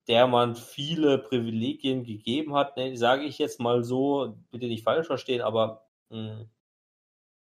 der 0.08 0.26
man 0.26 0.54
viele 0.54 1.18
Privilegien 1.18 2.04
gegeben 2.04 2.54
hat, 2.54 2.76
ne, 2.76 2.96
sage 2.96 3.24
ich 3.24 3.38
jetzt 3.38 3.60
mal 3.60 3.82
so, 3.82 4.36
bitte 4.50 4.66
nicht 4.66 4.84
falsch 4.84 5.06
verstehen, 5.06 5.40
aber 5.40 5.86
mh, 6.10 6.44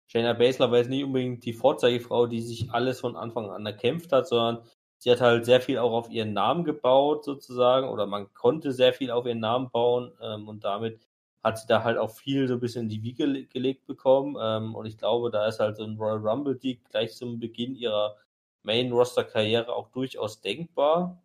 Shayna 0.06 0.34
Baszler 0.34 0.70
war 0.70 0.78
jetzt 0.78 0.90
nicht 0.90 1.04
unbedingt 1.04 1.46
die 1.46 1.54
Vorzeigefrau, 1.54 2.28
die 2.28 2.42
sich 2.42 2.72
alles 2.72 3.00
von 3.00 3.16
Anfang 3.16 3.50
an 3.50 3.66
erkämpft 3.66 4.12
hat, 4.12 4.28
sondern 4.28 4.66
sie 5.00 5.12
hat 5.12 5.22
halt 5.22 5.46
sehr 5.46 5.62
viel 5.62 5.80
auch 5.80 5.94
auf 5.94 6.10
ihren 6.10 6.34
Namen 6.34 6.64
gebaut, 6.64 7.26
sozusagen, 7.26 7.90
oder 7.90 8.06
man 8.06 8.34
konnte 8.34 8.72
sehr 8.74 8.94
viel 8.94 9.12
auf 9.12 9.26
ihren 9.26 9.40
Namen 9.40 9.70
bauen 9.72 10.14
ähm, 10.22 10.48
und 10.48 10.64
damit 10.64 11.00
hat 11.44 11.58
sie 11.60 11.68
da 11.68 11.84
halt 11.84 11.98
auch 11.98 12.12
viel 12.12 12.48
so 12.48 12.56
ein 12.56 12.60
bisschen 12.60 12.84
in 12.84 12.90
die 12.90 13.04
Wiege 13.04 13.26
le 13.26 13.46
gelegt 13.46 13.86
bekommen. 13.88 14.38
Ähm, 14.42 14.76
und 14.76 14.86
ich 14.86 14.98
glaube, 14.98 15.32
da 15.32 15.48
ist 15.48 15.60
halt 15.60 15.78
so 15.78 15.84
ein 15.84 15.98
Royal 15.98 16.18
Rumble 16.18 16.58
Sieg 16.60 16.84
gleich 16.90 17.16
zum 17.16 17.40
Beginn 17.40 17.76
ihrer 17.76 18.18
Main 18.64 18.92
Roster 18.92 19.24
Karriere 19.24 19.74
auch 19.74 19.90
durchaus 19.90 20.42
denkbar. 20.42 21.22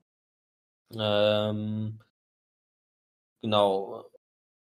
Ähm, 0.97 2.01
genau. 3.43 4.05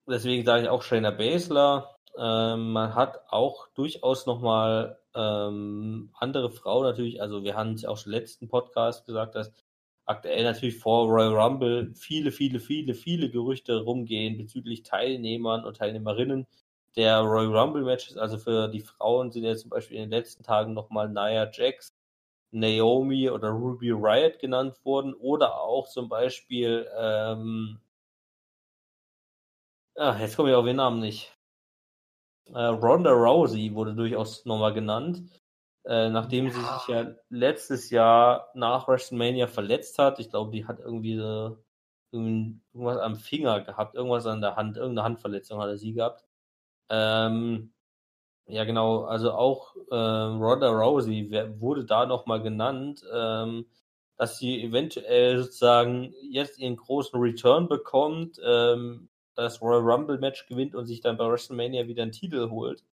Deswegen 0.08 0.44
sage 0.44 0.64
ich 0.64 0.68
auch 0.68 0.82
Shayna 0.82 1.10
Baszler. 1.10 1.96
Ähm, 2.18 2.72
man 2.72 2.94
hat 2.94 3.20
auch 3.28 3.68
durchaus 3.74 4.26
nochmal 4.26 4.98
ähm, 5.16 6.10
andere 6.14 6.50
Frauen 6.50 6.84
natürlich, 6.84 7.22
also 7.22 7.42
wir 7.44 7.56
haben 7.56 7.72
es 7.72 7.84
auch 7.84 7.96
schon 7.98 8.12
im 8.12 8.18
letzten 8.20 8.48
Podcast 8.48 9.06
gesagt, 9.06 9.34
dass 9.34 9.52
aktuell 10.06 10.44
natürlich 10.44 10.78
vor 10.78 11.06
Royal 11.08 11.34
Rumble 11.34 11.92
viele, 11.94 12.30
viele, 12.32 12.60
viele, 12.60 12.94
viele 12.94 13.30
Gerüchte 13.30 13.80
rumgehen 13.80 14.38
bezüglich 14.38 14.82
Teilnehmern 14.84 15.64
und 15.64 15.76
Teilnehmerinnen 15.78 16.46
der 16.96 17.20
Royal 17.20 17.56
Rumble 17.56 17.84
Matches. 17.84 18.16
Also 18.16 18.38
für 18.38 18.68
die 18.68 18.80
Frauen 18.80 19.32
sind 19.32 19.44
ja 19.44 19.56
zum 19.56 19.70
Beispiel 19.70 19.98
in 19.98 20.04
den 20.04 20.10
letzten 20.10 20.44
Tagen 20.44 20.74
nochmal 20.74 21.08
Nia 21.08 21.50
Jax, 21.52 21.94
Naomi 22.52 23.30
oder 23.30 23.50
Ruby 23.50 23.90
Riot 23.92 24.38
genannt 24.38 24.84
worden 24.84 25.14
oder 25.14 25.60
auch 25.60 25.88
zum 25.88 26.08
Beispiel, 26.08 26.88
ähm, 26.98 27.80
ah, 29.96 30.16
jetzt 30.20 30.36
komme 30.36 30.50
ich 30.50 30.54
auf 30.56 30.64
den 30.64 30.76
Namen 30.76 31.00
nicht. 31.00 31.35
Äh, 32.52 32.58
Ronda 32.58 33.10
Rousey 33.10 33.74
wurde 33.74 33.94
durchaus 33.94 34.44
nochmal 34.44 34.72
genannt, 34.72 35.22
äh, 35.84 36.08
nachdem 36.08 36.50
sie 36.50 36.60
sich 36.60 36.88
ja 36.88 37.14
letztes 37.28 37.90
Jahr 37.90 38.50
nach 38.54 38.88
WrestleMania 38.88 39.46
verletzt 39.46 39.98
hat. 39.98 40.20
Ich 40.20 40.30
glaube, 40.30 40.52
die 40.52 40.66
hat 40.66 40.78
irgendwie 40.80 41.16
so, 41.16 41.58
irgendwas 42.12 42.98
am 42.98 43.16
Finger 43.16 43.60
gehabt, 43.62 43.94
irgendwas 43.94 44.26
an 44.26 44.40
der 44.40 44.56
Hand, 44.56 44.76
irgendeine 44.76 45.04
Handverletzung 45.04 45.60
hatte 45.60 45.76
sie 45.76 45.92
gehabt. 45.92 46.24
Ähm, 46.90 47.72
ja, 48.46 48.64
genau, 48.64 49.04
also 49.04 49.32
auch 49.32 49.74
äh, 49.90 49.94
Ronda 49.94 50.68
Rousey 50.70 51.30
wurde 51.58 51.84
da 51.84 52.06
nochmal 52.06 52.42
genannt, 52.42 53.02
ähm, 53.12 53.66
dass 54.16 54.38
sie 54.38 54.62
eventuell 54.62 55.42
sozusagen 55.42 56.14
jetzt 56.30 56.58
ihren 56.58 56.76
großen 56.76 57.20
Return 57.20 57.68
bekommt, 57.68 58.40
ähm, 58.44 59.08
das 59.36 59.60
Royal 59.62 59.82
Rumble 59.82 60.18
Match 60.18 60.46
gewinnt 60.46 60.74
und 60.74 60.86
sich 60.86 61.00
dann 61.00 61.16
bei 61.16 61.28
WrestleMania 61.28 61.86
wieder 61.86 62.02
einen 62.02 62.12
Titel 62.12 62.50
holt. 62.50 62.84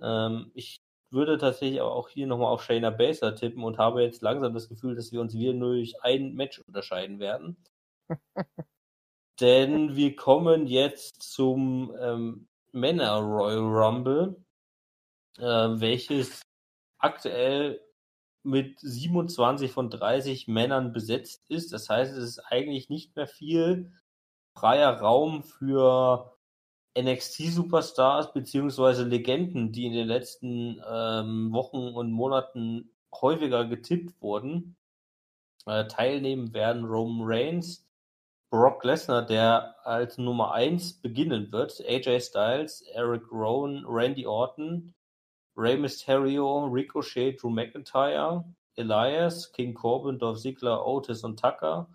Ähm, 0.00 0.50
ich 0.54 0.80
würde 1.10 1.38
tatsächlich 1.38 1.80
aber 1.80 1.92
auch 1.92 2.08
hier 2.08 2.26
nochmal 2.26 2.52
auf 2.52 2.62
Shayna 2.62 2.90
Baszler 2.90 3.34
tippen 3.34 3.62
und 3.64 3.78
habe 3.78 4.02
jetzt 4.02 4.22
langsam 4.22 4.54
das 4.54 4.68
Gefühl, 4.68 4.94
dass 4.94 5.12
wir 5.12 5.20
uns 5.20 5.34
wieder 5.34 5.54
nur 5.54 5.74
durch 5.74 6.02
ein 6.02 6.34
Match 6.34 6.58
unterscheiden 6.60 7.18
werden. 7.18 7.56
Denn 9.40 9.94
wir 9.94 10.16
kommen 10.16 10.66
jetzt 10.66 11.22
zum 11.22 11.94
ähm, 12.00 12.48
Männer 12.72 13.18
Royal 13.18 13.58
Rumble, 13.58 14.36
äh, 15.38 15.42
welches 15.42 16.42
aktuell 16.98 17.80
mit 18.42 18.80
27 18.80 19.70
von 19.70 19.90
30 19.90 20.48
Männern 20.48 20.92
besetzt 20.92 21.44
ist. 21.48 21.72
Das 21.72 21.88
heißt, 21.88 22.12
es 22.12 22.24
ist 22.24 22.38
eigentlich 22.40 22.88
nicht 22.88 23.14
mehr 23.14 23.26
viel 23.26 23.92
freier 24.58 24.98
Raum 25.00 25.42
für 25.42 26.32
NXT-Superstars 26.98 28.32
beziehungsweise 28.32 29.04
Legenden, 29.04 29.72
die 29.72 29.86
in 29.86 29.92
den 29.92 30.08
letzten 30.08 30.82
ähm, 30.90 31.52
Wochen 31.52 31.94
und 31.94 32.10
Monaten 32.10 32.90
häufiger 33.14 33.66
getippt 33.66 34.20
wurden. 34.20 34.76
Äh, 35.66 35.86
teilnehmen 35.86 36.52
werden 36.54 36.84
Roman 36.84 37.26
Reigns, 37.28 37.86
Brock 38.50 38.82
Lesnar, 38.82 39.26
der 39.26 39.76
als 39.86 40.18
Nummer 40.18 40.52
1 40.52 41.02
beginnen 41.02 41.52
wird, 41.52 41.80
AJ 41.86 42.20
Styles, 42.20 42.82
Eric 42.92 43.30
Rowan, 43.30 43.84
Randy 43.86 44.26
Orton, 44.26 44.94
Rey 45.56 45.76
Mysterio, 45.76 46.64
Ricochet, 46.66 47.36
Drew 47.40 47.50
McIntyre, 47.50 48.44
Elias, 48.76 49.52
King 49.52 49.74
Corbin, 49.74 50.18
Dolph 50.18 50.40
Ziggler, 50.40 50.86
Otis 50.86 51.22
und 51.24 51.38
Tucker, 51.38 51.88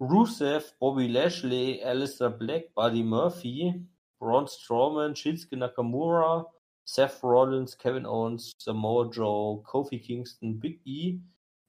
Rusev, 0.00 0.72
Bobby 0.78 1.08
Lashley, 1.08 1.82
Alistair 1.82 2.30
Black, 2.30 2.74
Buddy 2.74 3.02
Murphy, 3.02 3.74
Braun 4.20 4.46
Strowman, 4.46 5.14
Shinsuke 5.14 5.56
Nakamura, 5.56 6.46
Seth 6.84 7.22
Rollins, 7.22 7.76
Kevin 7.76 8.06
Owens, 8.06 8.52
Samoa 8.58 9.10
Joe, 9.10 9.62
Kofi 9.62 9.98
Kingston, 9.98 10.58
Big 10.58 10.80
E, 10.84 11.18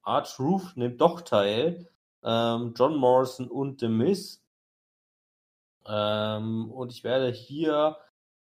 Arch 0.04 0.40
Roof 0.40 0.76
nimmt 0.76 1.02
doch 1.02 1.22
teil, 1.22 1.88
ähm, 2.24 2.74
John 2.76 2.96
Morrison 2.96 3.48
und 3.48 3.80
The 3.80 3.88
Miz. 3.88 4.44
Ähm, 5.88 6.72
und 6.72 6.92
ich 6.92 7.04
werde 7.04 7.32
hier 7.32 7.98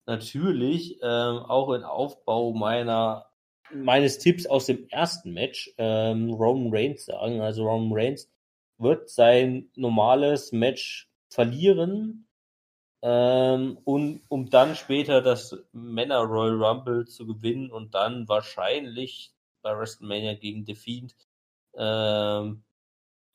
natürlich 0.05 0.99
ähm, 1.01 1.37
auch 1.37 1.71
in 1.73 1.83
Aufbau 1.83 2.53
meiner 2.53 3.25
meines 3.73 4.19
Tipps 4.19 4.45
aus 4.45 4.67
dem 4.67 4.87
ersten 4.89 5.33
Match 5.33 5.73
ähm, 5.77 6.31
Roman 6.33 6.71
Reigns 6.71 7.05
sagen. 7.05 7.41
Also 7.41 7.67
Roman 7.67 7.91
Reigns 7.93 8.29
wird 8.77 9.10
sein 9.10 9.69
normales 9.76 10.52
Match 10.52 11.10
verlieren, 11.30 12.26
ähm, 13.07 13.77
und, 13.84 14.23
um 14.30 14.49
dann 14.49 14.76
später 14.76 15.22
das 15.22 15.56
Männer 15.73 16.22
Royal 16.22 16.64
Rumble 16.64 17.06
zu 17.07 17.27
gewinnen 17.27 17.69
und 17.72 17.93
dann 17.93 18.27
wahrscheinlich 18.27 19.31
bei 19.61 19.77
WrestleMania 19.77 20.34
gegen 20.34 20.65
The 20.65 20.73
Fiend 20.73 21.15
ähm, 21.76 22.64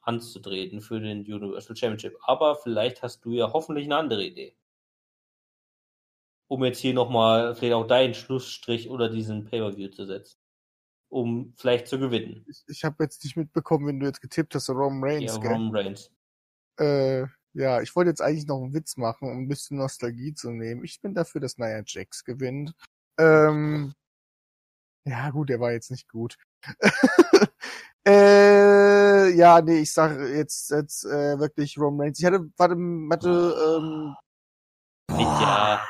anzutreten 0.01 0.81
für 0.81 0.99
den 0.99 1.21
Universal 1.21 1.77
Championship. 1.77 2.19
Aber 2.23 2.57
vielleicht 2.57 3.03
hast 3.03 3.25
du 3.25 3.33
ja 3.33 3.53
hoffentlich 3.53 3.85
eine 3.87 3.97
andere 3.99 4.25
Idee. 4.25 4.57
Um 6.49 6.65
jetzt 6.65 6.81
hier 6.81 6.95
nochmal 6.95 7.55
vielleicht 7.55 7.75
auch 7.75 7.87
deinen 7.87 8.15
Schlussstrich 8.15 8.91
oder 8.91 9.09
diesen 9.09 9.45
Pay-Per-View 9.45 9.91
zu 9.91 10.05
setzen 10.05 10.40
um 11.11 11.53
vielleicht 11.57 11.89
zu 11.89 11.99
gewinnen. 11.99 12.47
Ich, 12.49 12.65
ich 12.69 12.85
habe 12.85 13.03
jetzt 13.05 13.23
nicht 13.25 13.37
mitbekommen, 13.37 13.87
wenn 13.87 14.01
du 14.01 14.07
jetzt 14.07 14.23
getippt 14.23 14.55
hast, 14.55 14.71
Roman 14.71 15.03
Reigns. 15.03 15.39
Ja, 15.43 15.51
Roman 15.51 15.77
Reigns. 15.77 16.11
Äh, 16.79 17.27
ja, 17.53 17.83
ich 17.83 17.95
wollte 17.95 18.11
jetzt 18.11 18.23
eigentlich 18.23 18.47
noch 18.47 18.63
einen 18.63 18.73
Witz 18.73 18.97
machen, 18.97 19.29
um 19.29 19.39
ein 19.39 19.49
bisschen 19.49 19.77
Nostalgie 19.77 20.35
zu 20.35 20.51
nehmen. 20.51 20.85
Ich 20.85 21.01
bin 21.01 21.15
dafür, 21.15 21.41
dass 21.41 21.59
Nia 21.59 21.83
Jax 21.85 22.25
gewinnt. 22.25 22.73
Ähm, 23.19 23.93
ja, 25.05 25.31
gut, 25.31 25.49
der 25.49 25.61
war 25.61 25.73
jetzt 25.73 25.91
nicht 25.91 26.09
gut. 26.09 26.37
äh, 28.07 29.31
ja, 29.35 29.61
nee, 29.61 29.81
ich 29.81 29.93
sag 29.93 30.19
jetzt, 30.21 30.71
jetzt 30.71 31.05
äh, 31.05 31.39
wirklich 31.39 31.77
Roman 31.77 32.07
Reigns. 32.07 32.21
Ich 32.21 32.25
hatte, 32.25 32.49
warte, 32.57 32.77
warte, 32.77 33.79
ähm, 33.79 34.15
ja. 35.19 35.85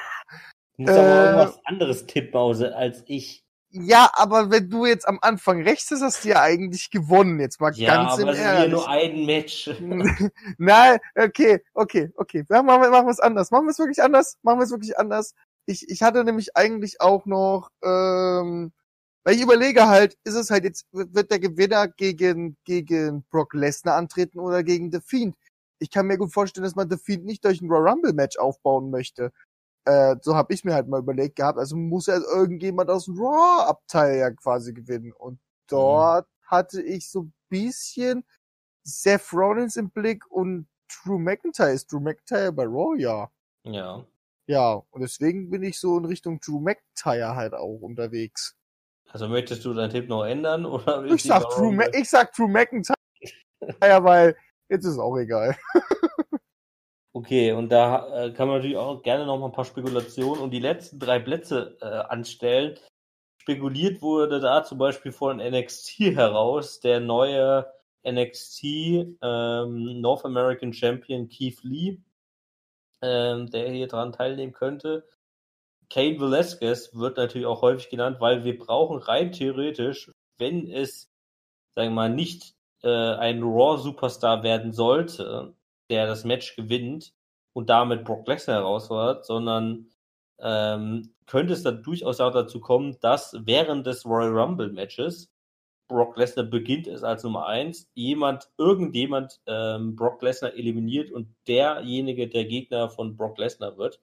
Du 0.77 0.83
musst 0.83 0.95
äh, 0.95 0.99
aber 0.99 1.25
irgendwas 1.25 1.61
anderes 1.67 2.07
tippen 2.07 2.65
als 2.73 3.03
ich. 3.07 3.45
Ja, 3.73 4.11
aber 4.15 4.51
wenn 4.51 4.69
du 4.69 4.85
jetzt 4.85 5.07
am 5.07 5.19
Anfang 5.23 5.63
rechts 5.63 5.91
hast, 5.93 6.03
hast 6.03 6.25
du 6.25 6.31
ja 6.31 6.43
eigentlich 6.43 6.91
gewonnen. 6.91 7.39
Jetzt 7.39 7.61
mal 7.61 7.73
ja, 7.75 7.95
ganz 7.95 8.19
im 8.19 8.27
Ernst. 8.27 8.43
ja 8.43 8.67
nur 8.67 8.89
ein 8.89 9.27
Match. 9.27 9.71
Nein, 10.59 10.99
okay, 11.15 11.63
okay, 11.75 12.11
okay. 12.17 12.45
Machen 12.49 12.67
wir, 12.67 12.91
machen 12.91 13.07
wir 13.07 13.13
es 13.13 13.21
anders. 13.21 13.53
Machen 13.53 13.67
wir 13.67 13.71
es 13.71 13.79
wirklich 13.79 14.03
anders. 14.03 14.39
Machen 14.43 14.59
wir 14.59 14.65
es 14.65 14.73
wirklich 14.73 14.99
anders. 14.99 15.35
Ich, 15.67 15.89
ich 15.89 16.03
hatte 16.03 16.25
nämlich 16.25 16.57
eigentlich 16.57 17.01
auch 17.01 17.27
noch, 17.27 17.71
ähm, 17.85 18.73
weil 19.23 19.37
ich 19.37 19.43
überlege 19.43 19.87
halt, 19.87 20.17
ist 20.25 20.35
es 20.35 20.51
halt 20.51 20.65
jetzt, 20.65 20.87
wird 20.91 21.31
der 21.31 21.39
Gewinner 21.39 21.87
gegen, 21.87 22.57
gegen 22.65 23.25
Brock 23.31 23.55
Lesnar 23.55 23.95
antreten 23.95 24.41
oder 24.41 24.65
gegen 24.65 24.91
The 24.91 25.01
Fiend? 25.01 25.37
Ich 25.79 25.91
kann 25.91 26.09
mir 26.09 26.19
gut 26.19 26.33
vorstellen, 26.33 26.65
dass 26.65 26.75
man 26.75 26.91
The 26.91 26.97
Fiend 26.97 27.25
nicht 27.25 27.45
durch 27.45 27.61
ein 27.61 27.71
Royal 27.71 27.91
Rumble 27.91 28.15
Match 28.15 28.37
aufbauen 28.37 28.91
möchte. 28.91 29.31
Äh, 29.85 30.17
so 30.21 30.35
habe 30.35 30.53
ich 30.53 30.65
mir 30.65 30.75
halt 30.75 30.89
mal 30.89 31.01
überlegt 31.01 31.37
gehabt. 31.37 31.59
Also 31.59 31.77
muss 31.77 32.07
ja 32.07 32.19
irgendjemand 32.19 32.91
aus 32.91 33.07
dem 33.07 33.19
Raw-Abteil 33.19 34.19
ja 34.19 34.31
quasi 34.31 34.73
gewinnen. 34.73 35.13
Und 35.13 35.41
dort 35.69 36.27
mhm. 36.27 36.47
hatte 36.47 36.83
ich 36.83 37.11
so 37.11 37.23
ein 37.23 37.33
bisschen 37.49 38.25
Seth 38.83 39.33
Rollins 39.33 39.77
im 39.77 39.91
Blick 39.91 40.31
und 40.31 40.69
Drew 40.89 41.19
McIntyre. 41.19 41.73
Ist 41.73 41.93
Drew 41.93 42.01
McIntyre 42.01 42.53
bei 42.53 42.65
Raw? 42.65 42.99
Ja. 42.99 43.31
Ja. 43.65 44.05
Ja, 44.47 44.83
und 44.91 45.01
deswegen 45.01 45.49
bin 45.49 45.63
ich 45.63 45.79
so 45.79 45.97
in 45.97 46.05
Richtung 46.05 46.41
Drew 46.41 46.59
McIntyre 46.59 47.37
halt 47.37 47.55
auch 47.55 47.79
unterwegs. 47.81 48.57
Also 49.13 49.29
möchtest 49.29 49.65
du 49.65 49.75
deinen 49.75 49.91
Tipp 49.91 50.09
noch 50.09 50.25
ändern? 50.25 50.67
Oder 50.67 51.05
ich, 51.05 51.23
sag 51.23 51.49
Drew, 51.51 51.79
ich 51.93 52.09
sag 52.09 52.33
Drew 52.35 52.49
McIntyre, 52.49 52.97
weil 53.61 54.37
jetzt 54.69 54.85
ist 54.85 54.99
auch 54.99 55.17
egal. 55.17 55.57
Okay, 57.13 57.53
und 57.53 57.71
da 57.71 58.27
äh, 58.27 58.33
kann 58.33 58.47
man 58.47 58.59
natürlich 58.59 58.77
auch 58.77 59.03
gerne 59.03 59.27
noch 59.27 59.39
mal 59.39 59.47
ein 59.47 59.53
paar 59.53 59.65
Spekulationen 59.65 60.41
und 60.41 60.53
die 60.53 60.61
letzten 60.61 61.01
drei 61.01 61.19
Plätze 61.19 61.77
äh, 61.81 61.85
anstellen. 61.87 62.79
Spekuliert 63.39 64.01
wurde 64.01 64.39
da 64.39 64.63
zum 64.63 64.79
Beispiel 64.79 65.11
von 65.11 65.39
NXT 65.39 65.99
heraus 66.15 66.79
der 66.81 67.01
neue 67.01 67.67
NXT 68.05 68.65
ähm, 69.23 70.01
North 70.01 70.25
American 70.25 70.73
Champion 70.73 71.29
Keith 71.29 71.63
Lee, 71.65 71.99
ähm, 73.03 73.51
der 73.51 73.71
hier 73.71 73.89
dran 73.89 74.13
teilnehmen 74.13 74.53
könnte. 74.53 75.05
Kane 75.91 76.21
Velasquez 76.21 76.95
wird 76.95 77.17
natürlich 77.17 77.47
auch 77.47 77.63
häufig 77.63 77.91
genannt, 77.91 78.21
weil 78.21 78.45
wir 78.45 78.57
brauchen 78.57 78.99
rein 78.99 79.33
theoretisch, 79.33 80.13
wenn 80.39 80.71
es, 80.71 81.11
sagen 81.75 81.91
wir 81.91 81.95
mal, 81.95 82.11
nicht 82.11 82.55
äh, 82.85 82.89
ein 82.89 83.43
Raw 83.43 83.79
Superstar 83.79 84.45
werden 84.45 84.73
sollte, 84.73 85.55
der 85.91 86.07
das 86.07 86.25
Match 86.25 86.57
gewinnt 86.57 87.13
und 87.53 87.69
damit 87.69 88.05
Brock 88.05 88.27
Lesnar 88.27 88.57
herausfordert, 88.59 89.27
sondern 89.27 89.91
ähm, 90.39 91.15
könnte 91.27 91.53
es 91.53 91.63
dann 91.63 91.83
durchaus 91.83 92.21
auch 92.21 92.33
dazu 92.33 92.61
kommen, 92.61 92.97
dass 93.01 93.37
während 93.45 93.87
des 93.87 94.07
Royal 94.07 94.37
Rumble 94.37 94.73
Matches 94.73 95.31
Brock 95.91 96.17
Lesnar 96.17 96.47
beginnt 96.47 96.87
es 96.87 97.03
als 97.03 97.25
Nummer 97.25 97.47
eins, 97.47 97.91
jemand, 97.95 98.49
irgendjemand 98.57 99.41
ähm, 99.47 99.97
Brock 99.97 100.23
Lesnar 100.23 100.55
eliminiert 100.55 101.11
und 101.11 101.35
derjenige 101.49 102.29
der 102.29 102.45
Gegner 102.45 102.89
von 102.89 103.17
Brock 103.17 103.39
Lesnar 103.39 103.77
wird. 103.77 104.01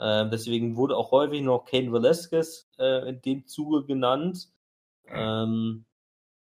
Ähm, 0.00 0.30
deswegen 0.30 0.76
wurde 0.76 0.96
auch 0.96 1.12
häufig 1.12 1.42
noch 1.42 1.64
Kane 1.64 1.92
Velasquez 1.92 2.68
äh, 2.76 3.08
in 3.08 3.20
dem 3.22 3.46
Zuge 3.46 3.84
genannt. 3.84 4.50
Ähm, 5.06 5.84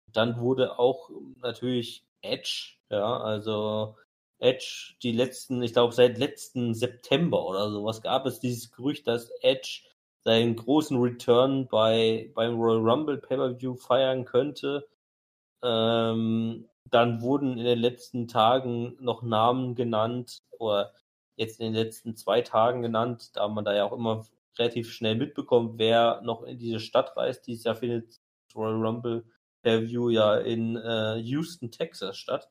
dann 0.07 0.39
wurde 0.41 0.79
auch 0.79 1.11
natürlich 1.43 2.05
Edge, 2.23 2.77
ja, 2.91 3.19
also 3.19 3.97
Edge 4.41 4.95
die 5.03 5.13
letzten, 5.13 5.63
ich 5.63 5.73
glaube 5.73 5.95
seit 5.95 6.19
letzten 6.19 6.75
September 6.75 7.47
oder 7.47 7.71
sowas 7.71 8.03
gab 8.03 8.27
es 8.27 8.41
dieses 8.41 8.71
Gerücht, 8.73 9.07
dass 9.07 9.31
Edge 9.43 9.83
seinen 10.25 10.57
großen 10.57 10.99
Return 10.99 11.69
bei 11.69 12.31
beim 12.35 12.61
Royal 12.61 12.81
Rumble 12.81 13.19
Pay-per-View 13.19 13.77
feiern 13.77 14.25
könnte. 14.25 14.89
Ähm, 15.63 16.69
dann 16.91 17.21
wurden 17.23 17.59
in 17.59 17.65
den 17.65 17.79
letzten 17.79 18.29
Tagen 18.29 18.97
noch 19.01 19.23
Namen 19.23 19.75
genannt 19.75 20.43
oder 20.59 20.93
jetzt 21.37 21.61
in 21.61 21.73
den 21.73 21.85
letzten 21.85 22.17
zwei 22.17 22.43
Tagen 22.43 22.83
genannt, 22.83 23.31
da 23.35 23.49
man 23.49 23.65
da 23.65 23.75
ja 23.75 23.85
auch 23.85 23.93
immer 23.93 24.27
relativ 24.59 24.93
schnell 24.93 25.15
mitbekommt, 25.17 25.79
wer 25.79 26.21
noch 26.23 26.43
in 26.43 26.59
diese 26.59 26.81
Stadt 26.81 27.17
reist. 27.17 27.47
Dieses 27.47 27.65
Jahr 27.65 27.77
findet 27.77 28.21
Royal 28.55 28.85
Rumble 28.85 29.25
Pay-per-View 29.63 30.11
ja 30.11 30.37
in 30.37 30.77
äh, 30.77 31.17
Houston, 31.17 31.71
Texas 31.71 32.17
statt. 32.17 32.51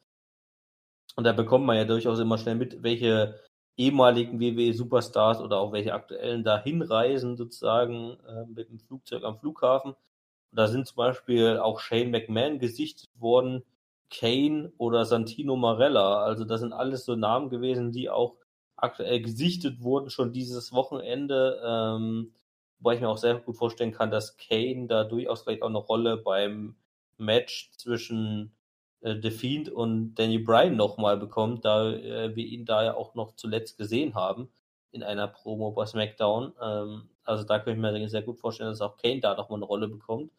Und 1.16 1.24
da 1.24 1.34
bekommt 1.34 1.66
man 1.66 1.78
ja 1.78 1.86
durchaus 1.86 2.20
immer 2.20 2.38
schnell 2.38 2.56
mit, 2.56 2.84
welche 2.84 3.40
ehemaligen 3.78 4.40
WWE-Superstars 4.40 5.40
oder 5.42 5.58
auch 5.58 5.72
welche 5.72 5.94
aktuellen 5.94 6.44
da 6.44 6.62
hinreisen, 6.62 7.38
sozusagen 7.38 8.18
äh, 8.28 8.46
mit 8.46 8.70
dem 8.70 8.80
Flugzeug 8.80 9.24
am 9.24 9.40
Flughafen. 9.40 9.92
Und 9.92 10.58
da 10.58 10.68
sind 10.68 10.88
zum 10.88 10.98
Beispiel 10.98 11.58
auch 11.58 11.80
Shane 11.80 12.12
McMahon 12.12 12.60
gesichtet 12.60 13.10
worden, 13.16 13.64
Kane 14.10 14.72
oder 14.78 15.06
Santino 15.06 15.56
Marella. 15.56 16.24
Also 16.24 16.44
das 16.44 16.62
sind 16.62 16.74
alles 16.74 17.06
so 17.06 17.16
Namen 17.16 17.50
gewesen, 17.50 17.92
die 17.92 18.10
auch 18.10 18.36
aktuell 18.76 19.22
gesichtet 19.22 19.82
wurden, 19.82 20.10
schon 20.10 20.34
dieses 20.34 20.74
Wochenende. 20.74 21.62
Ähm, 21.64 22.34
wobei 22.80 22.96
ich 22.96 23.02
mir 23.02 23.10
auch 23.10 23.18
sehr 23.18 23.36
gut 23.36 23.56
vorstellen 23.58 23.92
kann, 23.92 24.12
dass 24.12 24.38
Kane 24.38 24.88
da 24.88 25.04
durchaus 25.04 25.44
vielleicht 25.44 25.62
auch 25.62 25.70
eine 25.70 25.78
Rolle 25.78 26.18
beim 26.18 26.76
Match 27.18 27.72
zwischen 27.78 28.52
äh, 29.02 29.16
The 29.22 29.32
Fiend 29.32 29.70
und 29.70 30.16
Danny 30.16 30.40
Bryan 30.40 30.76
nochmal 30.76 31.18
bekommt, 31.18 31.66
da 31.66 31.92
äh, 31.92 32.36
wir 32.36 32.46
ihn 32.46 32.66
da 32.66 32.84
ja 32.84 32.94
auch 32.96 33.16
noch 33.16 33.36
zuletzt 33.36 33.78
gesehen 33.78 34.16
haben 34.16 34.50
in 34.92 35.04
einer 35.04 35.28
Promo 35.28 35.72
bei 35.72 35.86
SmackDown. 35.86 36.54
Ähm, 36.62 37.10
also 37.24 37.44
da 37.44 37.60
könnte 37.60 37.72
ich 37.74 37.78
mir 37.78 38.10
sehr 38.10 38.24
gut 38.24 38.40
vorstellen, 38.40 38.70
dass 38.72 38.82
auch 38.82 38.98
Kane 38.98 39.20
da 39.20 39.36
nochmal 39.36 39.60
eine 39.60 39.66
Rolle 39.66 39.88
bekommt. 39.88 40.32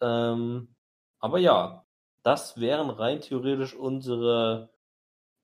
Ähm, 0.00 0.74
aber 1.20 1.38
ja, 1.38 1.84
das 2.22 2.60
wären 2.60 2.90
rein 2.90 3.20
theoretisch 3.20 3.74
unsere 3.74 4.70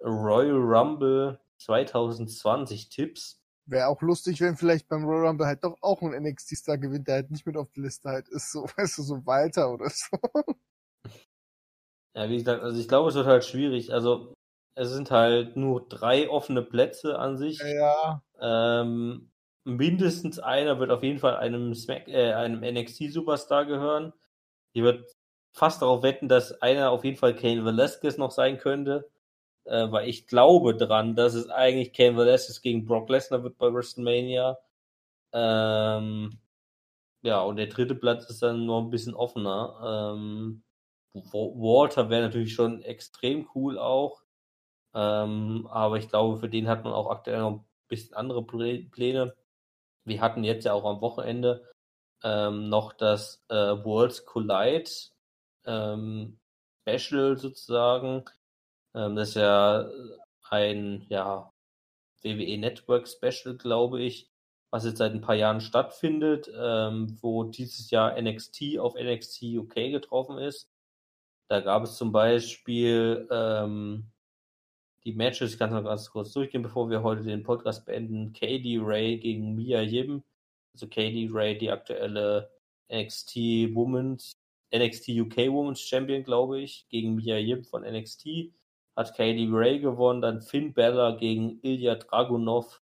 Royal 0.00 0.56
Rumble 0.56 1.40
2020 1.58 2.88
Tipps. 2.88 3.40
Wäre 3.66 3.86
auch 3.86 4.02
lustig, 4.02 4.40
wenn 4.40 4.56
vielleicht 4.56 4.88
beim 4.88 5.04
Royal 5.04 5.28
Rumble 5.28 5.46
halt 5.46 5.62
doch 5.62 5.78
auch 5.80 6.02
ein 6.02 6.10
NXT-Star 6.10 6.78
gewinnt, 6.78 7.06
der 7.06 7.14
halt 7.14 7.30
nicht 7.30 7.46
mit 7.46 7.56
auf 7.56 7.70
der 7.70 7.84
Liste 7.84 8.08
halt 8.08 8.28
ist, 8.28 8.50
so, 8.50 8.64
weißt 8.76 8.98
du, 8.98 9.02
so 9.02 9.24
Walter 9.24 9.72
oder 9.72 9.88
so. 9.88 10.18
Ja, 12.14 12.28
wie 12.28 12.36
gesagt, 12.36 12.62
also 12.62 12.78
ich 12.78 12.88
glaube, 12.88 13.08
es 13.08 13.14
wird 13.14 13.26
halt 13.26 13.44
schwierig. 13.44 13.92
Also 13.92 14.34
es 14.74 14.90
sind 14.90 15.10
halt 15.10 15.56
nur 15.56 15.88
drei 15.88 16.28
offene 16.28 16.62
Plätze 16.62 17.18
an 17.18 17.36
sich. 17.36 17.58
Ja. 17.60 18.22
Ähm, 18.40 19.30
mindestens 19.64 20.38
einer 20.38 20.78
wird 20.78 20.90
auf 20.90 21.02
jeden 21.02 21.18
Fall 21.18 21.36
einem 21.36 21.74
Smack, 21.74 22.08
äh, 22.08 22.32
einem 22.32 22.62
NXT 22.62 23.12
Superstar 23.12 23.66
gehören. 23.66 24.12
Ich 24.74 24.82
würde 24.82 25.06
fast 25.52 25.82
darauf 25.82 26.02
wetten, 26.02 26.28
dass 26.28 26.60
einer 26.62 26.90
auf 26.90 27.04
jeden 27.04 27.16
Fall 27.16 27.34
Kane 27.34 27.64
Velasquez 27.64 28.18
noch 28.18 28.30
sein 28.30 28.58
könnte. 28.58 29.10
Äh, 29.64 29.90
weil 29.92 30.08
ich 30.08 30.26
glaube 30.26 30.76
dran, 30.76 31.14
dass 31.14 31.34
es 31.34 31.48
eigentlich 31.50 31.92
Kane 31.92 32.16
Velasquez 32.16 32.62
gegen 32.62 32.84
Brock 32.86 33.08
Lesnar 33.10 33.42
wird 33.44 33.58
bei 33.58 33.72
WrestleMania. 33.72 34.58
Ähm, 35.32 36.38
ja, 37.22 37.42
und 37.42 37.56
der 37.56 37.68
dritte 37.68 37.94
Platz 37.94 38.28
ist 38.28 38.42
dann 38.42 38.66
noch 38.66 38.80
ein 38.82 38.90
bisschen 38.90 39.14
offener. 39.14 40.14
Ähm, 40.16 40.64
Walter 41.14 42.10
wäre 42.10 42.22
natürlich 42.22 42.54
schon 42.54 42.82
extrem 42.82 43.48
cool 43.54 43.78
auch. 43.78 44.22
Ähm, 44.94 45.66
aber 45.70 45.96
ich 45.98 46.08
glaube, 46.08 46.38
für 46.38 46.48
den 46.48 46.68
hat 46.68 46.84
man 46.84 46.92
auch 46.92 47.10
aktuell 47.10 47.40
noch 47.40 47.50
ein 47.52 47.64
bisschen 47.88 48.14
andere 48.14 48.44
Pläne. 48.44 49.34
Wir 50.04 50.20
hatten 50.20 50.44
jetzt 50.44 50.64
ja 50.64 50.72
auch 50.72 50.84
am 50.84 51.00
Wochenende 51.00 51.70
ähm, 52.22 52.68
noch 52.68 52.92
das 52.92 53.42
äh, 53.48 53.54
Worlds 53.54 54.24
Collide 54.26 54.90
ähm, 55.64 56.38
Special 56.86 57.36
sozusagen. 57.36 58.24
Ähm, 58.94 59.16
das 59.16 59.30
ist 59.30 59.34
ja 59.36 59.88
ein 60.50 61.06
ja, 61.08 61.52
WWE 62.22 62.58
Network 62.58 63.08
Special, 63.08 63.56
glaube 63.56 64.02
ich, 64.02 64.30
was 64.70 64.84
jetzt 64.84 64.98
seit 64.98 65.12
ein 65.12 65.20
paar 65.20 65.34
Jahren 65.34 65.60
stattfindet, 65.60 66.50
ähm, 66.54 67.18
wo 67.20 67.44
dieses 67.44 67.90
Jahr 67.90 68.20
NXT 68.20 68.78
auf 68.78 68.94
NXT 68.94 69.42
UK 69.42 69.74
getroffen 69.90 70.38
ist. 70.38 70.71
Da 71.52 71.60
gab 71.60 71.82
es 71.82 71.98
zum 71.98 72.12
Beispiel 72.12 73.28
ähm, 73.30 74.10
die 75.04 75.12
Matches, 75.12 75.52
ich 75.52 75.58
kann 75.58 75.68
es 75.68 75.74
noch 75.74 75.84
ganz 75.84 76.10
kurz 76.10 76.32
durchgehen, 76.32 76.62
bevor 76.62 76.88
wir 76.88 77.02
heute 77.02 77.24
den 77.24 77.42
Podcast 77.42 77.84
beenden. 77.84 78.32
Katie 78.32 78.78
Ray 78.82 79.18
gegen 79.18 79.54
Mia 79.54 79.82
Yim. 79.82 80.22
Also 80.72 80.86
Katie 80.88 81.28
Ray, 81.30 81.58
die 81.58 81.70
aktuelle 81.70 82.50
NXT 82.90 83.36
Women's, 83.74 84.32
NXT 84.74 85.10
UK 85.10 85.36
Women's 85.52 85.82
Champion, 85.82 86.24
glaube 86.24 86.58
ich, 86.58 86.86
gegen 86.88 87.16
Mia 87.16 87.36
Yim 87.36 87.64
von 87.64 87.82
NXT. 87.82 88.54
Hat 88.96 89.14
Katie 89.14 89.50
Ray 89.52 89.78
gewonnen, 89.78 90.22
dann 90.22 90.40
Finn 90.40 90.72
Bella 90.72 91.10
gegen 91.16 91.60
Ilya 91.60 91.96
Dragunov. 91.96 92.80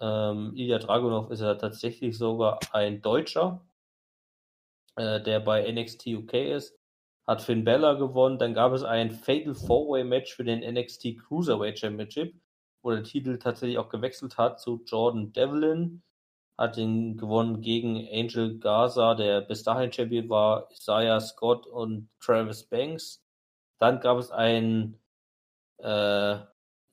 Ähm, 0.00 0.52
Ilya 0.54 0.78
Dragunov 0.78 1.32
ist 1.32 1.40
ja 1.40 1.56
tatsächlich 1.56 2.16
sogar 2.16 2.60
ein 2.70 3.02
Deutscher, 3.02 3.66
äh, 4.94 5.20
der 5.20 5.40
bei 5.40 5.68
NXT 5.68 6.06
UK 6.06 6.34
ist 6.34 6.79
hat 7.30 7.42
Finn 7.42 7.62
Bella 7.62 7.92
gewonnen. 7.94 8.40
Dann 8.40 8.54
gab 8.54 8.72
es 8.72 8.82
ein 8.82 9.12
Fatal 9.12 9.54
Four-Way 9.54 10.02
Match 10.02 10.34
für 10.34 10.42
den 10.42 10.68
NXT 10.68 11.16
Cruiserweight 11.16 11.78
Championship, 11.78 12.34
wo 12.82 12.90
der 12.90 13.04
Titel 13.04 13.38
tatsächlich 13.38 13.78
auch 13.78 13.88
gewechselt 13.88 14.36
hat 14.36 14.58
zu 14.58 14.82
Jordan 14.84 15.32
Devlin. 15.32 16.02
Hat 16.58 16.76
ihn 16.76 17.16
gewonnen 17.16 17.60
gegen 17.60 18.08
Angel 18.12 18.58
Gaza, 18.58 19.14
der 19.14 19.42
bis 19.42 19.62
dahin 19.62 19.92
Champion 19.92 20.28
war, 20.28 20.68
Isaiah 20.72 21.20
Scott 21.20 21.68
und 21.68 22.10
Travis 22.18 22.64
Banks. 22.64 23.22
Dann 23.78 24.00
gab 24.00 24.18
es 24.18 24.32
ein 24.32 24.98
äh, 25.78 26.36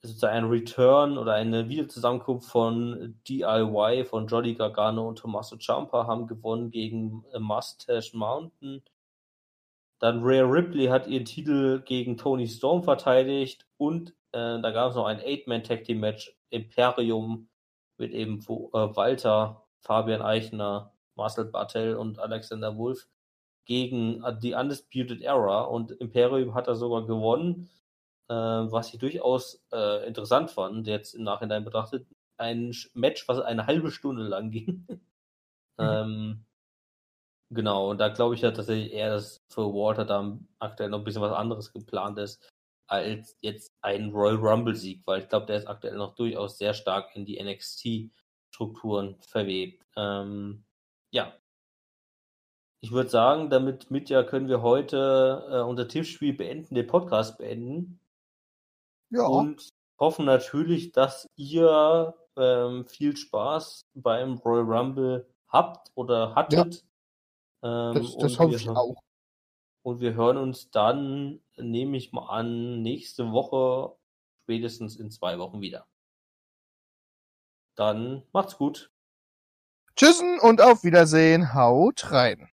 sozusagen 0.03 0.35
ein 0.35 0.45
Return 0.51 1.17
oder 1.17 1.33
eine 1.33 1.67
Wiederzusammenkunft 1.67 2.47
von 2.47 3.19
DIY 3.27 4.05
von 4.05 4.27
Johnny 4.27 4.53
Gargano 4.53 5.07
und 5.07 5.17
Tommaso 5.17 5.57
Ciampa 5.57 6.05
haben 6.05 6.27
gewonnen 6.27 6.69
gegen 6.69 7.25
Mustache 7.39 8.15
Mountain. 8.15 8.83
Dann 9.99 10.23
Rhea 10.23 10.43
Ripley 10.43 10.87
hat 10.87 11.07
ihren 11.07 11.25
Titel 11.25 11.81
gegen 11.81 12.17
Tony 12.17 12.47
Storm 12.47 12.83
verteidigt 12.83 13.65
und 13.77 14.11
äh, 14.31 14.61
da 14.61 14.71
gab 14.71 14.91
es 14.91 14.95
noch 14.95 15.05
ein 15.05 15.19
Eight-Man-Tag-Team-Match 15.19 16.35
Imperium 16.49 17.49
mit 17.97 18.11
eben 18.11 18.39
äh, 18.39 18.45
Walter, 18.45 19.63
Fabian 19.79 20.21
Eichner, 20.21 20.93
Marcel 21.15 21.45
Bartel 21.45 21.95
und 21.95 22.19
Alexander 22.19 22.77
Wolf 22.77 23.07
gegen 23.65 24.23
die 24.41 24.53
Undisputed 24.53 25.21
Era 25.21 25.61
und 25.63 25.91
Imperium 25.91 26.53
hat 26.53 26.67
da 26.67 26.75
sogar 26.75 27.05
gewonnen, 27.05 27.69
äh, 28.29 28.33
was 28.33 28.93
ich 28.93 28.99
durchaus 28.99 29.61
äh, 29.73 30.07
interessant 30.07 30.51
fand, 30.51 30.87
jetzt 30.87 31.13
im 31.15 31.23
Nachhinein 31.23 31.65
betrachtet. 31.65 32.07
Ein 32.37 32.73
Match, 32.93 33.27
was 33.27 33.39
eine 33.39 33.67
halbe 33.67 33.91
Stunde 33.91 34.23
lang 34.23 34.51
ging. 34.51 34.87
Mhm. 35.79 35.85
ähm, 35.85 36.45
Genau, 37.49 37.91
und 37.91 37.99
da 37.99 38.09
glaube 38.09 38.35
ich 38.35 38.41
ja 38.41 38.51
tatsächlich 38.51 38.91
eher, 38.91 39.11
dass 39.11 39.41
für 39.47 39.73
Walter 39.73 40.03
da 40.03 40.37
aktuell 40.59 40.89
noch 40.89 40.99
ein 40.99 41.03
bisschen 41.05 41.21
was 41.21 41.31
anderes 41.31 41.71
geplant 41.71 42.17
ist, 42.17 42.45
als 42.87 43.37
jetzt 43.41 43.71
ein 43.81 44.11
Royal 44.11 44.35
Rumble-Sieg, 44.35 45.03
weil 45.05 45.21
ich 45.21 45.29
glaube, 45.29 45.45
der 45.45 45.57
ist 45.57 45.67
aktuell 45.67 45.95
noch 45.95 46.15
durchaus 46.15 46.57
sehr 46.57 46.73
stark 46.73 47.15
in 47.15 47.25
die 47.25 47.41
NXT-Strukturen 47.41 49.17
verwebt. 49.21 49.85
Ähm, 49.95 50.65
ja. 51.11 51.33
Ich 52.81 52.91
würde 52.91 53.09
sagen, 53.09 53.49
damit 53.49 53.91
mit 53.91 54.09
ja 54.09 54.23
können 54.23 54.49
wir 54.49 54.61
heute 54.61 55.47
äh, 55.49 55.61
unser 55.61 55.87
Tippspiel 55.87 56.33
beenden, 56.33 56.75
den 56.75 56.87
Podcast 56.87 57.37
beenden. 57.37 57.99
Ja. 59.09 59.25
Und 59.25 59.69
hoffen 59.99 60.25
natürlich, 60.25 60.91
dass 60.91 61.27
ihr 61.35 62.13
ähm, 62.35 62.85
viel 62.85 63.17
Spaß 63.17 63.85
beim 63.95 64.37
Royal 64.37 64.65
Rumble 64.65 65.27
habt 65.47 65.91
oder 65.95 66.35
hattet. 66.35 66.75
Ja. 66.75 66.81
Ähm, 67.63 67.93
das 67.95 68.17
das 68.17 68.39
hoffe 68.39 68.55
ich 68.55 68.69
auch. 68.69 68.95
Und 69.83 70.01
wir 70.01 70.15
hören 70.15 70.37
uns 70.37 70.69
dann, 70.69 71.41
nehme 71.55 71.97
ich 71.97 72.11
mal 72.11 72.27
an, 72.27 72.81
nächste 72.81 73.31
Woche, 73.31 73.95
spätestens 74.43 74.97
in 74.97 75.11
zwei 75.11 75.39
Wochen 75.39 75.61
wieder. 75.61 75.87
Dann 77.75 78.23
macht's 78.33 78.57
gut. 78.57 78.91
Tschüssen 79.95 80.39
und 80.39 80.61
auf 80.61 80.83
Wiedersehen. 80.83 81.53
Haut 81.53 82.11
rein. 82.11 82.49